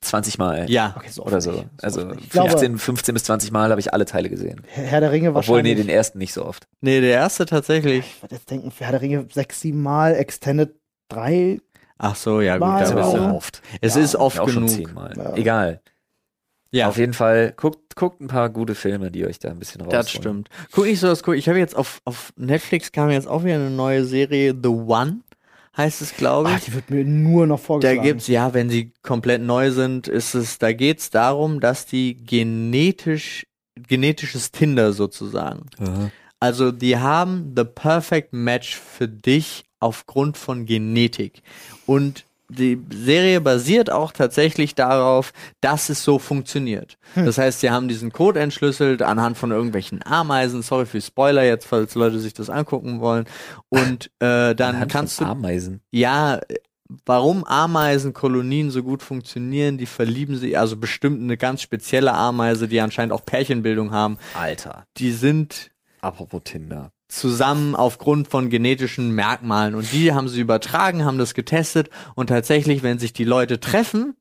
20 0.05 0.39
Mal. 0.39 0.71
Ja. 0.71 0.95
Okay, 0.97 1.09
so 1.11 1.25
Oder 1.25 1.41
so. 1.41 1.53
nicht. 1.53 1.67
Also 1.83 2.01
oft 2.03 2.11
nicht. 2.15 2.25
Ich 2.25 2.31
glaube, 2.31 2.51
15, 2.51 2.79
15 2.79 3.13
bis 3.15 3.25
20 3.25 3.51
Mal 3.53 3.71
habe 3.71 3.81
ich 3.81 3.93
alle 3.93 4.05
Teile 4.05 4.29
gesehen. 4.31 4.63
Herr 4.67 5.01
der 5.01 5.11
Ringe 5.13 5.31
Obwohl, 5.31 5.63
nee, 5.63 5.71
wahrscheinlich. 5.71 5.77
den 5.87 5.89
ersten 5.89 6.19
nicht 6.19 6.33
so 6.33 6.45
oft. 6.45 6.67
Nee, 6.81 7.01
der 7.01 7.11
erste 7.11 7.47
tatsächlich. 7.47 8.01
ich 8.17 8.23
würde 8.23 8.35
jetzt 8.37 8.51
denken, 8.51 8.71
Herr 8.79 8.93
der 8.93 9.01
Ringe 9.03 9.27
sechs, 9.33 9.61
sieben 9.61 9.83
Mal, 9.83 10.15
Extended 10.15 10.75
drei. 11.09 11.59
Ach 11.99 12.17
so, 12.17 12.41
ja 12.41 12.59
gut. 12.59 12.67
Das 12.81 12.89
ist 12.91 12.95
da 12.95 13.01
aber 13.01 13.03
bist 13.03 13.13
so. 13.13 13.17
du- 13.19 13.25
auch 13.31 13.35
oft. 13.37 13.63
Es 13.81 13.95
Ja, 13.95 14.01
ist 14.03 14.17
oft 14.17 14.41
auch 14.41 14.49
schon 14.49 14.67
genug. 14.67 14.77
zehnmal. 14.87 15.13
Ja. 15.17 15.35
Egal. 15.37 15.81
Ja, 16.71 16.89
Auf 16.89 16.99
jeden 16.99 17.13
Fall, 17.13 17.53
guckt, 17.57 17.95
guckt 17.95 18.21
ein 18.21 18.27
paar 18.27 18.51
gute 18.51 18.75
Filme, 18.75 19.13
die 19.13 19.25
euch 19.25 19.39
da 19.39 19.49
ein 19.49 19.61
bisschen 19.61 19.81
rausholen. 19.83 20.01
das 20.03 20.11
stimmt. 20.11 20.49
Guck 20.73 20.87
nicht 20.87 20.99
so 20.99 21.07
das 21.07 21.23
cool. 21.29 21.37
Ich 21.37 21.49
habe 21.49 21.61
jetzt 21.61 21.77
auf, 21.77 22.01
auf 22.05 22.33
Netflix 22.37 22.91
kam 22.91 23.11
jetzt 23.11 23.29
auch 23.29 23.45
wieder 23.45 23.55
eine 23.55 23.71
neue 23.71 24.05
Serie, 24.05 24.57
The 24.61 24.71
One 24.71 25.21
heißt 25.77 26.03
es, 26.03 26.17
glaube 26.17 26.49
Ah, 26.51 26.57
ich. 26.57 26.65
die 26.65 26.75
wird 26.75 26.91
mir 26.91 27.05
nur 27.05 27.47
noch 27.47 27.59
Da 27.61 27.65
vorgeschlagen. 27.65 28.03
gibt's, 28.03 28.27
ja, 28.29 28.55
wenn 28.55 28.71
sie 28.71 28.93
komplett 29.03 29.43
neu 29.43 29.71
sind, 29.71 30.09
ist 30.09 30.35
es, 30.35 30.59
da 30.59 30.73
geht's 30.73 31.11
darum, 31.11 31.61
dass 31.61 31.87
die 31.87 32.17
genetisch, 32.25 33.47
genetisches 33.77 34.53
Tinder 34.53 34.93
sozusagen. 34.93 35.67
Aha. 35.79 36.11
Also 36.41 36.73
die 36.73 36.99
haben 36.99 37.55
the 37.57 37.65
perfect 37.65 38.33
match 38.33 38.77
für 38.77 39.09
dich 39.09 39.65
aufgrund 39.81 40.37
von 40.37 40.67
Genetik. 40.67 41.43
Und 41.87 42.25
die 42.49 42.81
Serie 42.93 43.41
basiert 43.41 43.91
auch 43.91 44.13
tatsächlich 44.13 44.75
darauf, 44.75 45.33
dass 45.61 45.89
es 45.89 46.05
so 46.05 46.19
funktioniert. 46.19 46.99
Das 47.15 47.39
heißt, 47.39 47.61
sie 47.61 47.71
haben 47.71 47.89
diesen 47.89 48.13
Code 48.13 48.41
entschlüsselt 48.41 49.03
anhand 49.03 49.39
von 49.39 49.51
irgendwelchen 49.51 50.05
Ameisen. 50.05 50.63
Sorry 50.63 50.87
für 50.87 51.01
Spoiler 51.01 51.45
jetzt, 51.45 51.67
falls 51.67 51.95
Leute 51.95 52.19
sich 52.19 52.35
das 52.35 52.51
angucken 52.51 53.01
wollen. 53.01 53.25
Und 53.69 54.07
äh, 54.21 54.55
dann 54.55 54.75
Anhand 54.75 54.93
kannst 54.93 55.21
du 55.21 55.25
Ameisen. 55.25 55.81
ja, 55.91 56.41
warum 57.07 57.45
Ameisenkolonien 57.45 58.71
so 58.71 58.83
gut 58.83 59.03
funktionieren, 59.03 59.79
die 59.79 59.87
verlieben 59.87 60.37
sich, 60.37 60.59
also 60.59 60.77
bestimmt 60.77 61.23
eine 61.23 61.37
ganz 61.37 61.63
spezielle 61.63 62.13
Ameise, 62.13 62.69
die 62.69 62.81
anscheinend 62.81 63.13
auch 63.13 63.25
Pärchenbildung 63.25 63.91
haben, 63.91 64.19
Alter. 64.35 64.85
die 64.99 65.13
sind 65.13 65.71
Apropos 66.01 66.43
Tinder. 66.45 66.93
Zusammen 67.09 67.75
aufgrund 67.77 68.29
von 68.29 68.51
genetischen 68.51 69.11
Merkmalen 69.11 69.75
und 69.75 69.93
die 69.93 70.13
haben 70.13 70.29
sie 70.29 70.41
übertragen, 70.41 71.05
haben 71.05 71.19
das 71.19 71.35
getestet 71.35 71.91
und 72.15 72.29
tatsächlich, 72.29 72.83
wenn 72.83 72.99
sich 72.99 73.13
die 73.13 73.25
Leute 73.25 73.61
treffen, 73.61 74.17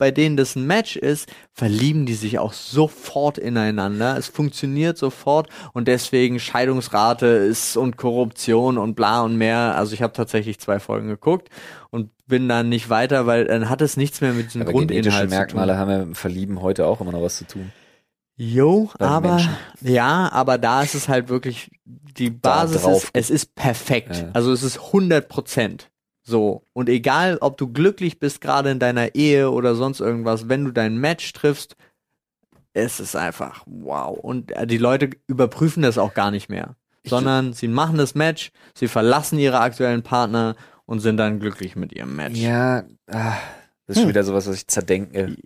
bei 0.00 0.10
denen 0.10 0.38
das 0.38 0.56
ein 0.56 0.66
Match 0.66 0.96
ist, 0.96 1.28
verlieben 1.52 2.06
die 2.06 2.14
sich 2.14 2.38
auch 2.38 2.54
sofort 2.54 3.36
ineinander. 3.36 4.16
Es 4.16 4.28
funktioniert 4.28 4.96
sofort 4.96 5.50
und 5.74 5.88
deswegen 5.88 6.40
Scheidungsrate 6.40 7.26
ist 7.26 7.76
und 7.76 7.98
Korruption 7.98 8.78
und 8.78 8.94
bla 8.94 9.20
und 9.20 9.36
mehr. 9.36 9.76
Also 9.76 9.92
ich 9.92 10.00
habe 10.00 10.14
tatsächlich 10.14 10.58
zwei 10.58 10.80
Folgen 10.80 11.08
geguckt 11.08 11.50
und 11.90 12.10
bin 12.26 12.48
dann 12.48 12.70
nicht 12.70 12.88
weiter, 12.88 13.26
weil 13.26 13.44
dann 13.44 13.68
hat 13.68 13.82
es 13.82 13.98
nichts 13.98 14.22
mehr 14.22 14.32
mit 14.32 14.46
diesem 14.46 14.62
Aber 14.62 14.72
genetische 14.72 15.02
Grundinhalt 15.02 15.20
zu 15.20 15.28
tun. 15.28 15.38
Merkmale 15.38 15.76
haben 15.76 15.90
ja 15.90 15.98
mit 15.98 16.06
dem 16.06 16.14
Verlieben 16.14 16.62
heute 16.62 16.86
auch 16.86 17.02
immer 17.02 17.12
noch 17.12 17.22
was 17.22 17.36
zu 17.36 17.46
tun. 17.46 17.70
Jo, 18.42 18.88
aber 18.98 19.32
Menschen. 19.32 19.54
ja, 19.82 20.32
aber 20.32 20.56
da 20.56 20.82
ist 20.82 20.94
es 20.94 21.10
halt 21.10 21.28
wirklich 21.28 21.70
die 21.82 22.30
Basis 22.30 22.86
ist, 22.86 23.10
es 23.12 23.28
ist 23.28 23.54
perfekt. 23.54 24.16
Ja. 24.16 24.30
Also 24.32 24.50
es 24.50 24.62
ist 24.62 24.78
100 24.78 25.28
Prozent. 25.28 25.90
So 26.22 26.64
und 26.72 26.88
egal, 26.88 27.36
ob 27.42 27.58
du 27.58 27.70
glücklich 27.70 28.18
bist 28.18 28.40
gerade 28.40 28.70
in 28.70 28.78
deiner 28.78 29.14
Ehe 29.14 29.50
oder 29.50 29.74
sonst 29.74 30.00
irgendwas, 30.00 30.48
wenn 30.48 30.64
du 30.64 30.70
dein 30.70 30.96
Match 30.96 31.30
triffst, 31.34 31.76
es 32.72 32.98
ist 32.98 33.14
einfach 33.14 33.62
wow. 33.66 34.16
Und 34.18 34.52
äh, 34.52 34.66
die 34.66 34.78
Leute 34.78 35.10
überprüfen 35.26 35.82
das 35.82 35.98
auch 35.98 36.14
gar 36.14 36.30
nicht 36.30 36.48
mehr, 36.48 36.76
sondern 37.04 37.52
sie 37.52 37.68
machen 37.68 37.98
das 37.98 38.14
Match, 38.14 38.52
sie 38.74 38.88
verlassen 38.88 39.38
ihre 39.38 39.60
aktuellen 39.60 40.02
Partner 40.02 40.56
und 40.86 41.00
sind 41.00 41.18
dann 41.18 41.40
glücklich 41.40 41.76
mit 41.76 41.92
ihrem 41.92 42.16
Match. 42.16 42.38
Ja, 42.38 42.84
ah, 43.10 43.34
das 43.86 43.96
ist 43.96 43.96
schon 43.96 44.04
Hm. 44.04 44.08
wieder 44.10 44.24
sowas, 44.24 44.46
was 44.46 44.56
ich 44.56 44.66
zerdenke. 44.66 45.36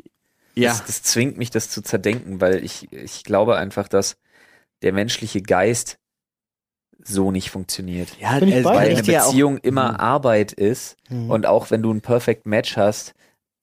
Ja. 0.57 0.71
Das, 0.71 0.85
das 0.85 1.03
zwingt 1.03 1.37
mich, 1.39 1.51
das 1.51 1.69
zu 1.71 1.83
zerdenken, 1.83 2.41
weil 2.41 2.65
ich, 2.65 2.93
ich 2.93 3.25
glaube 3.25 3.57
einfach, 3.57 3.89
dass 3.89 4.17
der 4.83 4.93
menschliche 4.93 5.41
Geist 5.43 5.99
so 7.03 7.31
nicht 7.31 7.51
funktioniert. 7.51 8.09
ja 8.21 8.41
dir. 8.41 8.65
Weil 8.65 8.91
eine 8.91 9.03
ja 9.03 9.23
auch- 9.25 9.27
Beziehung 9.27 9.59
immer 9.59 9.93
Mhm. 9.93 10.01
Arbeit 10.01 10.53
ist 10.53 10.97
Mhm. 11.11 11.31
und 11.31 11.47
auch 11.47 11.71
wenn 11.71 11.83
du 11.83 11.93
ein 11.93 12.01
Perfect 12.01 12.47
Match 12.47 12.77
hast, 12.77 13.15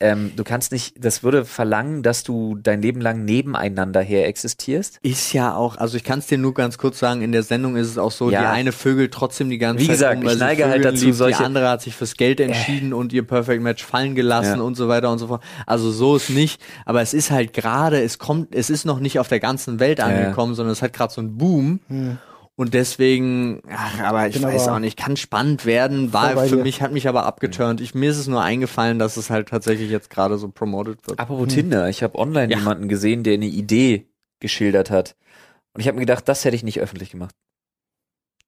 ähm, 0.02 0.32
du 0.36 0.44
kannst 0.44 0.72
nicht, 0.72 0.96
das 1.04 1.24
würde 1.24 1.46
verlangen, 1.46 2.04
dass 2.04 2.24
du 2.24 2.58
dein 2.62 2.82
Leben 2.82 3.00
lang 3.02 3.24
nebeneinander 3.26 4.02
her 4.02 4.28
existierst. 4.28 5.00
Ist 5.04 5.34
ja 5.34 5.56
auch, 5.56 5.78
also 5.78 5.96
ich 5.98 6.04
kann 6.04 6.20
es 6.20 6.28
dir 6.28 6.38
nur 6.38 6.54
ganz 6.54 6.78
kurz 6.78 7.00
sagen, 7.00 7.22
in 7.22 7.32
der 7.32 7.44
Sendung 7.44 7.76
ist 7.76 7.88
es 7.88 7.98
auch 7.98 8.12
so, 8.12 8.30
Ja. 8.32 8.42
die 8.42 8.48
eine 8.48 8.72
vögelt 8.72 9.14
trotzdem 9.14 9.50
die 9.50 9.58
ganze 9.58 9.84
Wie 9.84 9.88
Zeit 9.88 9.94
gesagt, 9.96 10.24
um, 10.24 10.28
ich 10.30 10.38
neige 10.40 10.68
halt 10.68 10.84
dazu, 10.84 11.06
liebt, 11.06 11.18
solche- 11.18 11.38
die 11.40 11.44
andere 11.46 11.70
hat 11.70 11.82
sich 11.82 11.96
fürs 11.96 12.16
Geld 12.16 12.40
entschieden 12.40 12.94
und 12.94 13.14
ihr 13.14 13.26
Perfect 13.26 13.62
Match 13.64 13.84
fallen 13.84 14.16
gelassen 14.16 14.58
Ja. 14.58 14.62
und 14.64 14.76
so 14.76 14.88
weiter 14.88 15.12
und 15.12 15.20
so 15.20 15.28
fort. 15.28 15.44
Also 15.66 15.92
so 15.92 16.16
ist 16.16 16.30
nicht, 16.30 16.62
aber 16.86 17.02
es 17.02 17.14
ist 17.14 17.32
halt 17.32 17.54
gerade, 17.54 18.02
es 18.02 18.18
kommt, 18.18 18.54
es 18.56 18.70
ist 18.70 18.86
noch 18.86 19.00
nicht 19.00 19.20
auf 19.20 19.28
der 19.28 19.40
ganzen 19.40 19.80
Welt 19.80 20.00
Ja. 20.00 20.06
angekommen, 20.06 20.56
sondern 20.56 20.74
es 20.74 20.82
hat 20.82 20.94
gerade 20.94 21.14
so 21.14 21.22
einen 21.22 21.38
Boom. 21.38 21.80
Hm. 21.88 22.18
Und 22.58 22.74
deswegen, 22.74 23.62
ach, 23.70 24.00
aber 24.02 24.28
ich 24.28 24.34
Bin 24.36 24.44
weiß 24.44 24.68
aber 24.68 24.76
auch 24.76 24.80
nicht, 24.80 24.98
kann 24.98 25.18
spannend 25.18 25.66
werden, 25.66 26.14
war 26.14 26.38
für 26.46 26.58
dir. 26.58 26.64
mich, 26.64 26.82
hat 26.82 26.92
mich 26.92 27.08
aber 27.08 27.26
abgeturnt. 27.26 27.82
Ich, 27.82 27.96
mir 27.96 28.12
ist 28.12 28.18
es 28.18 28.28
nur 28.28 28.42
eingefallen, 28.44 29.00
dass 29.00 29.18
es 29.18 29.30
halt 29.30 29.50
tatsächlich 29.50 29.90
jetzt 29.90 30.10
gerade 30.10 30.38
so 30.38 30.50
promoted 30.50 31.08
wird. 31.08 31.18
Apropos 31.20 31.48
Tinder, 31.54 31.90
ich 31.90 32.04
habe 32.04 32.20
online 32.20 32.52
Ja. 32.52 32.60
jemanden 32.60 32.88
gesehen, 32.90 33.24
der 33.24 33.36
eine 33.36 33.46
Idee 33.48 34.08
geschildert 34.40 34.92
hat. 34.92 35.16
Und 35.74 35.82
ich 35.82 35.88
habe 35.88 35.96
mir 35.96 36.02
gedacht, 36.02 36.28
das 36.28 36.44
hätte 36.46 36.56
ich 36.56 36.64
nicht 36.64 36.80
öffentlich 36.82 37.10
gemacht. 37.12 37.34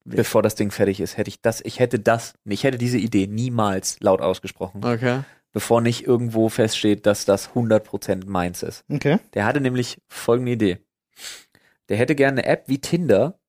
Bevor 0.06 0.42
das 0.44 0.56
Ding 0.56 0.70
fertig 0.70 1.00
ist, 1.00 1.16
hätte 1.18 1.30
ich 1.30 1.42
das, 1.42 1.62
ich 1.62 1.80
hätte 1.80 1.98
das, 1.98 2.34
ich 2.44 2.66
hätte 2.66 2.78
diese 2.78 2.98
Idee 2.98 3.26
niemals 3.26 4.00
laut 4.02 4.20
ausgesprochen, 4.22 4.84
Okay. 4.84 5.22
bevor 5.54 5.80
nicht 5.80 6.06
irgendwo 6.06 6.50
feststeht, 6.50 7.06
dass 7.06 7.24
das 7.24 7.52
100% 7.52 8.28
meins 8.28 8.64
ist. 8.64 8.84
Okay. 8.92 9.20
Der 9.34 9.46
hatte 9.46 9.62
nämlich 9.62 10.02
folgende 10.10 10.52
Idee. 10.52 10.80
Der 11.88 11.96
hätte 11.98 12.16
gerne 12.16 12.42
eine 12.42 12.46
App 12.50 12.66
wie 12.68 12.80
Tinder, 12.80 13.40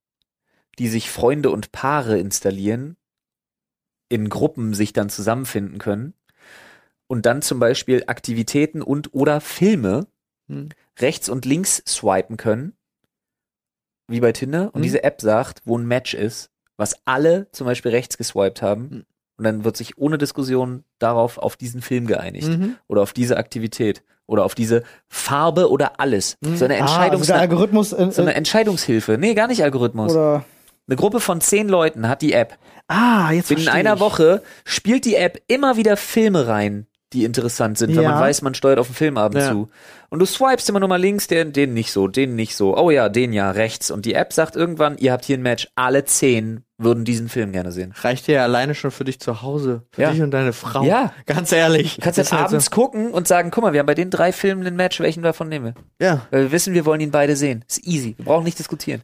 die 0.78 0.88
sich 0.88 1.10
Freunde 1.10 1.50
und 1.50 1.72
Paare 1.72 2.18
installieren, 2.18 2.96
in 4.08 4.28
Gruppen 4.28 4.74
sich 4.74 4.92
dann 4.92 5.08
zusammenfinden 5.08 5.78
können 5.78 6.14
und 7.06 7.26
dann 7.26 7.42
zum 7.42 7.58
Beispiel 7.58 8.04
Aktivitäten 8.06 8.82
und 8.82 9.14
oder 9.14 9.40
Filme 9.40 10.06
Hm. 10.48 10.68
rechts 11.00 11.28
und 11.28 11.44
links 11.46 11.82
swipen 11.86 12.36
können, 12.36 12.74
wie 14.08 14.20
bei 14.20 14.32
Tinder, 14.32 14.70
und 14.74 14.80
Mhm. 14.80 14.84
diese 14.84 15.02
App 15.04 15.20
sagt, 15.22 15.62
wo 15.64 15.78
ein 15.78 15.86
Match 15.86 16.12
ist, 16.14 16.50
was 16.76 16.94
alle 17.06 17.50
zum 17.52 17.66
Beispiel 17.66 17.92
rechts 17.92 18.18
geswiped 18.18 18.60
haben, 18.60 18.82
Mhm. 18.82 19.04
und 19.38 19.44
dann 19.44 19.64
wird 19.64 19.76
sich 19.76 19.96
ohne 19.96 20.18
Diskussion 20.18 20.84
darauf 20.98 21.38
auf 21.38 21.56
diesen 21.56 21.80
Film 21.80 22.06
geeinigt 22.06 22.48
Mhm. 22.48 22.76
oder 22.88 23.00
auf 23.02 23.12
diese 23.14 23.38
Aktivität 23.38 24.02
oder 24.26 24.44
auf 24.44 24.54
diese 24.54 24.82
Farbe 25.08 25.70
oder 25.70 25.98
alles. 26.00 26.36
So 26.42 26.64
eine 26.66 26.74
Ah, 26.74 26.78
Entscheidungs 26.80 27.30
also 27.30 27.40
Algorithmus 27.40 27.92
äh, 27.94 28.10
so 28.12 28.20
eine 28.22 28.34
Entscheidungshilfe. 28.34 29.16
Nee, 29.18 29.34
gar 29.34 29.46
nicht 29.48 29.62
Algorithmus. 29.64 30.12
oder 30.12 30.44
Eine 30.86 30.96
Gruppe 30.96 31.20
von 31.20 31.40
zehn 31.40 31.68
Leuten 31.68 32.08
hat 32.08 32.20
die 32.22 32.32
App. 32.34 32.58
Ah, 32.88 33.30
jetzt 33.32 33.50
In 33.50 33.56
verstehe 33.58 33.72
einer 33.74 33.94
ich. 33.94 34.00
Woche 34.00 34.42
spielt 34.64 35.04
die 35.06 35.16
App 35.16 35.40
immer 35.48 35.76
wieder 35.78 35.96
Filme 35.96 36.46
rein, 36.46 36.86
die 37.14 37.24
interessant 37.24 37.78
sind, 37.78 37.96
wenn 37.96 38.02
Ja. 38.02 38.10
man 38.10 38.20
weiß, 38.20 38.42
man 38.42 38.54
steuert 38.54 38.78
auf 38.78 38.88
einen 38.88 38.94
Filmabend 38.94 39.40
Ja. 39.40 39.50
zu. 39.50 39.70
Und 40.10 40.18
du 40.18 40.26
swipest 40.26 40.68
immer 40.68 40.80
nur 40.80 40.88
mal 40.90 41.00
links, 41.00 41.26
den, 41.26 41.52
den 41.54 41.72
nicht 41.72 41.90
so, 41.90 42.06
den 42.06 42.36
nicht 42.36 42.54
so. 42.54 42.76
Oh 42.76 42.90
ja, 42.90 43.08
den 43.08 43.32
ja, 43.32 43.50
rechts. 43.50 43.90
Und 43.90 44.04
die 44.04 44.12
App 44.14 44.32
sagt 44.34 44.56
irgendwann, 44.56 44.98
ihr 44.98 45.12
habt 45.12 45.24
hier 45.24 45.38
ein 45.38 45.42
Match, 45.42 45.68
alle 45.74 46.04
zehn 46.04 46.64
würden 46.76 47.04
diesen 47.06 47.28
Film 47.30 47.52
gerne 47.52 47.72
sehen. 47.72 47.94
Reicht 48.02 48.26
dir 48.26 48.34
ja 48.36 48.42
alleine 48.42 48.74
schon 48.74 48.90
für 48.90 49.04
dich 49.04 49.18
zu 49.20 49.40
Hause. 49.40 49.82
Für 49.92 50.02
Ja. 50.02 50.10
dich 50.10 50.20
und 50.20 50.32
deine 50.32 50.52
Frau. 50.52 50.84
Ja. 50.84 51.14
Ganz 51.24 51.50
ehrlich. 51.50 51.96
Du 51.96 52.02
kannst 52.02 52.18
jetzt 52.18 52.32
halt 52.32 52.44
abends 52.46 52.70
gucken 52.70 53.10
und 53.12 53.26
sagen, 53.26 53.50
guck 53.50 53.64
mal, 53.64 53.72
wir 53.72 53.80
haben 53.80 53.86
bei 53.86 53.94
den 53.94 54.10
drei 54.10 54.32
Filmen 54.32 54.66
ein 54.66 54.76
Match, 54.76 55.00
welchen 55.00 55.22
davon 55.22 55.48
nehmen 55.48 55.64
wir? 55.64 55.74
So, 55.98 56.04
ja. 56.04 56.26
Weil 56.30 56.42
wir 56.42 56.52
wissen, 56.52 56.74
wir 56.74 56.84
wollen 56.84 57.00
ihn 57.00 57.10
beide 57.10 57.36
sehen. 57.36 57.64
Ist 57.66 57.86
easy. 57.86 58.14
Wir 58.18 58.26
brauchen 58.26 58.44
nicht 58.44 58.58
diskutieren. 58.58 59.02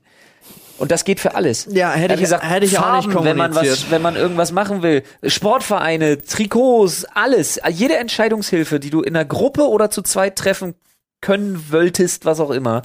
Und 0.81 0.91
das 0.91 1.05
geht 1.05 1.21
für 1.21 1.35
alles. 1.35 1.69
Ja, 1.71 1.91
hätte 1.93 2.15
Er 2.15 2.15
ich- 2.17 2.21
gesagt, 2.23 2.43
hätte 2.49 2.67
ich 2.67 2.77
auch 2.79 2.83
Farben, 2.83 3.09
nicht 3.11 3.25
wenn 3.25 3.37
man 3.37 3.51
was, 3.51 3.59
kommuniziert. 3.59 3.91
wenn 3.91 4.03
man 4.03 4.17
irgendwas 4.17 4.51
machen 4.51 4.83
will. 4.83 5.03
Sportvereine, 5.23 6.19
Trikots, 6.23 7.05
alles. 7.15 7.61
Jede 7.71 7.97
Entscheidungshilfe, 7.99 8.81
die 8.81 8.91
du 8.91 9.03
in 9.03 9.15
einer 9.15 9.25
Gruppe 9.25 9.69
oder 9.69 9.91
zu 9.91 10.03
zweit 10.03 10.37
treffen 10.37 10.75
können 11.21 11.67
wolltest, 11.71 12.25
was 12.25 12.41
auch 12.41 12.51
immer. 12.51 12.83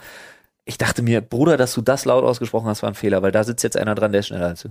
Ich 0.65 0.77
dachte 0.77 1.01
mir, 1.03 1.21
Bruder, 1.21 1.57
dass 1.57 1.73
du 1.73 1.81
das 1.81 2.05
laut 2.05 2.23
ausgesprochen 2.23 2.67
hast, 2.67 2.81
war 2.83 2.89
ein 2.89 2.95
Fehler, 2.95 3.21
weil 3.21 3.31
da 3.31 3.43
sitzt 3.43 3.63
jetzt 3.63 3.77
einer 3.77 3.95
dran, 3.95 4.11
der 4.11 4.19
ist 4.19 4.27
schneller 4.27 4.47
als 4.47 4.61
du. 4.63 4.69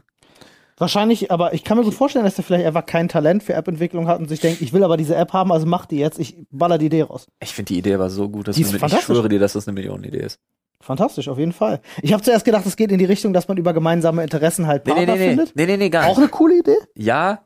Wahrscheinlich, 0.77 1.31
aber 1.31 1.55
ich 1.55 1.63
kann 1.63 1.79
mir 1.79 1.85
gut 1.85 1.95
vorstellen, 1.95 2.25
dass 2.25 2.35
der 2.35 2.45
vielleicht 2.45 2.67
einfach 2.67 2.85
kein 2.85 3.09
Talent 3.09 3.45
für 3.45 3.55
App-Entwicklung 3.55 4.09
hat 4.09 4.19
und 4.19 4.29
sich 4.29 4.41
denkt, 4.41 4.61
ich 4.61 4.73
will 4.73 4.83
aber 4.83 4.97
diese 4.97 5.15
App 5.15 5.33
haben, 5.33 5.53
also 5.53 5.67
mach 5.67 5.87
die 5.87 5.99
jetzt, 5.99 6.19
ich 6.19 6.37
baller 6.51 6.79
die 6.79 6.87
Idee 6.87 7.03
raus. 7.03 7.27
Ich 7.41 7.55
finde 7.55 7.73
die 7.73 7.79
Idee 7.79 7.95
aber 7.95 8.11
so 8.11 8.29
gut, 8.29 8.49
dass 8.49 8.57
Die 8.57 8.63
du 8.63 8.67
mit, 8.69 8.75
ich 8.75 8.81
fantastisch. 8.81 9.07
schwöre 9.07 9.29
dir, 9.29 9.39
dass 9.39 9.53
das 9.53 9.69
eine 9.69 9.75
Millionenidee 9.75 10.19
ist. 10.19 10.41
Fantastisch, 10.81 11.29
auf 11.29 11.39
jeden 11.39 11.53
Fall. 11.53 11.81
Ich 12.03 12.13
habe 12.13 12.23
zuerst 12.23 12.45
gedacht, 12.45 12.67
es 12.67 12.77
geht 12.77 12.93
in 12.93 12.99
die 12.99 13.05
Richtung, 13.07 13.33
dass 13.33 13.49
man 13.49 13.57
über 13.57 13.73
gemeinsame 13.73 14.23
Interessen 14.23 14.67
halt 14.67 14.87
Nee, 14.87 14.93
nee, 14.93 14.97
Partner 15.07 15.15
nee, 15.15 15.21
nee, 15.21 15.29
findet. 15.37 15.57
nee, 15.57 15.67
nee, 15.67 15.77
nee, 15.79 15.89
gar 15.91 16.05
Auch 16.05 16.09
nicht. 16.09 16.19
eine 16.19 16.29
coole 16.29 16.59
Idee? 16.59 16.77
Ja, 16.95 17.45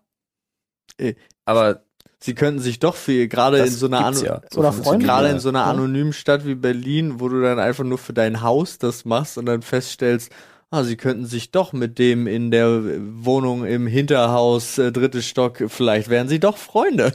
Äh, 0.98 1.14
aber 1.44 1.82
Sie 2.20 2.34
könnten 2.34 2.58
sich 2.58 2.80
doch 2.80 2.96
viel, 2.96 3.28
gerade 3.28 3.58
in 3.58 3.70
so 3.70 3.86
einer 3.86 4.04
Ano- 4.04 4.20
ja. 4.20 4.40
So 4.50 4.58
Oder 4.58 4.72
Freunde. 4.72 5.04
gerade 5.06 5.28
in 5.28 5.38
so 5.38 5.50
einer 5.50 5.60
Ja. 5.60 5.66
anonymen 5.66 6.12
Stadt 6.12 6.44
wie 6.44 6.56
Berlin, 6.56 7.20
wo 7.20 7.28
du 7.28 7.40
dann 7.40 7.60
einfach 7.60 7.84
nur 7.84 7.98
für 7.98 8.12
dein 8.12 8.42
Haus 8.42 8.78
das 8.78 9.04
machst 9.04 9.38
und 9.38 9.46
dann 9.46 9.62
feststellst, 9.62 10.32
ah, 10.70 10.82
sie 10.84 10.96
könnten 10.96 11.24
sich 11.26 11.50
doch 11.50 11.72
mit 11.72 11.98
dem 11.98 12.26
in 12.26 12.50
der 12.50 12.82
Wohnung 13.24 13.64
im 13.64 13.86
Hinterhaus, 13.86 14.78
äh, 14.78 14.92
drittes 14.92 15.26
Stock, 15.26 15.62
vielleicht 15.68 16.08
wären 16.08 16.28
sie 16.28 16.40
doch 16.40 16.56
Freunde. 16.56 17.12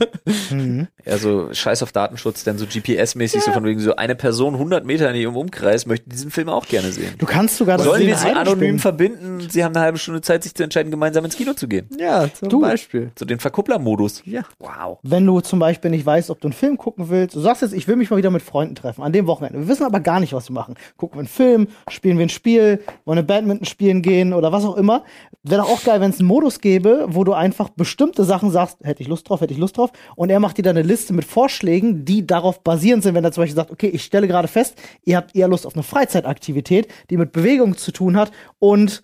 Mhm. 0.51 0.87
Also 1.05 1.49
scheiß 1.51 1.83
auf 1.83 1.91
Datenschutz, 1.91 2.45
denn 2.45 2.57
so 2.57 2.63
GPS-mäßig, 2.65 3.41
so 3.41 3.51
von 3.51 3.65
wegen 3.65 3.81
so 3.81 3.97
eine 3.97 4.15
Person 4.15 4.53
100 4.53 4.85
Meter 4.85 5.09
in 5.09 5.17
ihrem 5.17 5.35
Umkreis 5.35 5.85
möchte 5.85 6.09
diesen 6.09 6.31
Film 6.31 6.47
auch 6.47 6.65
gerne 6.65 6.93
sehen. 6.93 7.13
Du 7.17 7.25
kannst 7.25 7.57
sogar 7.57 7.75
das 7.75 7.85
Sollen 7.85 8.07
wir 8.07 8.15
sie 8.15 8.29
anonym 8.29 8.79
verbinden? 8.79 9.45
Sie 9.49 9.65
haben 9.65 9.75
eine 9.75 9.83
halbe 9.83 9.97
Stunde 9.97 10.21
Zeit, 10.21 10.43
sich 10.43 10.55
zu 10.55 10.63
entscheiden, 10.63 10.91
gemeinsam 10.91 11.25
ins 11.25 11.35
Kino 11.35 11.51
zu 11.55 11.67
gehen. 11.67 11.89
Ja, 11.99 12.29
zum 12.33 12.47
Du. 12.47 12.61
Beispiel. 12.61 13.11
So 13.19 13.25
den 13.25 13.39
Verkuppler-Modus. 13.39 14.21
Ja. 14.23 14.43
Wow. 14.59 14.99
Wenn 15.03 15.25
du 15.25 15.41
zum 15.41 15.59
Beispiel 15.59 15.91
nicht 15.91 16.05
weißt, 16.05 16.29
ob 16.29 16.39
du 16.39 16.47
einen 16.47 16.53
Film 16.53 16.77
gucken 16.77 17.09
willst, 17.09 17.35
du 17.35 17.41
sagst 17.41 17.63
jetzt, 17.63 17.73
ich 17.73 17.85
will 17.89 17.97
mich 17.97 18.09
mal 18.09 18.15
wieder 18.15 18.31
mit 18.31 18.41
Freunden 18.41 18.75
treffen, 18.75 19.03
an 19.03 19.11
dem 19.11 19.27
Wochenende. 19.27 19.59
Wir 19.59 19.67
wissen 19.67 19.83
aber 19.83 19.99
gar 19.99 20.21
nicht, 20.21 20.31
was 20.31 20.49
wir 20.49 20.53
machen. 20.53 20.75
Gucken 20.95 21.17
wir 21.17 21.19
einen 21.19 21.27
Film, 21.27 21.67
spielen 21.89 22.17
wir 22.17 22.25
ein 22.25 22.29
Spiel, 22.29 22.79
wollen 23.03 23.17
wir 23.17 23.23
Badminton 23.43 23.65
spielen 23.65 24.01
gehen 24.01 24.33
oder 24.33 24.51
was 24.51 24.65
auch 24.65 24.75
immer. 24.75 25.03
Wäre 25.43 25.61
doch 25.61 25.69
auch 25.69 25.83
geil, 25.83 25.99
wenn 26.01 26.11
es 26.11 26.19
einen 26.19 26.27
Modus 26.27 26.61
gäbe, 26.61 27.05
wo 27.09 27.23
du 27.23 27.33
einfach 27.33 27.69
bestimmte 27.69 28.23
Sachen 28.23 28.51
sagst, 28.51 28.77
hätte 28.83 29.01
ich 29.01 29.07
Lust 29.07 29.29
drauf, 29.29 29.41
hätte 29.41 29.53
ich 29.53 29.59
Lust 29.59 29.77
drauf. 29.77 29.91
Und 30.15 30.29
er 30.29 30.39
macht 30.39 30.57
dir 30.57 30.63
dann 30.63 30.77
eine 30.77 30.87
Liste 30.87 31.13
mit 31.13 31.25
Vorschlägen, 31.25 32.05
die 32.05 32.25
darauf 32.25 32.63
basierend 32.63 33.03
sind, 33.03 33.15
wenn 33.15 33.23
er 33.23 33.31
zum 33.31 33.43
Beispiel 33.43 33.55
sagt, 33.55 33.71
okay, 33.71 33.87
ich 33.87 34.03
stelle 34.03 34.27
gerade 34.27 34.47
fest, 34.47 34.75
ihr 35.03 35.17
habt 35.17 35.35
eher 35.35 35.47
Lust 35.47 35.67
auf 35.67 35.73
eine 35.75 35.83
Freizeitaktivität, 35.83 36.87
die 37.09 37.17
mit 37.17 37.31
Bewegung 37.31 37.77
zu 37.77 37.91
tun 37.91 38.15
hat 38.15 38.31
und 38.59 39.03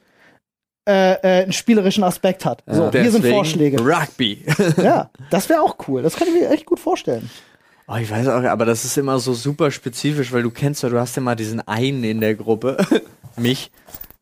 äh, 0.88 1.14
äh, 1.14 1.44
einen 1.44 1.54
spielerischen 1.54 2.04
Aspekt 2.04 2.46
hat. 2.46 2.64
So, 2.66 2.90
hier 2.92 3.12
sind 3.12 3.26
Vorschläge. 3.26 3.80
Rugby. 3.80 4.44
Ja, 4.78 5.12
das 5.30 5.50
wäre 5.50 5.62
auch 5.62 5.76
cool. 5.88 6.02
Das 6.02 6.16
kann 6.16 6.28
ich 6.28 6.34
mir 6.34 6.50
echt 6.50 6.66
gut 6.66 6.80
vorstellen. 6.80 7.30
Oh, 7.88 7.96
ich 7.96 8.10
weiß 8.10 8.28
auch, 8.28 8.44
aber 8.44 8.66
das 8.66 8.86
ist 8.86 8.98
immer 8.98 9.20
so 9.20 9.34
super 9.34 9.72
spezifisch, 9.72 10.32
weil 10.32 10.44
du 10.44 10.52
kennst 10.52 10.84
ja, 10.84 10.90
du 10.90 11.00
hast 11.00 11.16
ja 11.16 11.22
mal 11.22 11.36
diesen 11.36 11.60
einen 11.68 12.04
in 12.04 12.22
der 12.22 12.36
Gruppe, 12.36 12.78
mich, 13.36 13.72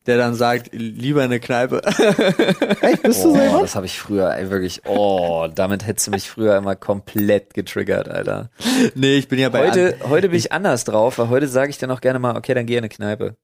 der 0.08 0.18
dann 0.18 0.34
sagt, 0.36 0.70
lieber 0.74 1.22
eine 1.24 1.40
Kneipe. 1.40 1.82
Echt, 2.82 3.04
bist 3.04 3.24
du 3.24 3.32
so 3.32 3.36
Oh, 3.36 3.42
jemand? 3.42 3.64
das 3.64 3.76
habe 3.76 3.86
ich 3.86 4.00
früher 4.00 4.34
ey, 4.36 4.50
wirklich. 4.50 4.82
Oh, 4.86 5.48
damit 5.54 5.86
hättest 5.86 6.08
du 6.08 6.12
mich 6.12 6.30
früher 6.30 6.56
immer 6.58 6.76
komplett 6.76 7.54
getriggert, 7.54 8.10
Alter. 8.10 8.50
nee, 8.96 9.18
ich 9.18 9.28
bin 9.28 9.38
ja 9.40 9.50
bei 9.50 9.68
Heute, 9.68 9.96
heute 10.08 10.30
bin 10.30 10.38
ich 10.38 10.52
anders 10.52 10.86
drauf, 10.86 11.18
weil 11.20 11.30
heute 11.30 11.48
sage 11.48 11.70
ich 11.70 11.78
dann 11.78 11.92
auch 11.92 12.02
gerne 12.02 12.20
mal, 12.20 12.36
okay, 12.38 12.54
dann 12.54 12.66
geh 12.66 12.74
in 12.74 12.80
eine 12.80 12.90
Kneipe. 12.90 13.36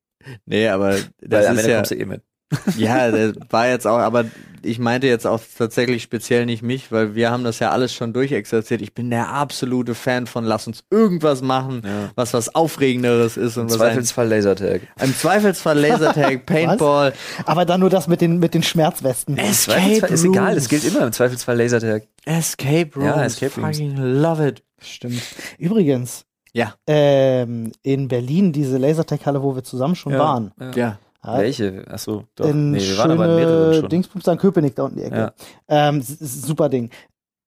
Nee, 0.45 0.70
aber 0.70 0.91
Weil 0.93 1.03
das 1.20 1.45
am 1.47 1.55
ist 1.55 1.59
Ende 1.61 1.72
ja, 1.72 1.78
kommst 1.80 1.91
du 1.91 1.95
eh 1.95 2.05
mit. 2.05 2.22
Ja, 2.77 3.09
das 3.11 3.33
war 3.49 3.67
jetzt 3.67 3.87
auch, 3.87 3.97
aber 3.97 4.25
ich 4.65 4.79
meinte 4.79 5.07
jetzt 5.07 5.27
auch 5.27 5.41
tatsächlich 5.57 6.03
speziell 6.03 6.45
nicht 6.45 6.61
mich, 6.63 6.91
weil 6.91 7.15
wir 7.15 7.31
haben 7.31 7.43
das 7.43 7.59
ja 7.59 7.71
alles 7.71 7.93
schon 7.93 8.13
durchexerziert. 8.13 8.81
Ich 8.81 8.93
bin 8.93 9.09
der 9.09 9.29
absolute 9.29 9.93
Fan 9.95 10.25
von 10.27 10.45
lass 10.45 10.67
uns 10.67 10.83
irgendwas 10.89 11.41
machen, 11.41 11.81
Ja. 11.83 12.11
was 12.15 12.33
was 12.33 12.53
Aufregenderes 12.55 13.35
ist 13.35 13.57
und 13.57 13.63
Im 13.63 13.69
was 13.69 13.73
ein, 13.73 13.79
Zweifelsfall 13.89 14.27
Lasertag. 14.29 14.81
im 15.01 15.15
Zweifelsfall 15.15 15.77
Lasertag, 15.79 16.45
Paintball, 16.45 17.13
Aber 17.45 17.65
dann 17.65 17.79
nur 17.81 17.89
das 17.89 18.07
mit 18.07 18.21
den, 18.21 18.39
mit 18.39 18.53
den 18.53 18.63
Schmerzwesten. 18.63 19.35
Im 19.37 19.51
Zweifelsfall 19.51 20.11
ist 20.11 20.23
egal, 20.23 20.55
es 20.55 20.69
gilt 20.69 20.85
immer 20.85 21.01
im 21.05 21.11
Zweifelsfall 21.11 21.57
Lasertag. 21.57 22.03
Escape 22.25 22.89
Rooms. 22.95 23.05
Ja, 23.05 23.23
Escape 23.25 23.61
Rooms. 23.61 23.77
Fucking 23.77 23.97
love 23.97 24.47
it. 24.47 24.63
Stimmt. 24.79 25.21
Übrigens, 25.57 26.23
Ja. 26.53 26.73
ähm, 26.87 27.71
in 27.81 28.07
Berlin, 28.07 28.53
diese 28.53 28.77
Lasertech-Halle, 28.77 29.41
wo 29.41 29.55
wir 29.55 29.63
zusammen 29.63 29.95
schon 29.95 30.13
waren. 30.13 30.51
Ja. 30.59 30.71
Ja. 30.75 30.99
Welche? 31.24 31.86
Achso, 31.89 32.26
doch. 32.36 32.45
in 32.47 32.71
nee, 32.71 32.80
wir 32.80 32.97
waren 32.97 33.11
aber 33.11 33.30
in 33.30 33.36
mehreren 33.36 33.74
schon. 33.82 33.89
Dingsbums 33.89 34.28
an 34.28 34.38
Köpenick 34.38 34.76
da 34.76 34.84
unten 34.84 34.97
die 34.97 35.03
Ecke. 35.03 35.15
Ja. 35.15 35.34
Ähm, 35.67 36.01
super 36.01 36.69
Ding. 36.69 36.89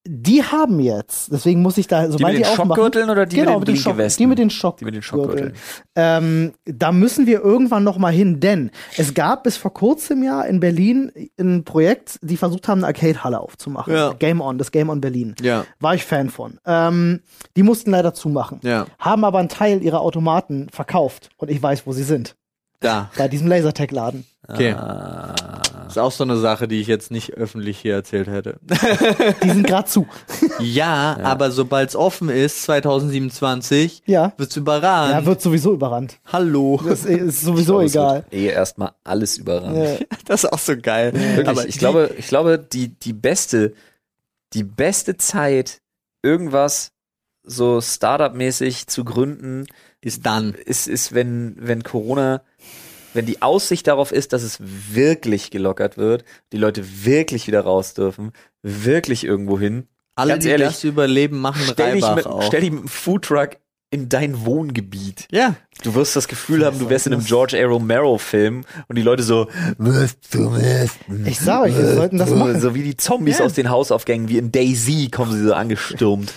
Die 0.09 0.43
haben 0.45 0.79
jetzt, 0.79 1.33
deswegen 1.33 1.62
muss 1.62 1.79
ich 1.79 1.89
da, 1.89 2.07
die 2.07 2.12
sobald 2.12 2.35
mit 2.35 2.45
den 2.45 2.49
die 2.49 2.57
Schockgürteln 2.57 3.11
oder 3.11 3.27
die 3.27 3.37
genau, 3.37 3.59
mit 3.59 3.66
den 3.66 3.77
Schock, 3.77 3.95
Blinkewesten? 3.95 4.22
die 4.22 4.27
mit 4.29 4.39
den 4.39 4.51
Schock, 4.51 4.77
Die 4.77 4.85
mit 4.85 4.95
den 4.95 5.03
Schockgürteln. 5.03 5.55
Ähm, 5.97 6.53
da 6.64 6.93
müssen 6.93 7.27
wir 7.27 7.43
irgendwann 7.43 7.83
noch 7.83 7.99
mal 7.99 8.12
hin, 8.12 8.39
denn 8.39 8.70
es 8.97 9.14
gab 9.14 9.43
bis 9.43 9.57
vor 9.57 9.74
kurzem 9.74 10.22
ja 10.22 10.43
in 10.43 10.61
Berlin 10.61 11.11
ein 11.41 11.64
Projekt, 11.64 12.20
die 12.22 12.37
versucht 12.37 12.68
haben, 12.68 12.79
eine 12.79 12.87
Arcade-Halle 12.87 13.41
aufzumachen. 13.41 13.93
Ja. 13.93 14.12
Game 14.12 14.41
On, 14.41 14.59
das 14.59 14.70
Game 14.70 14.91
On 14.91 15.01
Berlin. 15.01 15.35
Ja. 15.41 15.64
War 15.81 15.97
ich 15.97 16.05
Fan 16.05 16.31
von. 16.31 16.61
Ähm, 16.64 17.22
die 17.57 17.64
mussten 17.64 17.91
leider 17.91 18.14
zumachen. 18.14 18.61
Ja. 18.62 18.87
Haben 19.01 19.24
aber 19.24 19.41
einen 19.41 19.49
Teil 19.49 19.83
ihrer 19.83 20.03
Automaten 20.03 20.68
verkauft. 20.70 21.31
Und 21.37 21.51
ich 21.51 21.61
weiß, 21.61 21.85
wo 21.85 21.91
sie 21.91 22.05
sind. 22.05 22.37
Da. 22.81 23.11
Bei 23.16 23.29
diesem 23.29 23.47
Lasertech-Laden. 23.49 24.24
Okay. 24.49 24.72
Ah. 24.72 25.35
Ist 25.89 25.99
auch 25.99 26.12
so 26.12 26.24
eine 26.24 26.37
Sache, 26.37 26.68
die 26.68 26.81
ich 26.81 26.87
jetzt 26.89 27.11
nicht 27.11 27.35
öffentlich 27.35 27.79
hier 27.79 27.95
erzählt 27.95 28.27
hätte. 28.29 28.59
Die 29.43 29.51
sind 29.51 29.66
gerade 29.66 29.89
zu. 29.89 30.07
ja, 30.61 31.16
aber 31.22 31.51
sobald 31.53 31.89
es 31.91 31.97
offen 31.97 32.29
ist, 32.29 32.62
2027, 32.64 34.03
Ja. 34.07 34.33
wird's 34.37 34.57
überrannt. 34.57 35.12
Ja, 35.12 35.24
wird 35.27 35.41
sowieso 35.41 35.72
überrannt. 35.72 36.18
Hallo. 36.33 36.81
Das 36.87 37.05
ist 37.05 37.41
sowieso 37.43 37.81
Ich 37.81 37.93
glaube, 37.93 38.18
egal. 38.18 38.24
Eh 38.33 38.47
erstmal 38.47 38.93
alles 39.05 39.39
überrannt. 39.39 39.77
Ja. 39.77 40.07
Das 40.27 40.43
ist 40.45 40.53
auch 40.53 40.59
so 40.59 40.77
geil. 40.77 41.12
Wirklich, 41.14 41.47
Aber 41.49 41.66
ich 41.66 41.74
die- 41.74 41.79
glaube, 41.79 42.11
ich 42.18 42.27
glaube, 42.27 42.59
die, 42.59 42.89
die 42.89 43.12
beste, 43.12 43.74
die 44.55 44.64
beste 44.64 45.16
Zeit, 45.16 45.81
irgendwas 46.22 46.91
so 47.45 47.81
Startup-mäßig 47.81 48.89
zu 48.89 49.05
gründen, 49.05 49.66
ist 50.01 50.27
dann. 50.27 50.53
ist, 50.55 50.89
ist, 50.89 51.14
wenn, 51.14 51.55
wenn 51.61 51.85
Corona, 51.85 52.43
wenn 53.17 53.27
die 53.27 53.43
Aussicht 53.43 53.87
darauf 53.87 54.12
ist, 54.12 54.33
dass 54.33 54.43
es 54.43 54.59
wirklich 54.61 55.51
gelockert 55.51 55.97
wird, 55.99 56.25
die 56.53 56.59
Leute 56.59 56.85
wirklich 57.05 57.47
wieder 57.47 57.62
raus 57.62 57.95
dürfen, 57.95 58.33
wirklich 58.62 59.25
irgendwo 59.25 59.59
hin. 59.59 59.89
Alle, 60.14 60.33
Ganz 60.35 60.45
die 60.45 60.51
ehrlich, 60.51 60.69
das 60.69 60.85
überleben, 60.85 61.41
machen 61.41 61.62
Stell 61.71 61.95
dich, 61.97 62.14
mit, 62.14 62.27
auch. 62.27 62.43
stell 62.43 62.61
dich 62.62 62.71
mit 62.71 62.81
einem 62.81 62.89
Foodtruck 62.89 63.57
in 63.91 64.09
dein 64.09 64.45
Wohngebiet. 64.45 65.27
ja. 65.31 65.55
Du 65.83 65.95
wirst 65.95 66.17
das 66.17 66.27
Gefühl 66.27 66.64
haben, 66.64 66.79
du 66.79 66.89
wärst 66.89 67.07
in 67.07 67.12
einem 67.12 67.23
George 67.25 67.57
A. 67.62 67.67
Romero 67.67 68.17
Film 68.17 68.64
und 68.89 68.97
die 68.97 69.03
Leute 69.03 69.23
so, 69.23 69.47
was 69.77 70.19
zum 70.23 70.57
Essen? 70.57 71.27
Ich 71.27 71.39
sag 71.39 71.64
euch, 71.64 71.77
wir 71.77 71.95
sollten 71.95 72.17
das 72.17 72.31
machen. 72.31 72.59
so 72.61 72.75
wie 72.75 72.83
die 72.83 72.97
Zombies 72.97 73.39
Ja. 73.41 73.45
aus 73.45 73.53
den 73.53 73.69
Hausaufgängen, 73.69 74.29
wie 74.31 74.39
in 74.39 74.51
Daisy 74.51 75.11
kommen 75.11 75.33
sie 75.33 75.45
so 75.45 75.53
angestürmt. 75.53 76.33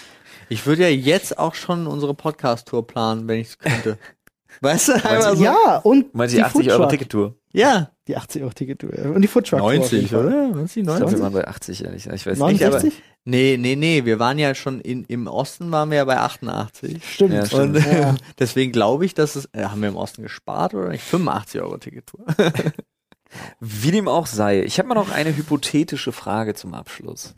Ich 0.49 0.65
würde 0.65 0.81
ja 0.83 0.89
jetzt 0.89 1.37
auch 1.39 1.55
schon 1.55 1.87
unsere 1.87 2.13
Podcast-Tour 2.13 2.85
planen, 2.85 3.27
wenn 3.29 3.39
ich 3.39 3.47
es 3.49 3.57
könnte. 3.59 3.97
Weißt 4.61 4.89
du? 4.89 4.93
Einmal 4.93 5.37
so. 5.37 5.43
Ja, 5.43 5.77
und 5.83 6.13
Meinst 6.13 6.33
du 6.33 6.37
die 6.37 6.43
die 6.43 6.45
80 6.45 6.71
Euro. 6.71 6.87
Tickettour? 6.87 7.35
Ja. 7.51 7.91
Die 8.07 8.17
80 8.17 8.41
Euro 8.43 8.53
Tickettour. 8.53 8.91
Und 9.15 9.21
die 9.21 9.27
Foodtruck. 9.27 9.61
auf 9.61 9.71
jeden 9.71 9.81
90, 9.81 10.09
Fall. 10.09 10.25
oder? 10.25 10.49
Was 10.55 10.73
die 10.73 10.79
Ich 10.81 10.85
glaube, 10.85 10.99
90? 11.01 11.17
wir 11.17 11.23
waren 11.23 11.33
bei 11.33 11.47
80, 11.47 11.83
ehrlich 11.85 12.03
gesagt. 12.03 12.15
Ich 12.19 12.25
weiß 12.27 12.39
nicht, 12.39 12.63
aber 12.65 12.71
69? 12.75 13.03
Nee, 13.25 13.57
nee, 13.59 13.75
nee, 13.75 14.05
wir 14.05 14.19
waren 14.19 14.39
ja 14.39 14.55
schon 14.55 14.81
in, 14.81 15.03
im 15.05 15.27
Osten 15.27 15.71
waren 15.71 15.89
wir 15.91 15.97
ja 15.97 16.05
bei 16.05 16.17
88. 16.17 17.03
Stimmt. 17.03 17.33
Ja, 17.33 17.45
stimmt. 17.45 17.77
Und 17.77 17.85
Ja. 17.85 18.15
deswegen 18.39 18.71
glaube 18.71 19.05
ich, 19.05 19.13
dass 19.13 19.35
es, 19.35 19.49
äh, 19.53 19.63
haben 19.65 19.81
wir 19.81 19.89
im 19.89 19.95
Osten 19.95 20.23
gespart 20.23 20.73
oder 20.73 20.89
nicht? 20.89 21.03
85 21.03 21.61
Euro 21.61 21.77
Tickettour. 21.77 22.25
wie 23.59 23.91
dem 23.91 24.07
auch 24.07 24.25
sei. 24.25 24.63
Ich 24.63 24.79
habe 24.79 24.89
mal 24.89 24.95
noch 24.95 25.11
eine 25.11 25.35
hypothetische 25.35 26.11
Frage 26.11 26.55
zum 26.55 26.73
Abschluss. 26.73 27.35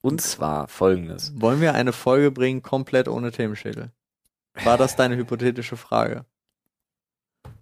Und 0.00 0.20
zwar 0.20 0.68
folgendes. 0.68 1.32
Wollen 1.36 1.60
wir 1.60 1.74
eine 1.74 1.92
Folge 1.92 2.30
bringen, 2.30 2.62
komplett 2.62 3.08
ohne 3.08 3.30
Themenschädel? 3.30 3.92
War 4.64 4.76
das 4.78 4.96
deine 4.96 5.16
hypothetische 5.16 5.76
Frage? 5.76 6.24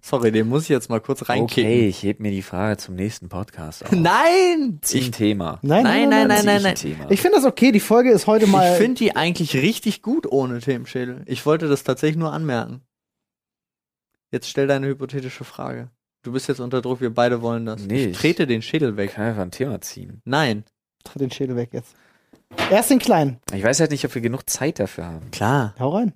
Sorry, 0.03 0.33
den 0.33 0.49
muss 0.49 0.65
ich 0.65 0.69
jetzt 0.71 0.89
mal 0.89 1.01
kurz 1.01 1.29
reinkicken. 1.29 1.71
Okay, 1.71 1.89
ich 1.89 2.03
heb 2.03 2.21
mir 2.21 2.31
die 2.31 2.43
Frage 2.43 2.79
zum 2.79 2.95
nächsten 2.95 3.29
Podcast 3.29 3.85
auf. 3.85 3.93
Nein! 3.93 4.79
Zieh 4.83 4.99
ein 4.99 5.03
Ich, 5.05 5.11
Thema. 5.11 5.59
Nein, 5.63 5.85
Nein, 5.85 6.09
nein, 6.09 6.29
nein, 6.29 6.45
nein, 6.45 6.63
nein. 6.63 6.77
Nein, 6.99 7.07
ich 7.11 7.21
finde 7.21 7.37
das 7.37 7.45
okay. 7.45 7.71
Die 7.71 7.81
Folge 7.81 8.11
ist 8.11 8.27
heute 8.27 8.47
mal. 8.47 8.73
ich 8.73 8.79
finde 8.79 8.95
die 8.99 9.15
eigentlich 9.15 9.55
richtig 9.55 10.01
gut 10.03 10.27
ohne 10.27 10.61
Themenschädel. 10.61 11.23
Ich 11.27 11.45
wollte 11.47 11.69
das 11.69 11.85
tatsächlich 11.85 12.17
nur 12.19 12.33
anmerken. 12.33 12.81
Jetzt 14.33 14.49
stell 14.49 14.67
deine 14.67 14.87
hypothetische 14.87 15.45
Frage. 15.45 15.91
Du 16.23 16.33
bist 16.33 16.49
jetzt 16.49 16.61
unter 16.61 16.83
Druck, 16.83 17.01
wir 17.01 17.13
beide 17.13 17.43
wollen 17.43 17.67
das. 17.67 17.83
Nee, 17.83 18.07
ich 18.07 18.17
trete 18.19 18.47
den 18.47 18.63
Schädel 18.63 18.91
ich 18.91 18.97
weg. 18.97 19.13
kann 19.15 19.27
einfach 19.27 19.43
ein 19.43 19.51
Thema 19.51 19.81
ziehen. 19.81 20.21
Nein. 20.25 20.65
Tritt 21.05 21.23
den 21.23 21.31
Schädel 21.31 21.57
weg 21.57 21.71
jetzt. 21.73 21.95
Erst 22.71 22.91
den 22.91 22.99
kleinen. 22.99 23.39
Ich 23.55 23.63
weiß 23.63 23.81
halt 23.81 23.91
nicht, 23.91 24.05
ob 24.05 24.15
wir 24.15 24.23
genug 24.23 24.49
Zeit 24.49 24.79
dafür 24.79 25.07
haben. 25.07 25.31
Klar. 25.31 25.75
Hau 25.79 25.91
rein. 25.97 26.13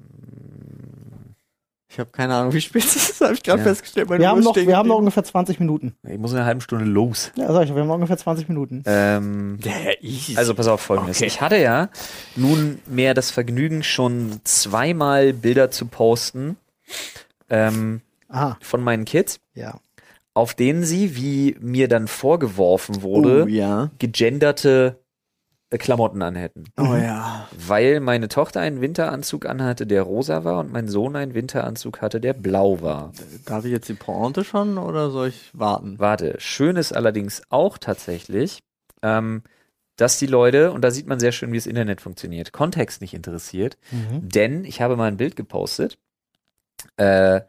Ich 1.94 2.00
habe 2.00 2.10
keine 2.10 2.34
Ahnung, 2.34 2.52
wie 2.52 2.60
spät 2.60 2.84
es 2.84 2.96
ist, 2.96 3.20
habe 3.20 3.34
ich 3.34 3.42
gerade 3.44 3.60
Ja. 3.60 3.68
festgestellt. 3.68 4.08
Meine 4.08 4.22
Wir 4.22 4.28
haben, 4.28 4.40
noch, 4.40 4.56
wir 4.56 4.76
haben 4.76 4.88
noch 4.88 4.98
ungefähr 4.98 5.22
20 5.22 5.60
Minuten. 5.60 5.94
Ich 6.02 6.18
muss 6.18 6.32
in 6.32 6.38
einer 6.38 6.46
halben 6.46 6.60
Stunde 6.60 6.84
los. 6.86 7.30
Ja, 7.36 7.52
sag 7.52 7.62
ich, 7.66 7.72
wir 7.72 7.80
haben 7.82 7.86
noch 7.86 7.94
ungefähr 7.94 8.16
20 8.16 8.48
Minuten. 8.48 8.82
Ähm, 8.84 9.60
also 10.34 10.54
pass 10.56 10.66
auf 10.66 10.80
folgendes. 10.80 11.18
Okay. 11.18 11.26
Ich 11.26 11.40
hatte 11.40 11.56
ja 11.56 11.90
nun 12.34 12.80
mehr 12.86 13.14
das 13.14 13.30
Vergnügen, 13.30 13.84
schon 13.84 14.40
zweimal 14.42 15.32
Bilder 15.32 15.70
zu 15.70 15.86
posten 15.86 16.56
ähm, 17.48 18.00
von 18.60 18.82
meinen 18.82 19.04
Kids, 19.04 19.38
ja. 19.54 19.78
auf 20.34 20.54
denen 20.54 20.82
sie, 20.82 21.14
wie 21.14 21.56
mir 21.60 21.86
dann 21.86 22.08
vorgeworfen 22.08 23.02
wurde, 23.02 23.44
oh, 23.44 23.46
ja. 23.46 23.92
gegenderte 24.00 24.98
Klamotten 25.70 26.22
anhätten. 26.22 26.64
Oh 26.78 26.94
ja. 26.94 27.48
Weil 27.56 27.98
meine 28.00 28.28
Tochter 28.28 28.60
einen 28.60 28.80
Winteranzug 28.80 29.46
anhatte, 29.46 29.86
der 29.86 30.02
rosa 30.02 30.44
war 30.44 30.60
und 30.60 30.72
mein 30.72 30.86
Sohn 30.88 31.16
einen 31.16 31.34
Winteranzug 31.34 32.00
hatte, 32.00 32.20
der 32.20 32.32
blau 32.32 32.80
war. 32.80 33.12
Darf 33.44 33.64
ich 33.64 33.72
jetzt 33.72 33.88
die 33.88 33.94
Pointe 33.94 34.44
schon 34.44 34.78
oder 34.78 35.10
soll 35.10 35.28
ich 35.28 35.50
warten? 35.52 35.98
Warte, 35.98 36.36
schön 36.38 36.76
ist 36.76 36.92
allerdings 36.92 37.42
auch 37.48 37.76
tatsächlich, 37.78 38.60
ähm, 39.02 39.42
dass 39.96 40.18
die 40.18 40.26
Leute, 40.26 40.70
und 40.72 40.82
da 40.82 40.90
sieht 40.90 41.06
man 41.06 41.18
sehr 41.18 41.32
schön, 41.32 41.52
wie 41.52 41.56
das 41.58 41.66
Internet 41.66 42.00
funktioniert, 42.00 42.52
Kontext 42.52 43.00
nicht 43.00 43.14
interessiert, 43.14 43.76
Mhm. 43.90 44.28
denn 44.28 44.64
ich 44.64 44.80
habe 44.80 44.96
mal 44.96 45.08
ein 45.08 45.16
Bild 45.16 45.34
gepostet 45.36 45.98
äh, 46.96 47.40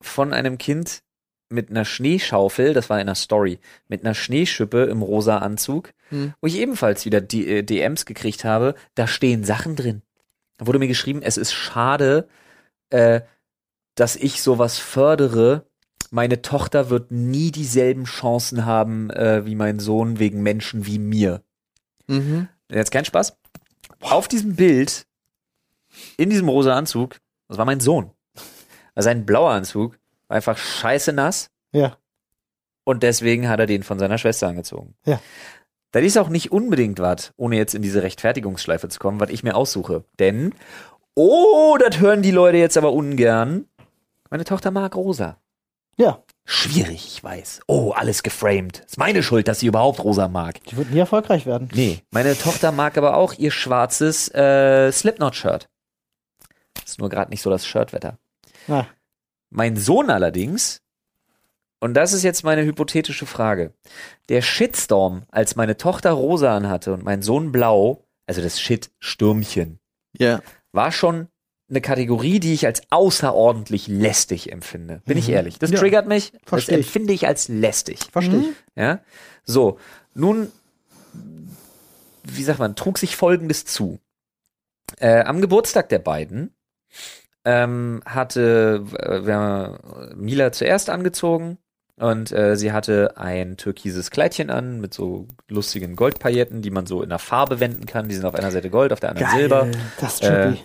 von 0.00 0.32
einem 0.32 0.58
Kind 0.58 1.02
mit 1.50 1.70
einer 1.70 1.84
Schneeschaufel, 1.84 2.74
das 2.74 2.90
war 2.90 2.98
in 2.98 3.02
einer 3.02 3.14
Story, 3.14 3.58
mit 3.88 4.04
einer 4.04 4.14
Schneeschippe 4.14 4.84
im 4.84 5.02
rosa 5.02 5.38
Anzug, 5.38 5.92
Hm. 6.10 6.34
wo 6.40 6.46
ich 6.46 6.56
ebenfalls 6.58 7.04
wieder 7.04 7.20
die, 7.20 7.46
äh, 7.48 7.62
DMs 7.62 8.06
gekriegt 8.06 8.44
habe, 8.44 8.74
da 8.94 9.06
stehen 9.06 9.44
Sachen 9.44 9.76
drin. 9.76 10.02
Da 10.58 10.66
wurde 10.66 10.78
mir 10.78 10.88
geschrieben, 10.88 11.22
es 11.22 11.36
ist 11.36 11.52
schade, 11.52 12.28
äh, 12.90 13.20
dass 13.94 14.16
ich 14.16 14.42
sowas 14.42 14.78
fördere. 14.78 15.66
Meine 16.10 16.40
Tochter 16.42 16.88
wird 16.90 17.10
nie 17.10 17.50
dieselben 17.50 18.04
Chancen 18.04 18.64
haben 18.64 19.10
äh, 19.10 19.44
wie 19.44 19.54
mein 19.54 19.78
Sohn 19.78 20.18
wegen 20.18 20.42
Menschen 20.42 20.86
wie 20.86 20.98
mir. 20.98 21.42
Mhm. 22.06 22.48
Jetzt 22.70 22.90
kein 22.90 23.04
Spaß. 23.04 23.36
Auf 24.00 24.28
diesem 24.28 24.56
Bild, 24.56 25.06
in 26.16 26.30
diesem 26.30 26.48
rosa 26.48 26.74
Anzug, 26.76 27.16
das 27.48 27.58
war 27.58 27.64
mein 27.64 27.80
Sohn. 27.80 28.10
Also 28.94 29.06
sein 29.08 29.26
blauer 29.26 29.50
Anzug 29.52 29.98
war 30.28 30.36
einfach 30.36 30.56
scheiße 30.56 31.12
nass 31.12 31.50
Ja. 31.72 31.96
und 32.84 33.02
deswegen 33.02 33.48
hat 33.48 33.60
er 33.60 33.66
den 33.66 33.82
von 33.82 33.98
seiner 33.98 34.18
Schwester 34.18 34.48
angezogen. 34.48 34.94
Ja. 35.04 35.20
Das 35.92 36.02
ist 36.04 36.18
auch 36.18 36.28
nicht 36.28 36.52
unbedingt 36.52 36.98
was, 36.98 37.32
ohne 37.36 37.56
jetzt 37.56 37.74
in 37.74 37.80
diese 37.82 38.02
Rechtfertigungsschleife 38.02 38.88
zu 38.88 38.98
kommen, 38.98 39.20
was 39.20 39.30
ich 39.30 39.42
mir 39.42 39.56
aussuche. 39.56 40.04
Denn, 40.18 40.54
oh, 41.14 41.78
das 41.80 41.98
hören 41.98 42.20
die 42.22 42.30
Leute 42.30 42.58
jetzt 42.58 42.76
aber 42.76 42.92
ungern. 42.92 43.66
Meine 44.30 44.44
Tochter 44.44 44.70
mag 44.70 44.94
rosa. 44.94 45.38
Ja. 45.96 46.22
Schwierig, 46.44 47.06
ich 47.06 47.24
weiß. 47.24 47.60
Oh, 47.66 47.92
alles 47.92 48.22
geframed. 48.22 48.80
Ist 48.80 48.98
meine 48.98 49.22
Schuld, 49.22 49.48
dass 49.48 49.60
sie 49.60 49.66
überhaupt 49.66 50.04
rosa 50.04 50.28
mag. 50.28 50.62
Die 50.64 50.76
wird 50.76 50.90
nie 50.90 50.98
erfolgreich 50.98 51.44
werden. 51.46 51.68
Nee, 51.74 52.02
meine 52.10 52.36
Tochter 52.38 52.70
mag 52.72 52.96
aber 52.98 53.16
auch 53.16 53.34
ihr 53.34 53.50
schwarzes 53.50 54.28
äh, 54.34 54.92
Slipknot-Shirt. 54.92 55.68
Ist 56.84 57.00
nur 57.00 57.08
gerade 57.08 57.30
nicht 57.30 57.42
so 57.42 57.50
das 57.50 57.66
Shirtwetter. 57.66 58.18
Na, 58.66 58.86
Mein 59.50 59.76
Sohn 59.76 60.10
allerdings, 60.10 60.82
und 61.80 61.94
das 61.94 62.12
ist 62.12 62.22
jetzt 62.22 62.44
meine 62.44 62.64
hypothetische 62.64 63.26
Frage, 63.26 63.72
der 64.28 64.42
Shitstorm, 64.42 65.22
als 65.30 65.56
meine 65.56 65.76
Tochter 65.76 66.10
rosa 66.12 66.56
anhatte 66.56 66.92
und 66.92 67.04
mein 67.04 67.22
Sohn 67.22 67.52
blau, 67.52 68.04
also 68.26 68.42
das 68.42 68.60
Shit-Stürmchen, 68.60 69.78
Ja. 70.18 70.42
war 70.72 70.92
schon 70.92 71.28
eine 71.70 71.80
Kategorie, 71.82 72.40
die 72.40 72.54
ich 72.54 72.66
als 72.66 72.82
außerordentlich 72.90 73.88
lästig 73.88 74.50
empfinde. 74.52 75.02
Bin 75.04 75.18
ich 75.18 75.28
Mhm. 75.28 75.34
ehrlich. 75.34 75.58
Das 75.58 75.70
Ja, 75.70 75.78
triggert 75.78 76.06
mich. 76.08 76.32
Das 76.32 76.40
versteh 76.46 76.72
ich. 76.76 76.86
empfinde 76.86 77.12
ich 77.12 77.26
als 77.26 77.48
lästig. 77.48 78.00
verstehe 78.10 78.40
ich. 78.40 78.56
Ja, 78.74 79.00
so. 79.44 79.78
Nun, 80.14 80.50
wie 82.24 82.42
sagt 82.42 82.58
man, 82.58 82.74
trug 82.74 82.98
sich 82.98 83.16
Folgendes 83.16 83.64
zu. 83.64 83.98
Äh, 84.98 85.20
am 85.24 85.40
Geburtstag 85.42 85.88
der 85.90 85.98
beiden 85.98 86.54
ähm, 87.44 88.02
hatte 88.04 88.84
äh, 88.98 89.32
haben 89.32 89.78
Mila 90.16 90.52
zuerst 90.52 90.90
angezogen 90.90 91.58
und 91.96 92.30
äh, 92.32 92.56
sie 92.56 92.72
hatte 92.72 93.16
ein 93.16 93.56
türkises 93.56 94.10
Kleidchen 94.10 94.50
an 94.50 94.80
mit 94.80 94.94
so 94.94 95.26
lustigen 95.48 95.96
Goldpailletten, 95.96 96.62
die 96.62 96.70
man 96.70 96.86
so 96.86 97.02
in 97.02 97.08
der 97.08 97.18
Farbe 97.18 97.58
wenden 97.60 97.86
kann. 97.86 98.08
Die 98.08 98.14
sind 98.14 98.24
auf 98.24 98.34
einer 98.34 98.52
Seite 98.52 98.70
Gold, 98.70 98.92
auf 98.92 99.00
der 99.00 99.10
anderen 99.10 99.30
Silber. 99.36 99.68
Das 100.00 100.14
ist 100.14 100.22
trippy. 100.22 100.58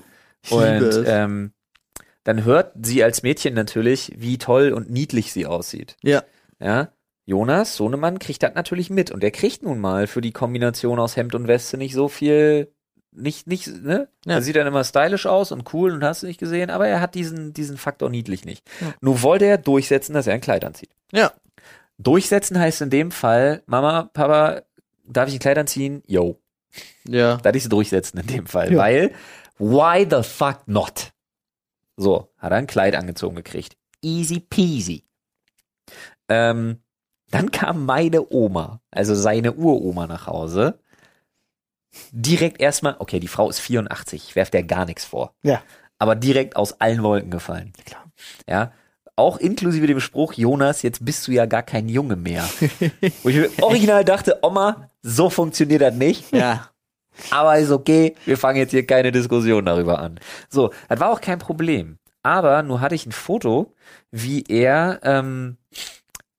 Ich 0.44 0.52
Und 0.52 1.04
ähm, 1.08 1.54
dann 2.24 2.46
hört 2.46 2.74
sie 2.82 3.04
als 3.04 3.24
Mädchen 3.24 3.54
natürlich, 3.54 4.14
wie 4.18 4.38
toll 4.38 4.72
und 4.74 4.90
niedlich 4.90 5.34
sie 5.34 5.46
aussieht. 5.46 5.98
ja. 6.02 6.24
Ja. 6.60 6.90
Jonas, 7.26 7.78
Sohnemann, 7.78 8.20
kriegt 8.20 8.44
das 8.44 8.54
natürlich 8.54 8.90
mit. 8.90 9.10
Und 9.10 9.24
der 9.24 9.32
kriegt 9.32 9.64
nun 9.64 9.80
mal 9.80 10.08
für 10.08 10.20
die 10.20 10.34
Kombination 10.34 11.00
aus 11.00 11.16
Hemd 11.16 11.36
und 11.36 11.48
Weste 11.48 11.78
nicht 11.78 11.94
so 11.94 12.10
viel, 12.10 12.74
nicht, 13.16 13.48
nicht, 13.48 13.68
ne? 13.68 14.08
Ja. 14.26 14.36
Er 14.36 14.42
sieht 14.42 14.56
dann 14.56 14.68
immer 14.68 14.84
stylisch 14.84 15.26
aus 15.26 15.52
und 15.52 15.74
cool 15.74 15.92
und 15.94 16.04
hast 16.04 16.24
du 16.24 16.28
nicht 16.28 16.40
gesehen, 16.40 16.70
aber 16.70 16.88
er 16.88 17.00
hat 17.02 17.16
diesen, 17.16 17.54
diesen 17.54 17.78
Faktor 17.78 18.10
niedlich 18.10 18.46
nicht. 18.46 18.64
Ja. 18.82 18.94
Nun 19.02 19.22
wollte 19.22 19.46
er 19.46 19.58
durchsetzen, 19.58 20.14
dass 20.14 20.28
er 20.28 20.34
ein 20.34 20.42
Kleid 20.42 20.64
anzieht. 20.66 20.90
Ja. 21.12 21.32
Durchsetzen 21.98 22.60
heißt 22.60 22.82
in 22.82 22.90
dem 22.90 23.12
Fall, 23.12 23.62
Mama, 23.66 24.10
Papa, 24.14 24.64
darf 25.06 25.30
ich 25.30 25.36
ein 25.36 25.40
Kleid 25.40 25.58
anziehen? 25.58 26.02
Yo. 26.08 26.40
Ja. 27.08 27.38
Das 27.38 27.56
ist 27.56 27.72
durchsetzen 27.72 28.20
in 28.20 28.28
dem 28.28 28.46
Fall, 28.48 28.72
Ja. 28.74 28.80
weil 28.80 29.12
why 29.60 30.08
the 30.10 30.24
fuck 30.28 30.68
not? 30.68 31.12
So, 31.96 32.30
hat 32.40 32.52
er 32.52 32.58
ein 32.58 32.68
Kleid 32.68 32.96
angezogen 32.96 33.36
gekriegt. 33.36 33.78
Easy 34.02 34.40
peasy. 34.40 35.04
Ähm, 36.28 36.80
dann 37.30 37.52
kam 37.52 37.86
meine 37.86 38.32
Oma, 38.32 38.82
also 38.92 39.14
seine 39.16 39.54
Uroma 39.54 40.08
nach 40.08 40.28
Hause. 40.28 40.80
Direkt 42.12 42.60
erstmal, 42.62 42.96
okay, 43.00 43.20
die 43.20 43.28
Frau 43.28 43.50
ist 43.50 43.60
84, 43.60 44.30
ich 44.30 44.36
werf 44.36 44.50
der 44.50 44.64
gar 44.64 44.86
nichts 44.86 45.06
vor. 45.06 45.34
Ja. 45.44 45.62
Aber 46.00 46.16
direkt 46.16 46.56
aus 46.56 46.80
allen 46.82 47.04
Wolken 47.04 47.32
gefallen. 47.32 47.74
Klar. 47.86 48.06
Ja. 48.48 48.72
Auch 49.16 49.38
inklusive 49.38 49.86
dem 49.86 50.00
Spruch, 50.00 50.34
Jonas, 50.34 50.82
jetzt 50.82 51.06
bist 51.06 51.28
du 51.28 51.32
ja 51.32 51.46
gar 51.46 51.62
kein 51.62 51.88
Junge 51.88 52.16
mehr. 52.16 52.50
Wo 53.22 53.30
ich 53.30 53.62
original 53.62 54.04
dachte, 54.04 54.40
Oma, 54.42 54.90
so 55.04 55.30
funktioniert 55.30 55.82
das 55.82 55.94
nicht. 55.94 56.32
Ja. 56.32 56.70
Aber 57.30 57.58
ist 57.60 57.70
okay, 57.70 58.16
wir 58.26 58.38
fangen 58.38 58.58
jetzt 58.58 58.72
hier 58.72 58.88
keine 58.88 59.12
Diskussion 59.12 59.66
darüber 59.66 60.00
an. 60.00 60.20
So, 60.50 60.72
das 60.90 61.00
war 61.00 61.12
auch 61.12 61.22
kein 61.22 61.38
Problem. 61.38 62.00
Aber 62.24 62.64
nur 62.64 62.82
hatte 62.82 62.96
ich 62.96 63.06
ein 63.06 63.12
Foto, 63.12 63.74
wie 64.10 64.44
er 64.48 65.00
ähm, 65.04 65.58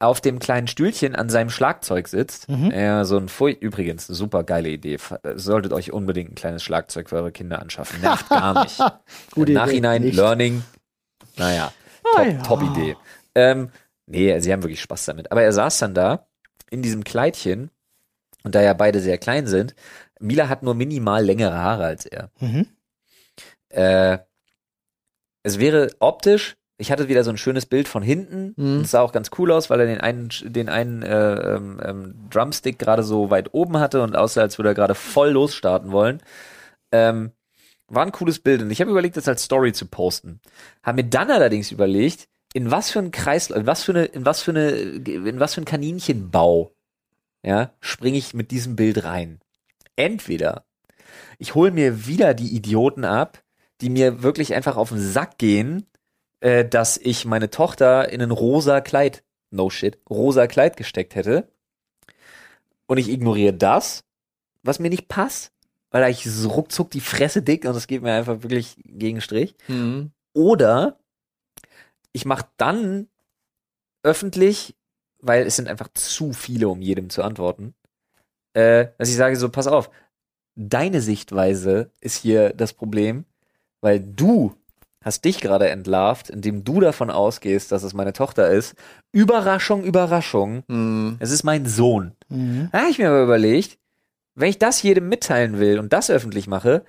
auf 0.05 0.21
dem 0.21 0.39
kleinen 0.39 0.67
Stühlchen 0.69 1.15
an 1.15 1.29
seinem 1.29 1.51
Schlagzeug 1.51 2.09
sitzt. 2.09 2.49
Mhm. 2.49 2.71
Ja, 2.71 3.05
so 3.05 3.17
ein 3.17 3.29
Fui 3.29 3.53
übrigens, 3.53 4.09
eine 4.09 4.17
super 4.17 4.45
geile 4.45 4.69
Idee. 4.69 4.99
Solltet 5.35 5.73
euch 5.73 5.93
unbedingt 5.93 6.33
ein 6.33 6.35
kleines 6.35 6.63
Schlagzeug 6.63 7.09
für 7.09 7.17
eure 7.17 7.33
Kinder 7.33 7.61
anschaffen. 7.61 8.01
Nervt 8.01 8.29
gar 8.29 8.63
nicht. 8.65 8.79
Gute 8.79 8.91
Im 9.37 9.43
Idee. 9.43 9.53
Nachhinein, 9.55 10.03
Nicht. 10.03 10.17
Learning, 10.17 10.63
naja, 11.37 11.73
Ah, 12.05 12.19
top, 12.19 12.27
ja. 12.27 12.43
top 12.43 12.63
Idee. 12.63 12.97
Ähm, 13.35 13.71
nee, 14.07 14.39
sie 14.41 14.53
haben 14.53 14.63
wirklich 14.63 14.81
Spaß 14.83 15.07
damit. 15.07 15.33
Aber 15.33 15.43
er 15.43 15.53
saß 15.53 15.79
dann 15.79 15.95
da 15.95 16.27
in 16.71 16.83
diesem 16.83 17.03
Kleidchen 17.05 17.71
und 18.43 18.55
da 18.55 18.61
ja 18.63 18.75
beide 18.75 19.01
sehr 19.01 19.19
klein 19.19 19.47
sind, 19.47 19.75
Mila 20.21 20.49
hat 20.49 20.63
nur 20.63 20.75
minimal 20.75 21.25
längere 21.25 21.55
Haare 21.57 21.85
als 21.87 22.07
er. 22.07 22.31
Mhm. 22.41 22.67
Äh, 23.71 24.19
es 25.43 25.59
wäre 25.59 25.91
optisch 25.99 26.57
ich 26.77 26.91
hatte 26.91 27.09
wieder 27.09 27.23
so 27.25 27.31
ein 27.31 27.37
schönes 27.37 27.67
Bild 27.67 27.87
von 27.87 28.03
hinten. 28.03 28.55
Mhm. 28.57 28.83
Das 28.83 28.91
sah 28.91 29.01
auch 29.01 29.13
ganz 29.13 29.31
cool 29.39 29.53
aus, 29.53 29.71
weil 29.71 29.81
er 29.81 29.87
den 29.87 30.01
einen, 30.01 30.29
den 30.45 30.69
einen 30.69 31.03
äh, 31.03 31.55
ähm, 31.55 31.81
ähm, 31.85 32.15
Drumstick 32.31 32.79
gerade 32.79 33.03
so 33.03 33.31
weit 33.31 33.55
oben 33.55 33.79
hatte 33.79 34.03
und 34.03 34.17
aussah, 34.17 34.43
als 34.43 34.59
würde 34.59 34.71
er 34.71 34.75
gerade 34.75 34.95
voll 34.95 35.31
losstarten 35.31 35.93
wollen. 35.93 36.21
Ähm, 36.91 37.33
war 37.87 38.05
ein 38.05 38.13
cooles 38.13 38.41
Bild 38.41 38.63
und 38.63 38.71
ich 38.71 38.81
habe 38.81 38.91
überlegt, 38.91 39.17
das 39.17 39.29
als 39.29 39.45
Story 39.45 39.73
zu 39.73 39.87
posten. 39.87 40.41
Habe 40.83 41.03
mir 41.03 41.09
dann 41.09 41.31
allerdings 41.31 41.71
überlegt, 41.71 42.29
in 42.55 42.71
was 42.71 42.91
für 42.91 43.01
ein 43.01 43.11
Kreislauf, 43.11 43.59
in 43.59 43.67
was 43.67 43.83
für 43.83 43.93
eine, 43.93 44.05
in 44.07 44.25
was 44.25 44.43
für 44.43 44.51
eine, 44.53 44.71
in 44.71 45.41
was 45.41 45.55
für 45.55 45.61
ein 45.61 45.67
Kaninchenbau, 45.67 46.73
ja, 47.43 47.73
springe 47.81 48.19
ich 48.19 48.35
mit 48.35 48.51
diesem 48.51 48.75
Bild 48.75 49.05
rein. 49.05 49.41
Entweder 49.97 50.65
ich 51.39 51.55
hole 51.55 51.71
mir 51.71 52.07
wieder 52.07 52.35
die 52.35 52.55
Idioten 52.55 53.05
ab, 53.05 53.43
die 53.81 53.91
mir 53.91 54.23
wirklich 54.23 54.55
einfach 54.55 54.77
auf 54.77 54.89
den 54.89 55.01
Sack 55.01 55.39
gehen, 55.39 55.87
äh, 56.45 56.69
dass 56.69 56.99
ich 56.99 57.25
meine 57.25 57.49
Tochter 57.49 58.11
in 58.11 58.21
ein 58.21 58.31
rosa 58.31 58.83
Kleid, 58.83 59.25
no 59.51 59.71
shit, 59.71 59.99
rosa 60.11 60.47
Kleid 60.47 60.77
gesteckt 60.77 61.15
hätte. 61.15 61.49
Und 62.87 62.99
ich 62.99 63.09
ignoriere 63.09 63.55
das, 63.55 64.05
was 64.63 64.79
mir 64.79 64.91
nicht 64.91 65.09
passt, 65.09 65.53
weil 65.91 66.03
da 66.03 66.09
ich 66.09 66.23
so 66.25 66.51
ruckzuck 66.51 66.91
die 66.91 67.01
Fresse 67.01 67.41
dick 67.41 67.65
und 67.65 67.73
das 67.73 67.87
geht 67.87 68.03
mir 68.03 68.13
einfach 68.13 68.43
wirklich 68.43 68.77
gegen 68.85 69.23
Strich. 69.23 69.55
Mhm. 69.69 70.11
Oder 70.35 70.99
ich 72.13 72.27
mache 72.27 72.47
dann 72.59 73.09
öffentlich, 74.03 74.77
weil 75.21 75.47
es 75.47 75.57
sind 75.57 75.67
einfach 75.67 75.89
zu 75.95 76.35
viele, 76.35 76.69
um 76.69 76.83
jedem 76.83 77.09
zu 77.09 77.23
antworten, 77.23 77.75
äh, 78.53 78.89
dass 78.99 79.09
ich 79.09 79.17
sage 79.17 79.37
so, 79.37 79.49
pass 79.49 79.67
auf, 79.67 79.91
deine 80.57 81.01
Sichtweise 81.01 81.91
ist 82.01 82.19
hier 82.19 82.53
das 82.53 82.75
Problem, 82.75 83.25
weil 83.81 83.99
du 83.99 84.55
hast 85.05 85.25
dich 85.25 85.41
gerade 85.41 85.69
entlarvt, 85.69 86.31
indem 86.31 86.65
du 86.65 86.81
davon 86.81 87.11
ausgehst, 87.11 87.71
dass 87.73 87.83
es 87.83 87.93
meine 87.95 88.13
Tochter 88.13 88.51
ist. 88.51 88.75
Überraschung, 89.13 89.85
Überraschung, 89.85 90.65
Mhm. 90.69 91.17
es 91.21 91.31
ist 91.31 91.45
mein 91.45 91.67
Sohn. 91.67 92.13
Mhm. 92.29 92.69
Da 92.73 92.81
habe 92.81 92.91
ich 92.91 92.99
mir 92.99 93.09
aber 93.09 93.23
überlegt, 93.23 93.79
wenn 94.35 94.49
ich 94.49 94.59
das 94.59 94.83
jedem 94.83 95.09
mitteilen 95.09 95.59
will 95.61 95.79
und 95.79 95.93
das 95.93 96.11
öffentlich 96.11 96.47
mache, 96.49 96.85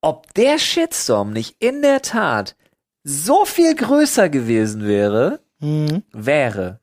ob 0.00 0.32
der 0.34 0.58
Shitstorm 0.58 1.32
nicht 1.32 1.56
in 1.60 1.82
der 1.82 2.02
Tat 2.02 2.56
so 3.04 3.44
viel 3.44 3.74
größer 3.74 4.28
gewesen 4.28 4.86
wäre, 4.86 5.40
Mhm. 5.60 6.02
wäre, 6.12 6.80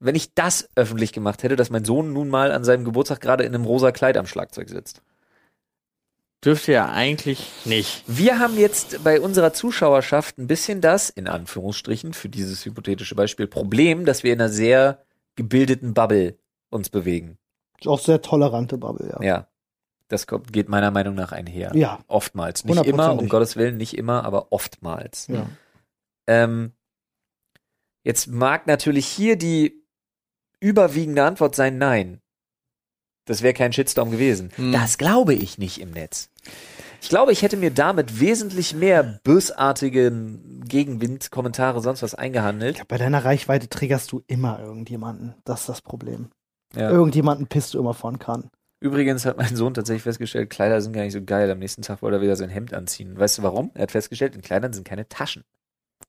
wenn 0.00 0.14
ich 0.14 0.34
das 0.34 0.68
öffentlich 0.76 1.12
gemacht 1.12 1.42
hätte, 1.42 1.56
dass 1.56 1.70
mein 1.70 1.84
Sohn 1.84 2.12
nun 2.12 2.28
mal 2.28 2.52
an 2.52 2.62
seinem 2.64 2.84
Geburtstag 2.84 3.20
gerade 3.20 3.44
in 3.44 3.54
einem 3.54 3.64
rosa 3.64 3.90
Kleid 3.90 4.16
am 4.16 4.26
Schlagzeug 4.26 4.68
sitzt. 4.68 5.02
Dürfte 6.44 6.72
ja 6.72 6.90
eigentlich 6.90 7.50
nicht. 7.64 8.04
Wir 8.06 8.38
haben 8.38 8.58
jetzt 8.58 9.02
bei 9.02 9.20
unserer 9.20 9.52
Zuschauerschaft 9.52 10.38
ein 10.38 10.46
bisschen 10.46 10.80
das, 10.80 11.08
in 11.08 11.26
Anführungsstrichen, 11.26 12.12
für 12.12 12.28
dieses 12.28 12.64
hypothetische 12.64 13.14
Beispiel, 13.14 13.46
Problem, 13.46 14.04
dass 14.04 14.22
wir 14.24 14.32
in 14.32 14.40
einer 14.40 14.50
sehr 14.50 15.04
gebildeten 15.36 15.94
Bubble 15.94 16.38
uns 16.70 16.90
bewegen. 16.90 17.38
Auch 17.86 17.98
sehr 17.98 18.20
tolerante 18.20 18.76
Bubble, 18.76 19.10
ja. 19.10 19.22
Ja. 19.22 19.48
Das 20.08 20.26
kommt, 20.26 20.52
geht 20.52 20.68
meiner 20.68 20.90
Meinung 20.90 21.14
nach 21.14 21.32
einher. 21.32 21.72
Ja. 21.74 21.98
Oftmals. 22.08 22.64
Nicht 22.64 22.84
immer, 22.84 23.18
um. 23.18 23.28
Gottes 23.28 23.56
Willen, 23.56 23.78
nicht 23.78 23.96
immer, 23.96 24.24
aber 24.24 24.52
oftmals. 24.52 25.28
Ja. 25.28 25.46
Ähm, 26.26 26.72
jetzt 28.02 28.26
mag 28.28 28.66
natürlich 28.66 29.06
hier 29.06 29.36
die 29.36 29.82
überwiegende 30.60 31.24
Antwort 31.24 31.54
sein, 31.54 31.78
nein. 31.78 32.20
Das 33.24 33.40
wäre 33.40 33.54
kein 33.54 33.72
Shitstorm 33.72 34.10
gewesen. 34.10 34.50
Hm. 34.56 34.72
Das 34.72 34.98
glaube 34.98 35.32
ich 35.34 35.56
nicht 35.56 35.80
im 35.80 35.90
Netz. 35.90 36.30
Ich 37.04 37.10
glaube, 37.10 37.32
ich 37.32 37.42
hätte 37.42 37.58
mir 37.58 37.70
damit 37.70 38.18
wesentlich 38.18 38.74
mehr 38.74 39.20
bösartigen 39.24 40.64
Gegenwind, 40.66 41.30
Kommentare, 41.30 41.82
sonst 41.82 42.02
was 42.02 42.14
eingehandelt. 42.14 42.88
Bei 42.88 42.96
deiner 42.96 43.26
Reichweite 43.26 43.68
triggerst 43.68 44.10
du 44.10 44.22
immer 44.26 44.58
irgendjemanden. 44.58 45.34
Das 45.44 45.60
ist 45.60 45.68
das 45.68 45.82
Problem. 45.82 46.30
Ja. 46.74 46.88
Irgendjemanden 46.88 47.46
pisst 47.46 47.74
du 47.74 47.78
immer 47.78 47.92
von 47.92 48.18
kann. 48.18 48.48
Übrigens 48.80 49.26
hat 49.26 49.36
mein 49.36 49.54
Sohn 49.54 49.74
tatsächlich 49.74 50.02
festgestellt, 50.02 50.48
Kleider 50.48 50.80
sind 50.80 50.94
gar 50.94 51.02
nicht 51.02 51.12
so 51.12 51.22
geil. 51.22 51.50
Am 51.50 51.58
nächsten 51.58 51.82
Tag 51.82 52.00
wollte 52.00 52.16
er 52.16 52.22
wieder 52.22 52.36
sein 52.36 52.48
Hemd 52.48 52.72
anziehen. 52.72 53.18
Weißt 53.18 53.36
du 53.36 53.42
warum? 53.42 53.70
Er 53.74 53.82
hat 53.82 53.90
festgestellt, 53.90 54.34
in 54.34 54.40
Kleidern 54.40 54.72
sind 54.72 54.88
keine 54.88 55.06
Taschen. 55.06 55.44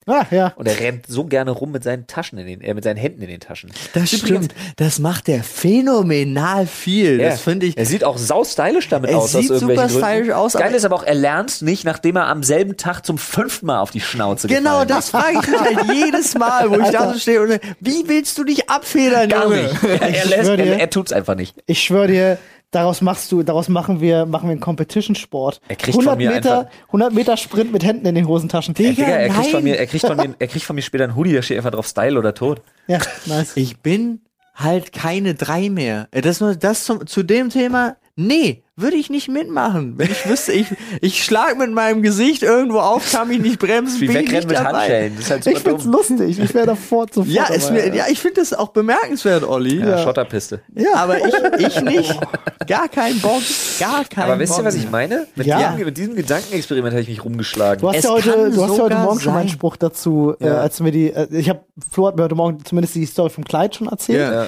Ah, 0.07 0.25
ja. 0.29 0.53
Und 0.55 0.67
er 0.67 0.79
rennt 0.79 1.07
so 1.07 1.25
gerne 1.25 1.49
rum 1.51 1.71
mit 1.71 1.83
seinen 1.83 2.05
Taschen 2.05 2.37
in 2.37 2.45
den, 2.45 2.61
äh, 2.61 2.73
mit 2.75 2.83
seinen 2.83 2.97
Händen 2.97 3.21
in 3.23 3.27
den 3.29 3.39
Taschen. 3.39 3.71
Das 3.93 4.13
Übrigens- 4.13 4.45
stimmt. 4.45 4.55
Das 4.75 4.99
macht 4.99 5.27
der 5.27 5.43
phänomenal 5.43 6.67
viel. 6.67 7.19
Ja. 7.19 7.29
Das 7.29 7.41
finde 7.41 7.65
ich. 7.65 7.77
Er 7.77 7.85
sieht 7.85 8.03
auch 8.03 8.17
sau 8.17 8.43
stylisch 8.43 8.87
damit 8.89 9.09
Er 9.11 9.17
aus. 9.17 9.31
sieht 9.31 9.51
aus 9.51 9.59
super 9.61 9.89
stylisch 9.89 10.31
aus, 10.31 10.53
Geil 10.53 10.73
ist 10.73 10.85
aber 10.85 10.95
auch, 10.95 11.03
er 11.03 11.15
lernt 11.15 11.61
nicht, 11.61 11.85
nachdem 11.85 12.15
er 12.17 12.27
am 12.27 12.43
selben 12.43 12.77
Tag 12.77 13.05
zum 13.05 13.17
fünften 13.17 13.65
Mal 13.67 13.79
auf 13.79 13.91
die 13.91 14.01
Schnauze 14.01 14.47
Genau, 14.47 14.85
das 14.85 15.09
frage 15.09 15.39
ich 15.41 15.47
mich 15.47 15.59
halt 15.59 15.77
jedes 15.93 16.35
Mal, 16.35 16.69
wo 16.69 16.75
ich 16.79 16.89
da 16.89 17.11
so 17.13 17.19
stehe 17.19 17.41
und 17.41 17.59
wie 17.79 18.03
willst 18.07 18.37
du 18.37 18.43
dich 18.43 18.69
abfedern, 18.69 19.29
Gar 19.29 19.43
Junge? 19.45 19.63
nicht. 19.63 19.83
Er, 19.83 20.01
er, 20.01 20.25
lässt, 20.25 20.49
er, 20.49 20.79
er 20.79 20.89
tut's 20.89 21.13
einfach 21.13 21.35
nicht. 21.35 21.55
Ich 21.67 21.81
schwöre 21.81 22.07
dir, 22.07 22.37
daraus 22.71 23.01
machst 23.01 23.31
du, 23.31 23.43
daraus 23.43 23.69
machen 23.69 24.01
wir, 24.01 24.25
machen 24.25 24.47
wir 24.47 24.51
einen 24.51 24.59
Competition-Sport. 24.61 25.61
Er 25.67 25.75
kriegt 25.75 26.01
von 26.01 26.17
mir 26.17 26.31
Meter, 26.31 26.59
einfach- 26.59 26.71
100 26.87 27.13
Meter 27.13 27.37
Sprint 27.37 27.71
mit 27.71 27.83
Händen 27.83 28.05
in 28.05 28.15
den 28.15 28.27
Hosentaschen. 28.27 28.73
Digga, 28.73 29.03
er 29.05 29.29
kriegt 29.29 29.51
von 29.51 29.63
mir, 29.63 29.77
er 29.77 29.87
kriegt 29.87 30.05
von 30.05 30.17
mir, 30.17 30.35
er 30.39 30.47
kriegt 30.47 30.65
von 30.65 30.75
mir 30.75 30.81
später 30.81 31.03
einen 31.05 31.15
Hoodie, 31.15 31.33
da 31.33 31.41
steht 31.41 31.57
einfach 31.57 31.71
drauf 31.71 31.87
Style 31.87 32.17
oder 32.19 32.33
Tod. 32.33 32.61
Ja, 32.87 32.99
nice. 33.25 33.53
Ich 33.55 33.79
bin 33.79 34.21
halt 34.53 34.93
keine 34.93 35.35
drei 35.35 35.69
mehr. 35.69 36.07
Das, 36.11 36.39
nur- 36.41 36.55
das 36.55 36.83
zum, 36.85 37.05
zu 37.07 37.23
dem 37.23 37.49
Thema, 37.49 37.97
nee, 38.15 38.63
würde 38.77 38.97
ich 38.97 39.09
nicht 39.09 39.29
mitmachen. 39.29 39.93
Wenn 39.97 40.11
ich 40.11 40.27
wüsste, 40.27 40.51
ich, 40.51 40.67
ich 41.01 41.23
schlag 41.23 41.57
mit 41.57 41.71
meinem 41.71 42.01
Gesicht 42.01 42.43
irgendwo 42.43 42.79
auf, 42.79 43.09
kann 43.11 43.29
mich 43.29 43.39
nicht 43.39 43.57
bremsen, 43.59 44.01
Wie 44.01 44.09
wegrennen 44.13 44.47
mit 44.47 44.57
dabei. 44.57 44.79
Handschellen. 44.79 45.13
Das 45.15 45.25
ist 45.25 45.31
halt 45.31 45.47
Ich 45.47 45.59
find's 45.59 45.83
dumm. 45.83 45.93
lustig. 45.93 46.39
Ich 46.39 46.53
wäre 46.53 46.65
davor 46.65 47.05
sofort 47.09 47.27
Ja, 47.33 47.45
ist 47.45 47.69
dabei, 47.69 47.89
mir, 47.89 47.95
ja, 47.95 48.05
ich 48.09 48.19
finde 48.19 48.41
das 48.41 48.53
auch 48.53 48.69
bemerkenswert, 48.69 49.43
Olli. 49.43 49.79
Ja, 49.79 49.97
Schotterpiste. 50.03 50.59
Ja. 50.73 50.93
Aber 50.95 51.17
ich, 51.25 51.33
ich 51.59 51.81
nicht. 51.81 52.19
Gar 52.67 52.89
kein 52.89 53.19
Bock. 53.21 53.41
Gar 53.79 54.03
kein 54.05 54.23
Aber 54.25 54.39
wisst 54.39 54.57
ihr, 54.57 54.65
was 54.65 54.75
ich 54.75 54.89
meine? 54.91 55.27
Mit, 55.35 55.47
Ja. 55.47 55.71
diesem, 55.71 55.85
mit 55.85 55.97
diesem 55.97 56.15
Gedankenexperiment 56.15 56.91
habe 56.93 57.01
ich 57.01 57.07
mich 57.09 57.23
rumgeschlagen. 57.23 57.79
Du 57.81 57.87
hast 57.89 57.97
Es 57.97 58.03
ja 58.03 58.09
heute, 58.11 58.51
du 58.51 58.63
hast 58.63 58.77
ja 58.77 58.83
heute 58.83 58.95
Morgen 58.97 59.19
schon 59.21 59.33
meinen 59.33 59.47
sein. 59.47 59.53
Spruch 59.55 59.77
dazu, 59.77 60.35
äh, 60.41 60.47
Ja. 60.47 60.57
als 60.61 60.77
du 60.77 60.83
mir 60.83 60.91
die, 60.91 61.11
äh, 61.11 61.27
ich 61.31 61.47
habe, 61.49 61.61
Flo 61.91 62.07
hat 62.07 62.17
mir 62.17 62.23
heute 62.23 62.35
Morgen 62.35 62.63
zumindest 62.65 62.95
die 62.95 63.05
Story 63.05 63.29
vom 63.29 63.45
Kleid 63.45 63.75
schon 63.75 63.87
erzählt. 63.87 64.19
Ja. 64.19 64.43
Ja. 64.43 64.47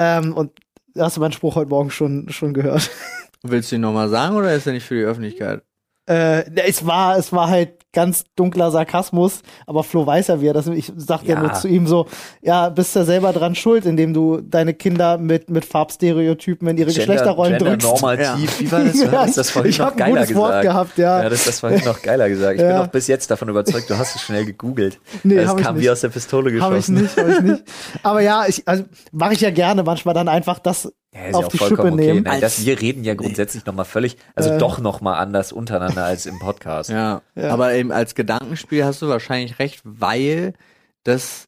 Ähm, 0.00 0.32
und 0.36 0.50
hast 0.98 1.16
du 1.16 1.20
meinen 1.20 1.32
Spruch 1.32 1.56
heute 1.56 1.70
Morgen 1.70 1.90
schon, 1.90 2.28
schon 2.30 2.54
gehört. 2.54 2.90
Willst 3.42 3.70
du 3.70 3.76
ihn 3.76 3.82
nochmal 3.82 4.08
sagen 4.08 4.36
oder 4.36 4.52
ist 4.54 4.66
er 4.66 4.72
nicht 4.72 4.84
für 4.84 4.96
die 4.96 5.04
Öffentlichkeit? 5.04 5.62
Äh, 6.08 6.50
es 6.66 6.86
war, 6.86 7.16
es 7.16 7.32
war 7.32 7.48
halt 7.48 7.77
ganz 7.98 8.22
dunkler 8.36 8.70
Sarkasmus, 8.70 9.42
aber 9.66 9.82
Flo 9.82 10.06
weiß 10.06 10.28
ja, 10.28 10.40
wie 10.40 10.46
er 10.46 10.52
das, 10.54 10.68
ich 10.68 10.92
sagte 10.96 11.26
ja. 11.30 11.34
Ja. 11.34 11.40
nur 11.42 11.52
zu 11.54 11.66
ihm 11.66 11.88
so, 11.88 12.06
ja, 12.42 12.68
bist 12.68 12.94
ja 12.94 13.02
selber 13.04 13.32
dran 13.32 13.56
schuld, 13.56 13.86
indem 13.86 14.14
du 14.14 14.40
deine 14.40 14.72
Kinder 14.72 15.18
mit, 15.18 15.50
mit 15.50 15.64
Farbstereotypen 15.64 16.68
in 16.68 16.76
ihre 16.78 16.92
Geschlechterrollen 16.92 17.58
Gender 17.58 17.76
drückst. 17.76 17.88
normativ. 18.02 18.60
Wie 18.60 18.70
war 18.70 18.84
das? 18.84 19.00
Du 19.08 19.10
hast 19.18 19.36
das 19.36 19.50
vorhin 19.50 19.70
ich 19.70 19.78
noch 19.78 19.86
hab 19.86 19.94
ein 19.94 19.98
geiler 19.98 20.20
gutes 20.20 20.34
Wort 20.36 20.48
gesagt. 20.50 20.62
gehabt, 20.62 20.98
ja. 20.98 21.22
Ja, 21.24 21.28
das 21.28 21.44
das 21.44 21.58
vorhin 21.58 21.84
noch 21.84 22.00
geiler 22.02 22.28
gesagt. 22.28 22.54
Ich 22.54 22.60
bin 22.62 22.70
Ja. 22.70 22.78
noch 22.78 22.86
bis 22.86 23.08
jetzt 23.08 23.30
davon 23.32 23.48
überzeugt, 23.48 23.90
du 23.90 23.98
hast 23.98 24.14
es 24.14 24.22
schnell 24.22 24.44
gegoogelt. 24.44 25.00
Nee, 25.24 25.34
das 25.34 25.48
hab 25.48 25.58
ich 25.58 25.64
kam 25.64 25.80
wie 25.80 25.90
aus 25.90 26.00
der 26.02 26.10
Pistole 26.10 26.52
geschossen. 26.52 26.66
Habe 26.66 26.78
ich 26.78 26.88
nicht, 26.88 27.16
habe 27.16 27.32
ich 27.32 27.40
nicht. 27.40 27.62
Aber 28.04 28.20
ja, 28.20 28.44
ich, 28.46 28.62
also, 28.68 28.84
mache 29.10 29.32
ich 29.32 29.40
ja 29.40 29.50
gerne 29.50 29.82
manchmal 29.82 30.14
dann 30.14 30.28
einfach 30.28 30.60
das 30.60 30.92
Ja, 31.14 31.24
ist 31.26 31.34
auf 31.34 31.40
ja 31.42 31.46
auch 31.46 31.50
die 31.52 31.58
vollkommen 31.58 31.90
Schippe 31.92 31.94
okay. 32.02 32.06
nehmen. 32.12 32.22
Nein, 32.24 32.40
das, 32.40 32.64
wir 32.64 32.80
reden 32.80 33.02
ja 33.04 33.14
grundsätzlich 33.14 33.64
nochmal 33.64 33.86
völlig, 33.86 34.16
also 34.34 34.50
Äh. 34.50 34.58
doch 34.58 34.78
nochmal 34.78 35.18
anders 35.18 35.52
untereinander 35.52 36.04
als 36.04 36.26
im 36.26 36.38
Podcast. 36.38 36.90
Ja. 36.90 37.22
Ja. 37.34 37.50
Aber 37.50 37.72
eben 37.74 37.92
als 37.92 38.14
Gedankenspiel 38.14 38.84
hast 38.84 39.00
du 39.02 39.08
wahrscheinlich 39.08 39.58
recht, 39.58 39.80
weil 39.84 40.52
das 41.04 41.46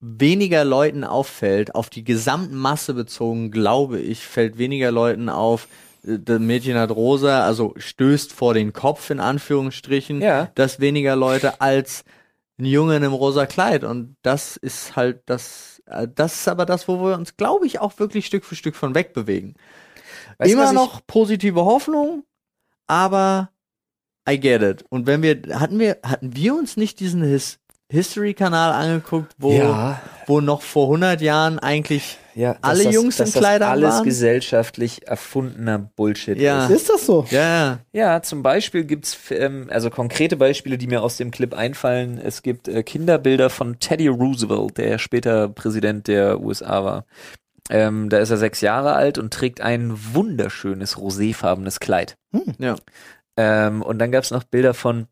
weniger 0.00 0.64
Leuten 0.64 1.04
auffällt, 1.04 1.74
auf 1.74 1.90
die 1.90 2.04
Gesamtmasse 2.04 2.94
bezogen, 2.94 3.50
glaube 3.50 3.98
ich, 4.00 4.24
fällt 4.26 4.58
weniger 4.58 4.90
Leuten 4.92 5.28
auf, 5.28 5.66
äh, 6.04 6.18
das 6.18 6.38
Mädchen 6.40 6.76
hat 6.76 6.90
rosa, 6.90 7.44
also 7.44 7.74
stößt 7.76 8.32
vor 8.32 8.54
den 8.54 8.72
Kopf 8.72 9.10
in 9.10 9.20
Anführungsstrichen, 9.20 10.20
Ja. 10.20 10.50
dass 10.54 10.80
weniger 10.80 11.16
Leute 11.16 11.60
als 11.60 12.04
ein 12.60 12.64
Junge 12.64 12.96
in 12.96 13.04
einem 13.04 13.12
rosa 13.12 13.46
Kleid 13.46 13.84
und 13.84 14.16
das 14.22 14.56
ist 14.56 14.96
halt 14.96 15.20
das, 15.26 15.67
das 16.14 16.34
ist 16.34 16.48
aber 16.48 16.66
das, 16.66 16.88
wo 16.88 16.98
wir 17.00 17.14
uns, 17.16 17.36
glaube 17.36 17.66
ich, 17.66 17.80
auch 17.80 17.98
wirklich 17.98 18.26
Stück 18.26 18.44
für 18.44 18.54
Stück 18.56 18.76
von 18.76 18.94
wegbewegen. 18.94 19.54
Weißt 20.38 20.52
Immer 20.52 20.72
noch 20.72 21.00
positive 21.06 21.64
Hoffnung, 21.64 22.24
aber 22.86 23.50
I 24.28 24.38
get 24.38 24.62
it. 24.62 24.84
Und 24.90 25.06
wenn 25.06 25.22
wir, 25.22 25.40
hatten 25.58 25.78
wir, 25.78 25.98
hatten 26.04 26.36
wir 26.36 26.54
uns 26.54 26.76
nicht 26.76 27.00
diesen 27.00 27.22
His 27.22 27.58
History-Kanal 27.90 28.72
angeguckt, 28.72 29.34
wo, 29.38 29.52
Ja. 29.52 30.00
wo 30.26 30.40
noch 30.40 30.60
vor 30.62 30.86
100 30.88 31.20
Jahren 31.22 31.58
eigentlich 31.58 32.18
Ja, 32.38 32.54
dass 32.54 32.62
alle 32.62 32.84
das, 32.84 32.94
Jungs 32.94 33.16
dass 33.16 33.28
in 33.30 33.32
das 33.34 33.40
Kleidern 33.42 33.68
alles 33.70 33.94
waren? 33.96 34.04
gesellschaftlich 34.04 35.08
erfundener 35.08 35.78
Bullshit 35.78 36.38
Ja. 36.38 36.66
ist. 36.66 36.70
Ist 36.70 36.88
das 36.88 37.04
so? 37.04 37.26
Ja, 37.30 37.40
ja. 37.40 37.78
Ja, 37.92 38.22
zum 38.22 38.42
Beispiel 38.44 38.84
gibt's 38.84 39.18
ähm, 39.30 39.66
also 39.70 39.90
konkrete 39.90 40.36
Beispiele, 40.36 40.78
die 40.78 40.86
mir 40.86 41.02
aus 41.02 41.16
dem 41.16 41.30
Clip 41.32 41.52
einfallen. 41.52 42.18
Es 42.22 42.42
gibt 42.42 42.68
äh, 42.68 42.82
Kinderbilder 42.84 43.50
von 43.50 43.80
Teddy 43.80 44.06
Roosevelt, 44.06 44.78
der 44.78 44.98
später 44.98 45.48
Präsident 45.48 46.06
der 46.06 46.40
USA 46.40 46.84
war. 46.84 47.06
Ähm, 47.70 48.08
da 48.08 48.18
ist 48.18 48.30
er 48.30 48.36
sechs 48.38 48.60
Jahre 48.60 48.92
alt 48.94 49.18
und 49.18 49.32
trägt 49.34 49.60
ein 49.60 49.92
wunderschönes 50.14 50.96
roséfarbenes 50.96 51.80
Kleid. 51.80 52.16
ja. 52.58 52.76
Ähm, 53.36 53.82
und 53.82 53.98
dann 53.98 54.10
gab's 54.12 54.30
noch 54.30 54.44
Bilder 54.44 54.74
von 54.74 55.06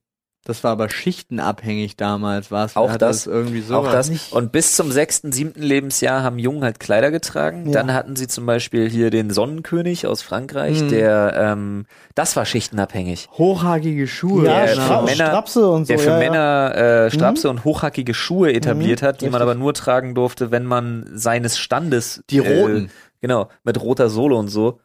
Das 0.47 0.63
war 0.63 0.71
aber 0.71 0.89
schichtenabhängig 0.89 1.97
damals, 1.97 2.53
war 2.53 2.67
es? 2.67 2.77
Auch 2.77 2.91
Hat 2.91 3.03
das, 3.03 3.27
irgendwie 3.27 3.61
so. 3.63 3.75
Auch 3.77 3.91
das. 3.91 4.09
nicht. 4.11 4.33
Und 4.33 4.53
bis 4.53 4.77
zum 4.77 4.93
sechsten, 4.93 5.33
siebten 5.33 5.61
Lebensjahr 5.61 6.23
haben 6.23 6.39
Jungen 6.39 6.63
halt 6.63 6.79
Kleider 6.79 7.11
getragen. 7.11 7.67
Ja. 7.67 7.73
Dann 7.73 7.93
hatten 7.93 8.15
sie 8.15 8.29
zum 8.29 8.47
Beispiel 8.47 8.89
hier 8.89 9.11
den 9.11 9.31
Sonnenkönig 9.31 10.07
aus 10.07 10.23
Frankreich, 10.23 10.83
Mhm. 10.83 10.89
der, 10.89 11.35
ähm, 11.37 11.87
das 12.15 12.37
war 12.37 12.47
schichtenabhängig. 12.47 13.29
Hochhakige 13.33 14.07
Schuhe. 14.07 14.45
Ja, 14.47 14.61
Der 14.67 14.75
genau. 14.75 14.85
Stra 14.85 14.99
für 15.01 15.05
Männer- 15.07 15.27
Strapse 15.27 15.69
und 15.69 15.85
so. 15.87 15.89
Der 15.89 15.99
für 15.99 16.11
ja, 16.11 16.21
ja. 16.23 16.31
Männer 16.31 16.75
äh, 17.07 17.11
Strapse 17.11 17.51
und 17.51 17.65
hochhackige 17.65 18.15
Schuhe 18.15 18.53
etabliert 18.53 19.03
hat, 19.03 19.23
die 19.23 19.25
man 19.27 19.35
richtig. 19.35 19.43
aber 19.43 19.55
nur 19.57 19.75
tragen 19.75 20.15
durfte, 20.15 20.53
wenn 20.53 20.65
man 20.65 21.07
seines 21.13 21.59
Standes 21.59 22.23
Die 22.31 22.39
Äh, 22.39 22.61
roten. 22.61 22.91
genau, 23.21 23.49
mit 23.65 23.81
roter 23.83 24.09
Sohle 24.09 24.37
und 24.37 24.47
so. 24.47 24.79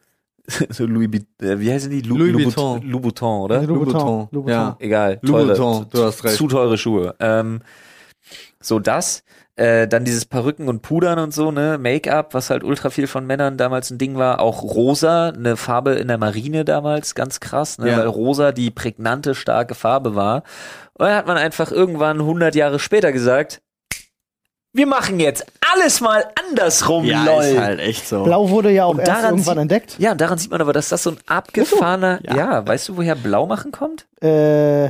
so 0.69 0.85
Louis, 0.85 1.09
äh, 1.41 1.59
wie 1.59 1.71
heißen 1.71 1.89
die? 1.91 2.01
Lu- 2.01 2.17
Louis 2.17 2.45
Vuitton. 2.45 2.81
Louboutin, 2.83 3.27
oder? 3.27 3.61
Louboutin. 3.63 4.27
Louboutin. 4.31 4.49
Ja. 4.53 4.75
Egal. 4.79 5.19
Louboutin, 5.21 5.55
teure, 5.55 5.85
du 5.91 6.03
hast 6.03 6.23
recht. 6.23 6.35
Zu 6.35 6.47
teure 6.47 6.77
Schuhe. 6.77 7.15
Ähm, 7.19 7.59
so 8.59 8.79
das. 8.79 9.23
Äh, 9.57 9.87
dann 9.87 10.05
dieses 10.05 10.25
Perücken 10.25 10.69
und 10.69 10.81
Pudern 10.81 11.19
und 11.19 11.33
so, 11.33 11.51
ne? 11.51 11.77
Make-up, 11.77 12.33
was 12.33 12.49
halt 12.49 12.63
ultra 12.63 12.89
viel 12.89 13.05
von 13.05 13.27
Männern 13.27 13.57
damals 13.57 13.91
ein 13.91 13.97
Ding 13.97 14.15
war. 14.15 14.39
Auch 14.39 14.63
rosa, 14.63 15.27
eine 15.29 15.57
Farbe 15.57 15.91
in 15.95 16.07
der 16.07 16.17
Marine 16.17 16.63
damals, 16.63 17.15
ganz 17.15 17.41
krass, 17.41 17.77
ne? 17.77 17.89
Ja. 17.91 17.97
Weil 17.97 18.07
rosa 18.07 18.53
die 18.53 18.71
prägnante, 18.71 19.35
starke 19.35 19.75
Farbe 19.75 20.15
war. 20.15 20.43
Und 20.93 21.05
dann 21.05 21.15
hat 21.15 21.27
man 21.27 21.35
einfach 21.37 21.69
irgendwann 21.71 22.21
100 22.21 22.55
Jahre 22.55 22.79
später 22.79 23.11
gesagt, 23.11 23.61
wir 24.73 24.87
machen 24.87 25.19
jetzt 25.19 25.45
alles 25.73 25.99
mal 26.01 26.25
andersrum, 26.47 27.03
Ja, 27.05 27.23
lol. 27.25 27.43
ist 27.43 27.57
halt 27.57 27.79
echt 27.79 28.07
so. 28.07 28.23
Blau 28.23 28.49
wurde 28.49 28.71
ja 28.71 28.85
auch 28.85 28.91
Und 28.93 28.99
erst 28.99 29.11
daran 29.11 29.25
irgendwann 29.35 29.55
sieht- 29.55 29.61
entdeckt. 29.61 29.95
Ja, 29.99 30.13
und 30.13 30.21
daran 30.21 30.37
sieht 30.37 30.51
man 30.51 30.61
aber, 30.61 30.73
dass 30.73 30.89
das 30.89 31.03
so 31.03 31.11
ein 31.11 31.17
abgefahrener, 31.27 32.19
Ja. 32.23 32.35
ja. 32.35 32.67
weißt 32.67 32.89
du, 32.89 32.97
woher 32.97 33.15
Blau 33.15 33.45
machen 33.47 33.71
kommt? 33.71 34.07
Äh, 34.23 34.87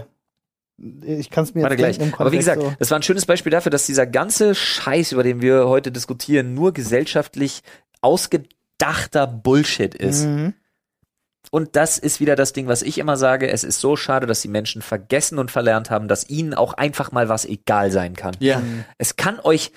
ich 1.06 1.30
kann 1.30 1.44
es 1.44 1.54
mir 1.54 1.62
Warte 1.64 1.76
jetzt 1.76 1.98
gleich. 1.98 2.08
im 2.08 2.14
Aber 2.16 2.32
wie 2.32 2.38
Kontext 2.38 2.60
gesagt, 2.60 2.76
das 2.80 2.90
war 2.92 2.98
ein 3.00 3.04
schönes 3.04 3.26
Beispiel 3.26 3.52
dafür, 3.52 3.70
dass 3.70 3.86
dieser 3.86 4.08
ganze 4.08 4.56
Scheiß, 4.56 5.12
über 5.12 5.22
den 5.24 5.42
wir 5.42 5.68
heute 5.68 5.92
diskutieren, 5.92 6.54
nur 6.56 6.74
gesellschaftlich 6.74 7.62
ausgedachter 8.02 9.28
Bullshit 9.28 9.94
so. 9.94 10.08
ist. 10.08 10.26
Mhm. 10.26 10.54
Und 11.50 11.76
das 11.76 11.98
ist 11.98 12.20
wieder 12.20 12.36
das 12.36 12.54
Ding, 12.54 12.68
was 12.68 12.82
ich 12.82 12.98
immer 12.98 13.18
sage. 13.18 13.50
Es 13.50 13.64
ist 13.64 13.80
so 13.82 13.96
schade, 13.98 14.28
dass 14.28 14.42
die 14.42 14.48
Menschen 14.48 14.82
vergessen 14.82 15.40
und 15.40 15.52
verlernt 15.52 15.90
haben, 15.90 16.08
dass 16.08 16.30
ihnen 16.30 16.54
auch 16.54 16.74
einfach 16.74 17.12
mal 17.12 17.28
was 17.30 17.46
egal 17.46 17.92
sein 17.92 18.16
kann. 18.16 18.36
Ja. 18.40 18.62
Es 18.98 19.16
kann 19.16 19.40
euch, 19.40 19.72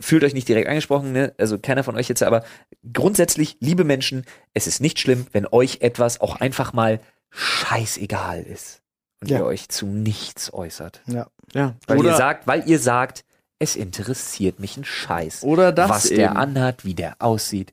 fühlt 0.00 0.24
euch 0.24 0.34
nicht 0.34 0.48
direkt 0.48 0.68
angesprochen, 0.68 1.12
ne? 1.12 1.34
also 1.38 1.58
keiner 1.58 1.84
von 1.84 1.96
euch 1.96 2.08
jetzt, 2.08 2.22
aber 2.22 2.44
grundsätzlich, 2.92 3.56
liebe 3.60 3.84
Menschen, 3.84 4.24
es 4.54 4.66
ist 4.66 4.80
nicht 4.80 4.98
schlimm, 4.98 5.26
wenn 5.32 5.46
euch 5.46 5.78
etwas 5.82 6.20
auch 6.20 6.36
einfach 6.40 6.72
mal 6.72 6.98
scheißegal 7.30 8.42
ist 8.42 8.80
und 9.20 9.30
Ja. 9.30 9.38
ihr 9.38 9.44
euch 9.44 9.68
zu 9.68 9.86
nichts 9.86 10.52
äußert. 10.52 11.02
Ja. 11.06 11.26
ja. 11.54 11.74
Weil 11.86 11.98
Oder, 11.98 12.10
ihr 12.10 12.16
sagt, 12.16 12.46
weil 12.46 12.68
ihr 12.68 12.78
sagt, 12.78 13.24
es 13.58 13.76
interessiert 13.76 14.60
mich 14.60 14.76
ein 14.76 14.84
Scheiß. 14.84 15.42
oder 15.42 15.72
das 15.72 15.88
was 15.88 16.06
eben. 16.06 16.16
der 16.16 16.36
anhat, 16.36 16.84
wie 16.84 16.94
der 16.94 17.16
aussieht. 17.20 17.72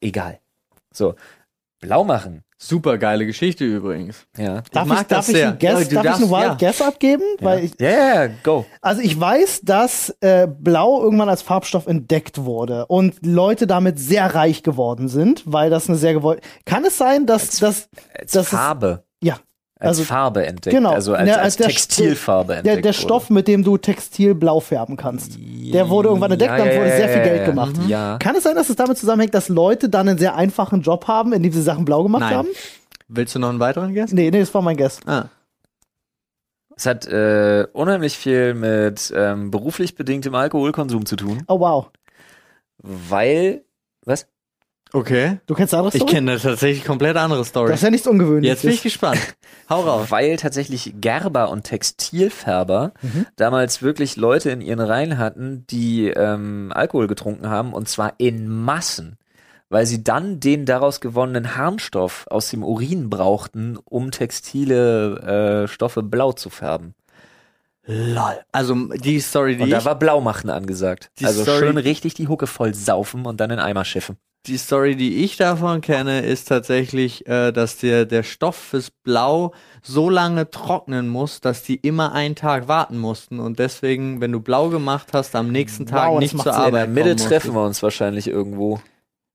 Egal. 0.00 0.40
So. 0.92 1.14
Blau 1.80 2.04
machen. 2.04 2.42
Super 2.60 2.98
geile 2.98 3.24
Geschichte 3.24 3.64
übrigens. 3.64 4.26
Ja. 4.36 4.62
Darf 4.72 4.82
ich, 4.84 4.88
mag 4.88 5.06
das 5.06 5.26
darf 5.26 5.28
ich, 5.28 5.36
sehr. 5.36 5.48
einen 5.50 5.58
Guess, 5.60 5.70
Ja, 5.70 5.78
darf 5.78 5.82
ich 5.86 6.02
darfst, 6.02 6.22
einen 6.22 6.30
Wild 6.32 6.42
ja. 6.42 6.54
Guess 6.54 6.82
abgeben? 6.82 7.22
Weil 7.40 7.64
ich, 7.64 7.72
Ja, 7.78 7.88
ja, 7.90 8.24
ja, 8.24 8.30
go. 8.42 8.66
also 8.80 9.00
ich 9.00 9.18
weiß, 9.18 9.60
dass 9.62 10.10
äh, 10.20 10.48
Blau 10.48 11.00
irgendwann 11.02 11.28
als 11.28 11.42
Farbstoff 11.42 11.86
entdeckt 11.86 12.38
wurde 12.44 12.86
und 12.86 13.24
Leute 13.24 13.68
damit 13.68 14.00
sehr 14.00 14.34
reich 14.34 14.64
geworden 14.64 15.06
sind, 15.08 15.44
weil 15.46 15.70
das 15.70 15.88
eine 15.88 15.96
sehr 15.96 16.14
gewollt. 16.14 16.40
Kann 16.64 16.84
es 16.84 16.98
sein, 16.98 17.26
dass 17.26 17.58
das 17.58 17.88
Das 18.32 18.48
Farbe. 18.48 19.04
ja 19.22 19.38
Als 19.80 19.90
also- 19.98 20.04
Farbe 20.04 20.44
entdeckt. 20.46 20.74
genau. 20.74 20.90
Also 20.92 21.14
als, 21.14 21.28
Ja, 21.28 21.36
als 21.36 21.56
der- 21.56 21.68
Textilfarbe 21.68 22.56
entdeckt. 22.56 22.76
der, 22.76 22.82
der 22.82 22.92
Stoff, 22.92 23.30
mit 23.30 23.46
dem 23.46 23.62
du 23.62 23.76
Textil 23.78 24.34
blau 24.34 24.58
färben 24.60 24.96
kannst? 24.96 25.38
Der 25.38 25.88
wurde 25.88 26.08
irgendwann 26.08 26.32
entdeckt, 26.32 26.50
dann 26.52 26.66
wurde 26.68 26.96
sehr 26.96 27.08
viel 27.08 27.22
Geld 27.22 27.44
gemacht. 27.44 27.74
Ja. 27.86 28.18
Kann 28.18 28.34
es 28.34 28.42
sein, 28.42 28.56
dass 28.56 28.68
es 28.70 28.76
damit 28.76 28.98
zusammenhängt, 28.98 29.34
dass 29.34 29.48
Leute 29.48 29.88
dann 29.88 30.08
einen 30.08 30.18
sehr 30.18 30.34
einfachen 30.34 30.82
Job 30.82 31.06
haben, 31.06 31.32
in 31.32 31.42
dem 31.44 31.52
sie 31.52 31.62
Sachen 31.62 31.84
blau 31.84 32.02
gemacht 32.02 32.22
Nein. 32.22 32.34
haben? 32.34 32.48
Willst 33.06 33.34
du 33.34 33.38
noch 33.38 33.50
einen 33.50 33.60
weiteren 33.60 33.94
Guess? 33.94 34.12
Nee, 34.12 34.30
nee, 34.30 34.40
das 34.40 34.52
war 34.52 34.62
mein 34.62 34.76
Guess. 34.76 34.98
Ah. 35.06 35.26
Es 36.76 36.86
hat 36.86 37.06
äh, 37.06 37.66
unheimlich 37.72 38.16
viel 38.16 38.54
mit 38.54 39.12
ähm, 39.16 39.50
beruflich 39.50 39.94
bedingtem 39.94 40.34
Alkoholkonsum 40.34 41.06
zu 41.06 41.16
tun, 41.16 41.42
Oh 41.48 41.58
wow. 41.60 41.90
weil 42.78 43.64
was? 44.04 44.26
Okay. 44.92 45.38
Du 45.46 45.54
kennst 45.54 45.74
eine 45.74 45.80
andere 45.82 45.96
Ich 45.96 46.02
Story? 46.02 46.12
kenne 46.14 46.38
tatsächlich 46.38 46.84
komplett 46.84 47.16
andere 47.16 47.44
Story. 47.44 47.68
Das 47.68 47.80
ist 47.80 47.84
ja 47.84 47.90
nichts 47.90 48.06
Ungewöhnliches. 48.06 48.56
Jetzt 48.56 48.62
bin 48.62 48.72
ich 48.72 48.82
gespannt. 48.82 49.18
Hau 49.68 49.82
raus. 49.82 50.06
Weil 50.10 50.36
tatsächlich 50.36 50.94
Gerber 51.00 51.50
und 51.50 51.64
Textilfärber 51.64 52.92
Mhm. 53.02 53.26
damals 53.36 53.82
wirklich 53.82 54.16
Leute 54.16 54.50
in 54.50 54.60
ihren 54.60 54.80
Reihen 54.80 55.18
hatten, 55.18 55.66
die 55.68 56.08
ähm, 56.08 56.72
Alkohol 56.74 57.06
getrunken 57.06 57.48
haben 57.50 57.74
und 57.74 57.88
zwar 57.88 58.14
in 58.18 58.48
Massen, 58.48 59.18
weil 59.68 59.84
sie 59.84 60.02
dann 60.02 60.40
den 60.40 60.64
daraus 60.64 61.00
gewonnenen 61.02 61.54
Harnstoff 61.56 62.26
aus 62.30 62.48
dem 62.48 62.62
Urin 62.64 63.10
brauchten, 63.10 63.76
um 63.84 64.10
textile 64.10 65.64
äh, 65.64 65.68
Stoffe 65.68 66.02
blau 66.02 66.32
zu 66.32 66.48
färben. 66.48 66.94
Lol. 67.84 68.38
Also 68.52 68.74
die 68.96 69.20
Story, 69.20 69.56
die 69.56 69.62
Und 69.64 69.70
da 69.70 69.78
ich, 69.78 69.84
war 69.84 69.98
Blaumachen 69.98 70.50
angesagt. 70.50 71.10
Die 71.18 71.24
also 71.26 71.42
Story- 71.42 71.58
schön 71.58 71.76
richtig 71.78 72.14
die 72.14 72.28
Hucke 72.28 72.46
voll 72.46 72.74
saufen 72.74 73.24
und 73.26 73.40
dann 73.40 73.50
in 73.50 73.58
Eimer 73.58 73.84
schiffen. 73.84 74.16
Die 74.48 74.56
Story, 74.56 74.96
die 74.96 75.24
ich 75.24 75.36
davon 75.36 75.80
kenne, 75.80 76.20
ist 76.20 76.48
tatsächlich, 76.48 77.26
äh, 77.26 77.52
dass 77.52 77.76
der 77.76 78.06
der 78.06 78.22
Stoff 78.22 78.56
fürs 78.56 78.90
Blau 78.90 79.52
so 79.82 80.10
lange 80.10 80.50
trocknen 80.50 81.08
muss, 81.08 81.40
dass 81.40 81.62
die 81.62 81.76
immer 81.76 82.12
einen 82.12 82.34
Tag 82.34 82.68
warten 82.68 82.98
mussten 82.98 83.38
und 83.38 83.58
deswegen, 83.58 84.20
wenn 84.20 84.32
du 84.32 84.40
Blau 84.40 84.68
gemacht 84.68 85.08
hast, 85.12 85.36
am 85.36 85.52
nächsten 85.52 85.86
Tag 85.86 86.10
Wow, 86.10 86.18
nicht 86.20 86.32
zur 86.32 86.42
Sinn. 86.42 86.52
In 86.52 86.58
Arbeit 86.58 86.96
der 86.96 87.04
Mitte 87.04 87.16
treffen 87.16 87.54
wir 87.54 87.64
uns 87.64 87.82
wahrscheinlich 87.82 88.26
irgendwo. 88.26 88.80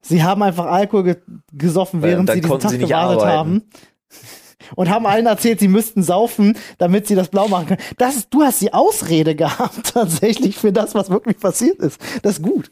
Sie 0.01 0.23
haben 0.23 0.43
einfach 0.43 0.65
Alkohol 0.65 1.03
ge 1.03 1.15
gesoffen, 1.53 2.01
während 2.01 2.29
sie 2.29 2.41
diesen 2.41 2.59
Tag 2.59 2.71
sie 2.71 2.77
nicht 2.77 2.89
gewartet 2.89 3.21
arbeiten. 3.21 3.37
haben. 3.37 3.63
Und 4.75 4.89
haben 4.89 5.05
allen 5.05 5.25
erzählt, 5.25 5.59
sie 5.59 5.67
müssten 5.67 6.03
saufen, 6.03 6.57
damit 6.77 7.05
sie 7.05 7.15
das 7.15 7.27
blau 7.27 7.47
machen 7.47 7.67
können. 7.67 7.81
Das 7.97 8.15
ist, 8.15 8.27
du 8.33 8.43
hast 8.43 8.61
die 8.61 8.73
Ausrede 8.73 9.35
gehabt, 9.43 9.93
tatsächlich, 9.93 10.57
für 10.57 10.71
das, 10.71 10.95
was 10.95 11.09
wirklich 11.09 11.37
passiert 11.37 11.79
ist. 11.79 11.99
Das 12.21 12.37
ist 12.37 12.43
gut. 12.43 12.71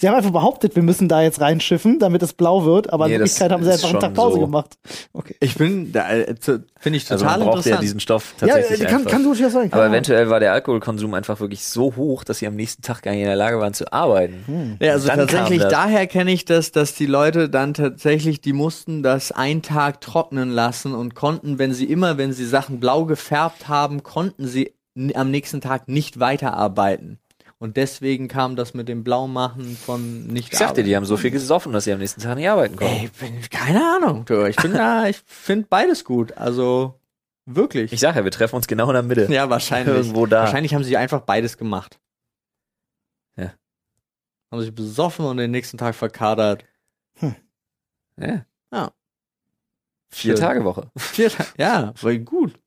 Sie 0.00 0.06
haben 0.08 0.14
einfach 0.14 0.30
behauptet, 0.30 0.76
wir 0.76 0.84
müssen 0.84 1.08
da 1.08 1.22
jetzt 1.22 1.40
reinschiffen, 1.40 1.98
damit 1.98 2.22
es 2.22 2.32
blau 2.32 2.64
wird, 2.64 2.92
aber 2.92 3.08
Nee, 3.08 3.14
in 3.14 3.18
Wirklichkeit 3.18 3.50
haben 3.50 3.64
sie 3.64 3.72
einfach 3.72 3.90
einen 3.90 3.98
Tag 3.98 4.14
Pause 4.14 4.36
so. 4.36 4.40
gemacht. 4.42 4.78
Okay. 5.12 5.34
Ich 5.40 5.56
bin, 5.56 5.90
da, 5.90 6.08
äh, 6.08 6.36
zu- 6.38 6.62
finde 6.78 6.98
ich 6.98 7.10
Also 7.10 7.24
total 7.24 7.38
man 7.40 7.46
braucht 7.48 7.56
ja 7.56 7.58
interessant. 7.72 7.82
diesen 7.82 7.98
Stoff 8.00 8.34
Ja, 8.40 8.46
tatsächlich 8.46 8.80
äh, 8.82 8.84
kann, 8.84 8.96
einfach. 8.98 9.10
kann 9.10 9.24
du 9.24 9.34
ja 9.34 9.50
sagen. 9.50 9.72
Aber 9.72 9.86
eventuell 9.86 10.30
war 10.30 10.38
der 10.38 10.52
Alkoholkonsum 10.52 11.14
einfach 11.14 11.40
wirklich 11.40 11.64
so 11.64 11.96
hoch, 11.96 12.22
dass 12.22 12.38
sie 12.38 12.46
am 12.46 12.54
nächsten 12.54 12.82
Tag 12.82 13.02
gar 13.02 13.10
nicht 13.10 13.20
in 13.22 13.26
der 13.26 13.34
Lage 13.34 13.58
waren 13.58 13.74
zu 13.74 13.92
arbeiten. 13.92 14.76
Ja, 14.80 14.92
also 14.92 15.08
tatsächlich 15.08 15.64
daher 15.64 16.06
kenne 16.06 16.30
ich 16.30 16.44
das, 16.44 16.70
dass 16.70 16.94
die 16.94 17.06
Leute 17.06 17.48
dann 17.48 17.74
tatsächlich, 17.74 18.40
die 18.40 18.52
mussten 18.52 19.02
das 19.02 19.32
einen 19.32 19.62
Tag 19.62 20.00
trocknen 20.00 20.50
lassen 20.50 20.94
und 20.94 21.16
konnten, 21.16 21.58
wenn 21.58 21.72
sie 21.72 21.86
immer, 21.86 22.18
wenn 22.18 22.32
sie 22.32 22.46
Sachen 22.46 22.78
blau 22.78 23.04
gefärbt 23.04 23.66
haben, 23.66 24.04
konnten 24.04 24.46
sie 24.46 24.74
am 25.14 25.32
nächsten 25.32 25.60
Tag 25.60 25.88
nicht 25.88 26.20
weiterarbeiten. 26.20 27.18
Und 27.60 27.76
deswegen 27.76 28.28
kam 28.28 28.54
das 28.54 28.72
mit 28.72 28.88
dem 28.88 29.02
Blaumachen 29.02 29.76
von 29.76 30.28
nicht 30.28 30.52
Ich 30.52 30.58
sagte, 30.58 30.84
die 30.84 30.94
haben 30.94 31.04
so 31.04 31.16
viel 31.16 31.32
gesoffen, 31.32 31.72
dass 31.72 31.84
sie 31.84 31.92
am 31.92 31.98
nächsten 31.98 32.20
Tag 32.20 32.36
nicht 32.36 32.48
arbeiten 32.48 32.76
konnten. 32.76 32.94
Ey, 32.94 33.10
bin, 33.18 33.40
keine 33.50 33.84
Ahnung, 33.96 34.24
du. 34.24 34.46
Ich 34.46 34.56
bin 34.56 34.72
da, 34.72 35.06
ich 35.08 35.20
finde 35.26 35.66
beides 35.68 36.04
gut. 36.04 36.36
Also 36.36 37.00
wirklich. 37.46 37.92
Ich 37.92 37.98
sag 37.98 38.14
ja, 38.14 38.22
wir 38.22 38.30
treffen 38.30 38.54
uns 38.54 38.68
genau 38.68 38.86
in 38.88 38.94
der 38.94 39.02
Mitte. 39.02 39.32
ja, 39.32 39.50
wahrscheinlich. 39.50 39.96
Irgendwo 39.96 40.26
da. 40.26 40.42
Wahrscheinlich 40.42 40.72
haben 40.74 40.84
sie 40.84 40.96
einfach 40.96 41.22
beides 41.22 41.58
gemacht. 41.58 41.98
Ja. 43.36 43.52
Haben 44.52 44.60
sich 44.60 44.74
besoffen 44.74 45.24
und 45.24 45.38
den 45.38 45.50
nächsten 45.50 45.78
Tag 45.78 45.96
verkadert. 45.96 46.64
Ja. 48.20 48.44
Ja. 48.72 48.92
Vier 50.10 50.36
Schön. 50.36 50.40
Tage 50.40 50.64
Woche. 50.64 50.90
Vier 50.96 51.30
Tage. 51.30 51.48
Ja, 51.58 51.92
voll 51.96 52.18
gut. 52.18 52.58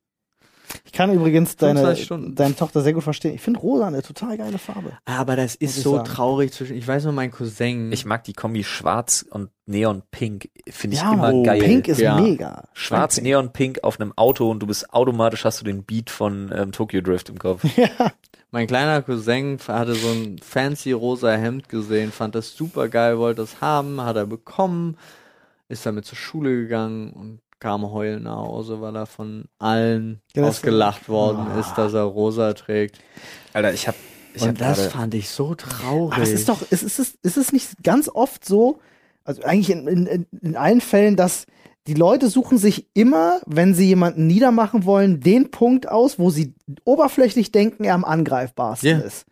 Ich 0.84 0.92
kann 0.92 1.12
übrigens 1.12 1.56
deine, 1.56 1.80
25 1.80 2.04
Stunden. 2.04 2.34
deine 2.34 2.54
Tochter 2.56 2.82
sehr 2.82 2.92
gut 2.92 3.02
verstehen. 3.02 3.34
Ich 3.34 3.40
finde 3.40 3.60
rosa 3.60 3.86
eine 3.86 4.02
total 4.02 4.36
geile 4.36 4.58
Farbe. 4.58 4.92
Aber 5.04 5.36
das 5.36 5.54
ist 5.54 5.82
so 5.82 5.96
sagen. 5.96 6.04
traurig 6.06 6.52
zwischen. 6.52 6.76
Ich 6.76 6.86
weiß 6.86 7.04
nur, 7.04 7.12
mein 7.12 7.30
Cousin. 7.30 7.90
Ich 7.92 8.04
mag 8.04 8.24
die 8.24 8.32
Kombi 8.32 8.64
Schwarz 8.64 9.24
und 9.28 9.50
Neon 9.66 10.02
Pink. 10.10 10.50
Finde 10.68 10.96
ich 10.96 11.02
ja, 11.02 11.12
immer 11.12 11.32
Mann, 11.32 11.44
geil. 11.44 11.60
Pink 11.60 11.88
ist 11.88 12.00
Ja. 12.00 12.20
mega. 12.20 12.68
Schwarz, 12.72 13.16
Pink. 13.16 13.24
Neon 13.26 13.52
Pink 13.52 13.84
auf 13.84 14.00
einem 14.00 14.12
Auto 14.16 14.50
und 14.50 14.60
du 14.60 14.66
bist 14.66 14.92
automatisch 14.92 15.44
hast 15.44 15.60
du 15.60 15.64
den 15.64 15.84
Beat 15.84 16.10
von 16.10 16.52
ähm, 16.54 16.72
Tokyo 16.72 17.00
Drift 17.00 17.28
im 17.28 17.38
Kopf. 17.38 17.64
mein 18.50 18.66
kleiner 18.66 19.02
Cousin 19.02 19.58
hatte 19.66 19.94
so 19.94 20.08
ein 20.08 20.38
fancy 20.38 20.92
rosa 20.92 21.32
Hemd 21.32 21.68
gesehen, 21.68 22.12
fand 22.12 22.34
das 22.34 22.54
super 22.56 22.88
geil, 22.88 23.18
wollte 23.18 23.40
das 23.42 23.60
haben, 23.60 24.00
hat 24.02 24.16
er 24.16 24.26
bekommen, 24.26 24.96
ist 25.68 25.86
damit 25.86 26.04
zur 26.04 26.18
Schule 26.18 26.50
gegangen 26.54 27.12
und 27.12 27.40
kam 27.62 27.88
heulend 27.92 28.24
nach 28.24 28.36
Hause, 28.38 28.80
weil 28.80 28.96
er 28.96 29.06
von 29.06 29.44
allen 29.60 30.20
Ja, 30.34 30.42
das- 30.42 30.56
ausgelacht 30.56 31.08
worden 31.08 31.46
Ah. 31.48 31.60
ist, 31.60 31.74
dass 31.76 31.94
er 31.94 32.02
rosa 32.02 32.52
trägt. 32.54 32.98
Alter, 33.52 33.72
ich 33.72 33.86
hab, 33.86 33.94
ich 34.34 34.42
hab 34.42 34.48
und 34.50 34.60
das 34.60 34.78
gerade, 34.78 34.90
fand 34.90 35.14
ich 35.14 35.30
so 35.30 35.54
traurig. 35.54 36.14
Aber 36.14 36.22
es 36.24 36.32
ist 36.32 36.48
doch, 36.48 36.60
es 36.70 36.82
ist, 36.82 36.98
es 36.98 37.14
ist 37.22 37.36
es 37.36 37.52
nicht 37.52 37.82
ganz 37.84 38.08
oft 38.12 38.44
so, 38.44 38.80
also 39.24 39.42
eigentlich 39.44 39.70
in, 39.70 39.86
in, 39.86 40.26
in- 40.40 40.56
allen 40.56 40.80
Fällen, 40.80 41.14
dass 41.14 41.46
die 41.86 41.94
Leute 41.94 42.28
suchen 42.28 42.58
sich 42.58 42.88
immer, 42.94 43.40
wenn 43.46 43.74
sie 43.74 43.86
jemanden 43.86 44.26
niedermachen 44.26 44.84
wollen, 44.84 45.20
den 45.20 45.50
Punkt 45.52 45.88
aus, 45.88 46.18
wo 46.18 46.30
sie 46.30 46.54
oberflächlich 46.84 47.52
denken, 47.52 47.84
er 47.84 47.94
am 47.94 48.04
angreifbarsten 48.04 48.88
Ja. 48.90 48.98
ist. 48.98 49.24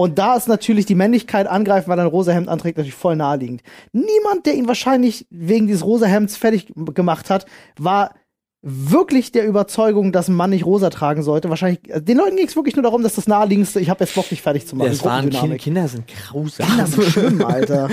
Und 0.00 0.18
da 0.18 0.34
ist 0.34 0.48
natürlich 0.48 0.86
die 0.86 0.94
Männlichkeit 0.94 1.46
angreifen, 1.46 1.90
weil 1.90 1.98
er 1.98 2.06
ein 2.06 2.10
rosa 2.10 2.32
Hemd 2.32 2.48
anträgt, 2.48 2.78
natürlich 2.78 2.94
voll 2.94 3.16
naheliegend. 3.16 3.62
Niemand, 3.92 4.46
der 4.46 4.54
ihn 4.54 4.66
wahrscheinlich 4.66 5.26
wegen 5.28 5.66
dieses 5.66 5.84
rosa 5.84 6.06
Hemds 6.06 6.38
fertig 6.38 6.72
gemacht 6.94 7.28
hat, 7.28 7.44
war 7.78 8.14
wirklich 8.62 9.30
der 9.30 9.46
Überzeugung, 9.46 10.10
dass 10.10 10.28
ein 10.28 10.34
Mann 10.36 10.48
nicht 10.48 10.64
rosa 10.64 10.88
tragen 10.88 11.22
sollte. 11.22 11.50
Wahrscheinlich, 11.50 11.80
äh, 11.90 12.00
den 12.00 12.16
Leuten 12.16 12.36
ging 12.36 12.46
es 12.46 12.56
wirklich 12.56 12.76
nur 12.76 12.82
darum, 12.82 13.02
dass 13.02 13.16
das 13.16 13.26
naheliegendste, 13.26 13.78
ich 13.78 13.90
habe 13.90 14.02
jetzt 14.02 14.14
Bock, 14.14 14.26
dich 14.26 14.40
fertig 14.40 14.66
zu 14.66 14.74
machen. 14.74 14.88
Das 14.88 15.04
waren 15.04 15.28
kind. 15.28 15.58
Kinder 15.58 15.86
sind 15.86 16.06
grausam. 16.06 16.66
Kinder 16.66 16.86
sind 16.86 17.04
schlimm, 17.04 17.44
Alter. 17.44 17.90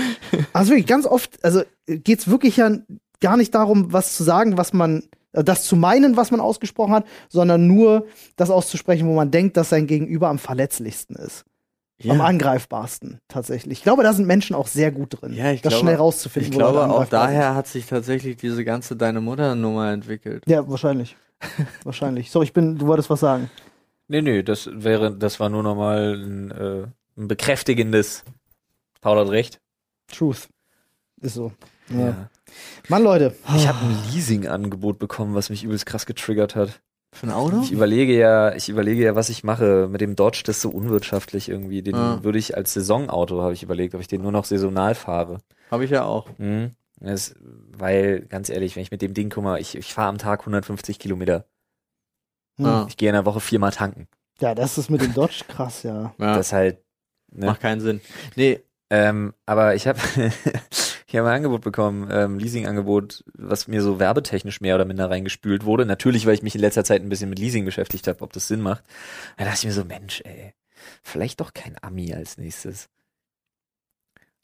Also 0.54 0.70
wirklich 0.70 0.88
ganz 0.88 1.06
oft, 1.06 1.44
also 1.44 1.64
geht's 1.88 2.30
wirklich 2.30 2.56
ja 2.56 2.72
gar 3.20 3.36
nicht 3.36 3.54
darum, 3.54 3.92
was 3.92 4.16
zu 4.16 4.24
sagen, 4.24 4.58
was 4.58 4.72
man, 4.72 5.04
das 5.34 5.66
zu 5.66 5.76
meinen, 5.76 6.16
was 6.16 6.32
man 6.32 6.40
ausgesprochen 6.40 6.94
hat, 6.94 7.06
sondern 7.28 7.68
nur 7.68 8.08
das 8.38 8.50
auszusprechen, 8.50 9.10
wo 9.10 9.14
man 9.14 9.30
denkt, 9.30 9.58
dass 9.58 9.68
sein 9.68 9.88
Gegenüber 9.88 10.30
am 10.30 10.40
verletzlichsten 10.40 11.18
ist. 11.18 11.44
Am 12.04 12.18
ja. 12.20 12.24
angreifbarsten, 12.26 13.20
tatsächlich. 13.28 13.80
Ich 13.80 13.84
glaube, 13.84 14.04
da 14.04 14.14
sind 14.14 14.28
Menschen 14.28 14.56
auch 14.56 14.68
sehr 14.68 14.92
gut 14.92 15.20
drin, 15.20 15.34
Ja, 15.34 15.52
ich 15.52 15.62
das 15.64 15.72
glaube- 15.72 15.86
schnell 15.86 15.96
rauszufinden. 15.96 16.52
Ich 16.52 16.58
glaube, 16.58 16.88
auch 16.88 17.06
daher 17.06 17.56
hat 17.56 17.66
sich 17.68 17.88
tatsächlich 17.88 18.38
diese 18.38 18.64
ganze 18.64 18.96
Deine 18.96 19.20
Mutter-Nummer 19.20 19.92
entwickelt. 19.92 20.44
Sind. 20.46 20.54
Ja, 20.54 20.68
wahrscheinlich. 20.70 21.18
wahrscheinlich. 21.84 22.30
So, 22.30 22.44
ich 22.44 22.54
bin, 22.54 22.78
du 22.78 22.86
wolltest 22.86 23.10
was 23.10 23.20
sagen. 23.20 23.50
Nee, 24.08 24.22
nee, 24.22 24.44
das 24.44 24.70
wäre, 24.72 25.12
das 25.12 25.40
war 25.40 25.50
nur 25.50 25.64
nochmal 25.64 26.14
ein, 26.16 26.52
äh, 26.52 26.88
ein 27.18 27.28
bekräftigendes. 27.28 28.24
Paul 29.02 29.18
hat 29.20 29.30
recht. 29.30 29.60
Truth. 30.08 30.48
Ist 31.22 31.34
so. 31.34 31.52
Ja. 31.90 32.00
Ja. 32.00 32.30
Mann, 32.90 33.04
Leute. 33.04 33.36
Ich 33.56 33.68
habe 33.68 33.80
ein 33.80 33.98
Leasing-Angebot 34.14 35.00
bekommen, 35.00 35.34
was 35.36 35.50
mich 35.50 35.64
übelst 35.64 35.86
krass 35.88 36.06
getriggert 36.06 36.56
hat. 36.56 36.80
Für 37.20 37.26
ein 37.28 37.32
Auto? 37.32 37.62
Ich 37.64 37.72
überlege 37.72 38.16
ja, 38.16 38.54
ich 38.54 38.70
überlege 38.70 39.04
ja, 39.04 39.16
was 39.16 39.30
ich 39.30 39.44
mache 39.44 39.88
mit 39.90 40.02
dem 40.02 40.16
Dodge, 40.16 40.44
das 40.46 40.58
ist 40.58 40.62
so 40.62 40.70
unwirtschaftlich 40.70 41.50
irgendwie. 41.50 41.82
Den 41.82 41.96
Ah. 41.96 42.20
würde 42.24 42.38
ich 42.38 42.56
als 42.56 42.74
Saisonauto, 42.74 43.42
habe 43.42 43.54
ich 43.54 43.64
überlegt, 43.64 43.96
ob 43.96 44.02
ich 44.02 44.08
den 44.08 44.22
nur 44.22 44.32
noch 44.32 44.46
saisonal 44.46 44.94
fahre. 44.94 45.40
Habe 45.72 45.84
ich 45.86 45.90
ja 45.92 46.04
auch. 46.04 46.28
Mhm. 46.38 46.72
Das, 47.00 47.34
weil, 47.72 48.22
ganz 48.22 48.50
ehrlich, 48.50 48.76
wenn 48.76 48.84
ich 48.84 48.92
mit 48.92 49.02
dem 49.02 49.14
Ding 49.16 49.36
mal, 49.42 49.60
ich, 49.60 49.76
ich 49.76 49.94
fahre 49.94 50.10
am 50.10 50.18
Tag 50.20 50.42
150 50.42 51.00
Kilometer. 51.00 51.46
Ah. 52.60 52.86
Ich 52.88 52.98
gehe 52.98 53.10
in 53.10 53.14
der 53.14 53.26
Woche 53.26 53.40
viermal 53.40 53.72
tanken. 53.72 54.08
Ja, 54.40 54.54
das 54.54 54.78
ist 54.78 54.90
mit 54.92 55.02
dem 55.02 55.14
Dodge 55.16 55.44
krass, 55.48 55.82
ja. 55.84 56.14
Ja, 56.20 56.36
Das 56.36 56.54
halt, 56.54 56.78
ne? 57.32 57.48
macht 57.48 57.62
keinen 57.62 57.82
Sinn. 57.82 58.02
Nee, 58.36 58.62
Ähm, 58.90 59.34
aber 59.46 59.76
ich 59.76 59.88
habe 59.88 60.00
ich 61.10 61.16
habe 61.16 61.30
ein 61.30 61.36
Angebot 61.36 61.62
bekommen, 61.62 62.10
ähm, 62.12 62.38
Leasing-Angebot, 62.38 63.24
was 63.34 63.70
mir 63.70 63.82
so 63.82 63.98
werbetechnisch 63.98 64.60
mehr 64.60 64.76
oder 64.76 64.84
minder 64.84 65.10
reingespült 65.10 65.64
wurde. 65.64 65.86
Natürlich, 65.86 66.26
weil 66.26 66.34
ich 66.34 66.44
mich 66.44 66.54
in 66.54 66.60
letzter 66.60 66.84
Zeit 66.84 67.02
ein 67.02 67.08
bisschen 67.08 67.30
mit 67.30 67.40
Leasing 67.40 67.64
beschäftigt 67.64 68.08
habe, 68.08 68.22
ob 68.22 68.34
das 68.34 68.50
Sinn 68.50 68.60
macht. 68.60 68.84
Da 69.38 69.46
dachte 69.46 69.60
ich 69.60 69.66
mir 69.66 69.72
so, 69.72 69.86
Mensch, 69.86 70.22
ey, 70.26 70.54
vielleicht 71.04 71.40
doch 71.40 71.54
kein 71.54 71.78
Ami 71.82 72.14
als 72.14 72.38
nächstes. 72.38 72.90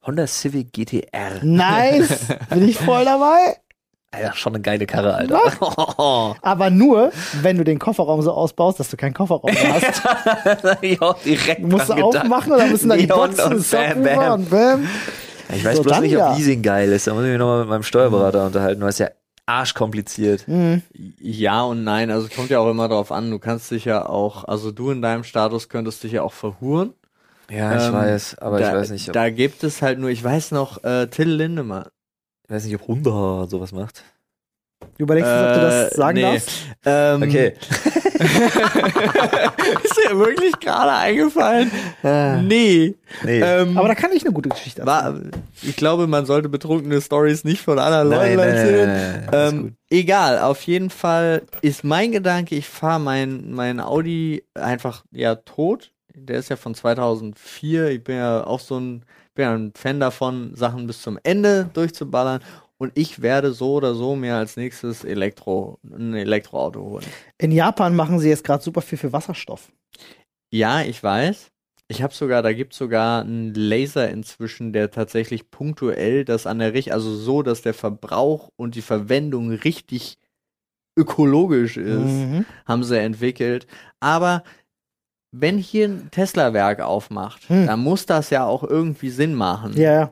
Honda 0.06 0.26
Civic 0.26 0.72
GTR. 0.72 1.44
Nice. 1.44 2.27
Bin 2.49 2.68
ich 2.68 2.77
voll 2.77 3.03
dabei. 3.03 3.57
Alter, 4.11 4.34
schon 4.34 4.53
eine 4.53 4.61
geile 4.61 4.85
Karre, 4.85 5.15
Alter. 5.15 5.41
Aber 6.41 6.69
nur, 6.69 7.11
wenn 7.41 7.57
du 7.57 7.65
den 7.65 7.80
Kofferraum 7.80 8.22
so 8.22 8.31
ausbaust, 8.31 8.80
dass 8.80 8.90
du 8.90 8.95
keinen 8.95 9.14
Kofferraum 9.14 9.52
mehr 9.53 9.73
hast. 9.73 10.03
ja, 10.81 11.15
direkt 11.26 11.64
Du 11.64 11.68
musst 11.68 11.90
du 11.90 11.94
aufmachen 11.94 12.52
dann 12.52 12.72
müssen 12.72 12.90
da 12.90 12.95
die 12.95 13.07
Boxen, 13.07 13.53
und 13.53 13.72
bam, 13.72 14.03
bam. 14.03 14.34
und 14.34 14.49
bam. 14.49 14.88
Ich 15.55 15.63
weiß 15.65 15.77
So, 15.77 15.84
bloß 15.84 15.99
nicht, 16.01 16.11
ja. 16.11 16.31
ob 16.31 16.38
Leasing 16.38 16.61
geil 16.61 16.91
ist. 16.91 17.07
Da 17.07 17.13
muss 17.13 17.23
ich 17.23 17.30
mich 17.30 17.39
nochmal 17.39 17.59
mit 17.61 17.69
meinem 17.69 17.84
Steuerberater 17.84 18.45
unterhalten, 18.45 18.81
weil 18.81 18.89
es 18.89 18.97
ja 18.99 19.09
arschkompliziert. 19.45 20.47
Mhm. 20.47 20.81
ja 21.19 21.63
und 21.63 21.84
nein. 21.84 22.09
Also 22.11 22.27
es 22.27 22.34
kommt 22.35 22.49
ja 22.49 22.59
auch 22.59 22.69
immer 22.69 22.88
drauf 22.88 23.11
an. 23.11 23.30
Du 23.30 23.39
kannst 23.39 23.71
dich 23.71 23.85
ja 23.85 24.05
auch, 24.07 24.45
also 24.45 24.71
du 24.71 24.91
in 24.91 25.01
deinem 25.01 25.23
Status 25.23 25.69
könntest 25.69 26.03
dich 26.03 26.13
ja 26.13 26.21
auch 26.23 26.34
verhuren. 26.34 26.93
Ja, 27.51 27.75
ich 27.75 27.84
Ähm, 27.88 27.93
weiß, 27.93 28.38
aber 28.39 28.59
da, 28.59 28.69
ich 28.69 28.73
weiß 28.75 28.89
nicht, 28.91 29.09
ob, 29.09 29.13
Da 29.13 29.30
gibt 29.30 29.63
es 29.63 29.81
halt 29.81 29.99
nur, 29.99 30.09
ich 30.09 30.23
weiß 30.23 30.51
noch, 30.51 30.84
äh, 30.84 31.07
Till 31.07 31.30
Lindemann. 31.30 31.88
ich 32.45 32.49
weiß 32.55 32.63
nicht, 32.65 32.75
ob 32.75 32.88
Honda 32.88 33.47
sowas 33.47 33.73
macht. 33.73 34.03
Du 34.97 35.03
überlegst, 35.03 35.30
jetzt, 35.30 35.47
ob 35.49 35.53
du 35.55 35.61
das 35.61 35.91
Äh, 35.91 35.95
sagen 35.95 36.15
nee. 36.15 36.21
darfst? 36.21 36.49
Ähm, 36.85 37.23
Okay. 37.23 37.53
ist 39.83 39.97
dir 39.97 40.17
wirklich 40.17 40.59
gerade 40.59 40.91
eingefallen? 40.91 41.71
Nee. 42.47 42.95
Nee. 43.23 43.39
Ähm, 43.41 43.77
Aber 43.77 43.87
da 43.87 43.95
kann 43.95 44.11
ich 44.11 44.23
eine 44.23 44.33
gute 44.33 44.49
Geschichte 44.49 44.81
erzählen. 44.81 45.31
war, 45.31 45.39
ich 45.61 45.75
glaube, 45.75 46.07
man 46.07 46.25
sollte 46.25 46.49
betrunkene 46.49 47.01
Stories 47.01 47.43
nicht 47.43 47.61
von 47.61 47.77
anderen 47.79 48.09
nein, 48.09 48.19
Leuten 48.19 48.35
nein, 48.37 48.47
nein, 48.47 48.57
erzählen. 48.57 48.87
nein, 48.89 49.11
nein, 49.25 49.29
alles 49.29 49.53
Ähm, 49.53 49.75
egal, 49.89 50.39
auf 50.39 50.61
jeden 50.63 50.89
Fall 50.89 51.43
ist 51.61 51.83
mein 51.83 52.11
Gedanke, 52.11 52.55
ich 52.55 52.67
fahre 52.67 52.99
mein, 52.99 53.51
mein 53.51 53.79
Audi 53.79 54.43
einfach 54.53 55.03
ja 55.11 55.35
tot. 55.35 55.91
Der 56.15 56.37
ist 56.39 56.49
ja 56.49 56.55
von 56.55 56.75
2004. 56.75 57.89
Ich 57.89 58.03
bin 58.03 58.17
ja 58.17 58.45
auch 58.45 58.59
so 58.59 58.79
ein, 58.79 59.03
bin 59.35 59.43
ja 59.45 59.53
ein 59.53 59.73
Fan 59.75 59.99
davon, 59.99 60.53
Sachen 60.55 60.85
bis 60.87 61.01
zum 61.01 61.17
Ende 61.23 61.69
durchzuballern. 61.73 62.41
Und 62.84 62.91
ich 62.95 63.22
werde 63.22 63.53
so 63.53 63.76
oder 63.76 63.95
so 63.95 64.14
mir 64.18 64.35
als 64.35 64.57
nächstes 64.57 65.05
Elektro, 65.05 65.80
ein 65.89 66.14
Elektroauto 66.14 66.81
holen. 66.81 67.05
In 67.38 67.53
Japan 67.53 67.95
machen 67.95 68.19
sie 68.19 68.27
jetzt 68.27 68.43
gerade 68.43 68.61
super 68.61 68.81
viel 68.81 68.97
für 68.97 69.14
Wasserstoff. 69.14 69.72
Ja, 70.51 70.81
ich 70.81 71.01
weiß. 71.01 71.47
Ich 71.88 72.03
habe 72.03 72.14
sogar, 72.14 72.41
da 72.41 72.51
gibt 72.51 72.73
sogar 72.73 73.22
einen 73.22 73.53
Laser 73.53 74.10
inzwischen, 74.10 74.73
der 74.73 74.91
tatsächlich 74.91 75.49
punktuell 75.49 76.26
das 76.26 76.45
an 76.45 76.60
der 76.60 76.73
Richt, 76.73 76.91
also 76.91 77.15
so, 77.15 77.41
dass 77.41 77.61
der 77.61 77.73
Verbrauch 77.73 78.49
und 78.57 78.76
die 78.76 78.81
Verwendung 78.81 79.51
richtig 79.51 80.18
ökologisch 80.97 81.77
ist, 81.77 82.11
Mhm. 82.11 82.45
haben 82.65 82.84
sie 82.84 82.99
entwickelt. 82.99 83.65
Aber 84.01 84.43
wenn 85.31 85.57
hier 85.57 85.88
ein 85.88 86.10
Tesla-Werk 86.11 86.81
aufmacht, 86.81 87.47
Hm. 87.47 87.65
dann 87.65 87.80
muss 87.80 88.05
das 88.05 88.30
ja 88.30 88.45
auch 88.45 88.64
irgendwie 88.65 89.10
Sinn 89.10 89.35
machen. 89.35 89.72
Ja. 89.77 90.11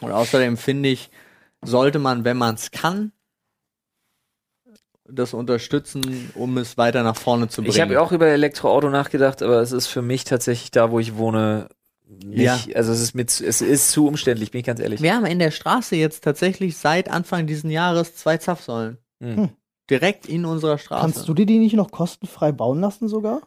Und 0.00 0.12
außerdem 0.12 0.56
finde 0.56 0.90
ich, 0.90 1.10
sollte 1.64 1.98
man, 1.98 2.24
wenn 2.24 2.36
man 2.36 2.54
es 2.54 2.70
kann, 2.70 3.12
das 5.10 5.32
unterstützen, 5.34 6.30
um 6.34 6.58
es 6.58 6.76
weiter 6.76 7.02
nach 7.02 7.16
vorne 7.16 7.48
zu 7.48 7.62
bringen. 7.62 7.74
Ich 7.74 7.80
habe 7.80 8.00
auch 8.00 8.12
über 8.12 8.26
Elektroauto 8.26 8.90
nachgedacht, 8.90 9.42
aber 9.42 9.60
es 9.60 9.72
ist 9.72 9.86
für 9.86 10.02
mich 10.02 10.24
tatsächlich 10.24 10.70
da, 10.70 10.90
wo 10.90 10.98
ich 10.98 11.16
wohne, 11.16 11.68
nicht, 12.06 12.40
Ja. 12.42 12.58
also 12.74 12.92
es 12.92 13.00
ist 13.00 13.14
mit, 13.14 13.40
es 13.40 13.60
ist 13.60 13.90
zu 13.90 14.06
umständlich, 14.06 14.50
bin 14.50 14.60
ich 14.60 14.66
ganz 14.66 14.80
ehrlich. 14.80 15.00
Wir 15.00 15.14
haben 15.14 15.24
in 15.26 15.38
der 15.38 15.50
Straße 15.50 15.96
jetzt 15.96 16.24
tatsächlich 16.24 16.76
seit 16.76 17.10
Anfang 17.10 17.46
diesen 17.46 17.70
Jahres 17.70 18.16
zwei 18.16 18.36
Zapfsäulen. 18.36 18.98
Hm. 19.20 19.50
Direkt 19.90 20.26
in 20.26 20.44
unserer 20.44 20.76
Straße. 20.78 21.00
Kannst 21.00 21.28
du 21.28 21.34
dir 21.34 21.46
die 21.46 21.58
nicht 21.58 21.74
noch 21.74 21.90
kostenfrei 21.90 22.52
bauen 22.52 22.80
lassen 22.80 23.08
sogar? 23.08 23.40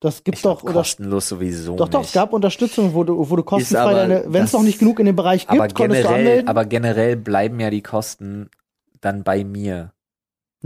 Das 0.00 0.22
gibt 0.24 0.36
Ich 0.36 0.42
doch 0.42 0.60
glaub, 0.60 0.70
oder 0.70 0.80
kostenlos 0.80 1.28
sowieso 1.28 1.74
doch 1.76 1.88
doch, 1.88 2.04
es 2.04 2.12
gab 2.12 2.34
Unterstützung, 2.34 2.92
wo 2.92 3.02
du 3.02 3.30
wo 3.30 3.36
du 3.36 3.42
kostenfrei 3.42 3.94
deine, 3.94 4.24
wenn 4.26 4.44
es 4.44 4.52
noch 4.52 4.62
nicht 4.62 4.78
genug 4.78 5.00
in 5.00 5.06
dem 5.06 5.16
Bereich 5.16 5.46
gibt, 5.46 5.60
aber 5.60 5.72
konntest 5.72 6.04
du 6.04 6.08
generell, 6.08 6.14
anmelden. 6.14 6.48
aber 6.48 6.64
generell 6.66 7.16
bleiben 7.16 7.58
ja 7.60 7.70
die 7.70 7.82
Kosten 7.82 8.50
dann 9.00 9.24
bei 9.24 9.42
mir. 9.44 9.92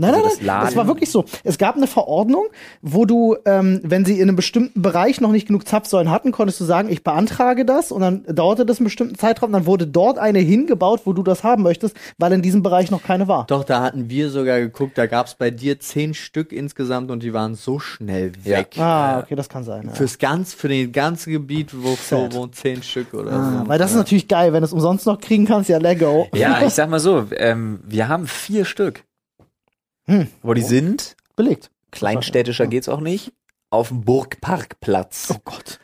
Nein, 0.01 0.13
Also 0.15 0.25
nein, 0.27 0.35
das 0.37 0.45
nein, 0.45 0.65
das 0.65 0.75
war 0.75 0.87
wirklich 0.87 1.09
so. 1.11 1.25
Es 1.43 1.57
gab 1.57 1.75
eine 1.77 1.87
Verordnung, 1.87 2.45
wo 2.81 3.05
du, 3.05 3.35
ähm, 3.45 3.79
wenn 3.83 4.03
sie 4.05 4.15
in 4.19 4.23
einem 4.23 4.35
bestimmten 4.35 4.81
Bereich 4.81 5.21
noch 5.21 5.31
nicht 5.31 5.47
genug 5.47 5.67
Zapfsäulen 5.67 6.09
hatten, 6.11 6.31
konntest 6.31 6.59
du 6.59 6.65
sagen, 6.65 6.89
ich 6.89 7.03
beantrage 7.03 7.65
das 7.65 7.91
und 7.91 8.01
dann 8.01 8.23
dauerte 8.27 8.65
das 8.65 8.77
einen 8.79 8.85
bestimmten 8.85 9.15
Zeitraum, 9.15 9.51
dann 9.51 9.65
wurde 9.65 9.87
dort 9.87 10.17
eine 10.17 10.39
hingebaut, 10.39 11.01
wo 11.05 11.13
du 11.13 11.23
das 11.23 11.43
haben 11.43 11.63
möchtest, 11.63 11.95
weil 12.17 12.33
in 12.33 12.41
diesem 12.41 12.63
Bereich 12.63 12.91
noch 12.91 13.03
keine 13.03 13.27
war. 13.27 13.45
Doch, 13.47 13.63
da 13.63 13.81
hatten 13.81 14.09
wir 14.09 14.29
sogar 14.29 14.59
geguckt, 14.59 14.97
da 14.97 15.05
gab 15.05 15.27
es 15.27 15.35
bei 15.35 15.51
dir 15.51 15.79
zehn 15.79 16.13
Stück 16.13 16.51
insgesamt 16.51 17.11
und 17.11 17.23
die 17.23 17.33
waren 17.33 17.55
so 17.55 17.79
schnell 17.79 18.31
Ja. 18.43 18.57
weg. 18.57 18.75
Ah, 18.79 19.19
okay, 19.19 19.35
das 19.35 19.49
kann 19.49 19.63
sein. 19.63 19.87
Ja. 19.87 19.93
Fürs 19.93 20.17
ganz, 20.17 20.53
für 20.53 20.67
den 20.67 20.91
ganzen 20.91 21.31
Gebiet, 21.31 21.71
wo 21.73 21.95
Sad. 21.95 22.33
so 22.33 22.39
wo 22.39 22.47
zehn 22.47 22.81
Stück 22.83 23.13
oder 23.13 23.31
Ah, 23.31 23.59
so. 23.63 23.69
weil 23.69 23.77
das 23.79 23.91
ist 23.91 23.97
natürlich 23.97 24.27
geil, 24.27 24.53
wenn 24.53 24.61
du 24.61 24.65
es 24.65 24.73
umsonst 24.73 25.05
noch 25.05 25.19
kriegen 25.19 25.45
kannst, 25.45 25.69
ja, 25.69 25.77
Lego. 25.77 26.27
Ja, 26.33 26.61
ich 26.65 26.73
sag 26.73 26.89
mal 26.89 26.99
so, 26.99 27.25
ähm, 27.37 27.79
wir 27.85 28.07
haben 28.07 28.27
vier 28.27 28.65
Stück. 28.65 29.03
Hm. 30.05 30.27
Wo 30.41 30.53
die 30.53 30.61
sind, 30.63 31.15
Belegt. 31.35 31.71
kleinstädtischer 31.91 32.67
geht's 32.67 32.89
auch 32.89 32.99
nicht, 33.01 33.33
auf 33.69 33.89
dem 33.89 34.01
Burgparkplatz. 34.01 35.29
Oh 35.35 35.39
Gott. 35.43 35.79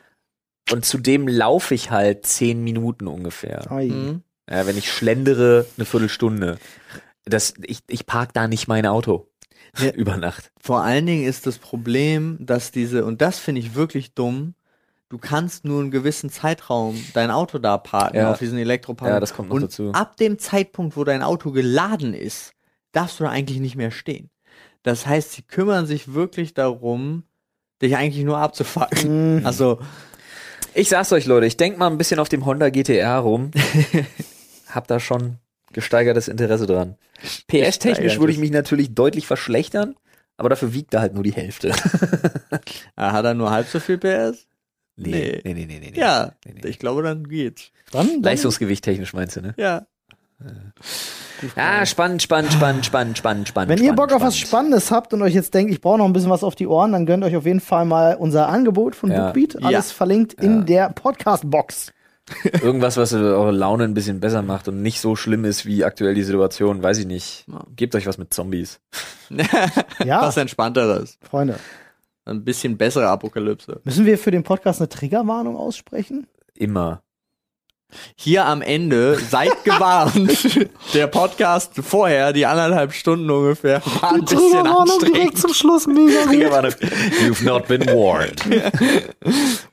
Und 0.70 0.84
zudem 0.84 1.26
laufe 1.28 1.74
ich 1.74 1.90
halt 1.90 2.26
zehn 2.26 2.62
Minuten 2.62 3.06
ungefähr. 3.06 3.64
Mhm. 3.72 4.22
Ja, 4.50 4.66
wenn 4.66 4.76
ich 4.76 4.92
schlendere, 4.92 5.66
eine 5.76 5.84
Viertelstunde. 5.86 6.58
Das, 7.24 7.54
ich, 7.62 7.80
ich 7.88 8.06
park 8.06 8.32
da 8.34 8.48
nicht 8.48 8.68
mein 8.68 8.86
Auto. 8.86 9.28
Ja. 9.78 9.90
Über 9.94 10.16
Nacht. 10.16 10.50
Vor 10.60 10.82
allen 10.82 11.06
Dingen 11.06 11.26
ist 11.26 11.46
das 11.46 11.58
Problem, 11.58 12.36
dass 12.40 12.70
diese, 12.70 13.04
und 13.04 13.20
das 13.22 13.38
finde 13.38 13.60
ich 13.60 13.74
wirklich 13.74 14.14
dumm, 14.14 14.54
du 15.10 15.16
kannst 15.18 15.64
nur 15.64 15.80
einen 15.80 15.90
gewissen 15.90 16.28
Zeitraum 16.30 17.02
dein 17.14 17.30
Auto 17.30 17.58
da 17.58 17.78
parken, 17.78 18.16
Ja. 18.18 18.32
auf 18.32 18.38
diesen 18.38 18.58
Elektropark. 18.58 19.10
Ja, 19.10 19.20
das 19.20 19.32
kommt 19.34 19.48
noch 19.50 19.56
und 19.56 19.62
dazu. 19.62 19.92
ab 19.92 20.16
dem 20.18 20.38
Zeitpunkt, 20.38 20.96
wo 20.96 21.04
dein 21.04 21.22
Auto 21.22 21.50
geladen 21.50 22.12
ist, 22.14 22.52
darfst 22.92 23.20
du 23.20 23.24
da 23.24 23.30
eigentlich 23.30 23.60
nicht 23.60 23.76
mehr 23.76 23.90
stehen. 23.90 24.30
Das 24.82 25.06
heißt, 25.06 25.32
sie 25.32 25.42
kümmern 25.42 25.86
sich 25.86 26.14
wirklich 26.14 26.54
darum, 26.54 27.24
dich 27.82 27.96
eigentlich 27.96 28.24
nur 28.24 28.38
abzufucken. 28.38 29.38
Mhm. 29.40 29.46
Also, 29.46 29.78
Ich 30.74 30.88
sag's 30.88 31.12
euch, 31.12 31.26
Leute, 31.26 31.46
ich 31.46 31.56
denk 31.56 31.78
mal 31.78 31.88
ein 31.88 31.98
bisschen 31.98 32.20
auf 32.20 32.28
dem 32.28 32.46
Honda 32.46 32.70
GTR 32.70 33.18
rum. 33.18 33.50
Hab 34.68 34.86
da 34.88 35.00
schon 35.00 35.38
Gesteigertes 35.72 36.28
Interesse 36.28 36.66
dran. 36.66 36.96
PS-technisch 37.48 38.18
würde 38.18 38.32
ich 38.32 38.38
mich 38.38 38.50
natürlich 38.50 38.94
deutlich 38.94 39.26
verschlechtern, 39.26 39.96
aber 40.36 40.48
dafür 40.48 40.72
wiegt 40.72 40.94
er 40.94 41.00
halt 41.00 41.14
nur 41.14 41.22
die 41.24 41.32
Hälfte. 41.32 41.72
Ah, 42.96 43.12
Hat 43.12 43.24
er 43.26 43.34
nur 43.34 43.50
halb 43.50 43.66
so 43.68 43.78
viel 43.80 43.98
PS? 43.98 44.46
Nee, 44.96 45.40
nee, 45.44 45.54
nee, 45.54 45.66
nee, 45.66 45.78
nee. 45.78 45.92
Ja, 45.94 46.32
Nee, 46.44 46.54
nee. 46.62 46.68
ich 46.68 46.78
glaube, 46.78 47.02
dann 47.02 47.28
geht's. 47.28 47.70
Dann, 47.92 48.08
dann 48.08 48.22
Leistungsgewicht 48.22 48.82
technisch 48.82 49.12
meinst 49.12 49.36
du, 49.36 49.40
ne? 49.42 49.54
Ja. 49.56 49.86
Ah, 51.56 51.86
spannend, 51.86 52.22
spannend, 52.22 52.52
spannend, 52.52 52.84
spannend, 52.86 53.18
spannend, 53.18 53.48
spannend. 53.48 53.70
Wenn 53.70 53.78
ihr 53.78 53.92
spannend, 53.92 53.96
Bock 53.96 54.12
auf 54.12 54.22
was 54.22 54.36
spannend. 54.36 54.48
Spannendes 54.48 54.90
habt 54.90 55.12
und 55.14 55.22
euch 55.22 55.34
jetzt 55.34 55.54
denkt, 55.54 55.72
ich 55.72 55.80
brauche 55.80 55.98
noch 55.98 56.04
ein 56.06 56.12
bisschen 56.12 56.30
was 56.30 56.42
auf 56.44 56.54
die 56.54 56.66
Ohren, 56.66 56.92
dann 56.92 57.06
gönnt 57.06 57.22
euch 57.24 57.36
auf 57.36 57.46
jeden 57.46 57.60
Fall 57.60 57.84
mal 57.84 58.14
unser 58.16 58.48
Angebot 58.48 58.96
von 58.96 59.10
Ja. 59.10 59.26
Bookbeat. 59.26 59.62
Alles 59.62 59.92
verlinkt 59.92 60.34
in 60.34 60.66
der 60.66 60.90
Podcast-Box. 60.90 61.92
Irgendwas, 62.62 62.96
was 62.98 63.14
eure 63.14 63.52
Laune 63.52 63.84
ein 63.84 63.94
bisschen 63.94 64.20
besser 64.20 64.42
macht 64.42 64.68
und 64.68 64.82
nicht 64.82 65.00
so 65.00 65.16
schlimm 65.16 65.44
ist 65.46 65.64
wie 65.64 65.84
aktuell 65.84 66.14
die 66.14 66.22
Situation, 66.24 66.82
weiß 66.82 66.98
ich 66.98 67.06
nicht. 67.06 67.46
Ja. 67.50 67.64
Gebt 67.74 67.94
euch 67.94 68.06
was 68.06 68.18
mit 68.18 68.34
Zombies. 68.34 68.80
Ja, 70.04 70.22
Was 70.22 70.36
entspannteres. 70.36 71.18
Freunde. 71.22 71.58
Ein 72.24 72.44
bisschen 72.44 72.76
bessere 72.76 73.08
Apokalypse. 73.08 73.80
Müssen 73.84 74.04
wir 74.06 74.18
für 74.18 74.30
den 74.30 74.42
Podcast 74.42 74.80
eine 74.80 74.88
Triggerwarnung 74.90 75.56
aussprechen? 75.56 76.26
Immer. 76.54 77.02
Hier 78.16 78.44
am 78.44 78.60
Ende, 78.62 79.18
seid 79.18 79.52
gewarnt. 79.64 80.58
Der 80.94 81.06
Podcast 81.08 81.72
vorher, 81.82 82.32
die 82.32 82.44
anderthalb 82.46 82.92
Stunden 82.92 83.30
ungefähr, 83.30 83.80
war 84.00 84.12
ein 84.14 84.24
bisschen 84.24 84.66
anstrengend. 84.66 85.38
zum 85.38 85.54
Schluss 85.54 85.86
mega 85.86 86.22
Triggerwarnung. 86.26 86.72
You've 86.72 87.44
not 87.44 87.66
been 87.66 87.86
warned. 87.86 88.40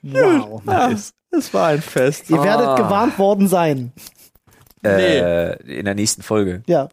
Wow. 0.01 0.61
Ja, 0.65 0.91
es 1.31 1.53
war 1.53 1.67
ein 1.67 1.81
Fest. 1.81 2.29
Ihr 2.29 2.41
werdet 2.41 2.67
Ah. 2.67 2.75
gewarnt 2.77 3.19
worden 3.19 3.47
sein. 3.47 3.91
Äh, 4.83 5.55
in 5.79 5.85
der 5.85 5.95
nächsten 5.95 6.21
Folge, 6.21 6.61
Ja. 6.67 6.89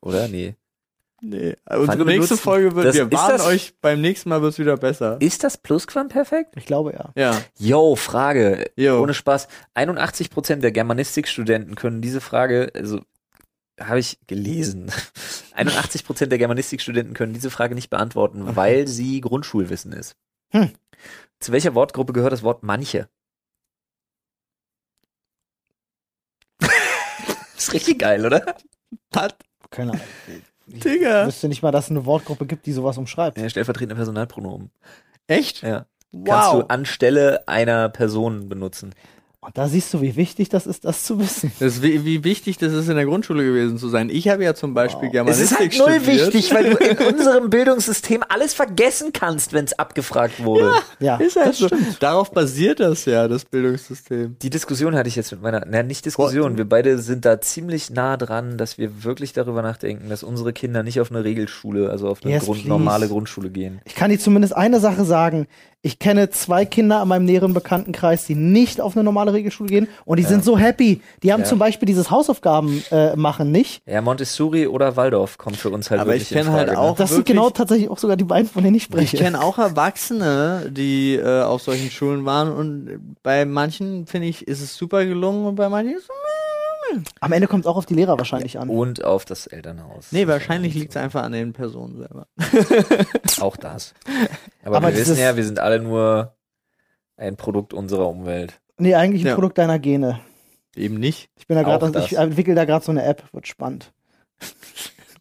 oder? 0.00 0.28
Nee. 0.28 0.54
Nee. 1.24 1.56
Unsere 1.70 1.98
wir 1.98 2.04
nächste 2.06 2.34
benutzen- 2.34 2.38
Folge 2.38 2.74
wird, 2.74 2.86
das- 2.86 2.96
wir 2.96 3.04
ist 3.04 3.12
warnen 3.12 3.38
das- 3.38 3.46
euch, 3.46 3.74
beim 3.80 4.00
nächsten 4.00 4.28
Mal 4.28 4.42
wird's 4.42 4.58
wieder 4.58 4.76
besser. 4.76 5.18
Ist 5.20 5.44
das 5.44 5.56
Plusquamperfekt? 5.56 6.56
Ich 6.56 6.66
glaube 6.66 6.92
ja. 6.94 7.12
Ja. 7.14 7.40
Yo, 7.58 7.94
Frage. 7.94 8.70
Jo. 8.76 9.00
Ohne 9.00 9.14
Spaß. 9.14 9.46
81% 9.74 10.62
der 10.64 10.72
Germanistikstudenten 10.72 11.76
können 11.76 12.00
diese 12.02 12.20
Frage, 12.20 12.72
also 12.74 13.00
habe 13.80 14.00
ich 14.00 14.18
gelesen. 14.26 14.90
81% 15.54 16.26
der 16.32 16.38
Germanistikstudenten 16.38 17.14
können 17.14 17.34
diese 17.34 17.50
Frage 17.50 17.76
nicht 17.76 17.88
beantworten, 17.88 18.56
weil 18.56 18.88
sie 18.88 19.20
Grundschulwissen 19.20 19.92
ist. 19.92 20.16
Hm. 20.50 20.72
Zu 21.38 21.52
welcher 21.52 21.74
Wortgruppe 21.76 22.12
gehört 22.12 22.32
das 22.32 22.42
Wort 22.42 22.64
manche? 22.64 23.08
ist 27.56 27.72
richtig 27.72 28.00
geil, 28.00 28.26
oder? 28.26 28.56
Was? 29.12 29.34
Keine 29.70 29.92
Ahnung. 29.92 30.04
Ich 30.72 30.80
Digga. 30.80 31.26
wüsste 31.26 31.48
nicht 31.48 31.62
mal, 31.62 31.70
dass 31.70 31.86
es 31.86 31.90
eine 31.90 32.04
Wortgruppe 32.06 32.46
gibt, 32.46 32.66
die 32.66 32.72
sowas 32.72 32.98
umschreibt. 32.98 33.38
Ja, 33.38 33.48
stellvertretende 33.48 33.94
Personalpronomen. 33.94 34.70
Echt? 35.26 35.62
Ja. 35.62 35.86
Kannst 36.24 36.52
Wow. 36.52 36.60
du 36.62 36.66
anstelle 36.68 37.46
einer 37.48 37.88
Person 37.88 38.48
benutzen. 38.48 38.94
Und 39.44 39.58
da 39.58 39.66
siehst 39.66 39.92
du, 39.92 40.00
wie 40.00 40.14
wichtig 40.14 40.50
das 40.50 40.68
ist, 40.68 40.84
das 40.84 41.02
zu 41.02 41.18
wissen. 41.18 41.50
Das 41.58 41.74
ist, 41.74 41.82
wie, 41.82 42.04
wie 42.04 42.22
wichtig 42.22 42.58
das 42.58 42.72
ist, 42.72 42.88
in 42.88 42.94
der 42.94 43.04
Grundschule 43.06 43.42
gewesen 43.42 43.76
zu 43.76 43.88
sein. 43.88 44.08
Ich 44.08 44.28
habe 44.28 44.44
ja 44.44 44.54
zum 44.54 44.72
Beispiel 44.72 45.08
Wow. 45.12 45.28
Es 45.28 45.40
ist 45.40 45.58
Germanistik 45.58 45.58
halt 45.58 45.78
null 45.78 46.00
studiert. 46.00 46.32
wichtig, 46.34 46.54
weil 46.54 46.70
du 46.70 46.76
in 46.76 47.14
unserem 47.14 47.50
Bildungssystem 47.50 48.22
alles 48.28 48.54
vergessen 48.54 49.12
kannst, 49.12 49.52
wenn 49.52 49.64
es 49.64 49.76
abgefragt 49.76 50.44
wurde. 50.44 50.72
Ja, 51.00 51.16
Ist 51.16 51.34
halt 51.34 51.48
das 51.48 51.58
so. 51.58 51.66
stimmt. 51.66 52.00
Darauf 52.00 52.30
basiert 52.30 52.78
das 52.78 53.04
ja, 53.04 53.26
das 53.26 53.44
Bildungssystem. 53.44 54.36
Die 54.40 54.50
Diskussion 54.50 54.94
hatte 54.94 55.08
ich 55.08 55.16
jetzt 55.16 55.32
mit 55.32 55.42
meiner, 55.42 55.64
na 55.68 55.82
nicht 55.82 56.06
Diskussion, 56.06 56.56
wir 56.56 56.68
beide 56.68 56.98
sind 56.98 57.24
da 57.24 57.40
ziemlich 57.40 57.90
nah 57.90 58.16
dran, 58.16 58.56
dass 58.58 58.78
wir 58.78 59.02
wirklich 59.02 59.32
darüber 59.32 59.62
nachdenken, 59.62 60.08
dass 60.08 60.22
unsere 60.22 60.52
Kinder 60.52 60.84
nicht 60.84 61.00
auf 61.00 61.10
eine 61.10 61.24
Regelschule, 61.24 61.90
also 61.90 62.06
auf 62.06 62.22
eine 62.22 62.34
Yes, 62.34 62.44
Grund, 62.44 62.64
normale 62.66 63.08
Grundschule 63.08 63.50
gehen. 63.50 63.80
Ich 63.86 63.96
kann 63.96 64.10
dir 64.10 64.20
zumindest 64.20 64.54
eine 64.56 64.78
Sache 64.78 65.04
sagen. 65.04 65.48
Ich 65.84 65.98
kenne 65.98 66.30
zwei 66.30 66.64
Kinder 66.64 67.02
in 67.02 67.08
meinem 67.08 67.24
näheren 67.24 67.54
Bekanntenkreis, 67.54 68.24
die 68.26 68.36
nicht 68.36 68.80
auf 68.80 68.94
eine 68.96 69.02
normale 69.02 69.32
Regelschule 69.32 69.68
gehen 69.68 69.88
und 70.04 70.18
die 70.18 70.22
sind 70.22 70.44
so 70.44 70.56
happy. 70.56 71.00
Die 71.24 71.32
haben 71.32 71.40
Ja. 71.40 71.46
zum 71.46 71.58
Beispiel 71.58 71.86
dieses 71.86 72.08
Hausaufgaben 72.08 72.84
äh, 72.92 73.16
machen 73.16 73.50
nicht. 73.50 73.82
Ja, 73.86 74.00
Montessori 74.00 74.68
oder 74.68 74.94
Waldorf 74.96 75.38
kommt 75.38 75.56
für 75.56 75.70
uns 75.70 75.90
halt 75.90 76.00
Aber 76.00 76.10
wirklich 76.12 76.30
ich 76.30 76.36
kenn 76.36 76.46
in 76.46 76.52
Frage, 76.52 76.68
halt 76.70 76.78
auch- 76.78 76.90
Ne? 76.90 76.94
Das 76.98 77.10
sind 77.10 77.26
genau 77.26 77.50
tatsächlich 77.50 77.90
auch 77.90 77.98
sogar 77.98 78.16
die 78.16 78.22
beiden, 78.22 78.48
von 78.48 78.62
denen 78.62 78.76
ich 78.76 78.82
Ich 78.82 78.86
spreche. 78.86 79.16
kenne 79.16 79.42
auch 79.42 79.58
Erwachsene, 79.58 80.70
die 80.70 81.16
äh, 81.16 81.42
auf 81.42 81.62
solchen 81.62 81.90
Schulen 81.90 82.24
waren 82.24 82.52
und 82.52 83.16
bei 83.24 83.44
manchen, 83.44 84.06
finde 84.06 84.28
ich, 84.28 84.46
ist 84.46 84.62
es 84.62 84.76
super 84.76 85.04
gelungen 85.04 85.46
und 85.46 85.56
bei 85.56 85.68
manchen 85.68 85.94
ist 85.96 86.04
es 86.04 86.08
Am 87.20 87.32
Ende 87.32 87.46
kommt 87.48 87.64
es 87.64 87.66
auch 87.66 87.76
auf 87.76 87.86
die 87.86 87.94
Lehrer 87.94 88.18
wahrscheinlich 88.18 88.58
an. 88.58 88.68
Und 88.68 89.04
auf 89.04 89.24
das 89.24 89.46
Elternhaus. 89.46 90.12
Nee, 90.12 90.26
wahrscheinlich 90.26 90.74
liegt 90.74 90.90
es 90.90 90.96
einfach 90.96 91.22
an 91.22 91.32
den 91.32 91.52
Personen 91.52 91.96
selber. 91.96 92.26
Auch 93.40 93.56
das. 93.56 93.94
Aber, 94.64 94.76
Aber 94.78 94.88
wir 94.88 94.96
wissen 94.96 95.16
ja, 95.18 95.36
wir 95.36 95.44
sind 95.44 95.58
alle 95.58 95.80
nur 95.80 96.34
ein 97.16 97.36
Produkt 97.36 97.72
unserer 97.72 98.08
Umwelt. 98.08 98.60
Nee, 98.78 98.94
eigentlich 98.94 99.22
ein 99.22 99.28
Ja. 99.28 99.34
Produkt 99.34 99.58
deiner 99.58 99.78
Gene. 99.78 100.20
Eben 100.74 100.94
nicht. 100.98 101.30
Ich 101.36 101.46
bin 101.46 101.56
da 101.56 101.62
gerade, 101.62 101.98
ich 102.00 102.16
entwickle 102.16 102.54
da 102.54 102.64
gerade 102.64 102.84
so 102.84 102.90
eine 102.92 103.04
App, 103.04 103.24
wird 103.32 103.46
spannend. 103.46 103.92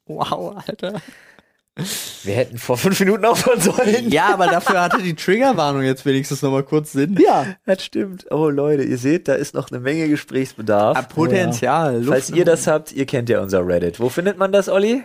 Wow, 0.07 0.57
Alter. 0.67 0.99
Wir 2.23 2.35
hätten 2.35 2.57
vor 2.57 2.77
fünf 2.77 2.99
Minuten 2.99 3.23
aufhören 3.25 3.61
sollen. 3.61 4.09
Ja, 4.11 4.33
aber 4.33 4.47
dafür 4.47 4.81
hatte 4.81 5.01
die 5.01 5.15
Triggerwarnung 5.15 5.83
jetzt 5.83 6.05
wenigstens 6.05 6.41
nochmal 6.41 6.63
kurz 6.63 6.91
Sinn. 6.91 7.17
Ja, 7.19 7.45
Das 7.65 7.83
stimmt. 7.83 8.25
Oh 8.29 8.49
Leute, 8.49 8.83
ihr 8.83 8.97
seht, 8.97 9.27
da 9.27 9.35
ist 9.35 9.53
noch 9.53 9.71
eine 9.71 9.79
Menge 9.79 10.07
Gesprächsbedarf. 10.09 10.97
Ah, 10.97 11.01
Potenzial. 11.03 11.97
Luft 11.97 12.07
Falls 12.09 12.29
ihr 12.29 12.43
das 12.45 12.67
habt, 12.67 12.91
ihr 12.91 13.05
kennt 13.05 13.29
ja 13.29 13.41
unser 13.41 13.65
Reddit. 13.65 13.99
Wo 13.99 14.09
findet 14.09 14.37
man 14.37 14.51
das, 14.51 14.67
Olli? 14.69 15.03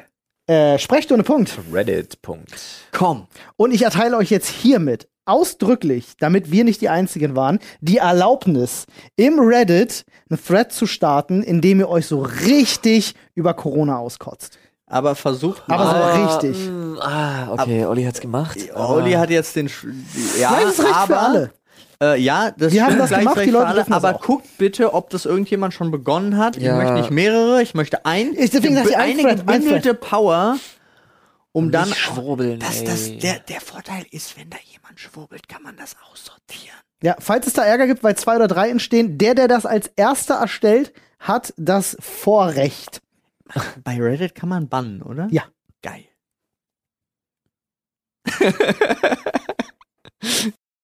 äh, 0.48 0.78
Sprechstunde, 0.78 1.24
Punkt. 1.24 1.56
Reddit. 1.72 2.20
Punkt. 2.22 2.52
Komm. 2.92 3.26
Und 3.56 3.72
ich 3.72 3.82
erteile 3.82 4.16
euch 4.16 4.30
jetzt 4.30 4.48
hiermit 4.48 5.08
ausdrücklich, 5.24 6.14
damit 6.20 6.52
wir 6.52 6.62
nicht 6.64 6.80
die 6.80 6.88
Einzigen 6.88 7.34
waren, 7.34 7.58
die 7.80 7.96
Erlaubnis, 7.98 8.86
im 9.16 9.40
Reddit 9.40 10.04
einen 10.30 10.40
Thread 10.42 10.72
zu 10.72 10.86
starten, 10.86 11.42
in 11.42 11.60
dem 11.60 11.80
ihr 11.80 11.88
euch 11.88 12.06
so 12.06 12.20
richtig 12.22 13.14
über 13.34 13.54
Corona 13.54 13.98
auskotzt. 13.98 14.58
Aber 14.88 15.14
versucht 15.16 15.62
Aber 15.66 15.84
mal. 15.84 16.14
so 16.14 16.22
richtig. 16.46 16.68
mm, 16.68 16.98
ah, 17.00 17.48
okay, 17.52 17.84
Olli 17.86 18.04
hat's 18.04 18.20
gemacht. 18.20 18.56
Olli 18.74 19.12
hat 19.12 19.30
jetzt 19.30 19.56
den. 19.56 19.68
Sch 19.68 19.86
ja, 20.38 20.52
Nein, 20.52 20.62
das 20.66 20.78
reicht 20.78 20.94
aber, 20.94 21.06
für 21.06 21.18
alle. 21.18 21.52
Äh, 22.00 22.20
ja, 22.20 22.50
das 22.50 22.72
Wir 22.72 22.84
haben 22.84 22.98
das 22.98 23.10
gemacht, 23.10 23.40
die 23.42 23.50
Leute 23.50 23.66
alle, 23.68 23.86
aber 23.90 24.14
auch. 24.16 24.20
guckt 24.20 24.46
bitte, 24.58 24.92
ob 24.94 25.10
das 25.10 25.24
irgendjemand 25.24 25.72
schon 25.74 25.90
begonnen 25.90 26.36
hat. 26.36 26.56
Ja. 26.56 26.72
Ich 26.72 26.76
möchte 26.78 26.94
nicht 26.94 27.10
mehrere, 27.10 27.62
ich 27.62 27.74
möchte 27.74 28.04
ein, 28.04 28.34
Ich- 28.34 28.50
deswegen 28.50 28.76
ich 28.76 28.96
ein 28.96 29.18
eine 29.18 29.28
ein 29.30 29.36
gebündelte 29.38 29.94
Power, 29.94 30.58
um 31.52 31.72
dann. 31.72 31.88
Nicht 31.88 31.98
schwurbeln, 31.98 32.60
das, 32.60 32.80
ey. 32.80 32.84
das, 32.84 33.18
der, 33.18 33.38
der 33.40 33.60
Vorteil 33.62 34.04
ist, 34.10 34.38
wenn 34.38 34.50
da 34.50 34.58
jemand 34.70 35.00
schwurbelt, 35.00 35.48
kann 35.48 35.62
man 35.62 35.76
das 35.76 35.96
aussortieren. 36.12 36.76
Ja, 37.02 37.16
falls 37.18 37.46
es 37.46 37.54
da 37.54 37.62
Ärger 37.64 37.86
gibt, 37.86 38.04
weil 38.04 38.14
zwei 38.16 38.36
oder 38.36 38.46
drei 38.48 38.68
entstehen, 38.70 39.18
der, 39.18 39.34
der 39.34 39.48
das 39.48 39.66
als 39.66 39.90
erster 39.96 40.34
erstellt, 40.34 40.92
hat 41.18 41.54
das 41.56 41.96
Vorrecht. 42.00 43.00
Bei 43.84 44.00
Reddit 44.00 44.34
kann 44.34 44.48
man 44.48 44.68
bannen, 44.68 45.02
oder? 45.02 45.28
Ja. 45.30 45.44
Geil. 45.82 46.04